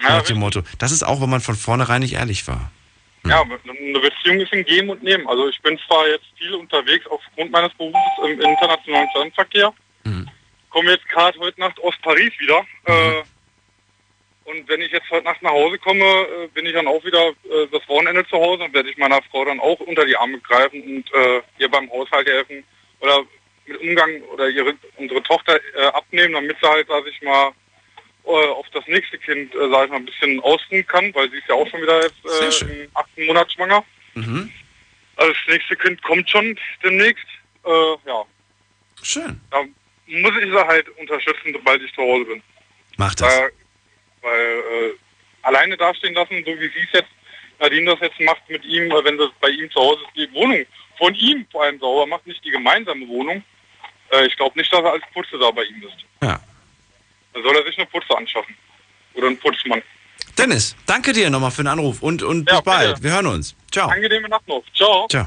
Nach 0.00 0.22
dem 0.22 0.38
Motto. 0.38 0.62
Das 0.78 0.92
ist 0.92 1.02
auch, 1.02 1.20
wenn 1.20 1.30
man 1.30 1.40
von 1.40 1.54
vornherein 1.54 2.00
nicht 2.00 2.14
ehrlich 2.14 2.46
war. 2.46 2.70
Ja, 3.26 3.42
eine 3.42 4.00
Beziehung 4.00 4.40
ist 4.40 4.52
ein 4.52 4.64
Geben 4.64 4.90
und 4.90 5.02
Nehmen. 5.02 5.26
Also 5.26 5.48
ich 5.48 5.60
bin 5.62 5.78
zwar 5.86 6.06
jetzt 6.08 6.26
viel 6.36 6.54
unterwegs 6.54 7.06
aufgrund 7.06 7.50
meines 7.52 7.72
Berufs 7.74 7.96
im 8.22 8.38
internationalen 8.38 9.08
Fernverkehr, 9.14 9.72
komme 10.74 10.90
jetzt 10.90 11.08
gerade 11.08 11.38
heute 11.38 11.60
Nacht 11.60 11.80
aus 11.82 11.94
Paris 12.02 12.32
wieder. 12.38 12.66
Äh, 12.84 13.22
und 14.44 14.68
wenn 14.68 14.82
ich 14.82 14.90
jetzt 14.90 15.08
heute 15.08 15.24
Nacht 15.24 15.40
nach 15.40 15.52
Hause 15.52 15.78
komme, 15.78 16.04
äh, 16.04 16.48
bin 16.48 16.66
ich 16.66 16.72
dann 16.72 16.88
auch 16.88 17.02
wieder 17.04 17.28
äh, 17.28 17.66
das 17.70 17.88
Wochenende 17.88 18.26
zu 18.26 18.36
Hause 18.36 18.64
und 18.64 18.74
werde 18.74 18.90
ich 18.90 18.98
meiner 18.98 19.22
Frau 19.30 19.44
dann 19.44 19.60
auch 19.60 19.78
unter 19.80 20.04
die 20.04 20.16
Arme 20.16 20.38
greifen 20.40 20.82
und 20.82 21.14
äh, 21.14 21.40
ihr 21.58 21.70
beim 21.70 21.88
Haushalt 21.90 22.26
helfen 22.26 22.64
oder 23.00 23.22
mit 23.66 23.80
Umgang 23.80 24.20
oder 24.32 24.48
ihre, 24.48 24.74
unsere 24.96 25.22
Tochter 25.22 25.58
äh, 25.76 25.86
abnehmen, 25.86 26.34
damit 26.34 26.56
sie 26.60 26.68
halt, 26.68 26.88
sag 26.88 27.06
ich 27.06 27.22
mal, 27.22 27.52
äh, 28.26 28.30
auf 28.30 28.66
das 28.72 28.86
nächste 28.86 29.18
Kind, 29.18 29.54
äh, 29.54 29.68
sag 29.70 29.84
ich 29.84 29.90
mal, 29.90 29.96
ein 29.96 30.06
bisschen 30.06 30.40
ausruhen 30.40 30.86
kann, 30.86 31.14
weil 31.14 31.30
sie 31.30 31.38
ist 31.38 31.48
ja 31.48 31.54
auch 31.54 31.68
schon 31.68 31.82
wieder 31.82 32.02
jetzt 32.02 32.64
äh, 32.64 32.82
im 32.84 32.88
achten 32.94 33.26
Monat 33.26 33.52
schwanger. 33.52 33.84
Mhm. 34.14 34.50
Also 35.16 35.32
das 35.32 35.54
nächste 35.54 35.76
Kind 35.76 36.02
kommt 36.02 36.28
schon 36.28 36.58
demnächst. 36.82 37.26
Äh, 37.64 37.70
ja. 38.06 38.24
Schön. 39.02 39.40
Da 39.50 39.62
muss 40.06 40.32
ich 40.42 40.50
sie 40.50 40.66
halt 40.66 40.88
unterstützen, 40.98 41.52
sobald 41.52 41.82
ich 41.82 41.92
zu 41.94 42.02
Hause 42.02 42.24
bin. 42.24 42.42
Mach 42.96 43.14
das. 43.14 43.28
Weil, 43.28 43.52
weil 44.22 44.90
äh, 44.90 44.94
alleine 45.42 45.76
dastehen 45.76 46.14
lassen, 46.14 46.42
so 46.44 46.52
wie 46.52 46.68
sie 46.68 46.86
es 46.86 46.92
jetzt, 46.92 47.10
Nadine 47.60 47.90
das 47.92 48.00
jetzt 48.00 48.20
macht 48.20 48.48
mit 48.48 48.64
ihm, 48.64 48.90
äh, 48.90 49.04
wenn 49.04 49.18
das 49.18 49.30
bei 49.40 49.48
ihm 49.48 49.70
zu 49.70 49.80
Hause 49.80 50.02
ist, 50.02 50.16
die 50.16 50.32
Wohnung 50.34 50.64
von 50.98 51.14
ihm 51.14 51.46
vor 51.50 51.64
allem 51.64 51.78
sauber 51.78 52.06
macht, 52.06 52.26
nicht 52.26 52.44
die 52.44 52.50
gemeinsame 52.50 53.06
Wohnung. 53.08 53.42
Äh, 54.10 54.26
ich 54.26 54.36
glaube 54.36 54.58
nicht, 54.58 54.72
dass 54.72 54.80
er 54.80 54.92
als 54.92 55.04
Putze 55.12 55.38
da 55.38 55.50
bei 55.50 55.64
ihm 55.64 55.82
ist. 55.82 56.04
Ja. 56.22 56.40
Dann 57.34 57.42
soll 57.42 57.56
er 57.56 57.64
sich 57.64 57.76
eine 57.76 57.86
Putze 57.86 58.16
anschaffen. 58.16 58.56
Oder 59.14 59.26
einen 59.26 59.38
Putzmann. 59.38 59.82
Dennis, 60.38 60.74
danke 60.86 61.12
dir 61.12 61.30
nochmal 61.30 61.50
für 61.50 61.62
den 61.62 61.68
Anruf 61.68 62.02
und, 62.02 62.22
und 62.22 62.44
bis 62.46 62.62
bald. 62.62 63.02
Wir 63.02 63.12
hören 63.12 63.26
uns. 63.26 63.54
Ciao. 63.70 63.88
Angenehme 63.88 64.28
Nacht 64.28 64.46
noch. 64.48 64.62
Ciao. 64.74 65.06
Ciao. 65.08 65.26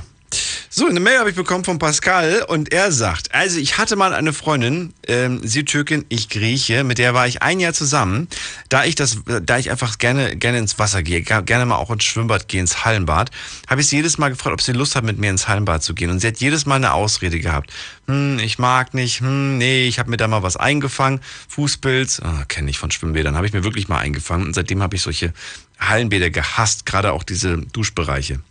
So, 0.70 0.86
eine 0.86 1.00
Mail 1.00 1.20
habe 1.20 1.30
ich 1.30 1.36
bekommen 1.36 1.64
von 1.64 1.80
Pascal 1.80 2.44
und 2.46 2.74
er 2.74 2.92
sagt, 2.92 3.34
also 3.34 3.58
ich 3.58 3.78
hatte 3.78 3.96
mal 3.96 4.14
eine 4.14 4.34
Freundin, 4.34 4.94
ähm, 5.08 5.40
sie 5.42 5.64
Türkin, 5.64 6.04
ich 6.10 6.28
Grieche, 6.28 6.84
mit 6.84 6.98
der 6.98 7.14
war 7.14 7.26
ich 7.26 7.42
ein 7.42 7.62
Jahr 7.62 7.72
zusammen, 7.72 8.28
da 8.68 8.84
ich 8.84 8.96
das, 8.96 9.20
da 9.44 9.58
ich 9.58 9.72
einfach 9.72 9.98
gerne, 9.98 10.36
gerne 10.36 10.58
ins 10.58 10.78
Wasser 10.78 11.04
gehe, 11.04 11.22
gerne 11.22 11.66
mal 11.66 11.78
auch 11.78 11.90
ins 11.90 12.04
Schwimmbad 12.04 12.50
gehe, 12.50 12.60
ins 12.60 12.84
Hallenbad, 12.84 13.32
habe 13.68 13.80
ich 13.80 13.88
sie 13.88 13.96
jedes 13.96 14.18
Mal 14.18 14.28
gefragt, 14.28 14.54
ob 14.54 14.62
sie 14.62 14.74
Lust 14.74 14.98
hat, 14.98 15.06
mit 15.06 15.18
mir 15.18 15.30
ins 15.30 15.48
Hallenbad 15.48 15.84
zu 15.84 15.96
gehen 15.96 16.10
und 16.10 16.20
sie 16.20 16.28
hat 16.28 16.38
jedes 16.38 16.66
Mal 16.66 16.76
eine 16.76 16.92
Ausrede 16.92 17.40
gehabt. 17.40 17.72
Hm, 18.08 18.38
ich 18.40 18.60
mag 18.60 18.94
nicht, 18.94 19.22
hm, 19.22 19.58
nee, 19.58 19.88
ich 19.88 20.00
habe 20.00 20.10
mir 20.10 20.18
da 20.18 20.28
mal 20.28 20.44
was 20.44 20.58
eingefangen, 20.58 21.22
Fußpilz, 21.48 22.20
ah, 22.20 22.44
kenne 22.50 22.70
ich 22.70 22.78
von 22.78 22.92
Schwimmbädern, 22.92 23.38
habe 23.38 23.48
ich 23.48 23.54
mir 23.54 23.64
wirklich 23.64 23.88
mal 23.88 24.00
eingefangen 24.00 24.48
und 24.48 24.54
seitdem 24.54 24.84
habe 24.84 24.98
ich 24.98 25.02
solche 25.02 25.34
Hallenbäder 25.80 26.30
gehasst, 26.30 26.86
gerade 26.86 27.14
auch 27.14 27.24
diese 27.24 27.58
Duschbereiche. 27.58 28.42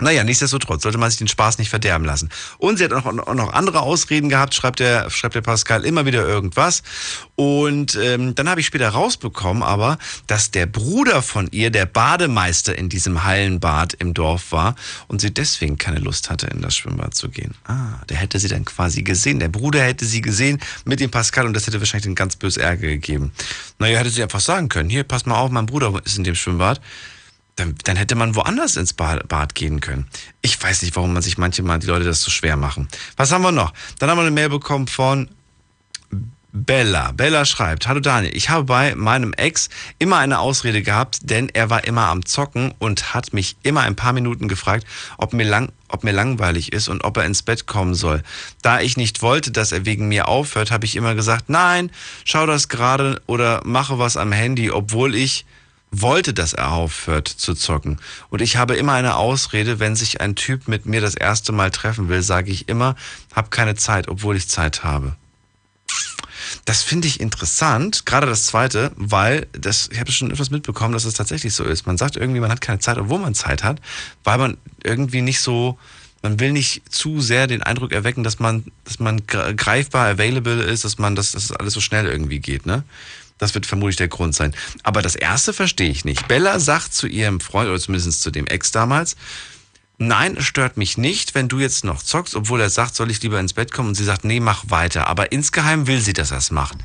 Naja, 0.00 0.24
nichtsdestotrotz 0.24 0.82
sollte 0.82 0.98
man 0.98 1.08
sich 1.10 1.18
den 1.18 1.28
Spaß 1.28 1.58
nicht 1.58 1.70
verderben 1.70 2.04
lassen. 2.04 2.28
Und 2.58 2.78
sie 2.78 2.84
hat 2.84 2.92
auch 2.92 3.12
noch 3.12 3.52
andere 3.52 3.80
Ausreden 3.80 4.28
gehabt, 4.28 4.54
schreibt 4.54 4.80
der, 4.80 5.08
schreibt 5.08 5.36
der 5.36 5.40
Pascal 5.40 5.84
immer 5.84 6.04
wieder 6.04 6.26
irgendwas. 6.26 6.82
Und 7.36 7.96
ähm, 8.02 8.34
dann 8.34 8.48
habe 8.48 8.60
ich 8.60 8.66
später 8.66 8.88
rausbekommen, 8.88 9.62
aber, 9.62 9.98
dass 10.26 10.50
der 10.50 10.66
Bruder 10.66 11.22
von 11.22 11.48
ihr 11.52 11.70
der 11.70 11.86
Bademeister 11.86 12.76
in 12.76 12.88
diesem 12.88 13.24
Hallenbad 13.24 13.94
im 13.94 14.14
Dorf 14.14 14.50
war 14.50 14.74
und 15.06 15.20
sie 15.20 15.32
deswegen 15.32 15.78
keine 15.78 16.00
Lust 16.00 16.28
hatte, 16.28 16.48
in 16.48 16.60
das 16.60 16.76
Schwimmbad 16.76 17.14
zu 17.14 17.28
gehen. 17.28 17.54
Ah, 17.64 18.00
der 18.08 18.16
hätte 18.16 18.40
sie 18.40 18.48
dann 18.48 18.64
quasi 18.64 19.02
gesehen. 19.02 19.38
Der 19.38 19.48
Bruder 19.48 19.82
hätte 19.82 20.04
sie 20.04 20.22
gesehen 20.22 20.60
mit 20.84 20.98
dem 20.98 21.10
Pascal 21.10 21.46
und 21.46 21.54
das 21.54 21.68
hätte 21.68 21.78
wahrscheinlich 21.78 22.06
einen 22.06 22.16
ganz 22.16 22.34
böse 22.34 22.60
Ärger 22.60 22.88
gegeben. 22.88 23.32
Naja, 23.78 23.98
hätte 23.98 24.10
sie 24.10 24.22
einfach 24.22 24.40
sagen 24.40 24.68
können, 24.68 24.90
hier, 24.90 25.04
pass 25.04 25.24
mal 25.24 25.36
auf, 25.36 25.50
mein 25.50 25.66
Bruder 25.66 25.92
ist 26.04 26.18
in 26.18 26.24
dem 26.24 26.34
Schwimmbad 26.34 26.80
dann, 27.56 27.74
dann 27.84 27.96
hätte 27.96 28.14
man 28.14 28.34
woanders 28.34 28.76
ins 28.76 28.92
Bad, 28.92 29.54
gehen 29.54 29.80
können. 29.80 30.06
Ich 30.42 30.60
weiß 30.60 30.82
nicht, 30.82 30.96
warum 30.96 31.12
man 31.12 31.22
sich 31.22 31.38
manchmal 31.38 31.78
die 31.78 31.86
Leute 31.86 32.04
das 32.04 32.22
so 32.22 32.30
schwer 32.30 32.56
machen. 32.56 32.88
Was 33.16 33.32
haben 33.32 33.42
wir 33.42 33.52
noch? 33.52 33.72
Dann 33.98 34.10
haben 34.10 34.18
wir 34.18 34.22
eine 34.22 34.30
Mail 34.30 34.48
bekommen 34.48 34.88
von 34.88 35.28
Bella. 36.56 37.10
Bella 37.10 37.44
schreibt, 37.44 37.88
Hallo 37.88 37.98
Daniel, 37.98 38.34
ich 38.34 38.48
habe 38.48 38.62
bei 38.62 38.94
meinem 38.94 39.32
Ex 39.32 39.68
immer 39.98 40.18
eine 40.18 40.38
Ausrede 40.38 40.82
gehabt, 40.82 41.18
denn 41.22 41.48
er 41.48 41.68
war 41.68 41.84
immer 41.84 42.06
am 42.06 42.24
Zocken 42.24 42.72
und 42.78 43.12
hat 43.12 43.32
mich 43.32 43.56
immer 43.64 43.80
ein 43.80 43.96
paar 43.96 44.12
Minuten 44.12 44.46
gefragt, 44.46 44.86
ob 45.18 45.32
mir, 45.32 45.44
lang, 45.44 45.72
ob 45.88 46.04
mir 46.04 46.12
langweilig 46.12 46.72
ist 46.72 46.88
und 46.88 47.02
ob 47.02 47.16
er 47.16 47.24
ins 47.24 47.42
Bett 47.42 47.66
kommen 47.66 47.96
soll. 47.96 48.22
Da 48.62 48.80
ich 48.80 48.96
nicht 48.96 49.20
wollte, 49.20 49.50
dass 49.50 49.72
er 49.72 49.84
wegen 49.84 50.06
mir 50.06 50.28
aufhört, 50.28 50.70
habe 50.70 50.86
ich 50.86 50.94
immer 50.94 51.16
gesagt, 51.16 51.48
nein, 51.48 51.90
schau 52.24 52.46
das 52.46 52.68
gerade 52.68 53.20
oder 53.26 53.60
mache 53.64 53.98
was 53.98 54.16
am 54.16 54.30
Handy, 54.30 54.70
obwohl 54.70 55.16
ich 55.16 55.44
wollte, 56.00 56.34
dass 56.34 56.52
er 56.52 56.72
aufhört 56.72 57.28
zu 57.28 57.54
zocken. 57.54 57.98
Und 58.30 58.42
ich 58.42 58.56
habe 58.56 58.76
immer 58.76 58.92
eine 58.92 59.16
Ausrede, 59.16 59.80
wenn 59.80 59.96
sich 59.96 60.20
ein 60.20 60.34
Typ 60.34 60.68
mit 60.68 60.86
mir 60.86 61.00
das 61.00 61.14
erste 61.14 61.52
Mal 61.52 61.70
treffen 61.70 62.08
will, 62.08 62.22
sage 62.22 62.50
ich 62.50 62.68
immer, 62.68 62.96
hab 63.34 63.50
keine 63.50 63.74
Zeit, 63.74 64.08
obwohl 64.08 64.36
ich 64.36 64.48
Zeit 64.48 64.84
habe. 64.84 65.16
Das 66.64 66.82
finde 66.82 67.08
ich 67.08 67.20
interessant, 67.20 68.06
gerade 68.06 68.26
das 68.26 68.46
zweite, 68.46 68.92
weil 68.96 69.46
das, 69.52 69.88
ich 69.92 70.00
habe 70.00 70.12
schon 70.12 70.30
etwas 70.30 70.50
mitbekommen, 70.50 70.92
dass 70.92 71.04
es 71.04 71.14
tatsächlich 71.14 71.54
so 71.54 71.64
ist. 71.64 71.86
Man 71.86 71.98
sagt 71.98 72.16
irgendwie, 72.16 72.40
man 72.40 72.50
hat 72.50 72.60
keine 72.60 72.78
Zeit, 72.78 72.98
obwohl 72.98 73.18
man 73.18 73.34
Zeit 73.34 73.62
hat, 73.62 73.80
weil 74.22 74.38
man 74.38 74.56
irgendwie 74.82 75.20
nicht 75.20 75.40
so, 75.40 75.78
man 76.22 76.40
will 76.40 76.52
nicht 76.52 76.82
zu 76.92 77.20
sehr 77.20 77.46
den 77.46 77.62
Eindruck 77.62 77.92
erwecken, 77.92 78.24
dass 78.24 78.38
man, 78.38 78.64
dass 78.84 78.98
man 78.98 79.20
gre- 79.20 79.54
greifbar 79.54 80.08
available 80.08 80.62
ist, 80.62 80.84
dass 80.84 80.98
man, 80.98 81.14
dass 81.14 81.32
das 81.32 81.52
alles 81.52 81.74
so 81.74 81.80
schnell 81.80 82.06
irgendwie 82.06 82.40
geht, 82.40 82.66
ne? 82.66 82.82
Das 83.44 83.54
wird 83.54 83.66
vermutlich 83.66 83.96
der 83.96 84.08
Grund 84.08 84.34
sein. 84.34 84.56
Aber 84.84 85.02
das 85.02 85.16
erste 85.16 85.52
verstehe 85.52 85.90
ich 85.90 86.06
nicht. 86.06 86.28
Bella 86.28 86.58
sagt 86.58 86.94
zu 86.94 87.06
ihrem 87.06 87.40
Freund, 87.40 87.68
oder 87.68 87.78
zumindest 87.78 88.22
zu 88.22 88.30
dem 88.30 88.46
Ex 88.46 88.70
damals, 88.70 89.16
nein, 89.98 90.38
es 90.38 90.46
stört 90.46 90.78
mich 90.78 90.96
nicht, 90.96 91.34
wenn 91.34 91.48
du 91.48 91.58
jetzt 91.58 91.84
noch 91.84 92.02
zockst, 92.02 92.36
obwohl 92.36 92.62
er 92.62 92.70
sagt, 92.70 92.94
soll 92.94 93.10
ich 93.10 93.20
lieber 93.20 93.38
ins 93.38 93.52
Bett 93.52 93.70
kommen 93.70 93.90
und 93.90 93.96
sie 93.96 94.04
sagt, 94.04 94.24
nee, 94.24 94.40
mach 94.40 94.64
weiter. 94.68 95.08
Aber 95.08 95.30
insgeheim 95.30 95.86
will 95.86 96.00
sie, 96.00 96.14
dass 96.14 96.30
er 96.30 96.38
es 96.38 96.50
macht. 96.50 96.78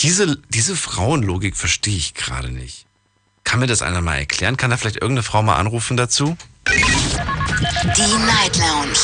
Diese, 0.00 0.38
diese 0.48 0.74
Frauenlogik 0.74 1.54
verstehe 1.54 1.98
ich 1.98 2.14
gerade 2.14 2.50
nicht. 2.50 2.86
Kann 3.44 3.60
mir 3.60 3.66
das 3.66 3.82
einer 3.82 4.00
mal 4.00 4.16
erklären? 4.16 4.56
Kann 4.56 4.70
da 4.70 4.78
vielleicht 4.78 5.02
irgendeine 5.02 5.22
Frau 5.22 5.42
mal 5.42 5.56
anrufen 5.56 5.98
dazu? 5.98 6.38
Die 6.66 8.16
Night 8.24 8.56
Lounge 8.56 8.96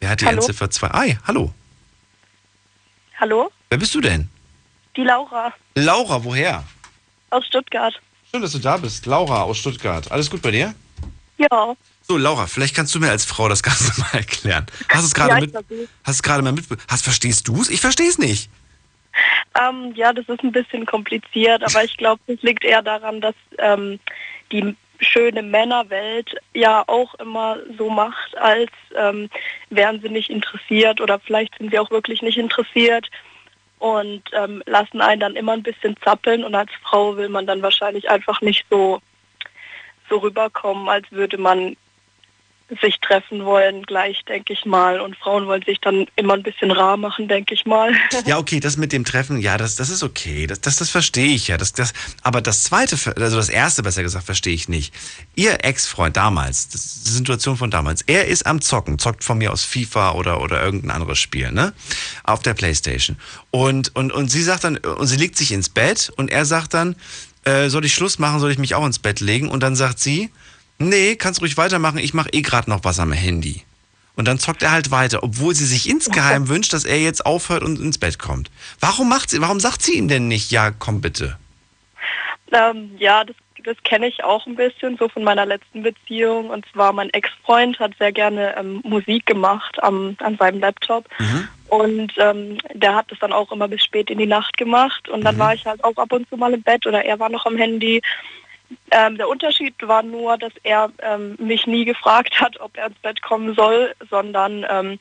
Wer 0.00 0.08
hat 0.08 0.22
die 0.22 0.26
Hallo? 0.26 0.38
Endziffer 0.38 0.70
2? 0.70 0.88
Hi, 0.88 1.18
hallo. 1.26 1.52
Hallo, 3.18 3.50
Wer 3.68 3.76
bist 3.78 3.94
du 3.94 4.00
denn? 4.00 4.30
die 4.96 5.02
Laura 5.02 5.52
Laura, 5.74 6.24
woher? 6.24 6.64
aus 7.28 7.46
Stuttgart. 7.46 7.94
Schön, 8.30 8.40
dass 8.40 8.52
du 8.52 8.58
da 8.58 8.78
bist. 8.78 9.04
Laura 9.04 9.42
aus 9.42 9.58
Stuttgart. 9.58 10.10
Alles 10.10 10.30
gut 10.30 10.40
bei 10.40 10.50
dir? 10.50 10.74
Ja, 11.36 11.76
So, 12.10 12.16
Laura, 12.16 12.48
vielleicht 12.48 12.74
kannst 12.74 12.92
du 12.92 12.98
mir 12.98 13.08
als 13.08 13.24
Frau 13.24 13.48
das 13.48 13.62
Ganze 13.62 14.00
mal 14.00 14.14
erklären. 14.14 14.66
Hast 14.88 15.02
du 15.02 15.06
es 15.06 15.14
gerade 15.14 15.34
Ja, 15.34 15.40
mit, 15.40 15.54
hast 16.02 16.16
es 16.16 16.22
gerade 16.24 16.42
mal 16.42 16.50
mit, 16.50 16.64
hast, 16.88 17.04
verstehst 17.04 17.46
du 17.46 17.60
es? 17.62 17.70
Ich 17.70 17.80
verstehe 17.80 18.08
es 18.08 18.18
nicht. 18.18 18.50
ähm, 19.56 19.92
ja, 19.94 20.12
das 20.12 20.28
ist 20.28 20.42
ein 20.42 20.50
bisschen 20.50 20.86
kompliziert, 20.86 21.62
aber 21.62 21.84
ich 21.84 21.96
glaube, 21.96 22.20
das 22.26 22.42
liegt 22.42 22.64
eher 22.64 22.82
daran, 22.82 23.20
dass 23.20 23.36
ähm, 23.58 24.00
die 24.50 24.74
schöne 24.98 25.40
Männerwelt 25.44 26.34
ja 26.52 26.82
auch 26.88 27.14
immer 27.14 27.58
so 27.78 27.88
macht, 27.88 28.36
als 28.38 28.72
ähm, 28.96 29.30
wären 29.68 30.00
sie 30.00 30.08
nicht 30.08 30.30
interessiert 30.30 31.00
oder 31.00 31.20
vielleicht 31.20 31.56
sind 31.58 31.70
sie 31.70 31.78
auch 31.78 31.92
wirklich 31.92 32.22
nicht 32.22 32.38
interessiert 32.38 33.08
und 33.78 34.24
ähm, 34.32 34.64
lassen 34.66 35.00
einen 35.00 35.20
dann 35.20 35.36
immer 35.36 35.52
ein 35.52 35.62
bisschen 35.62 35.94
zappeln 36.02 36.42
und 36.42 36.56
als 36.56 36.72
Frau 36.82 37.16
will 37.16 37.28
man 37.28 37.46
dann 37.46 37.62
wahrscheinlich 37.62 38.10
einfach 38.10 38.40
nicht 38.40 38.66
so 38.68 39.00
so 40.08 40.18
rüberkommen, 40.18 40.88
als 40.88 41.06
würde 41.12 41.38
man 41.38 41.76
sich 42.80 43.00
treffen 43.00 43.44
wollen, 43.44 43.82
gleich, 43.82 44.24
denke 44.26 44.52
ich 44.52 44.64
mal. 44.64 45.00
Und 45.00 45.16
Frauen 45.16 45.46
wollen 45.46 45.62
sich 45.62 45.80
dann 45.80 46.06
immer 46.16 46.34
ein 46.34 46.42
bisschen 46.42 46.70
rar 46.70 46.96
machen, 46.96 47.28
denke 47.28 47.54
ich 47.54 47.66
mal. 47.66 47.92
Ja, 48.26 48.38
okay, 48.38 48.60
das 48.60 48.76
mit 48.76 48.92
dem 48.92 49.04
Treffen, 49.04 49.40
ja, 49.40 49.56
das, 49.56 49.76
das 49.76 49.88
ist 49.88 50.02
okay. 50.02 50.46
Das, 50.46 50.60
das, 50.60 50.76
das 50.76 50.90
verstehe 50.90 51.34
ich 51.34 51.48
ja. 51.48 51.56
Das, 51.56 51.72
das, 51.72 51.92
aber 52.22 52.40
das 52.40 52.64
zweite, 52.64 52.96
also 53.16 53.36
das 53.36 53.48
erste, 53.48 53.82
besser 53.82 54.02
gesagt, 54.02 54.26
verstehe 54.26 54.54
ich 54.54 54.68
nicht. 54.68 54.94
Ihr 55.34 55.64
Ex-Freund 55.64 56.16
damals, 56.16 56.68
das 56.68 56.84
ist 56.84 57.06
die 57.08 57.12
Situation 57.12 57.56
von 57.56 57.70
damals, 57.70 58.02
er 58.02 58.26
ist 58.26 58.46
am 58.46 58.60
Zocken, 58.60 58.98
zockt 58.98 59.24
von 59.24 59.38
mir 59.38 59.52
aus 59.52 59.64
FIFA 59.64 60.12
oder, 60.12 60.40
oder 60.42 60.62
irgendein 60.62 60.90
anderes 60.90 61.18
Spiel, 61.18 61.50
ne? 61.50 61.72
Auf 62.24 62.42
der 62.42 62.54
Playstation. 62.54 63.16
Und, 63.50 63.94
und, 63.96 64.12
und 64.12 64.30
sie 64.30 64.42
sagt 64.42 64.64
dann, 64.64 64.76
und 64.76 65.06
sie 65.06 65.16
legt 65.16 65.36
sich 65.36 65.50
ins 65.52 65.68
Bett 65.70 66.12
und 66.16 66.30
er 66.30 66.44
sagt 66.44 66.74
dann, 66.74 66.94
äh, 67.44 67.68
soll 67.68 67.84
ich 67.84 67.94
Schluss 67.94 68.18
machen, 68.18 68.38
soll 68.38 68.52
ich 68.52 68.58
mich 68.58 68.74
auch 68.74 68.84
ins 68.84 68.98
Bett 68.98 69.20
legen? 69.20 69.48
Und 69.48 69.62
dann 69.62 69.74
sagt 69.74 69.98
sie, 69.98 70.30
nee, 70.80 71.16
kannst 71.16 71.40
ruhig 71.40 71.56
weitermachen, 71.56 71.98
ich 71.98 72.14
mache 72.14 72.30
eh 72.32 72.42
gerade 72.42 72.68
noch 72.68 72.84
was 72.84 72.98
am 72.98 73.12
Handy. 73.12 73.62
Und 74.16 74.26
dann 74.26 74.38
zockt 74.38 74.62
er 74.62 74.72
halt 74.72 74.90
weiter, 74.90 75.22
obwohl 75.22 75.54
sie 75.54 75.64
sich 75.64 75.88
insgeheim 75.88 76.48
wünscht, 76.48 76.72
dass 76.72 76.84
er 76.84 77.00
jetzt 77.00 77.24
aufhört 77.24 77.62
und 77.62 77.78
ins 77.78 77.98
Bett 77.98 78.18
kommt. 78.18 78.50
Warum 78.80 79.08
macht 79.08 79.30
sie, 79.30 79.40
warum 79.40 79.60
sagt 79.60 79.82
sie 79.82 79.96
ihm 79.96 80.08
denn 80.08 80.28
nicht, 80.28 80.50
ja, 80.50 80.72
komm 80.72 81.00
bitte? 81.00 81.38
Ähm, 82.52 82.90
ja, 82.98 83.24
das, 83.24 83.36
das 83.64 83.76
kenne 83.84 84.08
ich 84.08 84.24
auch 84.24 84.46
ein 84.46 84.56
bisschen, 84.56 84.96
so 84.96 85.08
von 85.08 85.22
meiner 85.22 85.46
letzten 85.46 85.82
Beziehung. 85.82 86.50
Und 86.50 86.66
zwar 86.72 86.92
mein 86.92 87.10
Ex-Freund 87.10 87.78
hat 87.78 87.92
sehr 87.98 88.12
gerne 88.12 88.56
ähm, 88.56 88.80
Musik 88.82 89.26
gemacht 89.26 89.82
am, 89.82 90.16
an 90.18 90.36
seinem 90.36 90.60
Laptop. 90.60 91.08
Und 91.68 92.12
ähm, 92.16 92.58
der 92.74 92.96
hat 92.96 93.10
das 93.10 93.20
dann 93.20 93.32
auch 93.32 93.52
immer 93.52 93.68
bis 93.68 93.84
spät 93.84 94.10
in 94.10 94.18
die 94.18 94.26
Nacht 94.26 94.56
gemacht. 94.56 95.08
Und 95.08 95.22
dann 95.22 95.38
war 95.38 95.54
ich 95.54 95.64
halt 95.64 95.82
auch 95.84 95.96
ab 95.96 96.12
und 96.12 96.28
zu 96.28 96.36
mal 96.36 96.52
im 96.52 96.62
Bett 96.62 96.84
oder 96.86 97.04
er 97.04 97.18
war 97.20 97.28
noch 97.28 97.46
am 97.46 97.56
Handy. 97.56 98.02
Ähm, 98.90 99.16
der 99.16 99.28
Unterschied 99.28 99.74
war 99.82 100.02
nur, 100.02 100.38
dass 100.38 100.52
er 100.62 100.90
ähm, 101.02 101.36
mich 101.38 101.66
nie 101.66 101.84
gefragt 101.84 102.40
hat, 102.40 102.60
ob 102.60 102.76
er 102.76 102.86
ins 102.86 102.98
Bett 102.98 103.22
kommen 103.22 103.54
soll, 103.54 103.94
sondern 104.08 104.66
ähm, 104.68 104.98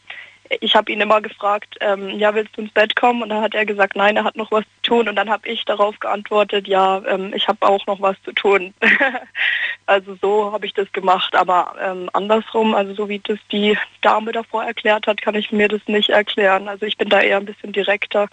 ich 0.62 0.76
habe 0.76 0.92
ihn 0.92 1.02
immer 1.02 1.22
gefragt, 1.22 1.78
ähm, 1.80 2.18
ja, 2.18 2.34
willst 2.34 2.58
du 2.58 2.62
ins 2.62 2.72
Bett 2.72 2.96
kommen? 2.96 3.22
Und 3.22 3.30
dann 3.30 3.42
hat 3.42 3.54
er 3.54 3.66
gesagt, 3.66 3.96
nein, 3.96 4.18
er 4.18 4.24
hat 4.24 4.36
noch 4.36 4.52
was 4.52 4.64
zu 4.64 4.90
tun. 4.90 5.08
Und 5.08 5.16
dann 5.16 5.30
habe 5.30 5.48
ich 5.48 5.64
darauf 5.66 6.00
geantwortet, 6.00 6.68
ja, 6.68 7.04
ähm, 7.06 7.34
ich 7.36 7.48
habe 7.48 7.66
auch 7.66 7.86
noch 7.86 8.02
was 8.02 8.16
zu 8.24 8.32
tun. 8.34 8.74
also 9.86 10.18
so 10.22 10.52
habe 10.52 10.66
ich 10.66 10.74
das 10.74 10.92
gemacht. 10.92 11.36
Aber 11.36 11.76
ähm, 11.80 12.10
andersrum, 12.14 12.74
also 12.74 12.94
so 12.96 13.10
wie 13.10 13.20
das 13.20 13.38
die 13.52 13.78
Dame 14.02 14.32
davor 14.32 14.64
erklärt 14.64 15.06
hat, 15.06 15.22
kann 15.22 15.36
ich 15.36 15.52
mir 15.52 15.68
das 15.68 15.82
nicht 15.88 16.10
erklären. 16.10 16.68
Also 16.68 16.86
ich 16.86 16.98
bin 16.98 17.10
da 17.10 17.22
eher 17.22 17.38
ein 17.38 17.46
bisschen 17.46 17.72
direkter. 17.72 18.28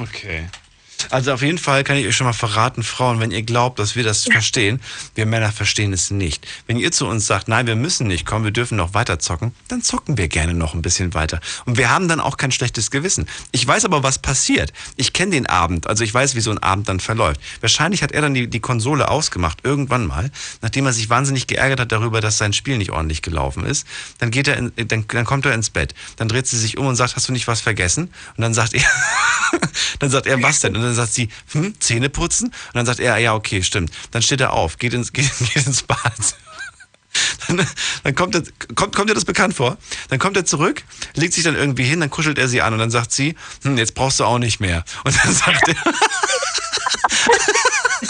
Okay. 0.00 0.46
Also 1.10 1.32
auf 1.32 1.42
jeden 1.42 1.58
Fall 1.58 1.84
kann 1.84 1.96
ich 1.96 2.06
euch 2.06 2.16
schon 2.16 2.26
mal 2.26 2.32
verraten, 2.32 2.82
Frauen, 2.82 3.20
wenn 3.20 3.30
ihr 3.30 3.42
glaubt, 3.42 3.78
dass 3.78 3.96
wir 3.96 4.04
das 4.04 4.24
verstehen, 4.24 4.80
wir 5.14 5.26
Männer 5.26 5.52
verstehen 5.52 5.92
es 5.92 6.10
nicht. 6.10 6.46
Wenn 6.66 6.78
ihr 6.78 6.92
zu 6.92 7.06
uns 7.06 7.26
sagt, 7.26 7.48
nein, 7.48 7.66
wir 7.66 7.76
müssen 7.76 8.06
nicht 8.06 8.26
kommen, 8.26 8.44
wir 8.44 8.52
dürfen 8.52 8.76
noch 8.76 8.94
weiter 8.94 9.18
zocken, 9.18 9.54
dann 9.68 9.82
zocken 9.82 10.18
wir 10.18 10.28
gerne 10.28 10.54
noch 10.54 10.74
ein 10.74 10.82
bisschen 10.82 11.14
weiter. 11.14 11.40
Und 11.64 11.78
wir 11.78 11.90
haben 11.90 12.08
dann 12.08 12.20
auch 12.20 12.36
kein 12.36 12.52
schlechtes 12.52 12.90
Gewissen. 12.90 13.26
Ich 13.50 13.66
weiß 13.66 13.84
aber, 13.84 14.02
was 14.02 14.18
passiert. 14.18 14.72
Ich 14.96 15.12
kenne 15.12 15.32
den 15.32 15.46
Abend, 15.46 15.86
also 15.86 16.04
ich 16.04 16.12
weiß, 16.12 16.34
wie 16.34 16.40
so 16.40 16.50
ein 16.50 16.58
Abend 16.58 16.88
dann 16.88 17.00
verläuft. 17.00 17.40
Wahrscheinlich 17.60 18.02
hat 18.02 18.12
er 18.12 18.22
dann 18.22 18.34
die, 18.34 18.48
die 18.48 18.60
Konsole 18.60 19.08
ausgemacht, 19.08 19.58
irgendwann 19.64 20.06
mal, 20.06 20.30
nachdem 20.60 20.86
er 20.86 20.92
sich 20.92 21.10
wahnsinnig 21.10 21.46
geärgert 21.46 21.80
hat 21.80 21.92
darüber, 21.92 22.20
dass 22.20 22.38
sein 22.38 22.52
Spiel 22.52 22.78
nicht 22.78 22.90
ordentlich 22.90 23.22
gelaufen 23.22 23.64
ist. 23.64 23.86
Dann 24.18 24.30
geht 24.30 24.48
er, 24.48 24.56
in, 24.56 24.72
dann, 24.88 25.06
dann 25.06 25.24
kommt 25.24 25.46
er 25.46 25.54
ins 25.54 25.70
Bett. 25.70 25.94
Dann 26.16 26.28
dreht 26.28 26.46
sie 26.46 26.58
sich 26.58 26.78
um 26.78 26.86
und 26.86 26.96
sagt, 26.96 27.16
hast 27.16 27.28
du 27.28 27.32
nicht 27.32 27.48
was 27.48 27.60
vergessen? 27.60 28.12
Und 28.36 28.42
dann 28.42 28.54
sagt 28.54 28.74
er, 28.74 28.82
dann 29.98 30.10
sagt 30.10 30.26
er, 30.26 30.42
was 30.42 30.60
denn? 30.60 30.76
Und 30.76 30.82
dann 30.82 30.91
sagt 30.94 31.12
sie, 31.12 31.28
hm, 31.52 31.74
Zähne 31.80 32.08
putzen? 32.08 32.46
Und 32.48 32.74
dann 32.74 32.86
sagt 32.86 33.00
er, 33.00 33.18
ja, 33.18 33.34
okay, 33.34 33.62
stimmt. 33.62 33.92
Dann 34.10 34.22
steht 34.22 34.40
er 34.40 34.52
auf, 34.52 34.78
geht 34.78 34.94
ins, 34.94 35.12
geht, 35.14 35.30
geht 35.38 35.66
ins 35.66 35.82
Bad. 35.82 36.00
Dann, 37.46 37.66
dann 38.04 38.14
kommt, 38.14 38.34
er, 38.34 38.42
kommt, 38.74 38.96
kommt 38.96 39.10
dir 39.10 39.14
das 39.14 39.24
bekannt 39.24 39.54
vor? 39.54 39.76
Dann 40.08 40.18
kommt 40.18 40.36
er 40.36 40.44
zurück, 40.44 40.82
legt 41.14 41.34
sich 41.34 41.44
dann 41.44 41.54
irgendwie 41.56 41.84
hin, 41.84 42.00
dann 42.00 42.10
kuschelt 42.10 42.38
er 42.38 42.48
sie 42.48 42.62
an 42.62 42.72
und 42.72 42.78
dann 42.78 42.90
sagt 42.90 43.12
sie, 43.12 43.34
hm, 43.62 43.76
jetzt 43.76 43.94
brauchst 43.94 44.20
du 44.20 44.24
auch 44.24 44.38
nicht 44.38 44.60
mehr. 44.60 44.84
Und 45.04 45.14
dann 45.22 45.34
sagt 45.34 45.68
er, 45.68 45.74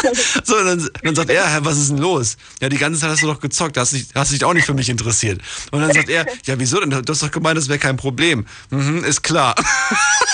so, 0.44 0.62
dann, 0.62 0.88
dann 1.02 1.14
sagt 1.14 1.30
er, 1.30 1.64
was 1.64 1.78
ist 1.78 1.90
denn 1.90 1.98
los? 1.98 2.36
Ja, 2.60 2.68
die 2.68 2.78
ganze 2.78 3.00
Zeit 3.00 3.10
hast 3.10 3.22
du 3.22 3.26
doch 3.26 3.40
gezockt, 3.40 3.76
hast 3.76 3.92
dich, 3.92 4.06
hast 4.14 4.32
dich 4.32 4.44
auch 4.44 4.54
nicht 4.54 4.66
für 4.66 4.74
mich 4.74 4.88
interessiert. 4.88 5.40
Und 5.70 5.80
dann 5.80 5.92
sagt 5.92 6.08
er, 6.08 6.26
ja, 6.44 6.58
wieso 6.58 6.80
denn? 6.80 6.90
Du 6.90 7.02
hast 7.08 7.22
doch 7.22 7.30
gemeint, 7.30 7.56
das 7.58 7.68
wäre 7.68 7.78
kein 7.78 7.96
Problem. 7.96 8.46
Mhm, 8.70 9.04
ist 9.04 9.22
klar. 9.22 9.54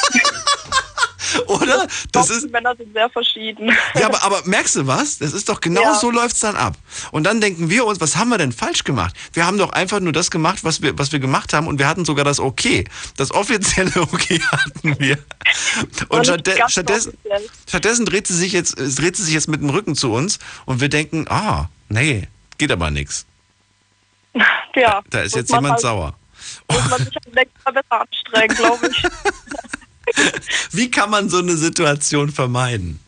Oder? 1.46 1.86
Das 2.12 2.30
ist, 2.30 2.44
Die 2.46 2.48
Männer 2.50 2.74
sind 2.76 2.92
sehr 2.92 3.08
verschieden. 3.10 3.70
ja, 3.94 4.06
aber, 4.06 4.22
aber 4.22 4.42
merkst 4.44 4.76
du 4.76 4.86
was? 4.86 5.18
Das 5.18 5.32
ist 5.32 5.48
doch 5.48 5.60
genau 5.60 5.82
Ja. 5.82 5.94
so 5.94 6.10
läuft's 6.10 6.40
dann 6.40 6.56
ab. 6.56 6.74
Und 7.12 7.24
dann 7.24 7.40
denken 7.40 7.70
wir 7.70 7.84
uns, 7.86 8.00
was 8.00 8.16
haben 8.16 8.28
wir 8.30 8.38
denn 8.38 8.52
falsch 8.52 8.84
gemacht? 8.84 9.14
Wir 9.32 9.46
haben 9.46 9.58
doch 9.58 9.70
einfach 9.70 10.00
nur 10.00 10.12
das 10.12 10.30
gemacht, 10.30 10.60
was 10.64 10.82
wir, 10.82 10.98
was 10.98 11.12
wir 11.12 11.18
gemacht 11.20 11.52
haben 11.52 11.66
und 11.66 11.78
wir 11.78 11.86
hatten 11.88 12.04
sogar 12.04 12.24
das 12.24 12.40
Okay. 12.40 12.84
Das 13.16 13.30
offizielle 13.30 13.92
Okay 13.96 14.40
hatten 14.50 14.98
wir. 14.98 15.18
Und 16.08 16.24
stattdessen, 16.26 17.14
offiziell. 17.14 17.50
stattdessen 17.68 18.06
dreht 18.06 18.26
sie 18.26 18.34
sich 18.36 18.52
jetzt, 18.52 18.76
dreht 18.76 19.16
sie 19.16 19.22
sich 19.24 19.34
jetzt 19.34 19.48
mit 19.48 19.60
dem 19.60 19.70
Rücken 19.70 19.94
zu 19.94 20.12
uns 20.12 20.38
und 20.66 20.80
wir 20.80 20.88
denken, 20.88 21.26
ah, 21.28 21.68
nee, 21.88 22.28
geht 22.58 22.70
aber 22.72 22.90
nix. 22.90 23.24
Ja, 24.74 25.02
Da 25.10 25.20
ist 25.22 25.32
muss 25.32 25.40
jetzt 25.40 25.50
man 25.50 25.58
jemand 25.60 25.72
halt- 25.72 25.80
sauer. 25.82 26.14
Muss 26.70 26.88
man 26.90 26.98
sich 27.04 27.14
halt 27.16 27.36
extra 27.36 27.70
besser 27.72 28.00
anstrengen, 28.00 28.56
glaube 28.56 28.88
ich. 28.88 29.02
Wie 30.72 30.90
kann 30.90 31.10
man 31.10 31.28
so 31.28 31.38
eine 31.38 31.56
Situation 31.56 32.30
vermeiden? 32.30 33.00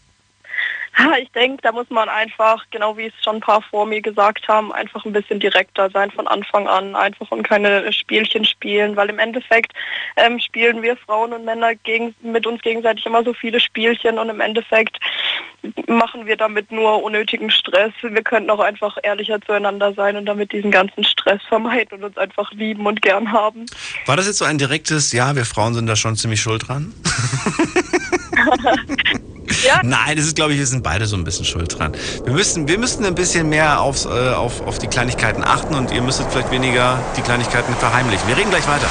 Ja, 1.01 1.17
Ich 1.17 1.31
denke, 1.33 1.63
da 1.63 1.73
muss 1.73 1.89
man 1.89 2.11
einfach, 2.11 2.65
genau 2.71 2.97
wie 2.97 3.07
es 3.07 3.13
schon 3.25 3.37
ein 3.37 3.41
paar 3.41 3.63
vor 3.63 3.87
mir 3.87 4.03
gesagt 4.03 4.47
haben, 4.49 4.71
einfach 4.73 5.05
ein 5.07 5.13
bisschen 5.13 5.41
direkter 5.41 5.89
sein 5.91 6.11
von 6.11 6.27
Anfang 6.27 6.69
an, 6.69 6.95
einfach 6.95 7.31
und 7.31 7.43
keine 7.43 7.91
Spielchen 7.91 8.45
spielen, 8.45 8.97
weil 8.97 9.09
im 9.09 9.19
Endeffekt 9.19 9.73
ähm, 10.17 10.39
spielen 10.39 10.83
wir 10.83 10.97
Frauen 10.99 11.33
und 11.33 11.47
Männer 11.47 11.75
gegen, 11.75 12.15
mit 12.21 12.47
uns 12.47 12.61
gegenseitig 12.61 13.07
immer 13.07 13.25
so 13.25 13.33
viele 13.33 13.61
Spielchen 13.61 14.19
und 14.19 14.29
im 14.29 14.41
Endeffekt 14.41 14.99
machen 15.87 16.27
wir 16.27 16.37
damit 16.37 16.71
nur 16.71 17.03
unnötigen 17.03 17.51
Stress. 17.51 17.93
Wir 18.03 18.23
könnten 18.23 18.51
auch 18.51 18.61
einfach 18.61 18.99
ehrlicher 19.03 19.41
zueinander 19.41 19.95
sein 19.95 20.17
und 20.17 20.27
damit 20.27 20.53
diesen 20.53 20.71
ganzen 20.71 21.05
Stress 21.05 21.41
vermeiden 21.49 21.99
und 21.99 22.05
uns 22.05 22.19
einfach 22.19 22.53
lieben 22.53 22.87
und 22.87 23.01
gern 23.01 23.33
haben. 23.33 23.65
War 24.05 24.17
das 24.17 24.27
jetzt 24.27 24.39
so 24.39 24.45
ein 24.45 24.59
direktes, 24.59 25.13
ja, 25.13 25.35
wir 25.35 25.47
Frauen 25.47 25.73
sind 25.73 25.87
da 25.87 25.97
schon 25.97 26.17
ziemlich 26.17 26.43
schuld 26.43 26.69
dran? 26.69 26.93
Ja. 29.65 29.81
Nein, 29.83 30.17
das 30.17 30.27
ist, 30.27 30.37
glaube 30.37 30.53
ich, 30.53 30.59
wir 30.59 30.67
sind 30.67 30.83
beide 30.83 31.07
so 31.07 31.17
ein 31.17 31.25
bisschen 31.25 31.45
schuld 31.45 31.79
dran. 31.79 31.93
Wir 32.25 32.33
müssen, 32.33 32.69
wir 32.69 32.79
müssten 32.79 33.05
ein 33.05 33.15
bisschen 33.15 33.49
mehr 33.49 33.81
aufs, 33.81 34.05
äh, 34.05 34.09
auf, 34.09 34.67
auf 34.67 34.79
die 34.79 34.87
Kleinigkeiten 34.87 35.45
achten 35.45 35.75
und 35.75 35.91
ihr 35.91 36.03
müsstet 36.03 36.31
vielleicht 36.31 36.51
weniger 36.51 36.99
die 37.17 37.23
Kleinigkeiten 37.23 37.75
verheimlichen. 37.75 38.27
Wir 38.29 38.37
reden 38.37 38.51
gleich 38.51 38.67
weiter. 38.69 38.87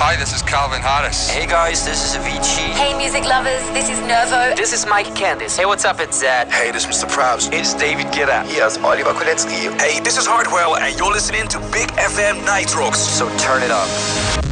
Hi, 0.00 0.16
this 0.16 0.34
is 0.34 0.44
Calvin 0.44 0.82
Harris. 0.82 1.30
Hey 1.30 1.46
guys, 1.46 1.84
this 1.84 2.04
is 2.04 2.16
Avicii. 2.16 2.72
Hey, 2.74 2.92
music 2.94 3.24
lovers, 3.24 3.62
this 3.72 3.88
is 3.88 4.00
Nervo. 4.00 4.54
This 4.56 4.72
is 4.72 4.84
Mike 4.86 5.14
Candice. 5.14 5.56
Hey, 5.56 5.64
what's 5.64 5.84
up? 5.84 6.00
It's 6.00 6.18
Zed. 6.18 6.50
Hey, 6.50 6.72
this 6.72 6.84
is 6.84 6.90
Mr. 6.90 7.08
Probs. 7.08 7.52
It's 7.52 7.72
David 7.74 8.06
Guetta. 8.06 8.44
Here's 8.46 8.78
Oliver 8.78 9.12
Kolecki. 9.12 9.70
Hey, 9.80 10.00
this 10.00 10.18
is 10.18 10.26
Hardwell, 10.26 10.76
and 10.76 10.98
you're 10.98 11.12
listening 11.12 11.46
to 11.48 11.58
Big 11.70 11.88
FM 11.92 12.42
Nitrox. 12.44 12.96
So 12.96 13.28
turn 13.38 13.62
it 13.62 13.70
up. 13.70 14.51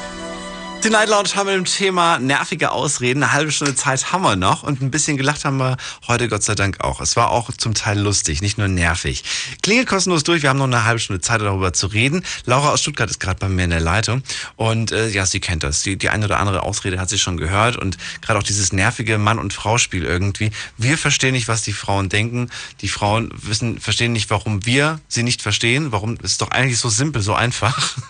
Die 0.83 0.89
Night 0.89 1.09
Lounge 1.09 1.35
haben 1.35 1.47
wir 1.47 1.53
im 1.53 1.65
Thema 1.65 2.17
nervige 2.17 2.71
Ausreden. 2.71 3.21
Eine 3.21 3.33
halbe 3.33 3.51
Stunde 3.51 3.75
Zeit 3.75 4.11
haben 4.11 4.23
wir 4.23 4.35
noch 4.35 4.63
und 4.63 4.81
ein 4.81 4.89
bisschen 4.89 5.15
gelacht 5.15 5.45
haben 5.45 5.57
wir 5.57 5.77
heute 6.07 6.27
Gott 6.27 6.41
sei 6.41 6.55
Dank 6.55 6.81
auch. 6.81 7.01
Es 7.01 7.15
war 7.15 7.29
auch 7.29 7.51
zum 7.51 7.75
Teil 7.75 7.99
lustig, 7.99 8.41
nicht 8.41 8.57
nur 8.57 8.67
nervig. 8.67 9.23
Klingelt 9.61 9.87
kostenlos 9.87 10.23
durch, 10.23 10.41
wir 10.41 10.49
haben 10.49 10.57
noch 10.57 10.65
eine 10.65 10.83
halbe 10.83 10.99
Stunde 10.99 11.21
Zeit 11.21 11.41
darüber 11.41 11.71
zu 11.71 11.85
reden. 11.85 12.25
Laura 12.45 12.71
aus 12.71 12.81
Stuttgart 12.81 13.11
ist 13.11 13.19
gerade 13.19 13.37
bei 13.37 13.47
mir 13.47 13.65
in 13.65 13.69
der 13.69 13.79
Leitung 13.79 14.23
und 14.55 14.91
äh, 14.91 15.09
ja, 15.09 15.27
sie 15.27 15.39
kennt 15.39 15.61
das. 15.61 15.83
Die, 15.83 15.97
die 15.97 16.09
eine 16.09 16.25
oder 16.25 16.39
andere 16.39 16.63
Ausrede 16.63 16.99
hat 16.99 17.09
sie 17.09 17.19
schon 17.19 17.37
gehört 17.37 17.77
und 17.77 17.99
gerade 18.21 18.39
auch 18.39 18.43
dieses 18.43 18.73
nervige 18.73 19.19
Mann- 19.19 19.37
und 19.37 19.53
Frau-Spiel 19.53 20.03
irgendwie. 20.03 20.49
Wir 20.77 20.97
verstehen 20.97 21.33
nicht, 21.33 21.47
was 21.47 21.61
die 21.61 21.73
Frauen 21.73 22.09
denken. 22.09 22.49
Die 22.81 22.89
Frauen 22.89 23.29
wissen, 23.35 23.79
verstehen 23.79 24.13
nicht, 24.13 24.31
warum 24.31 24.65
wir 24.65 24.99
sie 25.07 25.21
nicht 25.21 25.43
verstehen. 25.43 25.91
Warum, 25.91 26.17
es 26.23 26.31
ist 26.31 26.41
doch 26.41 26.49
eigentlich 26.49 26.79
so 26.79 26.89
simpel, 26.89 27.21
so 27.21 27.35
einfach. 27.35 27.97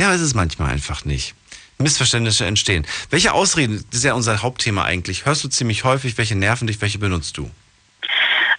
Ja, 0.00 0.14
es 0.14 0.20
ist 0.20 0.34
manchmal 0.34 0.70
einfach 0.70 1.04
nicht. 1.04 1.34
Missverständnisse 1.78 2.44
entstehen. 2.44 2.86
Welche 3.10 3.32
Ausreden, 3.32 3.84
das 3.90 4.00
ist 4.00 4.04
ja 4.04 4.14
unser 4.14 4.42
Hauptthema 4.42 4.84
eigentlich, 4.84 5.26
hörst 5.26 5.44
du 5.44 5.48
ziemlich 5.48 5.84
häufig, 5.84 6.18
welche 6.18 6.36
nerven 6.36 6.66
dich, 6.66 6.80
welche 6.80 6.98
benutzt 6.98 7.36
du? 7.36 7.50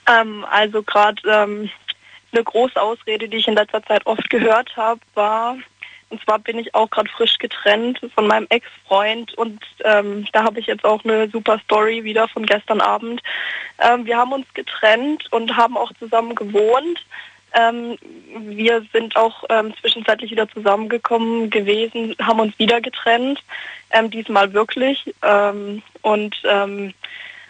Ähm, 0.07 0.45
also 0.49 0.81
gerade 0.83 1.21
ähm, 1.29 1.69
eine 2.31 2.43
große 2.43 2.81
Ausrede, 2.81 3.27
die 3.27 3.37
ich 3.37 3.47
in 3.47 3.55
letzter 3.55 3.83
Zeit 3.83 4.05
oft 4.05 4.29
gehört 4.29 4.75
habe, 4.77 5.01
war, 5.15 5.57
Und 6.09 6.21
zwar 6.23 6.39
bin 6.39 6.57
ich 6.57 6.73
auch 6.73 6.89
gerade 6.89 7.09
frisch 7.09 7.37
getrennt 7.37 7.99
von 8.15 8.27
meinem 8.27 8.47
Ex-Freund 8.49 9.33
und 9.35 9.63
ähm, 9.83 10.27
da 10.33 10.43
habe 10.43 10.59
ich 10.59 10.65
jetzt 10.65 10.83
auch 10.83 11.03
eine 11.03 11.29
super 11.29 11.59
Story 11.65 12.03
wieder 12.03 12.27
von 12.27 12.45
gestern 12.45 12.81
Abend. 12.81 13.21
Ähm, 13.77 14.05
wir 14.05 14.17
haben 14.17 14.33
uns 14.33 14.47
getrennt 14.53 15.31
und 15.31 15.55
haben 15.55 15.77
auch 15.77 15.91
zusammen 15.99 16.33
gewohnt. 16.35 17.05
Ähm, 17.53 17.97
wir 18.37 18.83
sind 18.93 19.15
auch 19.15 19.43
ähm, 19.49 19.73
zwischenzeitlich 19.79 20.31
wieder 20.31 20.49
zusammengekommen 20.49 21.49
gewesen, 21.49 22.15
haben 22.21 22.39
uns 22.39 22.57
wieder 22.59 22.81
getrennt, 22.81 23.43
ähm, 23.91 24.11
diesmal 24.11 24.53
wirklich. 24.53 25.13
Ähm, 25.23 25.81
und 26.01 26.35
ähm, 26.45 26.93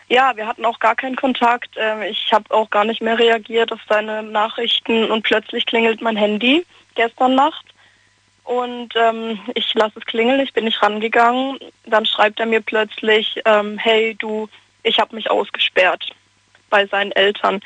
ja, 0.08 0.36
wir 0.36 0.48
hatten 0.48 0.66
auch 0.66 0.80
gar 0.80 0.96
keinen 0.96 1.16
Kontakt. 1.16 1.70
Ähm, 1.78 2.04
ich 2.04 2.32
habe 2.32 2.54
auch 2.54 2.70
gar 2.70 2.86
nicht 2.86 3.02
mehr 3.02 3.20
reagiert 3.20 3.72
auf 3.72 3.82
seine 3.88 4.24
Nachrichten 4.24 5.12
und 5.12 5.24
plötzlich 5.24 5.66
klingelt 5.66 6.02
mein 6.02 6.18
Handy 6.18 6.66
gestern 6.96 7.36
Nacht. 7.36 7.66
Und 8.44 8.96
ich 9.54 9.76
lasse 9.76 10.00
es 10.00 10.06
klingeln, 10.08 10.40
ich 10.40 10.54
bin 10.54 10.66
nicht 10.66 10.82
rangegangen. 10.82 11.60
Dann 11.86 12.08
schreibt 12.08 12.40
er 12.40 12.48
mir 12.48 12.62
plötzlich, 12.62 13.40
hey 13.78 14.16
du, 14.16 14.50
ich 14.82 15.00
habe 15.00 15.16
mich 15.16 15.30
ausgesperrt 15.30 16.10
bei 16.72 16.88
seinen 16.88 17.12
Eltern. 17.12 17.62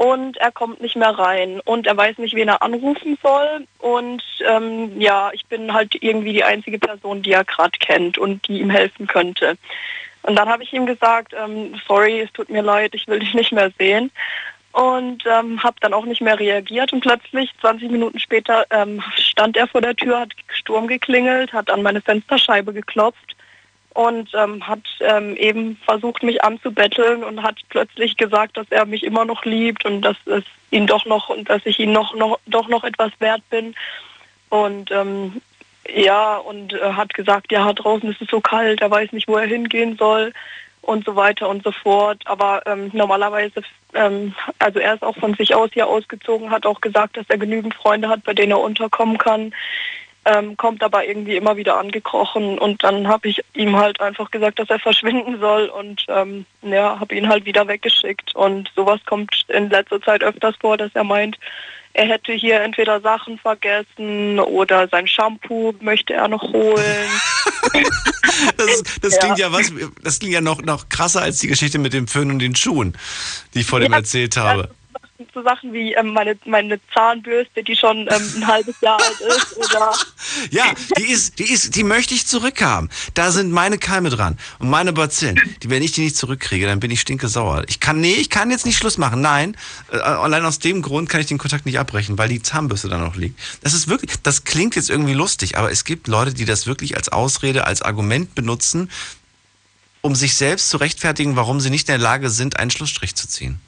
Und 0.00 0.38
er 0.38 0.50
kommt 0.50 0.80
nicht 0.80 0.96
mehr 0.96 1.10
rein 1.10 1.60
und 1.66 1.86
er 1.86 1.94
weiß 1.94 2.16
nicht, 2.16 2.34
wen 2.34 2.48
er 2.48 2.62
anrufen 2.62 3.18
soll. 3.22 3.66
Und 3.80 4.22
ähm, 4.48 4.98
ja, 4.98 5.30
ich 5.34 5.44
bin 5.44 5.74
halt 5.74 5.94
irgendwie 6.00 6.32
die 6.32 6.42
einzige 6.42 6.78
Person, 6.78 7.20
die 7.20 7.32
er 7.32 7.44
gerade 7.44 7.78
kennt 7.78 8.16
und 8.16 8.48
die 8.48 8.60
ihm 8.60 8.70
helfen 8.70 9.06
könnte. 9.06 9.58
Und 10.22 10.36
dann 10.36 10.48
habe 10.48 10.62
ich 10.62 10.72
ihm 10.72 10.86
gesagt, 10.86 11.34
ähm, 11.38 11.74
sorry, 11.86 12.20
es 12.20 12.32
tut 12.32 12.48
mir 12.48 12.62
leid, 12.62 12.94
ich 12.94 13.08
will 13.08 13.18
dich 13.18 13.34
nicht 13.34 13.52
mehr 13.52 13.70
sehen. 13.78 14.10
Und 14.72 15.24
ähm, 15.26 15.62
habe 15.62 15.76
dann 15.80 15.92
auch 15.92 16.06
nicht 16.06 16.22
mehr 16.22 16.38
reagiert 16.38 16.94
und 16.94 17.00
plötzlich, 17.00 17.50
20 17.60 17.90
Minuten 17.90 18.18
später, 18.20 18.64
ähm, 18.70 19.02
stand 19.16 19.58
er 19.58 19.68
vor 19.68 19.82
der 19.82 19.96
Tür, 19.96 20.20
hat 20.20 20.32
Sturm 20.48 20.86
geklingelt, 20.86 21.52
hat 21.52 21.68
an 21.68 21.82
meine 21.82 22.00
Fensterscheibe 22.00 22.72
geklopft 22.72 23.36
und 23.94 24.30
ähm, 24.34 24.66
hat 24.66 24.80
ähm, 25.00 25.36
eben 25.36 25.76
versucht, 25.84 26.22
mich 26.22 26.44
anzubetteln 26.44 27.24
und 27.24 27.42
hat 27.42 27.56
plötzlich 27.68 28.16
gesagt, 28.16 28.56
dass 28.56 28.66
er 28.70 28.86
mich 28.86 29.02
immer 29.02 29.24
noch 29.24 29.44
liebt 29.44 29.84
und 29.84 30.02
dass 30.02 30.16
es 30.26 30.44
ihn 30.70 30.86
doch 30.86 31.06
noch 31.06 31.28
und 31.28 31.50
dass 31.50 31.66
ich 31.66 31.78
ihn 31.80 31.92
noch, 31.92 32.14
noch 32.14 32.38
doch 32.46 32.68
noch 32.68 32.84
etwas 32.84 33.10
wert 33.18 33.42
bin. 33.50 33.74
Und 34.48 34.90
ähm, 34.90 35.40
ja, 35.92 36.36
und 36.36 36.72
äh, 36.72 36.92
hat 36.92 37.14
gesagt, 37.14 37.50
ja, 37.50 37.72
draußen 37.72 38.10
ist 38.10 38.22
es 38.22 38.28
so 38.28 38.40
kalt, 38.40 38.80
er 38.80 38.90
weiß 38.90 39.12
nicht, 39.12 39.26
wo 39.26 39.36
er 39.36 39.46
hingehen 39.46 39.96
soll 39.96 40.32
und 40.82 41.04
so 41.04 41.16
weiter 41.16 41.48
und 41.48 41.64
so 41.64 41.72
fort. 41.72 42.22
Aber 42.26 42.62
ähm, 42.66 42.90
normalerweise, 42.92 43.62
ähm, 43.94 44.34
also 44.60 44.78
er 44.78 44.94
ist 44.94 45.02
auch 45.02 45.16
von 45.16 45.34
sich 45.34 45.54
aus 45.54 45.70
hier 45.72 45.88
ausgezogen, 45.88 46.50
hat 46.50 46.64
auch 46.64 46.80
gesagt, 46.80 47.16
dass 47.16 47.26
er 47.28 47.38
genügend 47.38 47.74
Freunde 47.74 48.08
hat, 48.08 48.22
bei 48.22 48.34
denen 48.34 48.52
er 48.52 48.60
unterkommen 48.60 49.18
kann 49.18 49.52
ähm, 50.24 50.56
kommt 50.56 50.82
aber 50.82 51.06
irgendwie 51.06 51.36
immer 51.36 51.56
wieder 51.56 51.78
angekrochen 51.78 52.58
und 52.58 52.84
dann 52.84 53.08
habe 53.08 53.28
ich 53.28 53.42
ihm 53.54 53.76
halt 53.76 54.00
einfach 54.00 54.30
gesagt, 54.30 54.58
dass 54.58 54.68
er 54.68 54.78
verschwinden 54.78 55.38
soll 55.40 55.66
und 55.66 56.04
ähm, 56.08 56.44
ja, 56.62 57.00
habe 57.00 57.14
ihn 57.14 57.28
halt 57.28 57.46
wieder 57.46 57.66
weggeschickt 57.66 58.34
und 58.34 58.70
sowas 58.76 59.00
kommt 59.06 59.46
in 59.48 59.70
letzter 59.70 60.00
Zeit 60.02 60.22
öfters 60.22 60.54
vor, 60.60 60.76
dass 60.76 60.90
er 60.94 61.04
meint, 61.04 61.38
er 61.92 62.06
hätte 62.06 62.32
hier 62.32 62.60
entweder 62.60 63.00
Sachen 63.00 63.38
vergessen 63.38 64.38
oder 64.38 64.86
sein 64.88 65.08
Shampoo 65.08 65.74
möchte 65.80 66.14
er 66.14 66.28
noch 66.28 66.42
holen. 66.42 67.10
das, 68.56 68.66
ist, 68.66 69.04
das 69.04 69.14
ja. 69.14 69.20
klingt 69.20 69.38
ja 69.38 69.52
was, 69.52 69.72
das 70.02 70.18
klingt 70.20 70.34
ja 70.34 70.40
noch, 70.40 70.62
noch 70.62 70.88
krasser 70.88 71.22
als 71.22 71.38
die 71.38 71.48
Geschichte 71.48 71.78
mit 71.78 71.92
dem 71.92 72.06
Föhn 72.06 72.30
und 72.30 72.38
den 72.38 72.54
Schuhen, 72.54 72.96
die 73.54 73.60
ich 73.60 73.66
vor 73.66 73.80
dem 73.80 73.92
ja, 73.92 73.98
erzählt 73.98 74.36
habe 74.36 74.70
so 75.34 75.42
Sachen 75.42 75.72
wie 75.72 75.92
ähm, 75.94 76.12
meine, 76.12 76.38
meine 76.44 76.80
Zahnbürste, 76.92 77.62
die 77.62 77.76
schon 77.76 78.08
ähm, 78.10 78.32
ein 78.36 78.46
halbes 78.46 78.80
Jahr 78.80 78.98
alt 79.00 79.20
ist. 79.20 79.56
Oder 79.56 79.92
ja, 80.50 80.64
die 80.98 81.10
ist, 81.10 81.38
die 81.38 81.50
ist, 81.50 81.76
die 81.76 81.84
möchte 81.84 82.14
ich 82.14 82.26
zurückhaben. 82.26 82.90
Da 83.14 83.30
sind 83.30 83.52
meine 83.52 83.78
Keime 83.78 84.10
dran 84.10 84.38
und 84.58 84.70
meine 84.70 84.92
Bazillen. 84.92 85.40
Die, 85.62 85.70
wenn 85.70 85.82
ich 85.82 85.92
die 85.92 86.02
nicht 86.02 86.16
zurückkriege, 86.16 86.66
dann 86.66 86.80
bin 86.80 86.90
ich 86.90 87.00
stinke 87.00 87.28
sauer. 87.28 87.64
Ich 87.68 87.80
kann, 87.80 88.00
nee, 88.00 88.14
ich 88.14 88.30
kann 88.30 88.50
jetzt 88.50 88.66
nicht 88.66 88.76
Schluss 88.76 88.98
machen. 88.98 89.20
Nein, 89.20 89.56
äh, 89.92 89.96
allein 89.96 90.44
aus 90.44 90.58
dem 90.58 90.82
Grund 90.82 91.08
kann 91.08 91.20
ich 91.20 91.26
den 91.26 91.38
Kontakt 91.38 91.66
nicht 91.66 91.78
abbrechen, 91.78 92.18
weil 92.18 92.28
die 92.28 92.42
Zahnbürste 92.42 92.88
da 92.88 92.98
noch 92.98 93.16
liegt. 93.16 93.38
Das 93.62 93.74
ist 93.74 93.88
wirklich, 93.88 94.12
das 94.22 94.44
klingt 94.44 94.76
jetzt 94.76 94.90
irgendwie 94.90 95.14
lustig, 95.14 95.58
aber 95.58 95.70
es 95.70 95.84
gibt 95.84 96.08
Leute, 96.08 96.34
die 96.34 96.44
das 96.44 96.66
wirklich 96.66 96.96
als 96.96 97.08
Ausrede, 97.08 97.66
als 97.66 97.82
Argument 97.82 98.34
benutzen, 98.34 98.90
um 100.02 100.14
sich 100.14 100.34
selbst 100.34 100.70
zu 100.70 100.78
rechtfertigen, 100.78 101.36
warum 101.36 101.60
sie 101.60 101.70
nicht 101.70 101.88
in 101.88 101.92
der 101.92 101.98
Lage 101.98 102.30
sind, 102.30 102.58
einen 102.58 102.70
Schlussstrich 102.70 103.14
zu 103.14 103.28
ziehen. 103.28 103.60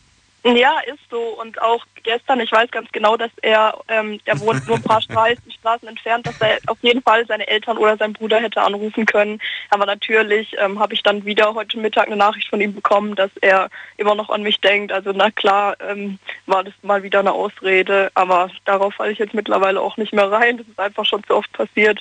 Ja, 0.44 0.80
ist 0.86 0.98
so. 1.08 1.20
Und 1.40 1.60
auch 1.62 1.84
gestern, 2.02 2.40
ich 2.40 2.50
weiß 2.50 2.70
ganz 2.72 2.90
genau, 2.90 3.16
dass 3.16 3.30
er, 3.42 3.78
ähm, 3.86 4.18
der 4.26 4.40
wohnt 4.40 4.66
nur 4.66 4.76
ein 4.76 4.82
paar 4.82 5.00
Straßen, 5.02 5.52
Straßen 5.52 5.86
entfernt, 5.86 6.26
dass 6.26 6.40
er 6.40 6.58
auf 6.66 6.78
jeden 6.82 7.00
Fall 7.00 7.24
seine 7.26 7.46
Eltern 7.46 7.78
oder 7.78 7.96
seinen 7.96 8.14
Bruder 8.14 8.40
hätte 8.40 8.60
anrufen 8.60 9.06
können. 9.06 9.40
Aber 9.70 9.86
natürlich 9.86 10.56
ähm, 10.58 10.80
habe 10.80 10.94
ich 10.94 11.02
dann 11.04 11.24
wieder 11.24 11.54
heute 11.54 11.78
Mittag 11.78 12.08
eine 12.08 12.16
Nachricht 12.16 12.48
von 12.48 12.60
ihm 12.60 12.74
bekommen, 12.74 13.14
dass 13.14 13.30
er 13.40 13.68
immer 13.98 14.16
noch 14.16 14.30
an 14.30 14.42
mich 14.42 14.60
denkt. 14.60 14.90
Also 14.90 15.12
na 15.14 15.30
klar 15.30 15.76
ähm, 15.80 16.18
war 16.46 16.64
das 16.64 16.74
mal 16.82 17.04
wieder 17.04 17.20
eine 17.20 17.32
Ausrede, 17.32 18.10
aber 18.14 18.50
darauf 18.64 18.94
falle 18.94 19.12
ich 19.12 19.18
jetzt 19.18 19.34
mittlerweile 19.34 19.80
auch 19.80 19.96
nicht 19.96 20.12
mehr 20.12 20.30
rein. 20.30 20.58
Das 20.58 20.66
ist 20.66 20.80
einfach 20.80 21.06
schon 21.06 21.22
zu 21.22 21.36
oft 21.36 21.52
passiert. 21.52 22.00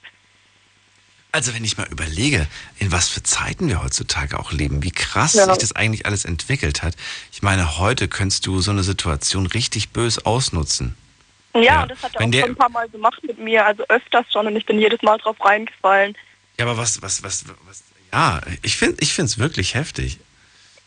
Also 1.33 1.53
wenn 1.53 1.63
ich 1.63 1.77
mal 1.77 1.87
überlege, 1.89 2.45
in 2.77 2.91
was 2.91 3.07
für 3.07 3.23
Zeiten 3.23 3.69
wir 3.69 3.81
heutzutage 3.81 4.37
auch 4.37 4.51
leben, 4.51 4.83
wie 4.83 4.91
krass 4.91 5.33
ja. 5.33 5.45
sich 5.45 5.57
das 5.59 5.73
eigentlich 5.73 6.05
alles 6.05 6.25
entwickelt 6.25 6.83
hat. 6.83 6.95
Ich 7.31 7.41
meine, 7.41 7.77
heute 7.77 8.09
könntest 8.09 8.45
du 8.45 8.59
so 8.59 8.71
eine 8.71 8.83
Situation 8.83 9.45
richtig 9.45 9.89
bös 9.91 10.25
ausnutzen. 10.25 10.95
Ja, 11.53 11.61
ja. 11.61 11.85
das 11.85 12.03
hat 12.03 12.15
er 12.15 12.25
auch 12.25 12.31
der, 12.31 12.41
schon 12.41 12.49
ein 12.51 12.55
paar 12.55 12.69
Mal 12.69 12.89
gemacht 12.89 13.23
mit 13.23 13.37
mir, 13.39 13.65
also 13.65 13.85
öfters 13.87 14.25
schon 14.31 14.47
und 14.47 14.55
ich 14.57 14.65
bin 14.65 14.79
jedes 14.79 15.01
Mal 15.03 15.17
drauf 15.19 15.37
reingefallen. 15.39 16.17
Ja, 16.59 16.65
aber 16.65 16.77
was, 16.77 17.01
was, 17.01 17.23
was, 17.23 17.45
was 17.65 17.83
ja, 18.11 18.41
ich 18.61 18.75
finde 18.75 18.97
ich 18.99 19.17
es 19.17 19.39
wirklich 19.39 19.75
heftig. 19.75 20.19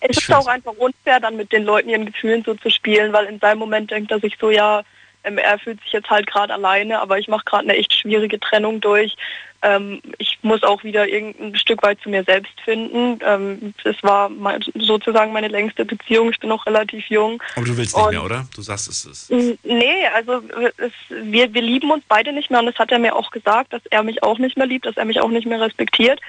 Es 0.01 0.19
ich 0.19 0.29
ist 0.29 0.35
auch 0.35 0.47
einfach 0.47 0.73
unfair, 0.73 1.21
dann 1.21 1.37
mit 1.37 1.53
den 1.53 1.65
Leuten 1.65 1.89
ihren 1.89 2.05
Gefühlen 2.05 2.45
so 2.45 2.55
zu 2.55 2.71
spielen, 2.71 3.15
weil 3.15 3.25
in 3.27 3.41
seinem 3.41 3.59
Moment 3.59 3.91
denkt 3.91 4.11
er 4.11 4.21
sich 4.21 4.37
so, 4.39 4.51
ja, 4.51 4.83
ähm, 5.25 5.39
er 5.39 5.59
fühlt 5.59 5.81
sich 5.83 5.93
jetzt 5.93 6.11
halt 6.11 6.27
gerade 6.27 6.53
alleine, 6.53 7.01
aber 7.01 7.19
ich 7.19 7.29
mache 7.29 7.45
gerade 7.47 7.65
eine 7.65 7.79
echt 7.79 7.95
schwierige 7.95 8.39
Trennung 8.39 8.83
durch 8.83 9.17
ähm, 9.65 10.01
ich 10.19 10.39
muss 10.43 10.63
auch 10.63 10.85
wieder 10.85 11.09
irgendein 11.09 11.57
Stück 11.57 11.83
weit 11.83 11.99
zu 12.01 12.11
mir 12.11 12.23
selbst 12.23 12.53
finden. 12.61 13.19
Ähm, 13.25 13.75
das 13.83 13.97
war 14.03 14.29
mein, 14.29 14.63
sozusagen 14.75 15.33
meine 15.33 15.49
längste 15.49 15.85
Beziehung. 15.85 16.31
Ich 16.31 16.39
bin 16.39 16.51
noch 16.51 16.67
relativ 16.67 17.09
jung. 17.09 17.43
Aber 17.57 17.65
du 17.65 17.77
willst 17.77 17.97
nicht 17.97 18.11
mehr, 18.11 18.23
oder? 18.23 18.47
Du 18.55 18.61
sagst 18.63 18.89
es 18.89 19.07
ist. 19.07 19.31
Nee, 19.31 20.07
also 20.15 20.43
es, 20.77 20.93
wir, 21.09 21.53
wir 21.55 21.63
lieben 21.63 21.91
uns 21.91 22.05
beide 22.07 22.33
nicht 22.33 22.51
mehr 22.51 22.61
und 22.61 22.67
das 22.67 22.79
hat 22.79 22.93
er 22.93 22.99
mir 22.99 23.17
auch 23.17 23.31
gesagt, 23.31 23.73
dass 23.73 23.83
er 23.91 24.03
mich 24.03 24.23
auch 24.23 24.39
nicht 24.39 24.57
mehr 24.57 24.67
liebt, 24.67 24.85
dass 24.85 24.97
er 24.99 25.07
mich 25.07 25.21
auch 25.21 25.31
nicht 25.31 25.47
mehr 25.47 25.61
respektiert. 25.61 26.21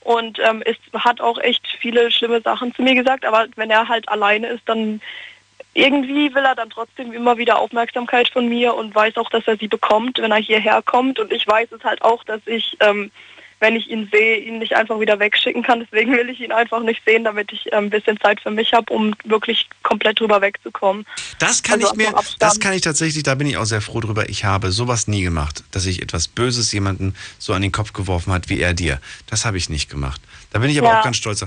Und 0.00 0.38
ähm, 0.40 0.62
es 0.64 0.76
hat 0.94 1.20
auch 1.20 1.38
echt 1.38 1.66
viele 1.78 2.10
schlimme 2.10 2.40
Sachen 2.40 2.74
zu 2.74 2.82
mir 2.82 2.94
gesagt, 2.94 3.24
aber 3.24 3.46
wenn 3.56 3.70
er 3.70 3.86
halt 3.88 4.08
alleine 4.08 4.48
ist, 4.48 4.62
dann 4.66 5.00
irgendwie 5.74 6.34
will 6.34 6.44
er 6.44 6.54
dann 6.54 6.70
trotzdem 6.70 7.12
immer 7.12 7.38
wieder 7.38 7.58
Aufmerksamkeit 7.58 8.28
von 8.28 8.48
mir 8.48 8.74
und 8.74 8.94
weiß 8.94 9.16
auch, 9.16 9.30
dass 9.30 9.46
er 9.46 9.56
sie 9.56 9.68
bekommt, 9.68 10.18
wenn 10.18 10.32
er 10.32 10.38
hierher 10.38 10.82
kommt. 10.82 11.18
Und 11.18 11.32
ich 11.32 11.46
weiß 11.46 11.70
es 11.72 11.84
halt 11.84 12.02
auch, 12.02 12.24
dass 12.24 12.40
ich, 12.46 12.76
ähm, 12.80 13.10
wenn 13.60 13.76
ich 13.76 13.88
ihn 13.88 14.08
sehe, 14.10 14.38
ihn 14.38 14.58
nicht 14.58 14.74
einfach 14.74 14.98
wieder 15.00 15.18
wegschicken 15.18 15.62
kann. 15.62 15.80
Deswegen 15.80 16.12
will 16.12 16.28
ich 16.30 16.40
ihn 16.40 16.50
einfach 16.50 16.82
nicht 16.82 17.02
sehen, 17.04 17.24
damit 17.24 17.52
ich 17.52 17.70
äh, 17.72 17.76
ein 17.76 17.90
bisschen 17.90 18.18
Zeit 18.20 18.40
für 18.40 18.50
mich 18.50 18.72
habe, 18.72 18.92
um 18.92 19.14
wirklich 19.24 19.68
komplett 19.82 20.18
drüber 20.18 20.40
wegzukommen. 20.40 21.06
Das 21.38 21.62
kann 21.62 21.80
also 21.80 21.92
ich 21.92 21.96
mir, 21.96 22.14
das 22.38 22.58
kann 22.58 22.72
ich 22.72 22.80
tatsächlich, 22.80 23.22
da 23.22 23.34
bin 23.34 23.46
ich 23.46 23.58
auch 23.58 23.64
sehr 23.64 23.82
froh 23.82 24.00
drüber. 24.00 24.28
Ich 24.28 24.44
habe 24.44 24.72
sowas 24.72 25.06
nie 25.06 25.22
gemacht, 25.22 25.62
dass 25.70 25.86
ich 25.86 26.02
etwas 26.02 26.26
Böses 26.26 26.72
jemanden 26.72 27.14
so 27.38 27.52
an 27.52 27.62
den 27.62 27.72
Kopf 27.72 27.92
geworfen 27.92 28.32
hat 28.32 28.48
wie 28.48 28.60
er 28.60 28.72
dir. 28.72 29.00
Das 29.26 29.44
habe 29.44 29.58
ich 29.58 29.68
nicht 29.68 29.90
gemacht. 29.90 30.20
Da 30.50 30.58
bin 30.58 30.70
ich 30.70 30.78
aber 30.78 30.88
ja. 30.88 30.98
auch 30.98 31.04
ganz 31.04 31.16
stolz. 31.16 31.44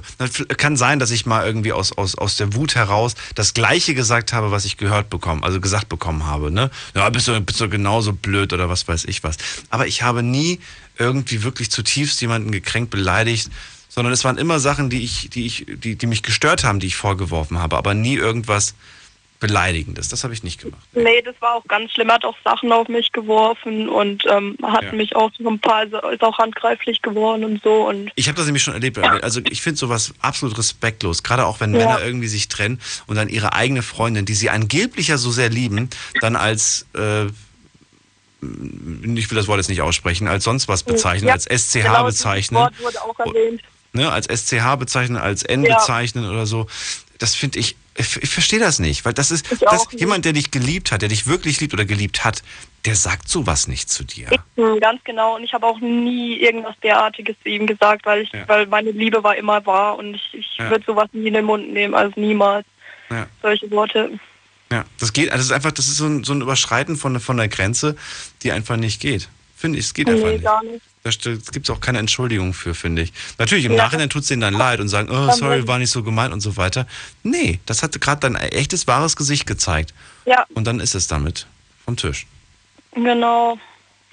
Kann 0.57 0.77
sein, 0.77 0.99
dass 0.99 1.11
ich 1.11 1.25
mal 1.25 1.45
irgendwie 1.45 1.73
aus, 1.73 1.91
aus, 1.97 2.15
aus 2.15 2.37
der 2.37 2.53
Wut 2.53 2.75
heraus 2.75 3.15
das 3.35 3.53
Gleiche 3.53 3.95
gesagt 3.95 4.31
habe, 4.33 4.51
was 4.51 4.65
ich 4.65 4.77
gehört 4.77 5.09
bekommen, 5.09 5.43
also 5.43 5.59
gesagt 5.59 5.89
bekommen 5.89 6.25
habe. 6.25 6.51
Ne? 6.51 6.69
Ja, 6.95 7.09
bist 7.09 7.27
du, 7.27 7.39
bist 7.41 7.59
du 7.59 7.67
genauso 7.69 8.13
blöd 8.13 8.53
oder 8.53 8.69
was 8.69 8.87
weiß 8.87 9.05
ich 9.05 9.23
was. 9.23 9.37
Aber 9.69 9.87
ich 9.87 10.03
habe 10.03 10.23
nie 10.23 10.59
irgendwie 10.97 11.43
wirklich 11.43 11.71
zutiefst 11.71 12.21
jemanden 12.21 12.51
gekränkt, 12.51 12.89
beleidigt, 12.89 13.49
sondern 13.89 14.13
es 14.13 14.23
waren 14.23 14.37
immer 14.37 14.59
Sachen, 14.59 14.89
die 14.89 15.03
ich, 15.03 15.29
die 15.29 15.45
ich, 15.45 15.65
die, 15.67 15.95
die 15.95 16.07
mich 16.07 16.23
gestört 16.23 16.63
haben, 16.63 16.79
die 16.79 16.87
ich 16.87 16.95
vorgeworfen 16.95 17.59
habe, 17.59 17.77
aber 17.77 17.93
nie 17.93 18.15
irgendwas, 18.15 18.75
Beleidigendes. 19.43 20.07
Das 20.07 20.23
habe 20.23 20.33
ich 20.33 20.41
nicht 20.43 20.61
gemacht. 20.61 20.81
Nee, 20.93 21.21
das 21.21 21.35
war 21.41 21.55
auch 21.55 21.65
ganz 21.67 21.91
schlimm. 21.91 22.07
Er 22.07 22.15
hat 22.15 22.23
auch 22.23 22.37
Sachen 22.45 22.71
auf 22.71 22.87
mich 22.87 23.11
geworfen 23.11 23.89
und 23.89 24.23
ähm, 24.25 24.55
hat 24.63 24.83
ja. 24.83 24.93
mich 24.93 25.17
auch 25.17 25.31
so 25.37 25.49
ein 25.49 25.59
paar, 25.59 25.79
also 25.79 25.97
ist 26.07 26.23
auch 26.23 26.37
handgreiflich 26.37 27.01
geworden 27.01 27.43
und 27.43 27.61
so. 27.61 27.89
Und 27.89 28.09
ich 28.15 28.29
habe 28.29 28.37
das 28.37 28.45
nämlich 28.45 28.63
schon 28.63 28.73
erlebt. 28.73 28.97
Also 28.99 29.41
ich 29.49 29.61
finde 29.61 29.77
sowas 29.77 30.13
absolut 30.21 30.57
respektlos. 30.57 31.23
Gerade 31.23 31.45
auch 31.45 31.59
wenn 31.59 31.73
ja. 31.73 31.79
Männer 31.79 32.01
irgendwie 32.01 32.29
sich 32.29 32.47
trennen 32.47 32.79
und 33.05 33.17
dann 33.17 33.27
ihre 33.27 33.51
eigene 33.51 33.81
Freundin, 33.81 34.23
die 34.23 34.33
sie 34.33 34.49
angeblich 34.49 35.09
ja 35.09 35.17
so 35.17 35.29
sehr 35.29 35.49
lieben, 35.49 35.89
dann 36.21 36.37
als 36.37 36.87
äh, 36.93 37.25
ich 39.15 39.29
will 39.29 39.35
das 39.35 39.47
Wort 39.47 39.57
jetzt 39.57 39.69
nicht 39.69 39.81
aussprechen, 39.81 40.27
als 40.27 40.43
sonst 40.43 40.67
was 40.67 40.83
bezeichnen, 40.83 41.27
ja, 41.27 41.33
als 41.33 41.45
SCH 41.45 41.83
genau, 41.83 42.03
bezeichnen. 42.05 42.69
Das 42.71 42.79
Wort 42.83 42.95
wurde 42.95 43.01
auch 43.03 43.19
erwähnt. 43.19 43.61
Ne, 43.95 44.11
als 44.11 44.25
SCH 44.27 44.75
bezeichnen, 44.79 45.17
als 45.17 45.43
N 45.43 45.61
bezeichnen 45.61 46.27
oder 46.29 46.45
so 46.47 46.67
das 47.23 47.35
finde 47.35 47.59
ich, 47.59 47.77
ich, 47.95 48.21
ich 48.21 48.29
verstehe 48.29 48.59
das 48.59 48.79
nicht, 48.79 49.05
weil 49.05 49.13
das 49.13 49.31
ist, 49.31 49.49
Ich 49.49 49.59
das, 49.59 49.87
jemand, 49.91 50.25
der 50.25 50.33
dich 50.33 50.51
geliebt 50.51 50.91
hat, 50.91 51.01
der 51.01 51.07
dich 51.09 51.25
wirklich 51.25 51.61
liebt 51.61 51.73
oder 51.73 51.85
geliebt 51.85 52.25
hat, 52.25 52.43
der 52.85 52.95
sagt 52.95 53.29
sowas 53.29 53.69
nicht 53.69 53.89
zu 53.89 54.03
dir. 54.03 54.27
Mhm, 54.57 54.81
Ganz 54.81 55.01
genau. 55.05 55.35
Und 55.35 55.43
ich 55.45 55.53
habe 55.53 55.65
auch 55.65 55.79
nie 55.79 56.35
irgendwas 56.35 56.75
derartiges 56.83 57.37
zu 57.41 57.47
ihm 57.47 57.65
gesagt, 57.65 58.05
weil 58.05 58.23
ich, 58.23 58.33
Ja. 58.33 58.45
weil 58.49 58.67
meine 58.67 58.91
Liebe 58.91 59.23
war 59.23 59.37
immer 59.37 59.65
wahr 59.65 59.97
und 59.97 60.15
ich, 60.15 60.33
ich 60.33 60.57
Ja. 60.57 60.69
würde 60.69 60.83
sowas 60.85 61.07
nie 61.13 61.27
in 61.27 61.33
den 61.33 61.45
Mund 61.45 61.71
nehmen, 61.71 61.93
also 61.93 62.11
niemals 62.19 62.65
Ja. 63.09 63.27
solche 63.41 63.71
Worte. 63.71 64.19
Ja, 64.73 64.85
das 64.99 65.13
geht, 65.13 65.29
also 65.31 65.37
das 65.41 65.45
ist 65.45 65.51
einfach, 65.51 65.71
das 65.71 65.87
ist 65.87 65.97
so 65.97 66.05
ein, 66.07 66.23
so 66.23 66.33
ein 66.33 66.41
Überschreiten 66.41 66.97
von, 66.97 67.19
von 67.19 67.37
der 67.37 67.47
Grenze, 67.47 67.95
die 68.41 68.51
einfach 68.51 68.75
nicht 68.75 68.99
geht. 68.99 69.29
Finde 69.55 69.77
ich, 69.77 69.85
es 69.85 69.93
geht 69.93 70.09
einfach 70.09 70.25
Nee, 70.25 70.33
nicht. 70.33 70.43
gar 70.43 70.63
nicht. 70.63 70.81
Da 71.03 71.11
gibt 71.51 71.67
es 71.67 71.69
auch 71.69 71.79
keine 71.79 71.99
Entschuldigung 71.99 72.53
für, 72.53 72.73
finde 72.73 73.03
ich. 73.03 73.13
Natürlich, 73.37 73.65
im 73.65 73.73
Ja. 73.73 73.77
Nachhinein 73.83 74.09
tut 74.09 74.23
es 74.23 74.29
denen 74.29 74.41
dann 74.41 74.53
leid 74.55 74.79
und 74.79 74.89
sagen, 74.89 75.09
oh, 75.11 75.31
sorry, 75.33 75.67
war 75.67 75.77
nicht 75.77 75.91
so 75.91 76.01
gemeint 76.01 76.33
und 76.33 76.39
so 76.41 76.57
weiter. 76.57 76.87
Nee, 77.23 77.59
das 77.65 77.83
hat 77.83 77.99
gerade 78.01 78.21
dein 78.21 78.35
echtes, 78.35 78.87
wahres 78.87 79.15
Gesicht 79.15 79.45
gezeigt. 79.45 79.93
Ja, 80.25 80.45
Und 80.55 80.65
dann 80.65 80.79
ist 80.79 80.95
es 80.95 81.07
damit 81.07 81.45
vom 81.85 81.97
Tisch. 81.97 82.25
genau. 82.95 83.59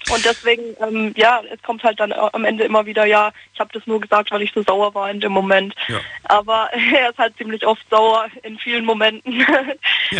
Und 0.09 0.25
deswegen, 0.25 0.75
ähm, 0.81 1.13
ja, 1.15 1.41
es 1.51 1.61
kommt 1.61 1.83
halt 1.83 1.99
dann 1.99 2.11
am 2.11 2.43
Ende 2.43 2.63
immer 2.63 2.85
wieder, 2.85 3.05
ja, 3.05 3.31
ich 3.53 3.59
habe 3.59 3.69
das 3.73 3.85
nur 3.85 4.01
gesagt, 4.01 4.31
weil 4.31 4.41
ich 4.41 4.51
so 4.53 4.63
sauer 4.63 4.93
war 4.95 5.09
in 5.11 5.19
dem 5.19 5.31
Moment. 5.31 5.75
Ja. 5.87 5.99
Aber 6.23 6.69
er 6.93 7.11
ist 7.11 7.17
halt 7.17 7.37
ziemlich 7.37 7.65
oft 7.65 7.83
sauer 7.89 8.27
in 8.43 8.57
vielen 8.57 8.85
Momenten. 8.85 9.45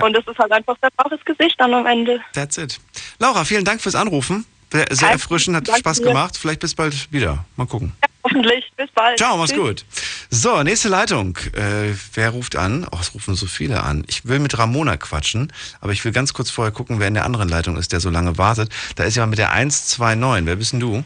Und 0.02 0.14
das 0.16 0.26
ist 0.28 0.38
halt 0.38 0.52
einfach 0.52 0.78
sein 0.82 0.92
wahres 0.98 1.24
Gesicht 1.26 1.60
dann 1.60 1.74
am 1.74 1.86
Ende. 1.86 2.22
That's 2.34 2.58
it. 2.58 2.80
Laura, 3.20 3.44
vielen 3.44 3.66
Dank 3.66 3.82
fürs 3.82 3.96
Anrufen. 3.96 4.46
Sehr 4.72 4.86
sehr 4.90 5.08
Kein 5.10 5.18
erfrischend, 5.18 5.58
hat 5.58 5.68
Danke 5.68 5.80
Spaß 5.82 6.02
gemacht. 6.02 6.38
Vielleicht 6.38 6.62
bis 6.62 6.76
bald 6.76 7.12
wieder. 7.12 7.44
Mal 7.58 7.68
gucken. 7.68 7.92
Hoffentlich. 8.24 8.72
Bis 8.78 8.90
bald. 8.92 9.18
Ciao, 9.18 9.36
mach's 9.36 9.50
Tschüss. 9.52 9.60
gut. 9.60 9.86
So, 10.30 10.64
nächste 10.64 10.88
Leitung. 10.88 11.36
Äh, 11.54 11.94
wer 12.14 12.30
ruft 12.30 12.56
an? 12.56 12.88
Oh, 12.92 12.98
es 13.02 13.14
rufen 13.14 13.36
so 13.36 13.48
viele 13.48 13.84
an. 13.84 14.06
Ich 14.08 14.26
will 14.28 14.40
mit 14.40 14.58
Ramona 14.58 14.96
quatschen, 14.96 15.52
aber 15.82 15.92
ich 15.92 16.06
will 16.06 16.12
ganz 16.14 16.34
kurz 16.34 16.50
vorher 16.52 16.72
gucken, 16.72 17.00
wer 17.00 17.08
in 17.08 17.16
der 17.16 17.26
anderen 17.26 17.50
Leitung 17.50 17.76
ist, 17.78 17.92
der 17.92 18.00
so 18.00 18.10
lange 18.10 18.38
wartet. 18.38 18.72
Da 18.96 19.04
ist 19.04 19.16
jemand 19.16 19.32
mit 19.32 19.40
der 19.40 19.52
129. 19.52 20.46
Wer 20.46 20.56
bist 20.56 20.72
denn 20.74 20.80
du? 20.80 21.04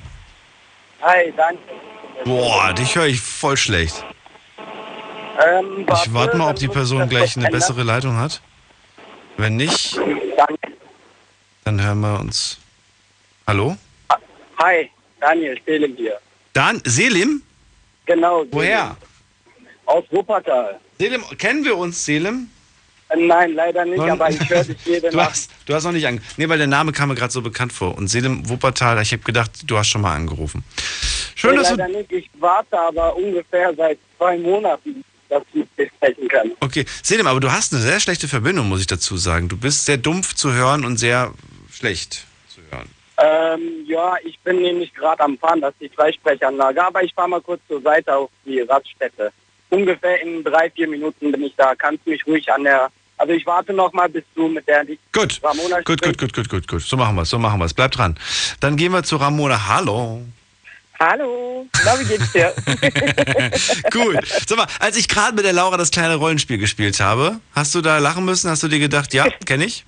Hi, 1.02 1.34
danke. 1.36 1.60
Boah, 2.26 2.74
dich 2.74 2.96
höre 2.96 3.06
ich 3.08 3.20
voll 3.22 3.58
schlecht. 3.58 4.04
Ähm, 5.44 5.86
Ich 6.04 6.14
warte 6.14 6.38
mal, 6.38 6.50
ob 6.52 6.58
die 6.58 6.68
Person 6.68 7.10
gleich 7.10 7.36
eine 7.36 7.46
ändern. 7.48 7.60
bessere 7.60 7.84
Leitung 7.84 8.18
hat. 8.18 8.42
Wenn 9.38 9.56
nicht, 9.58 9.98
dann 11.64 11.82
hören 11.82 12.00
wir 12.02 12.20
uns. 12.20 12.60
Hallo? 13.48 13.78
Hi, 14.58 14.90
Daniel 15.20 15.58
Selim 15.66 15.96
hier. 15.96 16.18
Dan, 16.54 16.82
Selim? 16.86 17.42
Genau. 18.06 18.40
Selim. 18.44 18.52
Woher? 18.54 18.98
Aus 19.86 20.04
Wuppertal. 20.12 20.80
Selim, 20.98 21.22
kennen 21.38 21.64
wir 21.64 21.78
uns, 21.78 22.04
Selim? 22.06 22.50
Äh, 23.10 23.18
Nein, 23.18 23.54
leider 23.54 23.86
nicht, 23.86 23.98
Nein. 24.00 24.12
aber 24.12 24.30
ich 24.32 24.50
höre 24.50 24.64
dich 24.64 24.78
jede 24.86 25.10
Du 25.12 25.18
Nacht. 25.18 25.30
hast, 25.32 25.52
du 25.68 25.76
hast 25.76 25.84
noch 25.84 25.92
nicht 25.92 26.08
angerufen. 26.08 26.34
Nee, 26.38 26.50
weil 26.50 26.58
der 26.58 26.68
Name 26.68 26.92
kam 26.92 27.10
mir 27.10 27.16
gerade 27.16 27.32
so 27.32 27.42
bekannt 27.42 27.72
vor. 27.72 27.96
Und 27.96 28.08
Selim 28.08 28.48
Wuppertal, 28.50 29.00
ich 29.02 29.12
habe 29.12 29.22
gedacht, 29.24 29.52
du 29.66 29.78
hast 29.78 29.90
schon 29.90 30.02
mal 30.02 30.16
angerufen. 30.16 30.64
Schön, 31.36 31.52
nee, 31.52 31.58
dass 31.58 31.70
leider 31.72 31.88
du. 31.88 31.98
nicht. 32.00 32.12
Ich 32.12 32.30
warte 32.40 32.80
aber 32.80 33.16
ungefähr 33.16 33.74
seit 33.76 34.00
zwei 34.18 34.38
Monaten, 34.40 35.04
dass 35.30 35.44
ich 35.54 35.66
dir 35.78 35.88
sprechen 35.98 36.28
kann. 36.30 36.52
Okay, 36.62 36.86
Selim, 37.04 37.28
aber 37.28 37.40
du 37.42 37.52
hast 37.52 37.74
eine 37.74 37.82
sehr 37.84 38.00
schlechte 38.00 38.28
Verbindung, 38.28 38.70
muss 38.70 38.80
ich 38.82 38.88
dazu 38.88 39.18
sagen. 39.18 39.50
Du 39.50 39.58
bist 39.58 39.86
sehr 39.86 39.98
dumpf 39.98 40.34
zu 40.34 40.54
hören 40.54 40.84
und 40.86 40.98
sehr 40.98 41.32
schlecht 41.72 42.26
zu 42.48 42.62
hören. 42.72 42.90
Ähm, 43.18 43.86
ja, 43.88 44.16
ich 44.24 44.38
bin 44.40 44.62
nämlich 44.62 44.94
gerade 44.94 45.22
am 45.22 45.38
Fahren, 45.38 45.62
das 45.62 45.74
ist 45.80 45.82
die 45.82 45.96
Freisprechanlage, 45.96 46.84
aber 46.84 47.04
ich 47.04 47.14
fahre 47.14 47.30
mal 47.30 47.42
kurz 47.42 47.62
zur 47.68 47.82
Seite 47.82 48.14
auf 48.14 48.30
die 48.46 48.60
Raststätte. 48.62 49.32
Ungefähr 49.70 50.22
in 50.22 50.44
drei, 50.44 50.70
vier 50.70 50.88
Minuten 50.88 51.32
bin 51.32 51.44
ich 51.44 51.56
da. 51.56 51.74
Kannst 51.76 52.06
mich 52.06 52.26
ruhig 52.28 52.52
an 52.52 52.64
der... 52.64 52.90
Also 53.18 53.32
ich 53.32 53.46
warte 53.46 53.72
noch 53.72 53.94
mal, 53.94 54.10
bis 54.10 54.24
du 54.36 54.50
mit 54.50 54.68
der 54.68 54.86
Gut. 55.14 55.40
Ramona 55.42 55.80
Gut, 55.82 56.02
gut, 56.02 56.18
gut, 56.18 56.34
gut, 56.34 56.50
gut, 56.50 56.68
gut. 56.68 56.82
So 56.82 56.98
machen 56.98 57.16
wir 57.16 57.22
es, 57.22 57.30
so 57.30 57.40
machen 57.40 57.60
wir 57.60 57.66
es. 57.66 57.74
Bleib 57.74 57.92
dran. 57.92 58.18
Dann 58.60 58.76
gehen 58.76 58.92
wir 58.92 59.04
zu 59.04 59.16
Ramona. 59.16 59.68
Hallo. 59.70 60.22
Hallo. 61.00 61.68
Na, 61.84 62.00
wie 62.00 62.06
geht's 62.06 62.32
dir? 62.32 62.54
Gut. 63.92 64.26
Sag 64.48 64.58
mal, 64.58 64.68
als 64.80 64.96
ich 64.96 65.10
gerade 65.10 65.36
mit 65.36 65.44
der 65.44 65.52
Laura 65.52 65.76
das 65.76 65.92
kleine 65.92 66.16
Rollenspiel 66.16 66.58
gespielt 66.58 67.00
habe, 67.02 67.40
hast 67.54 67.76
du 67.76 67.82
da 67.82 67.98
lachen 67.98 68.24
müssen? 68.24 68.50
Hast 68.50 68.64
du 68.64 68.70
dir 68.70 68.80
gedacht, 68.80 69.14
ja, 69.14 69.28
kenne 69.46 69.66
ich? 69.66 69.86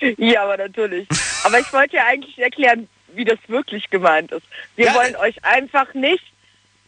ja, 0.18 0.42
aber 0.42 0.56
natürlich. 0.56 1.08
Aber 1.44 1.58
ich 1.58 1.72
wollte 1.72 1.96
ja 1.96 2.06
eigentlich 2.06 2.38
erklären, 2.38 2.88
wie 3.08 3.24
das 3.24 3.38
wirklich 3.48 3.88
gemeint 3.90 4.32
ist. 4.32 4.46
Wir 4.76 4.92
wollen 4.94 5.16
euch 5.16 5.44
einfach 5.44 5.94
nicht 5.94 6.24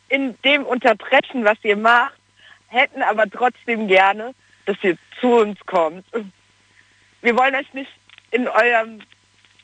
in 0.08 0.36
dem 0.42 0.64
unterbrechen, 0.64 1.44
was 1.44 1.58
ihr 1.62 1.76
macht, 1.76 2.14
hätten 2.68 3.02
aber 3.02 3.28
trotzdem 3.30 3.88
gerne, 3.88 4.34
dass 4.66 4.76
ihr 4.82 4.96
zu 5.20 5.28
uns 5.36 5.58
kommt. 5.66 6.04
Wir 7.22 7.36
wollen 7.36 7.54
euch 7.54 7.72
nicht 7.72 7.90
in 8.30 8.46
eurem 8.48 9.00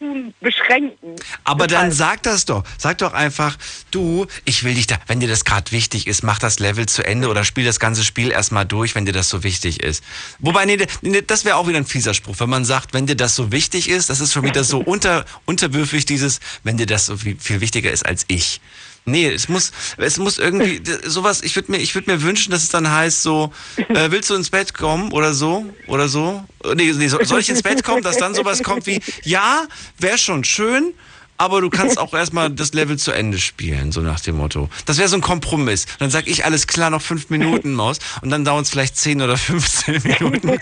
Tun 0.05 0.35
beschränken. 0.41 1.17
Aber 1.45 1.67
dann 1.67 1.91
sag 1.91 2.23
das 2.23 2.45
doch. 2.45 2.63
Sag 2.77 2.99
doch 2.99 3.15
einfach, 3.15 3.57
du, 3.91 4.27
ich 4.45 4.63
will 4.63 4.75
dich 4.75 4.87
da, 4.87 4.99
wenn 5.07 5.19
dir 5.19 5.29
das 5.29 5.45
gerade 5.45 5.73
wichtig 5.73 6.07
ist, 6.07 6.23
mach 6.23 6.39
das 6.39 6.59
Level 6.59 6.87
zu 6.87 7.03
Ende 7.05 7.29
oder 7.29 7.43
spiel 7.43 7.65
das 7.65 7.81
ganze 7.81 8.05
Spiel 8.05 8.31
erstmal 8.31 8.67
durch, 8.67 8.95
wenn 8.95 9.07
dir 9.07 9.13
das 9.13 9.31
so 9.31 9.43
wichtig 9.43 9.83
ist. 9.83 10.05
Wobei, 10.41 10.67
nee, 10.67 10.87
nee, 11.01 11.23
das 11.23 11.47
wäre 11.47 11.57
auch 11.57 11.69
wieder 11.69 11.79
ein 11.79 11.87
fieser 11.87 12.13
Spruch, 12.13 12.37
wenn 12.39 12.51
man 12.51 12.67
sagt, 12.67 12.93
wenn 12.93 13.07
dir 13.07 13.17
das 13.17 13.35
so 13.35 13.51
wichtig 13.51 13.89
ist, 13.89 14.11
das 14.11 14.21
ist 14.21 14.35
schon 14.35 14.45
wieder 14.45 14.63
so 14.63 14.79
unter, 14.85 15.25
unterwürfig 15.47 16.05
dieses, 16.05 16.41
wenn 16.65 16.77
dir 16.77 16.87
das 16.87 17.07
so 17.07 17.17
viel, 17.17 17.39
viel 17.39 17.63
wichtiger 17.63 17.91
ist 17.91 18.05
als 18.05 18.25
ich. 18.29 18.61
Nee, 19.07 19.29
es 19.29 19.49
muss, 19.51 19.71
es 19.99 20.17
muss 20.19 20.39
irgendwie 20.39 20.81
sowas. 21.05 21.43
Ich 21.43 21.55
würde 21.57 21.71
mir, 21.73 21.79
ich 21.79 21.95
würde 21.95 22.11
mir 22.11 22.23
wünschen, 22.23 22.51
dass 22.51 22.63
es 22.63 22.71
dann 22.71 22.91
heißt 22.91 23.23
so, 23.23 23.53
äh, 23.77 24.11
willst 24.11 24.31
du 24.31 24.35
ins 24.35 24.49
Bett 24.51 24.73
kommen 24.73 25.13
oder 25.13 25.35
so 25.35 25.67
oder 25.89 26.09
so? 26.09 26.43
Nee, 26.75 26.93
nee, 26.93 27.09
so- 27.09 27.23
soll 27.23 27.41
ich 27.41 27.51
ins 27.51 27.63
Bett 27.63 27.85
kommen, 27.85 28.03
dass 28.03 28.17
dann 28.17 28.35
sowas 28.35 28.63
kommt 28.63 28.87
wie, 28.87 29.01
ja, 29.23 29.67
wäre 29.99 30.17
schon 30.17 30.43
schön, 30.45 30.95
aber 31.37 31.61
du 31.61 31.71
kannst 31.71 31.99
auch 31.99 32.15
erstmal 32.15 32.51
das 32.51 32.73
Level 32.73 32.99
zu 32.99 33.13
Ende 33.13 33.39
spielen, 33.39 33.93
so 33.93 34.01
nach 34.01 34.21
dem 34.21 34.37
Motto. 34.37 34.69
Das 34.87 34.99
wäre 34.99 35.09
so 35.09 35.17
ein 35.17 35.21
Kompromiss. 35.21 35.87
Dann 35.99 36.11
sag 36.11 36.27
ich 36.27 36.45
alles 36.45 36.67
klar, 36.67 36.91
noch 36.91 37.03
fünf 37.03 37.31
Minuten 37.31 37.73
Maus 37.73 37.99
und 38.23 38.31
dann 38.31 38.45
dauert 38.45 38.65
es 38.65 38.71
vielleicht 38.71 38.97
zehn 38.97 39.21
oder 39.21 39.37
15 39.37 40.03
Minuten. 40.03 40.59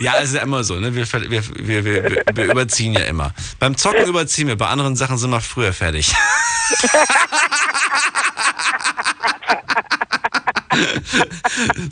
Ja, 0.00 0.14
ist 0.14 0.34
ja 0.34 0.42
immer 0.42 0.64
so, 0.64 0.76
ne? 0.76 0.94
Wir, 0.94 1.06
wir, 1.12 1.42
wir, 1.66 1.84
wir, 1.84 2.24
wir 2.34 2.44
überziehen 2.44 2.92
ja 2.92 3.00
immer. 3.00 3.34
Beim 3.58 3.76
Zocken 3.76 4.06
überziehen 4.06 4.48
wir, 4.48 4.56
bei 4.56 4.68
anderen 4.68 4.96
Sachen 4.96 5.18
sind 5.18 5.30
wir 5.30 5.40
früher 5.40 5.72
fertig. 5.72 6.12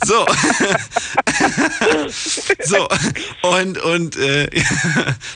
So. 0.05 0.25
so. 2.63 2.87
Und, 3.43 3.77
und 3.77 4.15
äh, 4.17 4.49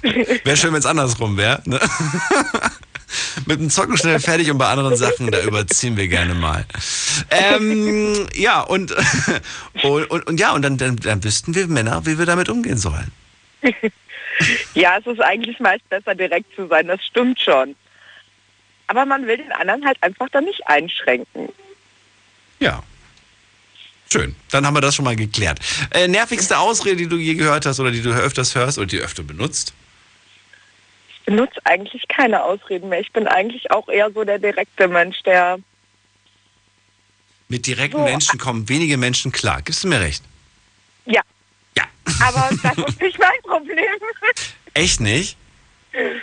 wäre 0.43 0.57
schön, 0.57 0.73
wenn 0.73 0.79
es 0.79 0.85
andersrum 0.85 1.37
wäre. 1.37 1.61
Ne? 1.65 1.79
Mit 3.45 3.59
dem 3.59 3.69
Zocken 3.69 3.97
schnell 3.97 4.19
fertig 4.19 4.49
und 4.51 4.57
bei 4.57 4.67
anderen 4.67 4.95
Sachen, 4.95 5.31
da 5.31 5.41
überziehen 5.41 5.97
wir 5.97 6.07
gerne 6.07 6.33
mal. 6.33 6.65
Ähm, 7.29 8.27
ja, 8.33 8.61
und, 8.61 8.95
und, 9.83 10.05
und, 10.05 10.27
und 10.27 10.39
ja, 10.39 10.53
und 10.53 10.61
dann, 10.61 10.77
dann, 10.77 10.97
dann 10.97 11.23
wüssten 11.23 11.55
wir 11.55 11.67
Männer, 11.67 12.05
wie 12.05 12.17
wir 12.17 12.25
damit 12.25 12.49
umgehen 12.49 12.77
sollen. 12.77 13.11
Ja, 14.73 14.97
es 14.97 15.07
ist 15.07 15.21
eigentlich 15.21 15.59
meist 15.59 15.87
besser, 15.89 16.13
direkt 16.15 16.53
zu 16.55 16.67
sein, 16.67 16.87
das 16.87 17.03
stimmt 17.05 17.39
schon. 17.39 17.75
Aber 18.87 19.05
man 19.05 19.25
will 19.25 19.37
den 19.37 19.51
anderen 19.51 19.85
halt 19.85 19.97
einfach 20.01 20.27
dann 20.29 20.45
nicht 20.45 20.67
einschränken. 20.67 21.49
Ja. 22.59 22.83
Schön. 24.11 24.35
Dann 24.51 24.65
haben 24.65 24.75
wir 24.75 24.81
das 24.81 24.95
schon 24.95 25.05
mal 25.05 25.15
geklärt. 25.15 25.59
Äh, 25.91 26.07
nervigste 26.07 26.59
Ausrede, 26.59 26.97
die 26.97 27.07
du 27.07 27.17
je 27.17 27.33
gehört 27.33 27.65
hast 27.65 27.79
oder 27.79 27.91
die 27.91 28.01
du 28.01 28.11
öfters 28.11 28.53
hörst 28.55 28.77
oder 28.77 28.87
die 28.87 28.99
öfter 28.99 29.23
benutzt? 29.23 29.73
Ich 31.27 31.33
benutze 31.33 31.59
eigentlich 31.63 32.07
keine 32.07 32.43
Ausreden 32.43 32.89
mehr. 32.89 32.99
Ich 32.99 33.11
bin 33.11 33.27
eigentlich 33.27 33.71
auch 33.71 33.89
eher 33.89 34.11
so 34.11 34.23
der 34.23 34.37
direkte 34.37 34.87
Mensch, 34.87 35.23
der 35.23 35.57
Mit 37.47 37.65
direkten 37.65 37.97
So, 37.97 38.03
Menschen 38.03 38.37
kommen 38.37 38.69
wenige 38.69 38.95
Menschen 38.97 39.31
klar. 39.31 39.63
Gibst 39.63 39.83
du 39.83 39.87
mir 39.87 39.99
recht? 40.01 40.23
Ja. 41.05 41.21
Ja. 41.75 41.85
Aber 42.21 42.49
das 42.61 42.77
ist 42.89 43.01
nicht 43.01 43.17
mein 43.17 43.41
Problem. 43.41 43.85
Echt 44.75 44.99
nicht? 44.99 45.35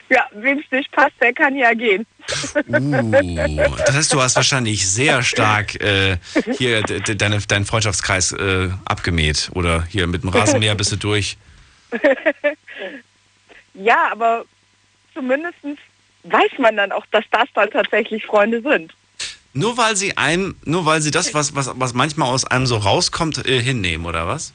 Ja, 0.09 0.27
wem 0.33 0.59
es 0.61 0.71
nicht 0.71 0.93
passt, 0.93 1.15
der 1.21 1.33
kann 1.33 1.57
ja 1.57 1.73
gehen. 1.75 2.07
Uh, 2.69 3.77
das 3.87 3.95
heißt, 3.97 4.13
du 4.13 4.21
hast 4.23 4.37
wahrscheinlich 4.37 4.89
sehr 4.89 5.23
stark 5.25 5.81
äh, 5.83 6.19
hier 6.59 6.83
de- 6.83 7.01
de- 7.01 7.17
deine, 7.17 7.41
deinen 7.41 7.65
Freundschaftskreis 7.67 8.33
äh, 8.33 8.69
abgemäht 8.85 9.51
oder 9.55 9.83
hier 9.85 10.07
mit 10.07 10.23
dem 10.23 10.29
Rasenmäher 10.29 10.75
bist 10.77 10.93
du 10.93 10.97
durch. 10.97 11.39
ja, 13.75 14.13
aber 14.13 14.45
zumindest 15.15 15.57
weiß 16.25 16.59
man 16.59 16.77
dann 16.77 16.93
auch, 16.93 17.05
dass 17.11 17.25
das 17.31 17.49
dann 17.55 17.71
tatsächlich 17.71 18.25
Freunde 18.25 18.61
sind. 18.63 18.93
Nur 19.55 19.77
weil 19.77 19.97
sie 19.97 20.17
einem, 20.17 20.57
nur 20.65 20.87
weil 20.87 21.03
sie 21.03 21.11
das, 21.11 21.35
was, 21.35 21.55
was, 21.55 21.71
was 21.75 21.93
manchmal 21.95 22.29
aus 22.29 22.45
einem 22.47 22.67
so 22.67 22.77
rauskommt, 22.77 23.47
äh, 23.47 23.61
hinnehmen, 23.61 24.07
oder 24.07 24.27
was? 24.27 24.53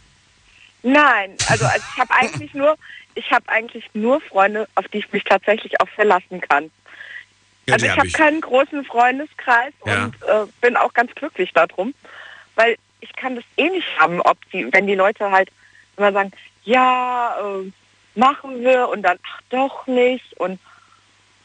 Nein, 0.83 1.35
also 1.49 1.65
also 1.65 1.85
ich 1.93 1.99
habe 1.99 2.13
eigentlich 2.13 2.53
nur, 2.53 2.75
ich 3.15 3.29
habe 3.31 3.47
eigentlich 3.49 3.83
nur 3.93 4.21
Freunde, 4.21 4.67
auf 4.75 4.87
die 4.87 4.99
ich 4.99 5.11
mich 5.11 5.23
tatsächlich 5.23 5.79
auch 5.81 5.89
verlassen 5.89 6.41
kann. 6.41 6.71
Ja, 7.67 7.73
also 7.73 7.85
ich 7.85 7.91
hab 7.91 7.97
habe 7.99 8.07
ich. 8.07 8.13
keinen 8.13 8.41
großen 8.41 8.85
Freundeskreis 8.85 9.73
Ja. 9.85 10.05
und 10.05 10.15
äh, 10.23 10.51
bin 10.61 10.77
auch 10.77 10.93
ganz 10.93 11.13
glücklich 11.15 11.51
darum, 11.53 11.93
weil 12.55 12.77
ich 13.01 13.13
kann 13.13 13.35
das 13.35 13.43
eh 13.57 13.69
nicht 13.69 13.87
haben, 13.99 14.21
ob 14.21 14.37
die, 14.51 14.71
wenn 14.71 14.87
die 14.87 14.95
Leute 14.95 15.29
halt 15.29 15.49
immer 15.97 16.11
sagen, 16.11 16.31
ja, 16.63 17.35
äh, 17.39 17.71
machen 18.17 18.61
wir 18.61 18.89
und 18.89 19.03
dann, 19.03 19.17
ach 19.23 19.41
doch 19.49 19.87
nicht 19.87 20.33
und 20.37 20.59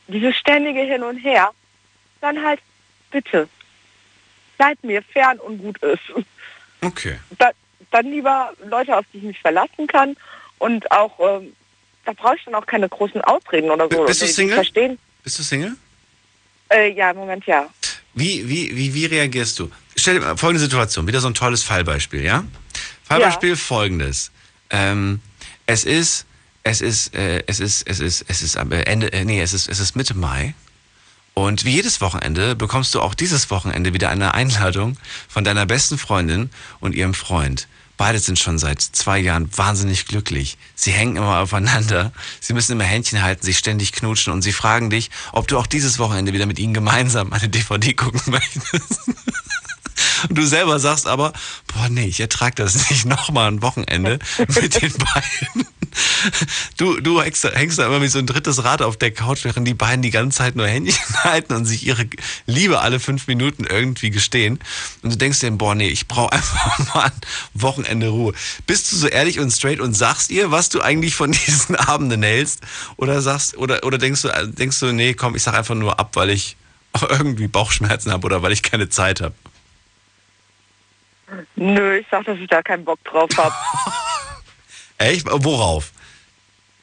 dieses 0.09 0.35
ständige 0.37 0.81
Hin 0.81 1.03
und 1.03 1.19
Her, 1.19 1.51
dann 2.21 2.43
halt 2.43 2.61
bitte, 3.11 3.49
seid 4.59 4.83
mir 4.83 5.03
fern 5.03 5.39
und 5.39 5.59
gut 5.59 5.79
ist. 5.83 6.03
Okay. 6.81 7.19
Da, 7.39 7.51
dann 7.91 8.07
lieber 8.07 8.53
Leute, 8.67 8.97
auf 8.97 9.05
die 9.13 9.19
ich 9.19 9.25
mich 9.25 9.41
verlassen 9.41 9.87
kann 9.87 10.17
und 10.59 10.91
auch, 10.91 11.19
ähm, 11.21 11.55
da 12.05 12.13
brauche 12.13 12.37
ich 12.37 12.45
dann 12.45 12.55
auch 12.55 12.67
keine 12.67 12.89
großen 12.89 13.21
Ausreden 13.21 13.71
oder 13.71 13.89
so. 13.91 14.05
Bist 14.05 14.23
du 14.23 14.27
Single? 14.27 14.55
Verstehen. 14.57 14.99
Bist 15.23 15.39
du 15.39 15.43
Single? 15.43 15.77
Äh, 16.71 16.93
ja, 16.93 17.11
im 17.11 17.19
Moment 17.19 17.47
ja. 17.47 17.69
Wie, 18.15 18.49
wie, 18.49 18.75
wie, 18.77 18.95
wie 18.95 19.07
reagierst 19.07 19.59
du? 19.59 19.71
Stell 19.97 20.15
dir 20.15 20.21
mal 20.21 20.37
folgende 20.37 20.61
Situation, 20.61 21.07
wieder 21.07 21.21
so 21.21 21.29
ein 21.29 21.35
tolles 21.35 21.63
Fallbeispiel, 21.63 22.25
ja? 22.25 22.45
Fallbeispiel 23.05 23.57
folgendes. 23.57 24.33
Ähm, 24.71 25.21
es 25.67 25.85
ist, 25.85 26.27
es 26.63 26.81
ist, 26.81 27.15
äh, 27.15 27.43
es 27.47 27.61
ist, 27.61 27.87
es 27.87 28.01
ist, 28.01 28.25
es 28.29 28.43
ist 28.43 28.57
am 28.57 28.73
Ende, 28.73 29.13
äh, 29.13 29.25
nee, 29.25 29.41
es 29.41 29.53
ist, 29.53 29.69
es 29.69 29.81
ist 29.81 29.97
Mitte 29.97 30.15
Mai. 30.15 30.55
Und 31.35 31.65
wie 31.65 31.73
jedes 31.73 32.01
Wochenende 32.01 32.55
bekommst 32.55 32.95
du 32.95 33.01
auch 33.01 33.15
dieses 33.15 33.51
Wochenende 33.51 33.95
wieder 33.95 34.11
eine 34.11 34.35
Einladung 34.35 34.99
von 35.29 35.45
deiner 35.45 35.65
besten 35.65 35.97
Freundin 35.97 36.51
und 36.81 36.95
ihrem 36.95 37.15
Freund. 37.15 37.69
Beide 37.97 38.19
sind 38.19 38.39
schon 38.39 38.59
seit 38.59 38.83
zwei 38.83 39.19
Jahren 39.19 39.49
wahnsinnig 39.57 40.07
glücklich. 40.07 40.59
Sie 40.75 40.93
hängen 40.93 41.17
immer 41.17 41.39
aufeinander. 41.39 42.13
Sie 42.41 42.53
müssen 42.53 42.73
immer 42.73 42.85
Händchen 42.85 43.23
halten, 43.23 43.45
sich 43.45 43.59
ständig 43.59 43.93
knutschen 43.93 44.33
und 44.33 44.43
sie 44.43 44.53
fragen 44.53 44.91
dich, 44.91 45.11
ob 45.33 45.49
du 45.49 45.57
auch 45.59 45.67
dieses 45.67 45.99
Wochenende 45.99 46.33
wieder 46.33 46.47
mit 46.47 46.59
ihnen 46.59 46.75
gemeinsam 46.75 47.33
eine 47.33 47.49
DVD 47.49 47.95
gucken 47.95 48.21
möchtest. 48.27 49.01
Und 50.29 50.37
du 50.39 50.47
selber 50.47 50.79
sagst 50.79 51.07
aber, 51.07 51.33
boah, 51.69 51.89
nee, 51.89 52.07
ich 52.07 52.21
ertrag 52.21 52.57
das 52.57 52.91
nicht 52.91 53.05
nochmal 53.07 53.49
ein 53.49 53.63
Wochenende 53.63 54.19
mit 54.49 54.83
den 54.83 54.93
beiden. 54.93 55.67
Du, 56.77 57.01
du 57.01 57.21
hängst, 57.21 57.45
da- 57.45 57.53
hängst 57.53 57.79
da 57.79 57.87
immer 57.87 58.01
wie 58.03 58.09
so 58.09 58.19
ein 58.19 58.27
drittes 58.27 58.65
Rad 58.65 58.83
auf 58.83 58.97
der 58.97 59.11
Couch, 59.11 59.45
während 59.45 59.67
die 59.67 59.75
beiden 59.75 60.03
die 60.03 60.11
ganze 60.11 60.39
Zeit 60.39 60.57
nur 60.57 60.67
Händchen 60.67 61.17
halten 61.25 61.53
und 61.55 61.65
sich 61.67 61.87
ihre 61.87 62.07
Liebe 62.47 62.81
alle 62.81 63.01
fünf 63.01 63.27
Minuten 63.27 63.65
irgendwie 63.65 64.11
gestehen. 64.11 64.59
Und 65.03 65.13
du 65.13 65.17
denkst 65.19 65.41
dir, 65.41 65.51
boah, 65.53 65.75
nee, 65.75 65.89
ich 65.89 66.09
brauche 66.09 66.33
einfach 66.33 66.95
mal 66.95 67.05
ein 67.05 67.13
Wochenende 67.55 68.09
Ruhe. 68.09 68.35
Bist 68.67 68.91
du 68.93 68.97
so 68.97 69.07
ehrlich 69.07 69.39
und 69.41 69.51
straight 69.51 69.81
und 69.81 69.95
sagst 69.95 70.31
ihr, 70.31 70.51
was 70.51 70.69
du 70.69 70.81
eigentlich 70.81 71.15
von 71.15 71.33
diesen 71.33 71.77
Abenden 71.77 72.23
hältst? 72.23 72.61
Oder 72.97 73.21
sagst, 73.21 73.57
oder, 73.57 73.85
oder 73.85 73.99
denkst 73.99 74.23
du, 74.23 74.29
denkst 74.53 74.81
du, 74.81 74.93
nee, 74.93 75.15
komm, 75.15 75.37
ich 75.37 75.43
sag 75.43 75.55
einfach 75.55 75.75
nur 75.75 75.99
ab, 75.99 76.11
weil 76.15 76.31
ich 76.31 76.57
irgendwie 77.11 77.49
Bauchschmerzen 77.49 78.13
habe 78.13 78.27
oder 78.27 78.43
weil 78.43 78.53
ich 78.53 78.63
keine 78.63 78.89
Zeit 78.89 79.21
habe? 79.21 79.35
Nö, 81.57 81.97
ich 81.97 82.07
sag, 82.11 82.25
dass 82.27 82.39
ich 82.39 82.49
da 82.49 82.63
keinen 82.63 82.85
Bock 82.85 83.03
drauf 83.05 83.31
habe. 83.37 83.55
Echt? 84.99 85.27
Worauf? 85.27 85.93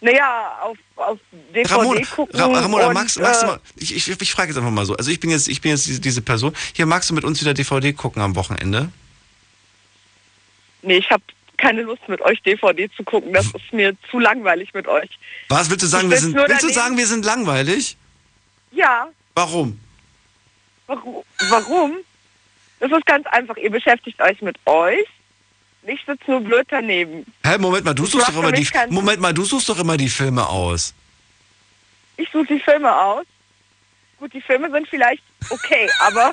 naja, 0.01 0.57
auf, 0.61 0.77
auf 0.95 1.19
DVD 1.53 1.73
Ramona, 1.73 2.01
gucken. 2.05 2.39
Ra 2.39 2.45
Ramona 2.45 2.87
und, 2.87 2.93
magst, 2.93 3.19
magst 3.19 3.41
du 3.41 3.47
äh, 3.47 3.49
mal, 3.49 3.59
ich, 3.75 3.95
ich, 3.95 4.21
ich 4.21 4.31
frage 4.31 4.49
jetzt 4.49 4.57
einfach 4.57 4.71
mal 4.71 4.85
so. 4.85 4.95
Also 4.95 5.11
ich 5.11 5.19
bin 5.19 5.29
jetzt, 5.29 5.49
ich 5.49 5.61
bin 5.61 5.71
jetzt 5.71 5.87
diese, 5.87 5.99
diese 5.99 6.21
Person. 6.21 6.55
Hier 6.73 6.85
magst 6.85 7.09
du 7.09 7.13
mit 7.13 7.23
uns 7.23 7.41
wieder 7.41 7.53
DVD 7.53 7.91
gucken 7.93 8.21
am 8.21 8.35
Wochenende? 8.35 8.89
Nee, 10.81 10.97
ich 10.97 11.11
habe 11.11 11.23
keine 11.57 11.81
Lust 11.81 12.07
mit 12.07 12.21
euch 12.21 12.41
DVD 12.43 12.89
zu 12.95 13.03
gucken. 13.03 13.33
Das 13.33 13.47
ist 13.47 13.73
mir 13.73 13.93
zu 14.09 14.19
langweilig 14.19 14.73
mit 14.73 14.87
euch. 14.87 15.09
Was 15.49 15.69
willst 15.69 15.83
du 15.83 15.87
sagen? 15.87 16.05
Ich 16.05 16.11
Wir 16.11 16.17
sind, 16.19 16.35
willst 16.35 16.63
du 16.63 16.69
sagen, 16.69 16.97
wir 16.97 17.07
sind 17.07 17.25
langweilig? 17.25 17.97
Ja, 18.71 19.09
Warum? 19.35 19.79
warum? 20.87 21.23
warum? 21.49 21.97
Das 22.79 22.91
ist 22.91 23.05
ganz 23.05 23.25
einfach. 23.27 23.57
Ihr 23.57 23.69
beschäftigt 23.69 24.21
euch 24.21 24.41
mit 24.41 24.57
euch. 24.65 25.05
Ich 25.91 25.99
sitze 26.05 26.29
nur 26.29 26.41
blöd 26.41 26.67
daneben. 26.69 27.25
Hä, 27.43 27.57
Moment 27.57 27.83
mal, 27.85 27.93
du 27.93 28.03
Ich 28.03 28.11
suchst 28.11 28.27
doch 28.29 28.37
immer 28.37 28.51
die, 28.51 28.67
Moment 28.89 29.19
mal, 29.19 29.33
du 29.33 29.43
suchst 29.43 29.69
doch 29.69 29.79
immer 29.79 29.97
die 29.97 30.09
Filme 30.09 30.47
aus. 30.47 30.93
Ich 32.17 32.29
suche 32.31 32.45
die 32.45 32.59
Filme 32.59 32.95
aus. 32.95 33.25
Gut, 34.19 34.33
die 34.33 34.41
Filme 34.41 34.69
sind 34.69 34.87
vielleicht 34.87 35.23
okay, 35.49 35.89
aber 35.99 36.31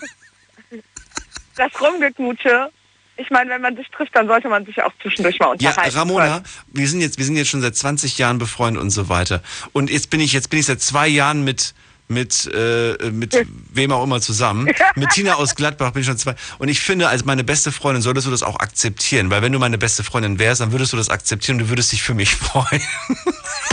das 1.56 1.80
Rumgeknutsche, 1.80 2.70
ich 3.16 3.30
meine, 3.30 3.50
wenn 3.50 3.62
man 3.62 3.76
sich 3.76 3.88
trifft, 3.88 4.14
dann 4.14 4.26
sollte 4.26 4.48
man 4.48 4.66
sich 4.66 4.82
auch 4.82 4.92
zwischendurch 5.00 5.38
mal 5.38 5.56
Ja, 5.58 5.70
unterhalten. 5.70 5.96
Ramona, 5.96 6.42
wir 6.66 6.88
sind 6.88 7.00
jetzt, 7.00 7.16
wir 7.16 7.24
sind 7.24 7.36
jetzt 7.36 7.48
schon 7.48 7.62
seit 7.62 7.74
20 7.76 8.18
Jahren 8.18 8.38
befreundet 8.38 8.82
und 8.82 8.90
so 8.90 9.08
weiter. 9.08 9.42
Und 9.72 9.90
jetzt 9.90 10.10
bin 10.10 10.20
ich, 10.20 10.32
jetzt 10.34 10.50
bin 10.50 10.58
ich 10.58 10.66
seit 10.66 10.82
zwei 10.82 11.08
Jahren 11.08 11.44
mit, 11.44 11.74
mit, 12.08 12.50
äh, 12.52 13.10
mit 13.10 13.34
wem 13.72 13.92
auch 13.92 14.04
immer 14.04 14.20
zusammen. 14.20 14.66
Mit 14.94 15.10
Tina 15.10 15.34
aus 15.34 15.54
Gladbach 15.54 15.92
bin 15.92 16.00
ich 16.00 16.06
schon 16.06 16.18
zwei. 16.18 16.34
Und 16.58 16.68
ich 16.68 16.80
finde, 16.80 17.08
als 17.08 17.24
meine 17.24 17.44
beste 17.44 17.72
Freundin 17.72 18.02
solltest 18.02 18.26
du 18.26 18.30
das 18.30 18.42
auch 18.42 18.60
akzeptieren. 18.60 19.30
Weil 19.30 19.42
wenn 19.42 19.52
du 19.52 19.58
meine 19.58 19.78
beste 19.78 20.04
Freundin 20.04 20.38
wärst, 20.38 20.60
dann 20.60 20.72
würdest 20.72 20.92
du 20.92 20.96
das 20.96 21.10
akzeptieren 21.10 21.56
und 21.56 21.64
du 21.64 21.68
würdest 21.70 21.92
dich 21.92 22.02
für 22.02 22.14
mich 22.14 22.34
freuen. 22.36 22.82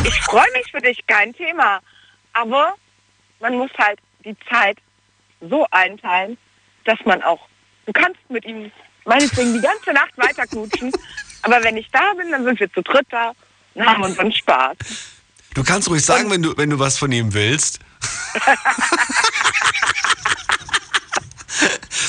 Ich 0.04 0.22
freue 0.22 0.52
mich 0.54 0.72
für 0.72 0.82
dich, 0.82 1.06
kein 1.08 1.34
Thema. 1.34 1.80
Aber 2.34 2.74
man 3.40 3.56
muss 3.56 3.70
halt 3.78 4.00
die 4.26 4.36
Zeit 4.50 4.78
so 5.42 5.66
einteilen, 5.72 6.38
dass 6.86 7.00
man 7.06 7.22
auch, 7.22 7.40
du 7.86 7.94
kannst 7.94 8.20
mit 8.30 8.46
ihm 8.46 8.72
meinetwegen 9.06 9.54
die 9.54 9.62
ganze 9.62 9.92
Nacht 9.94 10.18
weiter 10.18 10.48
knutschen, 10.48 10.92
aber 11.42 11.64
wenn 11.64 11.78
ich 11.78 11.90
da 11.92 12.14
bin, 12.18 12.32
dann 12.32 12.44
sind 12.44 12.60
wir 12.60 12.72
zu 12.72 12.82
dritt 12.82 13.06
da 13.10 13.34
und 13.76 13.86
haben 13.86 14.04
unseren 14.04 14.32
Spaß. 14.32 14.78
Du 15.54 15.64
kannst 15.64 15.90
ruhig 15.90 16.04
sagen, 16.04 16.32
wenn 16.32 16.42
du, 16.42 16.58
wenn 16.58 16.70
du 16.70 16.80
was 16.80 16.98
von 16.98 17.12
ihm 17.12 17.34
willst. 17.34 17.80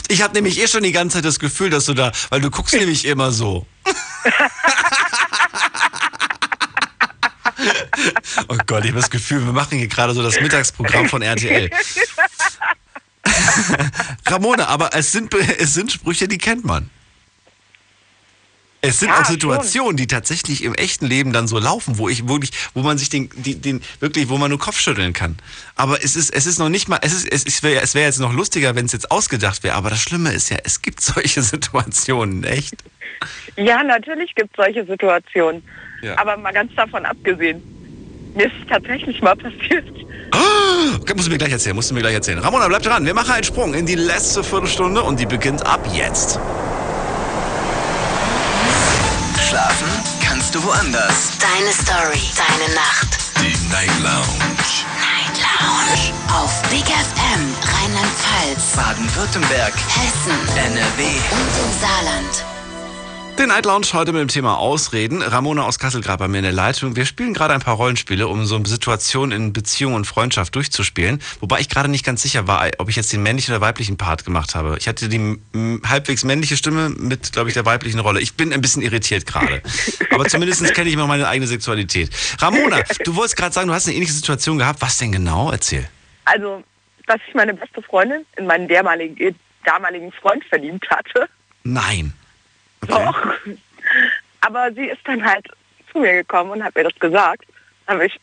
Ich 0.09 0.23
habe 0.23 0.35
nämlich 0.35 0.61
eh 0.61 0.69
schon 0.69 0.83
die 0.83 0.93
ganze 0.93 1.17
Zeit 1.17 1.25
das 1.25 1.39
Gefühl, 1.39 1.71
dass 1.71 1.87
du 1.87 1.95
da, 1.95 2.13
weil 2.31 2.41
du 2.41 2.51
guckst 2.51 2.75
nämlich 2.75 3.05
immer 3.05 3.33
so. 3.33 3.67
Oh 8.49 8.59
Gott, 8.67 8.85
ich 8.85 8.91
habe 8.91 9.01
das 9.01 9.11
Gefühl, 9.11 9.45
wir 9.45 9.53
machen 9.53 9.79
hier 9.79 9.89
gerade 9.89 10.13
so 10.15 10.23
das 10.23 10.41
Mittagsprogramm 10.41 11.09
von 11.09 11.23
RTL. 11.23 11.71
Ramona, 14.27 14.67
aber 14.67 14.95
es 14.95 15.13
sind, 15.13 15.33
es 15.35 15.75
sind 15.75 15.93
Sprüche, 15.93 16.29
die 16.29 16.39
kennt 16.39 16.65
man. 16.65 16.91
Es 18.89 19.01
sind 19.01 19.09
Ja, 19.09 19.21
auch 19.21 19.25
Situationen, 19.25 19.97
die 19.97 20.07
tatsächlich 20.07 20.63
im 20.65 20.75
echten 20.75 21.07
Leben 21.07 21.33
dann 21.33 21.47
so 21.47 21.59
laufen, 21.59 21.99
wo 21.99 22.09
ich 22.09 22.29
wirklich, 22.29 22.51
wo 22.75 22.83
man 22.83 22.99
sich 22.99 23.09
den, 23.09 23.31
die- 23.37 23.57
den 23.57 23.83
wirklich, 24.01 24.29
wo 24.29 24.37
man 24.39 24.51
nur 24.51 24.59
Kopf 24.59 24.79
schütteln 24.79 25.13
kann. 25.13 25.37
Aber 25.77 26.03
es 26.05 26.17
ist, 26.17 26.31
es 26.31 26.47
ist 26.47 26.59
noch 26.59 26.69
nicht 26.69 26.89
mal, 26.89 26.99
es 27.03 27.13
ist, 27.13 27.27
es 27.33 27.63
wäre 27.63 27.83
es 27.83 27.95
wäre 27.95 28.07
jetzt 28.07 28.21
noch 28.21 28.33
lustiger, 28.33 28.75
wenn 28.75 28.87
es 28.87 28.93
jetzt 28.93 29.11
ausgedacht 29.11 29.63
wäre. 29.63 29.75
Aber 29.77 29.91
das 29.91 30.01
Schlimme 30.01 30.33
ist 30.33 30.51
ja, 30.51 30.59
es 30.65 30.83
gibt 30.83 31.01
solche 31.03 31.43
Situationen, 31.43 32.45
echt. 32.45 32.75
Ja, 33.57 33.83
natürlich 33.83 34.35
gibt 34.35 34.51
es 34.51 34.57
solche 34.65 34.85
Situationen. 34.85 35.63
Ja. 36.03 36.19
Aber 36.19 36.37
mal 36.37 36.53
ganz 36.53 36.75
davon 36.75 37.05
abgesehen, 37.07 37.63
mir 38.35 38.47
ist 38.47 38.53
es 38.63 38.69
tatsächlich 38.69 39.23
mal 39.23 39.37
passiert. 39.37 39.85
Okay, 41.01 41.15
musst 41.15 41.29
du 41.29 41.33
mir 41.33 41.39
gleich 41.39 41.53
erzählen, 41.53 41.75
musst 41.77 41.91
du 41.91 41.95
mir 41.95 42.01
gleich 42.01 42.15
erzählen. 42.15 42.39
Ramona, 42.41 42.67
bleib 42.69 42.83
dran. 42.83 43.07
Wir 43.07 43.15
machen 43.15 43.31
einen 43.33 43.45
Sprung 43.45 43.73
in 43.75 43.87
die 43.87 43.95
letzte 43.95 44.43
Viertelstunde 44.43 45.03
und 45.03 45.19
die 45.21 45.27
beginnt 45.27 45.65
ab 45.65 45.87
jetzt. 45.93 46.39
Schlafen 49.55 49.89
kannst 50.21 50.53
du 50.53 50.65
woanders. 50.65 51.31
Deine 51.39 51.73
Story, 51.73 52.29
deine 52.35 52.75
Nacht. 52.75 53.19
Die 53.39 53.57
Night 53.69 53.89
Lounge. 54.03 54.83
Night 54.99 55.39
Lounge. 55.39 56.13
Auf 56.43 56.61
Big 56.71 56.85
FM, 56.87 57.55
Rheinland-Pfalz, 57.63 58.75
Baden-Württemberg. 58.75 59.75
Hessen, 59.77 60.57
NRW. 60.57 61.05
und 61.05 61.53
im 61.63 61.81
Saarland. 61.81 62.54
Den 63.39 63.49
Night 63.49 63.67
Lounge 63.67 63.87
heute 63.93 64.13
mit 64.13 64.21
dem 64.21 64.29
Thema 64.29 64.59
Ausreden. 64.59 65.21
Ramona 65.21 65.65
aus 65.65 65.81
Kassel 65.81 66.01
gerade 66.01 66.19
bei 66.19 66.29
mir 66.29 66.39
in 66.39 66.45
der 66.45 66.53
Leitung. 66.53 66.95
Wir 66.95 67.05
spielen 67.05 67.35
gerade 67.35 67.53
ein 67.53 67.61
paar 67.61 67.75
Rollenspiele, 67.75 68.29
um 68.29 68.47
so 68.47 68.65
Situationen 68.65 69.33
in 69.37 69.53
Beziehung 69.53 69.95
und 69.95 70.07
Freundschaft 70.07 70.55
durchzuspielen. 70.55 71.21
Wobei 71.41 71.59
ich 71.59 71.69
gerade 71.69 71.89
nicht 71.89 72.07
ganz 72.07 72.23
sicher 72.23 72.47
war, 72.47 72.71
ob 72.79 72.89
ich 72.89 72.95
jetzt 72.95 73.13
den 73.13 73.25
männlichen 73.25 73.53
oder 73.53 73.61
weiblichen 73.61 73.97
Part 73.97 74.25
gemacht 74.25 74.55
habe. 74.55 74.77
Ich 74.79 74.87
hatte 74.87 75.09
die 75.09 75.37
halbwegs 75.85 76.23
männliche 76.23 76.57
Stimme 76.57 76.91
mit, 76.91 77.33
glaube 77.33 77.49
ich, 77.49 77.55
der 77.55 77.67
weiblichen 77.67 77.99
Rolle. 77.99 78.21
Ich 78.21 78.35
bin 78.35 78.53
ein 78.53 78.61
bisschen 78.61 78.83
irritiert 78.83 79.27
gerade. 79.27 79.63
Aber 80.13 80.27
zumindest 80.27 80.73
kenne 80.73 80.89
ich 80.89 80.97
mal 80.97 81.09
meine 81.09 81.27
eigene 81.27 81.49
Sexualität. 81.49 82.11
Ramona, 82.39 82.83
du 83.05 83.17
wolltest 83.17 83.37
gerade 83.37 83.53
sagen, 83.53 83.67
du 83.67 83.75
hast 83.75 83.89
eine 83.89 83.97
ähnliche 83.97 84.13
Situation 84.13 84.59
gehabt. 84.59 84.81
Was 84.81 84.99
denn 84.99 85.11
genau? 85.11 85.51
Erzähl. 85.51 85.89
Also, 86.25 86.63
dass 87.09 87.19
ich 87.27 87.35
meine 87.35 87.53
beste 87.53 87.83
Freundin 87.83 88.25
in 88.37 88.47
meinen 88.47 88.69
damaligen, 88.69 89.35
damaligen 89.65 90.13
Freund 90.13 90.45
verliebt 90.45 90.89
hatte. 90.89 91.29
Nein. 91.65 92.15
Doch. 92.89 93.35
Aber 94.41 94.73
sie 94.73 94.87
ist 94.87 95.01
dann 95.05 95.25
halt 95.25 95.47
zu 95.91 95.99
mir 95.99 96.13
gekommen 96.13 96.51
und 96.51 96.65
hat 96.65 96.75
mir 96.75 96.85
das 96.85 96.99
gesagt. 96.99 97.45
Ich, 98.05 98.21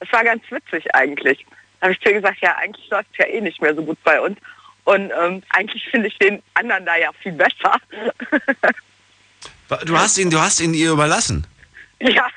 das 0.00 0.12
war 0.12 0.24
ganz 0.24 0.42
witzig 0.50 0.94
eigentlich. 0.94 1.44
Da 1.80 1.86
habe 1.86 1.92
ich 1.92 2.00
zu 2.00 2.08
ihr 2.08 2.20
gesagt, 2.20 2.38
ja, 2.40 2.56
eigentlich 2.56 2.88
läuft 2.90 3.08
es 3.12 3.18
ja 3.18 3.26
eh 3.26 3.40
nicht 3.40 3.60
mehr 3.60 3.74
so 3.74 3.82
gut 3.82 3.98
bei 4.04 4.20
uns. 4.20 4.38
Und 4.84 5.10
ähm, 5.18 5.42
eigentlich 5.50 5.84
finde 5.90 6.08
ich 6.08 6.18
den 6.18 6.42
anderen 6.54 6.84
da 6.84 6.96
ja 6.96 7.10
viel 7.22 7.32
besser. 7.32 7.76
Du 9.86 9.98
hast 9.98 10.18
ihn, 10.18 10.30
du 10.30 10.38
hast 10.40 10.60
ihn 10.60 10.74
ihr 10.74 10.92
überlassen. 10.92 11.46
ja. 12.00 12.28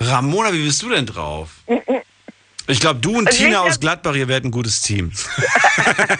Ramona, 0.00 0.52
wie 0.52 0.64
bist 0.64 0.82
du 0.82 0.88
denn 0.88 1.06
drauf? 1.06 1.50
Ich 2.66 2.80
glaube, 2.80 3.00
du 3.00 3.18
und 3.18 3.26
Also 3.26 3.44
Tina 3.44 3.60
aus 3.60 3.78
Gladbach, 3.80 4.14
ihr 4.14 4.28
werdet 4.28 4.46
ein 4.46 4.50
gutes 4.50 4.80
Team. 4.80 5.12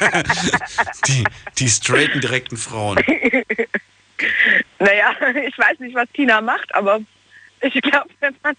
die, 1.06 1.24
die 1.58 1.68
straighten, 1.68 2.20
direkten 2.20 2.56
Frauen. 2.56 2.98
ich 4.80 5.58
weiß 5.58 5.78
nicht, 5.80 5.94
was 5.94 6.08
Tina 6.12 6.40
macht, 6.40 6.74
aber 6.74 7.00
ich 7.60 7.80
glaube, 7.82 8.08
wenn 8.20 8.34
man 8.42 8.56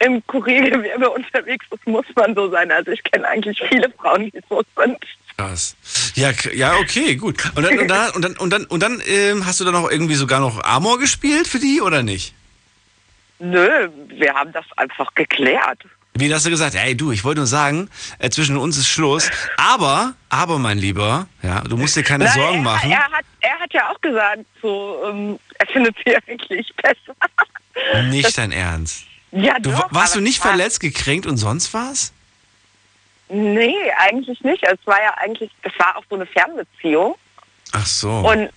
im 0.00 0.26
Kuriergewerbe 0.26 1.10
unterwegs 1.10 1.64
ist, 1.70 1.86
muss 1.86 2.06
man 2.16 2.34
so 2.34 2.50
sein. 2.50 2.70
Also 2.70 2.90
ich 2.90 3.02
kenne 3.04 3.26
eigentlich 3.26 3.62
viele 3.68 3.90
Frauen, 3.90 4.30
die 4.30 4.40
so 4.48 4.62
sind. 4.76 4.98
Krass. 5.36 5.76
Ja, 6.14 6.32
ja, 6.52 6.76
okay, 6.78 7.16
gut. 7.16 7.42
Und 7.54 7.62
dann, 7.64 7.78
und 7.78 7.88
dann, 7.88 8.10
und 8.10 8.22
dann, 8.22 8.36
und 8.36 8.50
dann, 8.50 8.64
und 8.66 8.82
dann 8.82 9.02
ähm, 9.06 9.46
hast 9.46 9.60
du 9.60 9.64
dann 9.64 9.74
auch 9.74 9.90
irgendwie 9.90 10.14
sogar 10.14 10.40
noch 10.40 10.62
Amor 10.64 10.98
gespielt 10.98 11.46
für 11.46 11.58
die 11.58 11.80
oder 11.80 12.02
nicht? 12.02 12.34
Nö, 13.38 13.88
wir 14.08 14.34
haben 14.34 14.52
das 14.52 14.66
einfach 14.76 15.14
geklärt. 15.14 15.84
Wie 16.14 16.32
hast 16.34 16.44
du 16.44 16.50
gesagt, 16.50 16.74
ey 16.74 16.96
du, 16.96 17.12
ich 17.12 17.24
wollte 17.24 17.40
nur 17.40 17.46
sagen, 17.46 17.88
äh, 18.18 18.30
zwischen 18.30 18.56
uns 18.56 18.76
ist 18.76 18.88
Schluss. 18.88 19.30
Aber, 19.56 20.14
aber 20.28 20.58
mein 20.58 20.78
Lieber, 20.78 21.26
ja, 21.42 21.60
du 21.62 21.76
musst 21.76 21.96
dir 21.96 22.02
keine 22.02 22.24
Nein, 22.24 22.34
Sorgen 22.34 22.56
er, 22.58 22.62
machen. 22.62 22.90
Er 22.90 23.04
hat, 23.10 23.24
er 23.40 23.58
hat 23.60 23.72
ja 23.72 23.90
auch 23.90 24.00
gesagt, 24.00 24.40
so, 24.60 25.02
ähm, 25.08 25.38
er 25.58 25.66
findet 25.68 25.96
sie 26.04 26.16
eigentlich 26.16 26.72
besser. 26.76 28.02
Nicht 28.10 28.36
dein 28.36 28.52
Ernst. 28.52 29.04
Ja, 29.32 29.54
Du, 29.60 29.70
doch, 29.70 29.92
warst 29.92 30.16
du 30.16 30.20
nicht 30.20 30.40
war- 30.44 30.48
verletzt, 30.50 30.80
gekränkt 30.80 31.26
und 31.26 31.36
sonst 31.36 31.72
was? 31.72 32.12
Nee, 33.28 33.76
eigentlich 33.98 34.40
nicht. 34.42 34.64
Es 34.64 34.78
war 34.86 35.00
ja 35.00 35.14
eigentlich, 35.18 35.50
es 35.62 35.72
war 35.78 35.96
auch 35.96 36.04
so 36.10 36.16
eine 36.16 36.26
Fernbeziehung. 36.26 37.14
Ach 37.72 37.86
so. 37.86 38.10
Und 38.10 38.50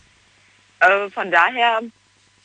äh, 0.79 1.09
von 1.13 1.29
daher, 1.29 1.81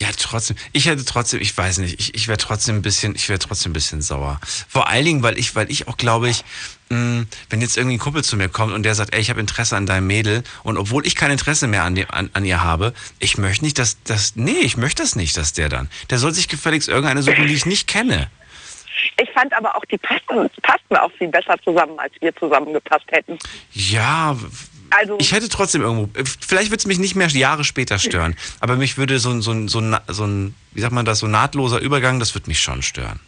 Ja, 0.00 0.08
trotzdem. 0.16 0.56
Ich 0.72 0.86
hätte 0.86 1.04
trotzdem, 1.04 1.40
ich 1.40 1.56
weiß 1.56 1.78
nicht, 1.78 1.98
ich, 1.98 2.14
ich 2.14 2.28
wäre 2.28 2.38
trotzdem 2.38 2.76
ein 2.76 2.82
bisschen, 2.82 3.16
ich 3.16 3.28
wäre 3.28 3.40
trotzdem 3.40 3.70
ein 3.70 3.72
bisschen 3.72 4.00
sauer. 4.00 4.40
Vor 4.68 4.88
allen 4.88 5.04
Dingen, 5.04 5.22
weil 5.24 5.36
ich, 5.38 5.56
weil 5.56 5.68
ich 5.72 5.88
auch 5.88 5.96
glaube 5.96 6.28
ich, 6.28 6.44
mh, 6.88 7.26
wenn 7.50 7.60
jetzt 7.60 7.76
irgendwie 7.76 7.96
ein 7.96 7.98
Kumpel 7.98 8.22
zu 8.22 8.36
mir 8.36 8.48
kommt 8.48 8.72
und 8.74 8.84
der 8.84 8.94
sagt, 8.94 9.12
ey, 9.12 9.20
ich 9.20 9.28
habe 9.28 9.40
Interesse 9.40 9.76
an 9.76 9.86
deinem 9.86 10.06
Mädel 10.06 10.44
und 10.62 10.76
obwohl 10.76 11.04
ich 11.04 11.16
kein 11.16 11.32
Interesse 11.32 11.66
mehr 11.66 11.82
an, 11.82 11.96
dem, 11.96 12.06
an, 12.10 12.30
an 12.32 12.44
ihr 12.44 12.62
habe, 12.62 12.94
ich 13.18 13.38
möchte 13.38 13.64
nicht, 13.64 13.80
dass 13.80 14.00
das, 14.04 14.36
nee, 14.36 14.52
ich 14.60 14.76
möchte 14.76 15.02
das 15.02 15.16
nicht, 15.16 15.36
dass 15.36 15.52
der 15.52 15.68
dann. 15.68 15.90
Der 16.10 16.18
soll 16.18 16.32
sich 16.32 16.46
gefälligst 16.46 16.88
irgendeine 16.88 17.24
suchen, 17.24 17.48
die 17.48 17.54
ich 17.54 17.66
nicht 17.66 17.88
kenne. 17.88 18.30
ich 19.20 19.30
fand 19.32 19.52
aber 19.52 19.76
auch, 19.76 19.84
die 19.86 19.98
passten, 19.98 20.48
passten 20.62 20.96
auch 20.96 21.10
viel 21.18 21.28
besser 21.28 21.56
zusammen, 21.64 21.98
als 21.98 22.12
wir 22.20 22.34
zusammengepasst 22.36 23.06
hätten. 23.10 23.36
Ja, 23.72 24.36
Also, 24.90 25.16
ich 25.20 25.32
hätte 25.32 25.48
trotzdem 25.48 25.82
irgendwo, 25.82 26.08
vielleicht 26.40 26.70
würde 26.70 26.78
es 26.80 26.86
mich 26.86 26.98
nicht 26.98 27.14
mehr 27.14 27.28
Jahre 27.28 27.64
später 27.64 27.98
stören, 27.98 28.36
aber 28.60 28.76
mich 28.76 28.96
würde 28.98 29.18
so, 29.18 29.30
ein- 29.30 29.42
so, 29.42 29.52
ein- 29.52 29.68
so, 29.68 29.80
ein- 29.80 29.98
so 30.08 30.24
ein, 30.26 30.54
wie 30.72 30.80
sagt 30.80 30.92
man 30.92 31.04
das, 31.04 31.18
so 31.20 31.26
ein 31.26 31.30
nahtloser 31.32 31.78
Übergang, 31.80 32.18
das 32.20 32.34
würde 32.34 32.48
mich 32.48 32.60
schon 32.60 32.82
stören. 32.82 33.20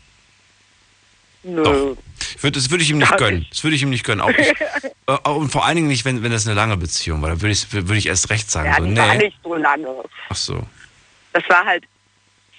nö. 1.43 1.95
Würd, 2.43 2.57
das 2.57 2.71
würde 2.71 2.85
ich 2.85 2.91
ihm 2.91 2.99
nicht 2.99 3.17
gönnen. 3.17 3.47
Das 3.51 3.65
würde 3.65 3.75
ich 3.77 3.83
ihm 3.83 3.91
nicht 3.91 4.05
gönnen. 4.05 4.21
Auch 4.21 4.29
ich, 4.31 4.53
äh, 5.07 5.29
und 5.31 5.51
vor 5.51 5.65
allen 5.65 5.77
Dingen 5.77 5.89
nicht, 5.89 6.05
wenn, 6.05 6.23
wenn 6.23 6.31
das 6.33 6.47
eine 6.47 6.55
lange 6.55 6.77
Beziehung 6.77 7.23
war. 7.23 7.31
Da 7.31 7.41
würde 7.41 7.53
ich, 7.53 7.73
würde 7.73 7.97
ich 7.97 8.07
erst 8.07 8.29
recht 8.31 8.51
sagen. 8.51 8.67
Ja, 8.69 8.77
so, 8.79 8.85
die 8.85 8.97
war 8.97 9.15
nee. 9.15 9.25
nicht 9.25 9.39
so 9.43 9.55
lange. 9.55 9.89
Ach 10.29 10.37
so. 10.37 10.67
Das 11.33 11.43
war 11.49 11.65
halt 11.65 11.85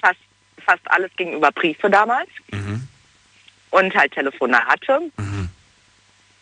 fast, 0.02 0.18
fast 0.66 0.82
alles 0.90 1.12
gegenüber 1.18 1.52
Briefe 1.52 1.90
damals 1.90 2.30
Mhm. 2.52 2.88
und 3.72 3.94
halt 3.96 4.14
Telefonate, 4.14 5.12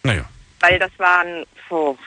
Naja. 0.03 0.23
weil 0.61 0.79
das 0.79 0.91
waren 0.97 1.45
so 1.69 1.97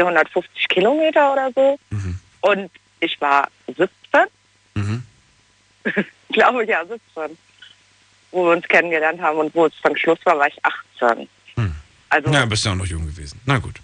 450 0.00 0.68
Kilometer 0.68 1.32
oder 1.32 1.50
so. 1.54 1.78
Mhm. 1.90 2.18
Und 2.42 2.70
ich 3.00 3.18
war 3.20 3.48
17, 3.66 3.88
Mhm. 4.74 5.02
glaube 6.32 6.64
ich, 6.64 6.68
ja, 6.68 6.84
17, 6.84 7.38
wo 8.30 8.44
wir 8.44 8.52
uns 8.52 8.68
kennengelernt 8.68 9.20
haben 9.22 9.38
und 9.38 9.54
wo 9.54 9.64
es 9.66 9.72
dann 9.82 9.96
Schluss 9.96 10.18
war, 10.24 10.38
war 10.38 10.48
ich 10.48 10.58
18. 11.00 11.28
Also 12.10 12.30
Ja, 12.30 12.44
bist 12.46 12.64
ja 12.64 12.72
auch 12.72 12.76
noch 12.76 12.86
jung 12.86 13.06
gewesen. 13.06 13.40
Na 13.46 13.58
gut. 13.58 13.76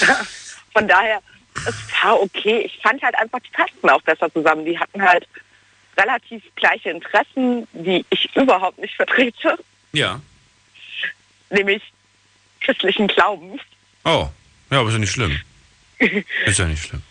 von 0.72 0.86
daher, 0.86 1.20
es 1.66 1.74
war 2.02 2.20
okay. 2.20 2.60
Ich 2.60 2.78
fand 2.82 3.02
halt 3.02 3.14
einfach, 3.16 3.40
die 3.40 3.50
passten 3.50 3.88
auch 3.90 4.02
besser 4.02 4.32
zusammen. 4.32 4.64
Die 4.64 4.78
hatten 4.78 5.02
halt 5.02 5.26
relativ 5.98 6.42
gleiche 6.56 6.90
Interessen, 6.90 7.66
die 7.72 8.04
ich 8.10 8.34
überhaupt 8.36 8.78
nicht 8.78 8.94
vertrete, 8.94 9.58
Ja. 9.92 10.20
nämlich 11.50 11.82
christlichen 12.60 13.08
Glauben. 13.08 13.58
Oh. 14.04 14.28
Ja, 14.70 14.80
aber 14.80 14.88
ist 14.88 14.94
ja 14.94 14.98
nicht 14.98 15.12
schlimm. 15.12 15.38
Ist 16.46 16.58
ja 16.58 16.66
nicht 16.66 16.82
schlimm. 16.84 17.02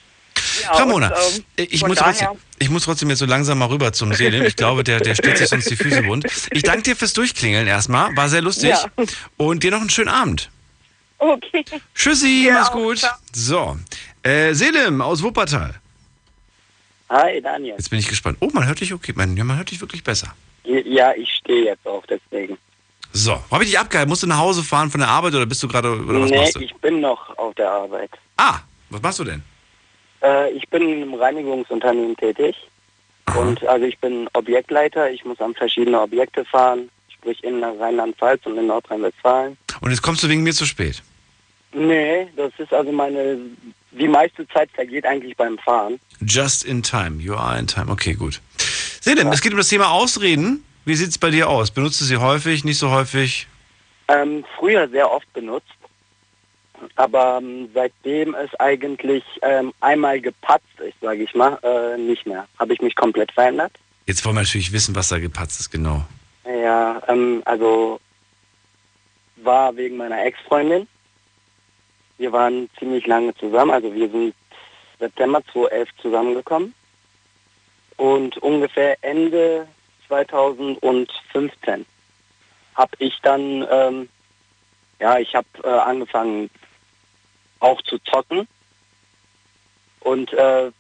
Ja, 0.64 0.72
Ramona, 0.74 1.08
und, 1.08 1.44
ähm, 1.58 1.68
ich, 1.70 1.86
muss 1.86 1.98
trotzdem, 1.98 2.30
ich 2.60 2.70
muss 2.70 2.84
trotzdem 2.84 3.10
jetzt 3.10 3.20
so 3.20 3.26
langsam 3.26 3.58
mal 3.58 3.66
rüber 3.66 3.92
zum 3.92 4.14
Selim. 4.14 4.44
Ich 4.44 4.56
glaube, 4.56 4.84
der, 4.84 5.00
der 5.00 5.16
steht 5.16 5.38
sich 5.38 5.48
sonst 5.48 5.70
die 5.70 5.76
Füße 5.76 6.06
wund. 6.06 6.26
Ich 6.52 6.64
danke 6.64 6.84
dir 6.84 6.96
fürs 6.96 7.14
Durchklingeln 7.14 7.68
erstmal. 7.68 8.16
War 8.16 8.30
sehr 8.30 8.42
lustig. 8.42 8.70
Ja. 8.70 8.86
Und 9.36 9.64
dir 9.64 9.72
noch 9.72 9.82
einen 9.82 9.90
schönen 9.90 10.10
Abend. 10.10 10.50
Okay. 11.18 11.66
Tschüssi, 11.96 12.46
Ja, 12.48 12.54
mach's 12.54 12.70
auch, 12.70 12.74
gut. 12.74 13.02
So. 13.34 13.78
Äh, 14.24 14.54
Selim 14.54 15.02
aus 15.02 15.24
Wuppertal. 15.24 15.76
Hi, 17.10 17.42
Daniel. 17.42 17.76
Jetzt 17.78 17.90
bin 17.90 18.00
ich 18.00 18.08
gespannt. 18.08 18.38
Oh, 18.42 18.50
man 18.54 18.66
hört 18.68 18.80
dich 18.80 18.94
okay. 18.94 19.14
Man, 19.16 19.36
ja, 19.38 19.44
man 19.44 19.58
hört 19.58 19.72
dich 19.72 19.82
wirklich 19.82 20.04
besser. 20.04 20.34
Ja, 20.64 21.14
ich 21.14 21.32
stehe 21.34 21.66
jetzt 21.66 21.88
auf, 21.88 22.04
deswegen. 22.08 22.58
So, 23.14 23.42
habe 23.52 23.64
ich 23.64 23.72
dich 23.72 23.80
abgehalten? 23.80 24.10
Musst 24.10 24.24
du 24.24 24.28
nach 24.28 24.38
Hause 24.38 24.64
fahren 24.64 24.92
von 24.92 25.00
der 25.00 25.10
Arbeit 25.10 25.34
oder 25.34 25.46
bist 25.46 25.64
du 25.64 25.68
gerade 25.68 25.92
oder 25.92 26.22
was 26.22 26.30
nee, 26.30 26.38
machst 26.38 26.56
du? 26.56 26.60
ich 26.60 26.76
bin 26.76 27.00
noch 27.00 27.38
auf 27.38 27.56
der 27.56 27.70
Arbeit. 27.70 28.12
Ah, 28.38 28.60
was 28.90 29.02
machst 29.02 29.20
du 29.20 29.24
denn? 29.24 29.44
Äh, 30.22 30.52
ich 30.52 30.68
bin 30.70 30.84
in 30.84 31.02
einem 31.02 31.14
Reinigungsunternehmen 31.14 32.16
tätig. 32.16 32.56
Und 33.36 33.66
also 33.66 33.86
ich 33.86 33.98
bin 34.00 34.30
Objektleiter. 34.34 35.12
Ich 35.12 35.26
muss 35.26 35.40
an 35.42 35.54
verschiedene 35.54 36.00
Objekte 36.00 36.46
fahren, 36.46 36.90
sprich 37.10 37.44
in 37.44 37.64
Rheinland-Pfalz 37.64 38.46
und 38.46 38.58
in 38.58 38.68
Nordrhein-Westfalen. 38.68 39.58
Und 39.82 39.92
jetzt 39.92 40.02
kommst 40.02 40.24
du 40.24 40.30
wegen 40.30 40.44
mir 40.44 40.54
zu 40.54 40.66
spät. 40.66 41.02
Nee, 41.74 42.28
das 42.36 42.52
ist 42.58 42.74
also 42.74 42.92
meine, 42.92 43.38
die 43.92 44.08
meiste 44.08 44.48
Zeit 44.48 44.70
vergeht 44.74 45.06
eigentlich 45.06 45.36
beim 45.36 45.58
Fahren. 45.60 46.00
Just 46.22 46.64
in 46.64 46.82
time. 46.82 47.22
You 47.22 47.36
are 47.36 47.60
in 47.60 47.68
time. 47.68 47.92
Okay, 47.92 48.14
gut. 48.14 48.42
Selim, 49.02 49.28
es 49.28 49.42
geht 49.42 49.52
um 49.52 49.58
das 49.58 49.68
Thema 49.70 49.92
Ausreden. 49.92 50.64
Wie 50.88 50.96
sieht's 50.96 51.18
bei 51.18 51.32
dir 51.32 51.50
aus? 51.50 51.70
Benutzt 51.70 52.00
du 52.00 52.06
sie 52.06 52.16
häufig, 52.16 52.64
nicht 52.64 52.78
so 52.78 52.90
häufig? 52.92 53.46
Ähm, 54.08 54.46
früher 54.58 54.88
sehr 54.88 55.12
oft 55.12 55.32
benutzt, 55.34 55.76
aber 56.96 57.40
ähm, 57.42 57.68
seitdem 57.74 58.34
es 58.36 58.56
eigentlich 58.56 59.22
ähm, 59.42 59.74
einmal 59.82 60.22
gepatzt 60.22 60.80
ist, 60.80 60.98
sage 61.02 61.24
ich 61.24 61.36
mal, 61.36 61.60
äh, 61.62 61.98
nicht 61.98 62.26
mehr. 62.26 62.48
Habe 62.58 62.72
ich 62.72 62.80
mich 62.80 62.96
komplett 62.96 63.34
verändert. 63.34 63.74
Jetzt 64.06 64.24
wollen 64.24 64.38
wir 64.38 64.44
natürlich 64.44 64.72
wissen, 64.72 64.96
was 64.96 65.10
da 65.10 65.20
gepatzt 65.20 65.60
ist, 65.60 65.72
genau. 65.72 66.06
Ja, 66.46 67.02
ähm, 67.10 67.42
also 67.44 68.00
war 69.36 69.76
wegen 69.76 69.98
meiner 69.98 70.24
Ex-Freundin. 70.24 70.88
Wir 72.18 72.32
waren 72.32 72.70
ziemlich 72.80 73.06
lange 73.08 73.36
zusammen, 73.36 73.72
also 73.72 73.94
wir 73.94 74.10
sind 74.10 74.34
September 75.00 75.44
2011 75.52 75.90
zusammengekommen. 76.02 76.74
Und 77.98 78.38
ungefähr 78.38 78.96
Ende 79.02 79.68
2015 80.08 81.86
habe 82.76 82.92
ich 83.00 83.20
dann, 83.22 83.68
ähm, 83.70 84.10
ja, 85.00 85.18
ich 85.18 85.36
habe 85.36 85.48
äh, 85.64 85.68
angefangen 85.68 86.50
auch 87.60 87.82
zu 87.82 87.98
zocken. 88.00 88.48
Und 90.02 90.32
äh, 90.34 90.72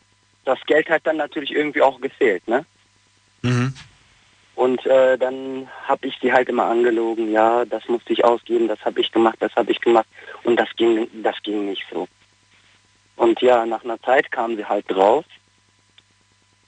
das 0.45 0.59
Geld 0.65 0.89
hat 0.89 1.05
dann 1.05 1.17
natürlich 1.17 1.51
irgendwie 1.51 1.81
auch 1.81 1.99
gefehlt, 1.99 2.47
ne? 2.47 2.65
Mhm. 3.41 3.73
Und 4.55 4.85
äh, 4.87 5.17
dann 5.17 5.69
habe 5.83 6.07
ich 6.07 6.17
sie 6.19 6.33
halt 6.33 6.49
immer 6.49 6.65
angelogen, 6.65 7.31
ja, 7.31 7.65
das 7.65 7.87
musste 7.87 8.13
ich 8.13 8.25
ausgeben, 8.25 8.67
das 8.67 8.83
habe 8.83 9.01
ich 9.01 9.11
gemacht, 9.11 9.37
das 9.39 9.55
habe 9.55 9.71
ich 9.71 9.79
gemacht. 9.81 10.07
Und 10.43 10.59
das 10.59 10.69
ging, 10.75 11.07
das 11.21 11.35
ging 11.43 11.65
nicht 11.65 11.85
so. 11.91 12.07
Und 13.17 13.41
ja, 13.41 13.65
nach 13.65 13.83
einer 13.83 14.01
Zeit 14.01 14.31
kam 14.31 14.55
sie 14.55 14.65
halt 14.65 14.85
drauf 14.89 15.25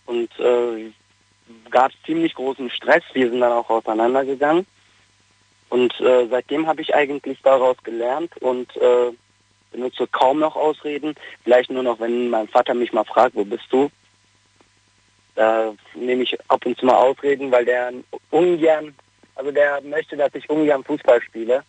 und 0.06 0.30
äh, 0.40 0.92
gab 1.70 1.92
ziemlich 2.06 2.36
großen 2.36 2.70
Stress. 2.70 3.04
Wir 3.14 3.30
sind 3.30 3.42
dann 3.42 3.52
auch 3.52 3.70
auseinandergegangen. 3.70 4.66
Und 5.70 6.00
äh, 6.00 6.28
seitdem 6.30 6.68
habe 6.68 6.82
ich 6.82 6.96
eigentlich 6.96 7.40
daraus 7.44 7.78
gelernt 7.84 8.36
und 8.38 8.76
äh, 8.78 9.12
benutze 9.72 10.08
kaum 10.08 10.40
noch 10.40 10.56
Ausreden. 10.56 11.16
Vielleicht 11.44 11.70
nur 11.70 11.84
noch, 11.84 12.00
wenn 12.00 12.30
mein 12.30 12.48
Vater 12.48 12.74
mich 12.74 12.92
mal 12.92 13.06
fragt, 13.06 13.36
wo 13.36 13.46
bist 13.46 13.66
du? 13.70 13.90
Da 15.36 15.74
nehme 15.94 16.24
ich 16.24 16.38
ab 16.50 16.66
und 16.66 16.78
zu 16.78 16.86
mal 16.86 16.96
Ausreden, 16.96 17.52
weil 17.52 17.66
der 17.66 17.94
ungern, 18.32 18.96
also 19.36 19.52
der 19.52 19.80
möchte, 19.82 20.18
dass 20.18 20.34
ich 20.34 20.50
ungern 20.50 20.84
Fußball 20.84 21.22
spiele. 21.22 21.64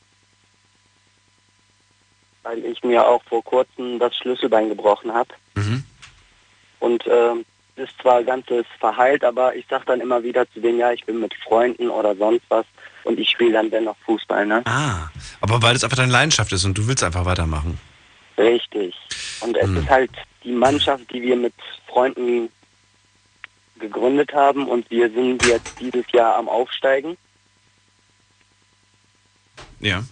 Weil 2.43 2.65
ich 2.65 2.83
mir 2.83 3.07
auch 3.07 3.23
vor 3.25 3.45
kurzem 3.45 3.99
das 3.99 4.17
Schlüsselbein 4.17 4.71
gebrochen 4.71 5.13
habe. 5.13 5.29
Mhm. 5.55 5.85
Und 6.81 7.07
äh, 7.07 7.35
ist 7.81 8.01
zwar 8.01 8.23
ganzes 8.23 8.65
verheilt, 8.79 9.25
aber 9.25 9.57
ich 9.57 9.67
sage 9.69 9.85
dann 9.87 10.01
immer 10.01 10.23
wieder 10.23 10.51
zu 10.53 10.61
denen, 10.61 10.79
ja, 10.79 10.93
ich 10.93 11.05
bin 11.05 11.21
mit 11.21 11.35
Freunden 11.35 11.91
oder 11.91 12.15
sonst 12.15 12.45
was 12.49 12.67
und 13.05 13.19
ich 13.19 13.31
spiele 13.31 13.53
dann 13.53 13.71
dennoch 13.71 13.97
Fußball, 14.05 14.47
ne? 14.47 14.63
Ah, 14.67 15.09
aber 15.41 15.63
weil 15.63 15.75
es 15.75 15.83
einfach 15.83 15.97
deine 15.97 16.13
Leidenschaft 16.13 16.53
ist 16.53 16.65
und 16.65 16.77
du 16.77 16.87
willst 16.87 17.03
einfach 17.03 17.25
weitermachen. 17.25 17.79
Richtig. 18.39 18.95
Und 19.41 19.57
es 19.57 19.69
ist 19.71 19.89
halt 19.89 20.11
die 20.45 20.53
Mannschaft, 20.53 21.11
die 21.13 21.23
wir 21.23 21.37
mit 21.37 21.55
Freunden 21.89 22.49
gegründet 23.79 24.33
haben 24.33 24.69
und 24.69 24.91
wir 24.91 25.11
sind 25.11 25.45
jetzt 25.47 25.81
dieses 25.81 26.05
Jahr 26.13 26.37
am 26.37 26.49
Aufsteigen. 26.49 27.17
Ja. 29.81 30.05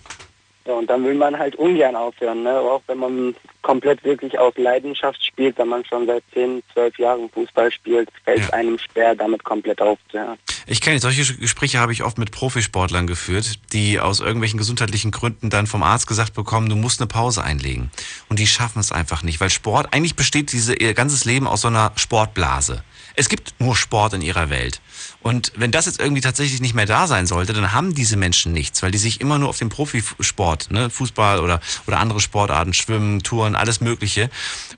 Ja, 0.67 0.75
und 0.75 0.89
dann 0.89 1.05
will 1.05 1.15
man 1.15 1.39
halt 1.39 1.57
ungern 1.57 1.97
aufhören, 1.97 2.43
ne? 2.43 2.59
Auch 2.59 2.83
wenn 2.87 2.99
man 2.99 3.35
komplett 3.69 4.03
wirklich 4.03 4.39
aus 4.39 4.55
Leidenschaft 4.57 5.23
spielt, 5.23 5.59
wenn 5.59 5.69
man 5.69 5.85
schon 5.85 6.07
seit 6.07 6.25
10, 6.33 6.63
12 6.73 6.99
Jahren 7.01 7.29
Fußball 7.29 7.71
spielt, 7.71 8.09
fällt 8.25 8.41
es 8.41 8.51
einem 8.51 8.79
schwer, 8.79 9.15
damit 9.15 9.45
komplett 9.45 9.83
aufzuhören. 9.83 10.39
Ich 10.67 10.81
kenne 10.81 10.99
solche 11.01 11.35
Gespräche 11.35 11.79
habe 11.79 11.93
ich 11.93 12.03
oft 12.03 12.17
mit 12.17 12.31
Profisportlern 12.31 13.07
geführt, 13.07 13.61
die 13.75 14.01
aus 14.01 14.21
irgendwelchen 14.21 14.57
gesundheitlichen 14.57 15.11
Gründen 15.11 15.51
dann 15.51 15.67
vom 15.67 15.83
Arzt 15.83 16.07
gesagt 16.07 16.33
bekommen, 16.33 16.71
du 16.71 16.77
musst 16.77 17.01
eine 17.03 17.09
Pause 17.09 17.45
einlegen. 17.45 17.91
Und 18.31 18.39
die 18.39 18.47
schaffen 18.47 18.79
es 18.79 18.91
einfach 18.91 19.23
nicht, 19.23 19.39
weil 19.39 19.51
Sport, 19.51 19.93
eigentlich 19.93 20.17
besteht 20.17 20.51
diese, 20.53 20.75
ihr 20.75 20.95
ganzes 20.95 21.27
Leben 21.27 21.47
aus 21.47 21.61
so 21.61 21.69
einer 21.69 21.93
Sportblase. 21.97 22.83
Es 23.17 23.29
gibt 23.29 23.55
nur 23.59 23.75
Sport 23.75 24.15
in 24.15 24.23
ihrer 24.23 24.49
Welt. 24.49 24.81
Und 25.23 25.53
wenn 25.57 25.73
das 25.73 25.87
jetzt 25.87 25.99
irgendwie 26.01 26.21
tatsächlich 26.21 26.61
nicht 26.61 26.75
mehr 26.75 26.87
da 26.87 27.09
sein 27.09 27.27
sollte, 27.27 27.53
dann 27.53 27.73
haben 27.73 27.93
diese 27.95 28.17
Menschen 28.17 28.53
nichts, 28.53 28.83
weil 28.83 28.93
die 28.93 28.99
sich 28.99 29.21
immer 29.21 29.39
nur 29.39 29.49
auf 29.49 29.59
den 29.59 29.69
Profisport, 29.69 30.71
ne, 30.71 30.89
Fußball 30.89 31.41
oder, 31.41 31.61
oder 31.87 31.99
andere 31.99 32.21
Sportarten, 32.21 32.75
Schwimmen, 32.75 33.23
Touren, 33.23 33.57
alles 33.59 33.81
Mögliche. 33.81 34.31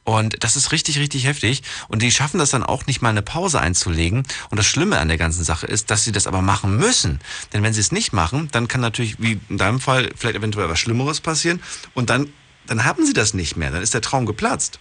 Und 0.04 0.42
das 0.42 0.56
ist 0.56 0.72
richtig, 0.72 0.98
richtig 0.98 1.26
heftig. 1.26 1.62
Und 1.88 2.02
die 2.02 2.10
schaffen 2.10 2.38
das 2.38 2.50
dann 2.50 2.62
auch 2.62 2.86
nicht 2.86 3.02
mal 3.02 3.10
eine 3.10 3.22
Pause 3.22 3.60
einzulegen. 3.60 4.24
Und 4.50 4.58
das 4.58 4.66
Schlimme 4.66 4.98
an 4.98 5.08
der 5.08 5.18
ganzen 5.18 5.44
Sache 5.44 5.66
ist, 5.66 5.90
dass 5.90 6.04
sie 6.04 6.12
das 6.12 6.26
aber 6.26 6.42
machen 6.42 6.76
müssen. 6.76 7.20
Denn 7.52 7.62
wenn 7.62 7.72
sie 7.72 7.80
es 7.80 7.92
nicht 7.92 8.12
machen, 8.12 8.48
dann 8.52 8.68
kann 8.68 8.80
natürlich, 8.80 9.20
wie 9.20 9.40
in 9.48 9.58
deinem 9.58 9.80
Fall, 9.80 10.10
vielleicht 10.16 10.36
eventuell 10.36 10.68
was 10.68 10.78
Schlimmeres 10.78 11.20
passieren. 11.20 11.62
Und 11.94 12.10
dann, 12.10 12.32
dann 12.66 12.84
haben 12.84 13.04
sie 13.04 13.12
das 13.12 13.34
nicht 13.34 13.56
mehr. 13.56 13.70
Dann 13.70 13.82
ist 13.82 13.94
der 13.94 14.02
Traum 14.02 14.26
geplatzt. 14.26 14.78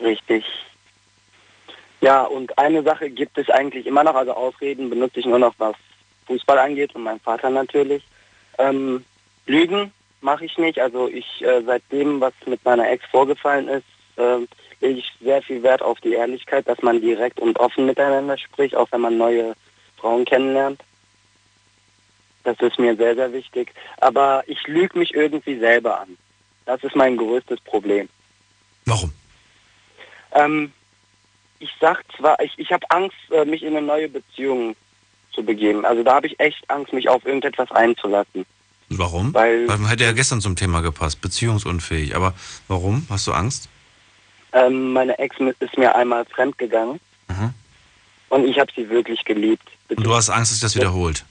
Richtig. 0.00 0.44
Ja, 2.00 2.22
und 2.22 2.56
eine 2.58 2.82
Sache 2.82 3.10
gibt 3.10 3.38
es 3.38 3.48
eigentlich 3.50 3.86
immer 3.86 4.04
noch, 4.04 4.14
also 4.14 4.32
Ausreden 4.32 4.90
benutze 4.90 5.20
ich 5.20 5.26
nur 5.26 5.38
noch, 5.38 5.54
was 5.58 5.74
Fußball 6.26 6.58
angeht 6.58 6.94
und 6.94 7.02
mein 7.02 7.20
Vater 7.20 7.50
natürlich. 7.50 8.02
Ähm, 8.58 9.04
Lügen 9.46 9.92
mache 10.20 10.44
ich 10.44 10.58
nicht, 10.58 10.80
also 10.80 11.08
ich 11.08 11.42
äh, 11.42 11.62
seitdem, 11.64 12.20
was 12.20 12.32
mit 12.46 12.64
meiner 12.64 12.88
Ex 12.90 13.04
vorgefallen 13.06 13.68
ist, 13.68 13.84
äh, 14.16 14.38
lege 14.80 14.98
ich 14.98 15.12
sehr 15.20 15.42
viel 15.42 15.62
Wert 15.62 15.82
auf 15.82 16.00
die 16.00 16.14
Ehrlichkeit, 16.14 16.68
dass 16.68 16.82
man 16.82 17.00
direkt 17.00 17.40
und 17.40 17.58
offen 17.58 17.86
miteinander 17.86 18.36
spricht, 18.38 18.74
auch 18.74 18.88
wenn 18.90 19.00
man 19.00 19.16
neue 19.16 19.54
Frauen 19.96 20.24
kennenlernt. 20.24 20.80
Das 22.44 22.58
ist 22.60 22.78
mir 22.78 22.94
sehr, 22.96 23.14
sehr 23.14 23.32
wichtig. 23.32 23.72
Aber 23.98 24.44
ich 24.46 24.66
lüge 24.66 24.98
mich 24.98 25.14
irgendwie 25.14 25.58
selber 25.58 26.00
an. 26.00 26.16
Das 26.64 26.82
ist 26.84 26.94
mein 26.94 27.16
größtes 27.16 27.60
Problem. 27.60 28.08
Warum? 28.84 29.12
Ähm, 30.32 30.72
ich 31.58 31.70
sag 31.80 32.04
zwar, 32.16 32.40
ich, 32.40 32.52
ich 32.58 32.70
habe 32.70 32.88
Angst, 32.90 33.16
äh, 33.30 33.44
mich 33.44 33.62
in 33.62 33.76
eine 33.76 33.84
neue 33.84 34.08
Beziehung 34.08 34.76
zu 35.32 35.44
begeben. 35.44 35.84
Also 35.84 36.02
da 36.02 36.14
habe 36.14 36.26
ich 36.26 36.38
echt 36.38 36.68
Angst, 36.70 36.92
mich 36.92 37.08
auf 37.08 37.24
irgendetwas 37.24 37.70
einzulassen. 37.72 38.46
Warum? 38.88 39.34
Weil, 39.34 39.66
Weil 39.68 39.88
hätte 39.88 40.04
ja 40.04 40.12
gestern 40.12 40.40
zum 40.40 40.54
Thema 40.56 40.80
gepasst, 40.80 41.20
beziehungsunfähig. 41.20 42.14
Aber 42.14 42.34
warum? 42.68 43.04
Hast 43.10 43.26
du 43.26 43.32
Angst? 43.32 43.68
ähm, 44.52 44.92
meine 44.92 45.18
Ex 45.18 45.36
ist 45.60 45.76
mir 45.76 45.92
einmal 45.94 46.24
fremd 46.24 46.56
gegangen 46.56 46.98
Mhm. 47.28 47.52
und 48.30 48.46
ich 48.48 48.58
habe 48.60 48.70
sie 48.74 48.88
wirklich 48.88 49.22
geliebt. 49.24 49.68
Und 49.88 50.04
du 50.06 50.14
hast 50.14 50.30
Angst, 50.30 50.52
dass 50.52 50.60
sich 50.60 50.60
das 50.60 50.76
wiederholt. 50.76 51.24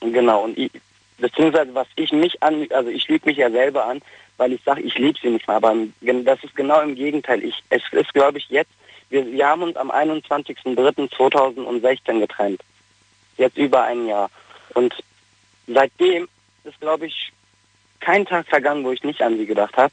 Genau, 0.00 0.44
und 0.44 0.56
ich, 0.58 0.70
beziehungsweise 1.16 1.74
was 1.74 1.88
ich 1.96 2.12
mich 2.12 2.40
an, 2.42 2.66
also 2.70 2.90
ich 2.90 3.08
lüge 3.08 3.24
mich 3.26 3.38
ja 3.38 3.50
selber 3.50 3.86
an, 3.86 4.00
weil 4.36 4.52
ich 4.52 4.62
sage, 4.62 4.82
ich 4.82 4.96
liebe 4.98 5.18
sie 5.20 5.30
nicht 5.30 5.48
mehr, 5.48 5.56
aber 5.56 5.74
das 6.02 6.44
ist 6.44 6.54
genau 6.54 6.80
im 6.82 6.94
Gegenteil. 6.94 7.42
Ich, 7.42 7.54
es 7.70 7.82
ist, 7.90 8.12
glaube 8.14 8.36
ich, 8.38 8.48
jetzt, 8.50 8.70
wir, 9.10 9.26
wir 9.26 9.46
haben 9.46 9.62
uns 9.62 9.74
am 9.76 9.90
21.03.2016 9.90 12.20
getrennt. 12.20 12.60
Jetzt 13.36 13.56
über 13.56 13.82
ein 13.84 14.06
Jahr. 14.06 14.30
Und 14.74 14.94
seitdem 15.66 16.28
ist, 16.68 16.80
glaube 16.80 17.06
ich, 17.06 17.32
kein 18.00 18.24
Tag 18.24 18.46
vergangen, 18.46 18.84
wo 18.84 18.92
ich 18.92 19.02
nicht 19.02 19.20
an 19.22 19.36
sie 19.36 19.46
gedacht 19.46 19.76
habe. 19.76 19.92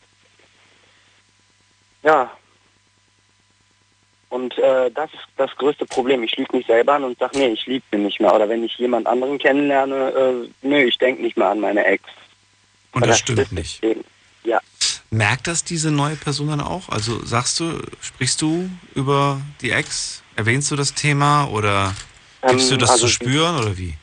Ja. 2.04 2.32
Und 4.30 4.58
äh, 4.58 4.92
das 4.92 5.14
ist 5.14 5.24
das 5.38 5.56
größte 5.56 5.86
Problem. 5.86 6.24
Ich 6.24 6.36
lüge 6.36 6.58
mich 6.58 6.68
selber 6.68 6.94
an 6.94 7.04
und 7.04 7.18
sage, 7.18 7.38
nee, 7.38 7.48
ich 7.48 7.66
liebe 7.66 7.86
sie 7.92 7.98
nicht 7.98 8.20
mehr. 8.20 8.36
Oder 8.36 8.50
wenn 8.50 8.64
ich 8.64 8.78
jemand 8.78 9.08
anderen 9.08 9.38
kennenlerne, 9.38 9.96
äh, 10.12 10.50
nee, 10.62 10.84
ich 10.84 10.98
denke 10.98 11.22
nicht 11.22 11.38
mehr 11.38 11.50
an 11.50 11.60
meine 11.60 11.86
Ex. 11.86 12.04
Und 12.92 13.02
das 13.02 13.10
das 13.10 13.20
stimmt 13.20 13.52
nicht. 13.54 13.84
Eben. 13.84 14.04
Ja. 14.44 14.60
Merkt 15.10 15.48
das 15.48 15.64
diese 15.64 15.92
neue 15.92 16.16
Person 16.16 16.50
dann 16.50 16.62
auch? 16.62 16.90
Also 16.90 17.24
sagst 17.26 17.60
du, 17.60 17.82
sprichst 18.02 18.42
du 18.42 18.70
über 18.94 19.42
die 19.62 19.72
Ex? 19.72 20.22
Erwähnst 20.36 20.70
du 20.72 20.76
das 20.76 20.94
Thema 20.94 21.46
oder 21.46 21.96
gibst 22.48 22.70
du 22.70 22.76
Ähm, 22.76 22.80
das 22.82 22.92
also 22.92 23.08
zu 23.08 23.12
spüren 23.14 23.58
oder 23.58 23.78
wie? 23.78 23.96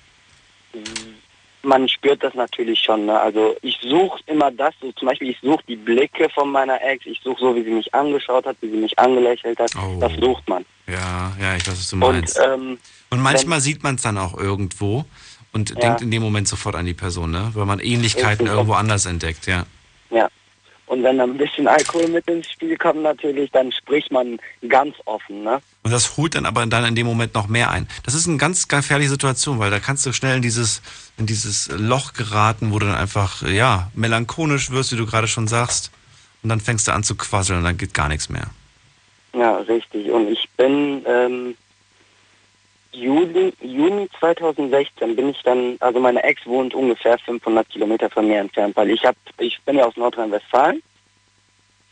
Man 1.62 1.88
spürt 1.88 2.22
das 2.22 2.34
natürlich 2.34 2.80
schon. 2.80 3.06
Ne? 3.06 3.18
Also 3.18 3.56
ich 3.62 3.78
suche 3.82 4.20
immer 4.26 4.50
das, 4.50 4.74
so 4.80 4.90
zum 4.92 5.08
Beispiel 5.08 5.30
ich 5.30 5.38
suche 5.42 5.62
die 5.68 5.76
Blicke 5.76 6.28
von 6.30 6.50
meiner 6.50 6.82
Ex, 6.82 7.06
ich 7.06 7.20
suche 7.22 7.40
so, 7.40 7.54
wie 7.56 7.62
sie 7.62 7.70
mich 7.70 7.92
angeschaut 7.94 8.46
hat, 8.46 8.56
wie 8.60 8.70
sie 8.70 8.76
mich 8.76 8.98
angelächelt 8.98 9.58
hat. 9.58 9.72
Oh. 9.76 9.98
Das 10.00 10.12
sucht 10.14 10.48
man. 10.48 10.64
Ja, 10.86 11.32
ja, 11.40 11.56
ich 11.56 11.66
weiß, 11.66 11.78
was 11.78 11.88
du 11.90 11.96
Und, 11.96 12.00
meinst. 12.00 12.40
ähm, 12.44 12.78
Und 13.10 13.20
manchmal 13.20 13.60
sieht 13.60 13.82
man 13.82 13.94
es 13.96 14.02
dann 14.02 14.18
auch 14.18 14.36
irgendwo 14.36 15.04
und 15.52 15.70
Ja. 15.70 15.76
denkt 15.76 16.02
in 16.02 16.10
dem 16.10 16.22
Moment 16.22 16.48
sofort 16.48 16.74
an 16.74 16.86
die 16.86 16.94
Person, 16.94 17.30
ne? 17.30 17.50
Weil 17.54 17.66
man 17.66 17.78
Ähnlichkeiten 17.78 18.46
irgendwo 18.46 18.72
anders 18.74 19.06
entdeckt, 19.06 19.46
ja. 19.46 19.64
ja. 20.10 20.28
Und 20.86 21.02
wenn 21.02 21.18
dann 21.18 21.30
ein 21.30 21.38
bisschen 21.38 21.68
Alkohol 21.68 22.08
mit 22.08 22.26
ins 22.28 22.50
Spiel 22.50 22.76
kommt 22.76 23.02
natürlich, 23.02 23.50
dann 23.52 23.70
spricht 23.72 24.10
man 24.10 24.38
ganz 24.68 24.94
offen. 25.06 25.42
Ne? 25.44 25.60
Und 25.84 25.90
das 25.90 26.16
holt 26.16 26.36
dann 26.36 26.46
aber 26.46 26.64
dann 26.66 26.84
in 26.84 26.94
dem 26.94 27.06
Moment 27.06 27.34
noch 27.34 27.48
mehr 27.48 27.70
ein. 27.70 27.88
Das 28.04 28.14
ist 28.14 28.28
eine 28.28 28.36
ganz 28.36 28.68
gefährliche 28.68 29.10
Situation, 29.10 29.58
weil 29.58 29.70
da 29.70 29.80
kannst 29.80 30.06
du 30.06 30.12
schnell 30.12 30.36
in 30.36 30.42
dieses, 30.42 30.80
in 31.18 31.26
dieses 31.26 31.68
Loch 31.72 32.12
geraten, 32.12 32.72
wo 32.72 32.78
du 32.78 32.86
dann 32.86 32.94
einfach, 32.94 33.42
ja, 33.42 33.90
melancholisch 33.94 34.70
wirst, 34.70 34.92
wie 34.92 34.96
du 34.96 35.06
gerade 35.06 35.26
schon 35.26 35.48
sagst. 35.48 35.90
Und 36.42 36.50
dann 36.50 36.60
fängst 36.60 36.86
du 36.86 36.92
an 36.92 37.02
zu 37.02 37.16
quasseln 37.16 37.58
und 37.58 37.64
dann 37.64 37.76
geht 37.76 37.94
gar 37.94 38.08
nichts 38.08 38.28
mehr. 38.28 38.46
Ja, 39.32 39.56
richtig. 39.58 40.10
Und 40.10 40.28
ich 40.28 40.48
bin 40.56 41.04
ähm, 41.06 41.56
Juli, 42.92 43.52
Juni 43.60 44.08
2016 44.20 45.16
bin 45.16 45.30
ich 45.30 45.42
dann, 45.42 45.76
also 45.80 45.98
meine 45.98 46.22
Ex 46.22 46.44
wohnt 46.46 46.74
ungefähr 46.74 47.18
500 47.18 47.68
Kilometer 47.70 48.10
von 48.10 48.28
mir 48.28 48.40
entfernt, 48.40 48.76
weil 48.76 48.90
ich 48.90 49.04
hab, 49.04 49.16
ich 49.38 49.58
bin 49.62 49.76
ja 49.76 49.86
aus 49.86 49.96
Nordrhein-Westfalen, 49.96 50.82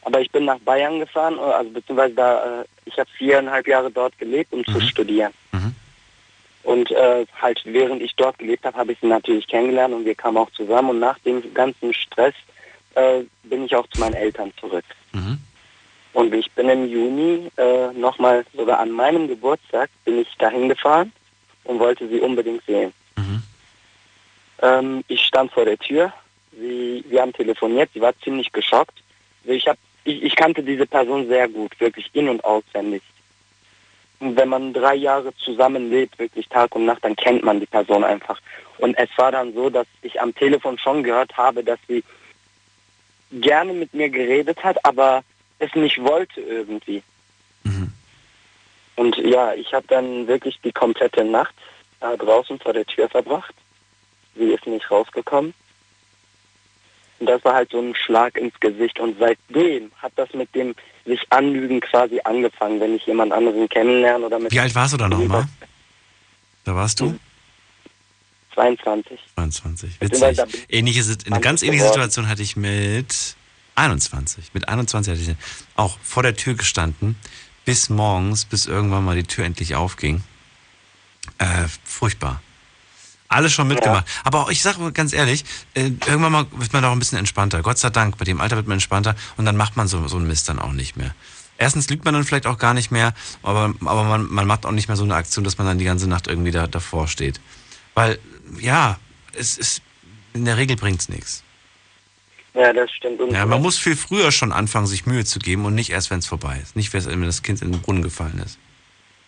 aber 0.02 0.20
ich 0.20 0.30
bin 0.30 0.44
nach 0.44 0.58
Bayern 0.60 0.98
gefahren, 1.00 1.36
äh, 1.38 1.40
also 1.40 1.70
beziehungsweise 1.70 2.14
da, 2.14 2.60
äh, 2.60 2.64
ich 2.86 2.98
habe 2.98 3.10
viereinhalb 3.18 3.66
Jahre 3.66 3.90
dort 3.90 4.16
gelebt, 4.18 4.52
um 4.52 4.64
zu 4.64 4.80
studieren. 4.80 5.32
Und 6.62 6.90
äh, 6.90 7.26
halt 7.40 7.60
während 7.64 8.02
ich 8.02 8.14
dort 8.16 8.38
gelebt 8.38 8.64
habe, 8.64 8.76
habe 8.76 8.92
ich 8.92 8.98
sie 9.00 9.06
natürlich 9.06 9.46
kennengelernt 9.46 9.94
und 9.94 10.04
wir 10.04 10.14
kamen 10.14 10.36
auch 10.36 10.50
zusammen 10.50 10.90
und 10.90 10.98
nach 11.00 11.18
dem 11.20 11.54
ganzen 11.54 11.92
Stress 11.94 12.34
äh, 12.94 13.22
bin 13.44 13.64
ich 13.64 13.74
auch 13.74 13.86
zu 13.88 14.00
meinen 14.00 14.14
Eltern 14.14 14.52
zurück. 14.60 14.84
Und 16.12 16.34
ich 16.34 16.50
bin 16.52 16.68
im 16.68 16.86
Juni 16.88 17.50
äh, 17.56 17.92
nochmal, 17.92 18.44
sogar 18.54 18.80
an 18.80 18.90
meinem 18.90 19.28
Geburtstag, 19.28 19.88
bin 20.04 20.18
ich 20.18 20.28
dahin 20.38 20.68
gefahren 20.68 21.12
und 21.64 21.78
wollte 21.78 22.08
sie 22.08 22.20
unbedingt 22.20 22.64
sehen. 22.66 22.92
Ähm, 24.62 25.04
ich 25.08 25.22
stand 25.24 25.52
vor 25.52 25.64
der 25.64 25.78
Tür, 25.78 26.12
sie, 26.52 27.04
wir 27.08 27.22
haben 27.22 27.32
telefoniert, 27.32 27.90
sie 27.94 28.00
war 28.00 28.12
ziemlich 28.22 28.52
geschockt. 28.52 28.98
Also 29.44 29.54
ich, 29.54 29.66
hab, 29.66 29.78
ich, 30.04 30.22
ich 30.22 30.36
kannte 30.36 30.62
diese 30.62 30.86
Person 30.86 31.28
sehr 31.28 31.48
gut, 31.48 31.78
wirklich 31.80 32.10
in- 32.12 32.28
und 32.28 32.44
auswendig. 32.44 33.02
Und 34.20 34.36
wenn 34.36 34.48
man 34.48 34.72
drei 34.72 34.94
Jahre 34.94 35.34
zusammenlebt, 35.36 36.18
wirklich 36.18 36.48
Tag 36.48 36.74
und 36.74 36.84
Nacht, 36.84 37.04
dann 37.04 37.16
kennt 37.16 37.42
man 37.42 37.58
die 37.58 37.66
Person 37.66 38.04
einfach. 38.04 38.40
Und 38.78 38.96
es 38.98 39.08
war 39.16 39.32
dann 39.32 39.54
so, 39.54 39.70
dass 39.70 39.86
ich 40.02 40.20
am 40.20 40.34
Telefon 40.34 40.78
schon 40.78 41.02
gehört 41.02 41.36
habe, 41.36 41.64
dass 41.64 41.78
sie 41.88 42.04
gerne 43.32 43.72
mit 43.72 43.94
mir 43.94 44.10
geredet 44.10 44.62
hat, 44.62 44.84
aber 44.84 45.22
es 45.58 45.74
nicht 45.74 46.02
wollte 46.02 46.40
irgendwie. 46.40 47.02
Und 49.00 49.16
ja, 49.16 49.54
ich 49.54 49.72
habe 49.72 49.86
dann 49.88 50.26
wirklich 50.26 50.60
die 50.62 50.72
komplette 50.72 51.24
Nacht 51.24 51.54
äh, 52.00 52.18
draußen 52.18 52.58
vor 52.58 52.74
der 52.74 52.84
Tür 52.84 53.08
verbracht. 53.08 53.54
Sie 54.36 54.52
ist 54.52 54.66
nicht 54.66 54.90
rausgekommen. 54.90 55.54
Und 57.20 57.26
das 57.26 57.44
war 57.44 57.54
halt 57.54 57.70
so 57.70 57.78
ein 57.80 57.94
Schlag 57.94 58.36
ins 58.36 58.58
Gesicht. 58.60 58.98
Und 58.98 59.16
seitdem 59.18 59.92
hat 59.98 60.12
das 60.16 60.32
mit 60.32 60.52
dem 60.54 60.74
sich 61.04 61.20
anlügen 61.30 61.80
quasi 61.80 62.18
angefangen, 62.24 62.80
wenn 62.80 62.96
ich 62.96 63.06
jemand 63.06 63.32
anderen 63.32 63.68
kennenlerne 63.68 64.26
oder 64.26 64.38
mit 64.38 64.52
Wie 64.52 64.60
alt 64.60 64.74
warst 64.74 64.94
du 64.94 64.96
da 64.96 65.08
nochmal? 65.08 65.46
Da 66.64 66.74
warst 66.74 67.00
du? 67.00 67.18
22. 68.54 69.18
22. 69.34 69.98
Beziehungsweise 69.98 70.42
Witzig. 70.42 70.66
Ähnliche, 70.68 71.00
eine 71.00 71.16
20 71.16 71.42
ganz 71.42 71.62
ähnliche. 71.62 71.84
Situation 71.84 72.28
hatte 72.28 72.42
ich 72.42 72.56
mit 72.56 73.36
21. 73.74 74.52
Mit 74.54 74.68
21 74.68 75.12
hatte 75.12 75.22
ich 75.22 75.36
auch 75.76 75.98
vor 76.02 76.22
der 76.22 76.34
Tür 76.34 76.54
gestanden, 76.54 77.16
bis 77.64 77.90
morgens, 77.90 78.44
bis 78.44 78.66
irgendwann 78.66 79.04
mal 79.04 79.16
die 79.16 79.24
Tür 79.24 79.44
endlich 79.44 79.74
aufging. 79.74 80.22
Äh, 81.38 81.66
furchtbar. 81.84 82.42
Alles 83.30 83.52
schon 83.52 83.68
mitgemacht. 83.68 84.06
Aber 84.24 84.40
auch, 84.40 84.50
ich 84.50 84.60
sage 84.60 84.90
ganz 84.90 85.12
ehrlich, 85.12 85.44
äh, 85.74 85.84
irgendwann 85.84 86.32
mal 86.32 86.46
wird 86.50 86.72
man 86.72 86.82
doch 86.82 86.90
ein 86.90 86.98
bisschen 86.98 87.18
entspannter. 87.18 87.62
Gott 87.62 87.78
sei 87.78 87.88
Dank, 87.88 88.18
bei 88.18 88.24
dem 88.24 88.40
Alter 88.40 88.56
wird 88.56 88.66
man 88.66 88.74
entspannter 88.74 89.14
und 89.36 89.44
dann 89.44 89.56
macht 89.56 89.76
man 89.76 89.86
so, 89.86 90.06
so 90.08 90.16
einen 90.16 90.26
Mist 90.26 90.48
dann 90.48 90.58
auch 90.58 90.72
nicht 90.72 90.96
mehr. 90.96 91.14
Erstens 91.56 91.88
lügt 91.88 92.04
man 92.04 92.12
dann 92.12 92.24
vielleicht 92.24 92.48
auch 92.48 92.58
gar 92.58 92.74
nicht 92.74 92.90
mehr, 92.90 93.14
aber, 93.44 93.72
aber 93.84 94.02
man, 94.02 94.26
man 94.28 94.46
macht 94.48 94.66
auch 94.66 94.72
nicht 94.72 94.88
mehr 94.88 94.96
so 94.96 95.04
eine 95.04 95.14
Aktion, 95.14 95.44
dass 95.44 95.58
man 95.58 95.66
dann 95.66 95.78
die 95.78 95.84
ganze 95.84 96.08
Nacht 96.08 96.26
irgendwie 96.26 96.50
da, 96.50 96.66
davor 96.66 97.06
steht. 97.06 97.40
Weil, 97.94 98.18
ja, 98.58 98.98
es 99.34 99.56
ist, 99.56 99.80
in 100.34 100.44
der 100.44 100.56
Regel 100.56 100.76
bringt's 100.76 101.08
nichts. 101.08 101.44
Ja, 102.54 102.72
das 102.72 102.90
stimmt. 102.90 103.20
Und 103.20 103.30
Ja, 103.30 103.46
man 103.46 103.62
muss 103.62 103.78
viel 103.78 103.94
früher 103.94 104.32
schon 104.32 104.50
anfangen, 104.50 104.88
sich 104.88 105.06
Mühe 105.06 105.24
zu 105.24 105.38
geben 105.38 105.66
und 105.66 105.76
nicht 105.76 105.90
erst, 105.90 106.10
wenn 106.10 106.18
es 106.18 106.26
vorbei 106.26 106.58
ist. 106.60 106.74
Nicht, 106.74 106.92
wenn 106.92 107.22
das 107.22 107.42
Kind 107.42 107.62
in 107.62 107.70
den 107.70 107.80
Brunnen 107.80 108.02
gefallen 108.02 108.42
ist. 108.44 108.58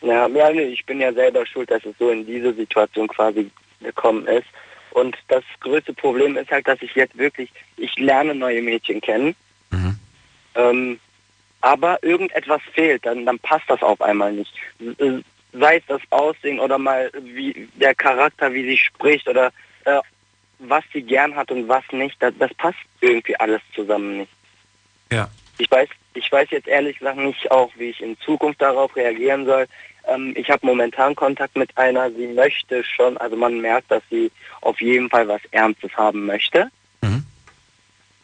Ja, 0.01 0.27
ja, 0.27 0.51
nee, 0.51 0.63
ich 0.63 0.85
bin 0.85 1.01
ja 1.01 1.13
selber 1.13 1.47
schuld, 1.47 1.71
dass 1.71 1.85
es 1.85 1.95
so 2.01 2.11
in 2.11 2.27
diese 2.27 2.53
Situation 2.55 3.07
quasi 3.07 3.49
gekommen 3.83 4.27
ist. 4.27 4.47
Und 4.91 5.17
das 5.29 5.43
größte 5.61 5.95
Problem 5.95 6.37
ist 6.37 6.51
halt, 6.51 6.69
dass 6.69 6.83
ich 6.83 6.95
jetzt 6.95 7.17
wirklich, 7.17 7.51
ich 7.77 7.97
lerne 7.99 8.35
neue 8.35 8.61
Mädchen 8.61 9.01
kennen. 9.01 9.35
Ähm, 10.55 11.01
aber 11.61 12.03
irgendetwas 12.03 12.61
fehlt, 12.75 13.07
dann, 13.07 13.25
dann 13.25 13.39
passt 13.39 13.69
das 13.69 13.83
auf 13.83 14.01
einmal 14.03 14.33
nicht. 14.33 14.53
Sei 15.53 15.77
es 15.77 15.83
das 15.87 16.03
Aussehen 16.11 16.61
oder 16.61 16.79
mal 16.79 17.11
wie 17.21 17.69
der 17.75 17.95
Charakter, 17.95 18.53
wie 18.53 18.65
sie 18.65 18.79
spricht 18.79 19.29
oder 19.29 19.53
äh, 19.85 20.01
was 20.59 20.85
sie 20.93 21.03
gern 21.03 21.37
hat 21.37 21.51
und 21.51 21.69
was 21.69 21.85
nicht, 21.93 22.17
das, 22.21 22.35
das 22.39 22.53
passt 22.55 22.79
irgendwie 23.01 23.37
alles 23.37 23.61
zusammen 23.75 24.19
nicht. 24.19 24.33
Ja. 25.11 25.29
Ich 25.59 25.71
weiß, 25.71 25.89
ich 26.15 26.31
weiß 26.31 26.51
jetzt 26.51 26.69
ehrlich 26.69 26.99
gesagt 26.99 27.19
nicht 27.19 27.51
auch, 27.51 27.71
wie 27.77 27.91
ich 27.91 28.01
in 28.01 28.19
Zukunft 28.21 28.61
darauf 28.61 28.95
reagieren 28.97 29.45
soll. 29.45 29.67
Ähm, 30.09 30.33
ich 30.37 30.51
habe 30.51 30.67
momentan 30.67 31.15
Kontakt 31.15 31.57
mit 31.57 31.77
einer, 31.79 32.11
sie 32.11 32.27
möchte 32.29 32.83
schon, 32.85 33.17
also 33.19 33.37
man 33.37 33.61
merkt, 33.61 33.91
dass 33.91 34.03
sie 34.11 34.31
auf 34.61 34.81
jeden 34.81 35.09
Fall 35.11 35.29
was 35.29 35.41
Ernstes 35.51 35.97
haben 35.97 36.27
möchte. 36.27 36.69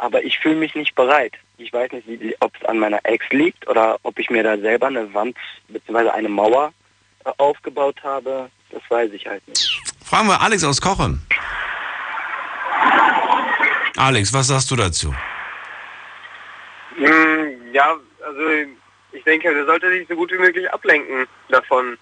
Aber 0.01 0.23
ich 0.23 0.39
fühle 0.39 0.55
mich 0.55 0.77
nicht 0.77 0.95
bereit. 0.95 1.33
Ich 1.57 1.73
weiß 1.73 1.91
nicht, 1.91 2.07
wie- 2.07 2.37
ob 2.39 2.53
es 2.55 2.65
an 2.69 2.79
meiner 2.79 3.01
Ex 3.03 3.25
liegt 3.31 3.67
oder 3.67 3.99
ob 4.05 4.17
ich 4.21 4.31
mir 4.31 4.45
da 4.45 4.57
selber 4.57 4.87
eine 4.87 5.13
Wand 5.13 5.37
bzw. 5.67 6.11
eine 6.11 6.29
Mauer 6.29 6.73
äh, 7.25 7.31
aufgebaut 7.39 7.97
habe. 8.05 8.49
Das 8.71 8.81
weiß 8.89 9.11
ich 9.13 9.27
halt 9.27 9.47
nicht. 9.49 9.69
Fragen 10.05 10.29
wir 10.29 10.41
Alex 10.41 10.63
aus 10.63 10.81
Kochen. 10.81 11.21
Alex, 13.97 14.33
was 14.33 14.47
sagst 14.47 14.71
du 14.71 14.77
dazu? 14.77 15.13
Mm, 16.97 17.73
Ja, 17.73 17.97
also 18.25 18.41
ich 19.13 19.25
denke, 19.25 19.53
der 19.53 19.67
sollte 19.67 19.91
sich 19.91 20.07
so 20.09 20.15
gut 20.15 20.31
wie 20.33 20.39
möglich 20.39 20.71
ablenken 20.71 21.27
davon. 21.49 21.99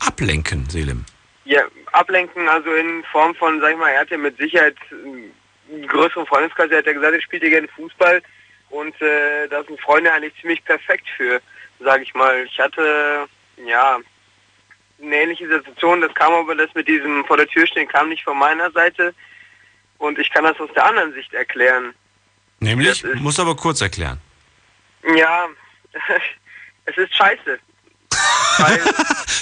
Ablenken, 0.00 0.68
Selim. 0.68 1.04
Ja, 1.44 1.62
ablenken, 1.92 2.48
also 2.48 2.72
in 2.72 3.04
Form 3.04 3.34
von, 3.34 3.60
sag 3.60 3.72
ich 3.72 3.78
mal, 3.78 3.90
er 3.90 4.00
hat 4.00 4.10
ja 4.10 4.18
mit 4.18 4.36
Sicherheit 4.38 4.76
einen 4.92 5.86
größeren 5.88 6.26
Freundeskreis, 6.26 6.70
er 6.70 6.78
hat 6.78 6.86
ja 6.86 6.92
gesagt, 6.92 7.14
er 7.14 7.22
spielt 7.22 7.42
ja 7.42 7.50
gerne 7.50 7.68
Fußball 7.68 8.22
und 8.70 9.00
äh, 9.02 9.48
da 9.48 9.62
sind 9.64 9.80
Freunde 9.80 10.12
eigentlich 10.12 10.34
ziemlich 10.40 10.64
perfekt 10.64 11.06
für, 11.16 11.40
sag 11.80 12.02
ich 12.02 12.14
mal. 12.14 12.44
Ich 12.44 12.58
hatte, 12.58 13.26
ja, 13.64 13.98
eine 15.02 15.16
ähnliche 15.16 15.48
Situation, 15.48 16.00
das 16.00 16.14
kam 16.14 16.32
aber 16.32 16.54
das 16.54 16.72
mit 16.74 16.88
diesem 16.88 17.24
vor 17.26 17.36
der 17.36 17.46
Tür 17.46 17.66
stehen, 17.66 17.88
kam 17.88 18.08
nicht 18.08 18.24
von 18.24 18.38
meiner 18.38 18.70
Seite 18.70 19.14
und 19.98 20.18
ich 20.18 20.30
kann 20.30 20.44
das 20.44 20.58
aus 20.60 20.70
der 20.74 20.86
anderen 20.86 21.12
Sicht 21.12 21.34
erklären. 21.34 21.94
Nämlich, 22.60 23.04
musst 23.16 23.38
du 23.38 23.42
aber 23.42 23.56
kurz 23.56 23.80
erklären. 23.80 24.20
Ja, 25.16 25.46
es 26.86 26.96
ist 26.96 27.14
scheiße. 27.14 27.58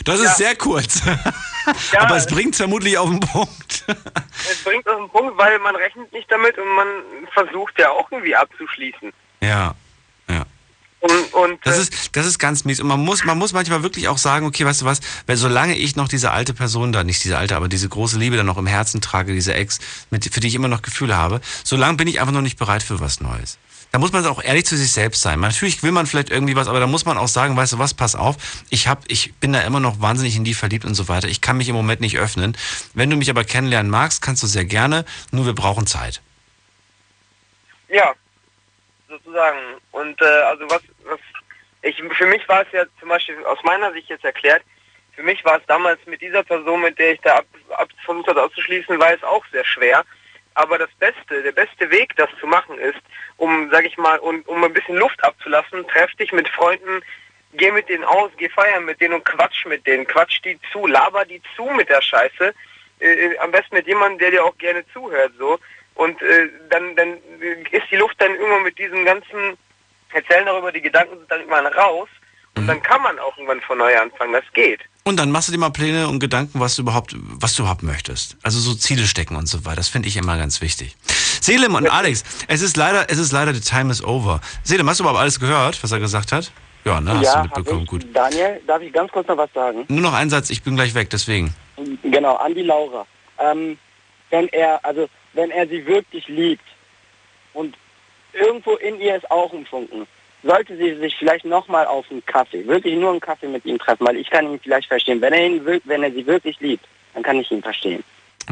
Das 0.04 0.18
ist 0.18 0.36
sehr 0.36 0.56
kurz. 0.56 1.00
aber 1.96 2.16
es 2.16 2.26
bringt 2.26 2.56
vermutlich 2.56 2.98
auf 2.98 3.08
den 3.08 3.20
Punkt. 3.20 3.84
Es 4.50 4.64
bringt 4.64 4.88
auf 4.88 4.96
den 4.96 5.08
Punkt, 5.10 5.38
weil 5.38 5.60
man 5.60 5.76
rechnet 5.76 6.12
nicht 6.12 6.28
damit 6.28 6.58
und 6.58 6.68
man 6.74 6.88
versucht 7.32 7.78
ja 7.78 7.90
auch 7.90 8.10
irgendwie 8.10 8.34
abzuschließen. 8.34 9.12
Ja. 9.40 9.74
Und, 11.02 11.34
und 11.34 11.66
Das 11.66 11.78
äh, 11.78 11.82
ist, 11.82 12.16
das 12.16 12.26
ist 12.26 12.38
ganz 12.38 12.64
mies. 12.64 12.78
Und 12.78 12.86
man 12.86 13.00
muss, 13.00 13.24
man 13.24 13.36
muss 13.36 13.52
manchmal 13.52 13.82
wirklich 13.82 14.06
auch 14.06 14.18
sagen, 14.18 14.46
okay, 14.46 14.64
weißt 14.64 14.82
du 14.82 14.84
was, 14.84 15.00
weil 15.26 15.36
solange 15.36 15.76
ich 15.76 15.96
noch 15.96 16.06
diese 16.06 16.30
alte 16.30 16.54
Person 16.54 16.92
da, 16.92 17.02
nicht 17.02 17.24
diese 17.24 17.36
alte, 17.36 17.56
aber 17.56 17.68
diese 17.68 17.88
große 17.88 18.18
Liebe 18.18 18.36
da 18.36 18.44
noch 18.44 18.56
im 18.56 18.68
Herzen 18.68 19.00
trage, 19.00 19.32
diese 19.32 19.52
Ex, 19.52 19.80
mit, 20.10 20.32
für 20.32 20.38
die 20.38 20.46
ich 20.46 20.54
immer 20.54 20.68
noch 20.68 20.80
Gefühle 20.80 21.16
habe, 21.16 21.40
solange 21.64 21.96
bin 21.96 22.06
ich 22.06 22.20
einfach 22.20 22.32
noch 22.32 22.40
nicht 22.40 22.56
bereit 22.56 22.84
für 22.84 23.00
was 23.00 23.20
Neues. 23.20 23.58
Da 23.90 23.98
muss 23.98 24.12
man 24.12 24.24
auch 24.26 24.42
ehrlich 24.42 24.64
zu 24.64 24.76
sich 24.76 24.92
selbst 24.92 25.22
sein. 25.22 25.40
Natürlich 25.40 25.82
will 25.82 25.90
man 25.90 26.06
vielleicht 26.06 26.30
irgendwie 26.30 26.54
was, 26.54 26.68
aber 26.68 26.78
da 26.78 26.86
muss 26.86 27.04
man 27.04 27.18
auch 27.18 27.26
sagen, 27.26 27.56
weißt 27.56 27.72
du 27.72 27.78
was, 27.80 27.94
pass 27.94 28.14
auf, 28.14 28.36
ich 28.70 28.86
hab, 28.86 29.02
ich 29.10 29.34
bin 29.34 29.52
da 29.52 29.60
immer 29.62 29.80
noch 29.80 30.00
wahnsinnig 30.00 30.36
in 30.36 30.44
die 30.44 30.54
verliebt 30.54 30.84
und 30.84 30.94
so 30.94 31.08
weiter. 31.08 31.26
Ich 31.26 31.40
kann 31.40 31.56
mich 31.56 31.68
im 31.68 31.74
Moment 31.74 32.00
nicht 32.00 32.16
öffnen. 32.16 32.56
Wenn 32.94 33.10
du 33.10 33.16
mich 33.16 33.28
aber 33.28 33.42
kennenlernen 33.42 33.90
magst, 33.90 34.22
kannst 34.22 34.44
du 34.44 34.46
sehr 34.46 34.64
gerne, 34.64 35.04
nur 35.32 35.46
wir 35.46 35.52
brauchen 35.52 35.88
Zeit. 35.88 36.22
ja, 37.88 38.14
sozusagen. 39.32 39.80
Und 39.92 40.20
äh, 40.20 40.24
also 40.24 40.64
was, 40.70 40.82
was 41.04 41.20
ich 41.82 42.00
für 42.16 42.26
mich 42.26 42.48
war 42.48 42.62
es 42.62 42.68
ja 42.72 42.84
zum 43.00 43.08
Beispiel 43.08 43.42
aus 43.44 43.58
meiner 43.64 43.92
Sicht 43.92 44.08
jetzt 44.08 44.24
erklärt, 44.24 44.62
für 45.14 45.22
mich 45.22 45.44
war 45.44 45.58
es 45.58 45.66
damals 45.66 45.98
mit 46.06 46.20
dieser 46.20 46.42
Person, 46.42 46.80
mit 46.80 46.98
der 46.98 47.12
ich 47.12 47.20
da 47.20 47.36
ab, 47.36 47.46
ab, 47.70 47.88
versucht 48.04 48.28
habe 48.28 48.42
auszuschließen, 48.42 48.98
war 48.98 49.12
es 49.12 49.22
auch 49.22 49.44
sehr 49.52 49.64
schwer. 49.64 50.04
Aber 50.54 50.78
das 50.78 50.90
Beste, 50.98 51.42
der 51.42 51.52
beste 51.52 51.90
Weg, 51.90 52.14
das 52.16 52.28
zu 52.38 52.46
machen 52.46 52.78
ist, 52.78 53.00
um, 53.36 53.70
sag 53.70 53.84
ich 53.84 53.96
mal, 53.96 54.18
und 54.18 54.46
um 54.48 54.62
ein 54.64 54.72
bisschen 54.72 54.96
Luft 54.96 55.22
abzulassen, 55.24 55.86
treff 55.88 56.14
dich 56.14 56.32
mit 56.32 56.48
Freunden, 56.48 57.02
geh 57.54 57.70
mit 57.70 57.88
denen 57.88 58.04
aus, 58.04 58.30
geh 58.36 58.48
feiern 58.48 58.84
mit 58.84 59.00
denen 59.00 59.14
und 59.14 59.24
quatsch 59.24 59.66
mit 59.66 59.86
denen, 59.86 60.06
quatsch 60.06 60.40
die 60.44 60.58
zu, 60.72 60.86
laber 60.86 61.24
die 61.24 61.42
zu 61.56 61.64
mit 61.64 61.88
der 61.88 62.00
Scheiße. 62.00 62.54
Äh, 63.00 63.06
äh, 63.06 63.38
am 63.38 63.50
besten 63.50 63.74
mit 63.74 63.86
jemandem, 63.86 64.18
der 64.18 64.30
dir 64.30 64.44
auch 64.44 64.56
gerne 64.58 64.84
zuhört, 64.92 65.32
so. 65.38 65.58
Und 65.94 66.20
äh, 66.22 66.48
dann, 66.70 66.96
dann 66.96 67.14
ist 67.70 67.90
die 67.90 67.96
Luft 67.96 68.14
dann 68.18 68.32
irgendwann 68.32 68.62
mit 68.62 68.78
diesem 68.78 69.04
ganzen 69.04 69.56
Erzählen 70.12 70.46
darüber, 70.46 70.72
die 70.72 70.80
Gedanken 70.80 71.18
sind 71.18 71.30
dann 71.30 71.40
irgendwann 71.40 71.66
raus. 71.66 72.08
Und 72.54 72.66
dann 72.66 72.82
kann 72.82 73.00
man 73.02 73.18
auch 73.18 73.36
irgendwann 73.38 73.60
von 73.62 73.78
neu 73.78 73.96
anfangen. 73.98 74.34
Das 74.34 74.44
geht. 74.52 74.80
Und 75.04 75.18
dann 75.18 75.30
machst 75.30 75.48
du 75.48 75.52
dir 75.52 75.58
mal 75.58 75.70
Pläne 75.70 76.06
und 76.08 76.20
Gedanken, 76.20 76.60
was 76.60 76.76
du 76.76 76.82
überhaupt, 76.82 77.16
was 77.16 77.54
du 77.54 77.62
überhaupt 77.62 77.82
möchtest. 77.82 78.36
Also 78.42 78.60
so 78.60 78.74
Ziele 78.74 79.06
stecken 79.06 79.36
und 79.36 79.46
so 79.46 79.64
weiter. 79.64 79.76
Das 79.76 79.88
finde 79.88 80.08
ich 80.08 80.16
immer 80.16 80.36
ganz 80.36 80.60
wichtig. 80.60 80.96
Selim 81.40 81.74
und 81.74 81.90
Alex, 81.90 82.24
es 82.48 82.62
ist 82.62 82.76
leider, 82.76 83.10
es 83.10 83.18
ist 83.18 83.32
leider, 83.32 83.54
the 83.54 83.60
time 83.60 83.90
is 83.90 84.04
over. 84.04 84.40
Selim, 84.62 84.88
hast 84.88 85.00
du 85.00 85.04
überhaupt 85.04 85.20
alles 85.20 85.40
gehört, 85.40 85.82
was 85.82 85.90
er 85.92 85.98
gesagt 85.98 86.30
hat? 86.30 86.52
Ja, 86.84 87.00
ne, 87.00 87.14
hast 87.14 87.24
ja, 87.24 87.36
du 87.36 87.42
mitbekommen, 87.42 87.86
gut. 87.86 88.06
Daniel, 88.12 88.60
darf 88.66 88.82
ich 88.82 88.92
ganz 88.92 89.10
kurz 89.10 89.26
noch 89.28 89.36
was 89.36 89.52
sagen? 89.52 89.84
Nur 89.88 90.00
noch 90.00 90.12
ein 90.12 90.30
Satz, 90.30 90.50
ich 90.50 90.62
bin 90.62 90.76
gleich 90.76 90.94
weg, 90.94 91.10
deswegen. 91.10 91.54
Genau, 92.02 92.36
an 92.36 92.54
die 92.54 92.62
Laura. 92.62 93.06
Ähm, 93.38 93.78
wenn 94.30 94.48
er, 94.48 94.84
also 94.84 95.08
wenn 95.34 95.50
er 95.50 95.66
sie 95.66 95.86
wirklich 95.86 96.28
liebt 96.28 96.64
und 97.52 97.76
irgendwo 98.32 98.74
in 98.76 99.00
ihr 99.00 99.16
ist 99.16 99.30
auch 99.30 99.52
ein 99.52 99.66
Funken, 99.66 100.06
sollte 100.42 100.76
sie 100.76 100.96
sich 100.96 101.16
vielleicht 101.16 101.44
nochmal 101.44 101.86
auf 101.86 102.06
einen 102.10 102.24
Kaffee, 102.26 102.66
wirklich 102.66 102.96
nur 102.96 103.10
einen 103.10 103.20
Kaffee 103.20 103.48
mit 103.48 103.64
ihm 103.64 103.78
treffen, 103.78 104.06
weil 104.06 104.16
ich 104.16 104.28
kann 104.28 104.50
ihn 104.50 104.60
vielleicht 104.60 104.88
verstehen. 104.88 105.20
Wenn 105.20 105.32
er 105.32 105.46
ihn 105.46 105.80
wenn 105.84 106.02
er 106.02 106.12
sie 106.12 106.26
wirklich 106.26 106.58
liebt, 106.60 106.84
dann 107.14 107.22
kann 107.22 107.38
ich 107.38 107.50
ihn 107.50 107.62
verstehen. 107.62 108.02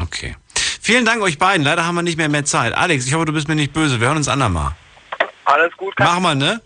Okay. 0.01 0.35
Vielen 0.81 1.05
Dank 1.05 1.21
euch 1.21 1.37
beiden. 1.37 1.63
Leider 1.63 1.85
haben 1.85 1.95
wir 1.95 2.01
nicht 2.01 2.17
mehr 2.17 2.29
mehr 2.29 2.45
Zeit. 2.45 2.73
Alex, 2.73 3.05
ich 3.05 3.13
hoffe, 3.13 3.25
du 3.25 3.33
bist 3.33 3.47
mir 3.47 3.55
nicht 3.55 3.73
böse. 3.73 3.99
Wir 3.99 4.07
hören 4.07 4.17
uns 4.17 4.27
andermal. 4.27 4.71
Alles 5.45 5.75
gut. 5.77 5.97
Machen 5.99 6.23
wir, 6.23 6.35
ne? 6.35 6.61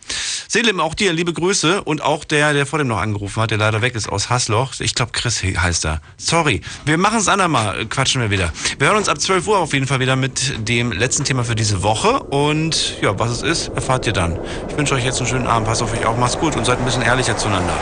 Selim, 0.47 0.79
auch 0.79 0.93
dir 0.93 1.11
liebe 1.11 1.33
Grüße 1.33 1.83
und 1.83 2.01
auch 2.01 2.23
der, 2.23 2.53
der 2.53 2.65
vor 2.65 2.79
dem 2.79 2.87
noch 2.87 2.99
angerufen 2.99 3.41
hat, 3.41 3.51
der 3.51 3.57
leider 3.57 3.81
weg 3.81 3.95
ist 3.95 4.07
aus 4.07 4.29
Hasloch. 4.29 4.79
Ich 4.79 4.95
glaube, 4.95 5.11
Chris 5.11 5.43
heißt 5.43 5.85
er. 5.85 6.01
Sorry. 6.17 6.61
Wir 6.85 6.97
machen 6.97 7.17
es 7.17 7.27
andermal, 7.27 7.81
äh, 7.81 7.85
quatschen 7.85 8.21
wir 8.21 8.29
wieder. 8.29 8.53
Wir 8.77 8.87
hören 8.87 8.97
uns 8.97 9.09
ab 9.09 9.19
12 9.19 9.47
Uhr 9.47 9.57
auf 9.57 9.73
jeden 9.73 9.87
Fall 9.87 9.99
wieder 9.99 10.15
mit 10.15 10.67
dem 10.67 10.91
letzten 10.91 11.23
Thema 11.23 11.43
für 11.43 11.55
diese 11.55 11.83
Woche. 11.83 12.19
Und 12.19 13.01
ja, 13.01 13.17
was 13.19 13.31
es 13.31 13.41
ist, 13.41 13.67
erfahrt 13.69 14.07
ihr 14.07 14.13
dann. 14.13 14.39
Ich 14.69 14.77
wünsche 14.77 14.95
euch 14.95 15.03
jetzt 15.03 15.17
einen 15.19 15.27
schönen 15.27 15.47
Abend. 15.47 15.67
Passt 15.67 15.81
auf 15.81 15.93
euch 15.93 16.05
auf, 16.05 16.17
macht's 16.17 16.37
gut 16.37 16.55
und 16.55 16.65
seid 16.65 16.79
ein 16.79 16.85
bisschen 16.85 17.01
ehrlicher 17.01 17.35
zueinander. 17.37 17.77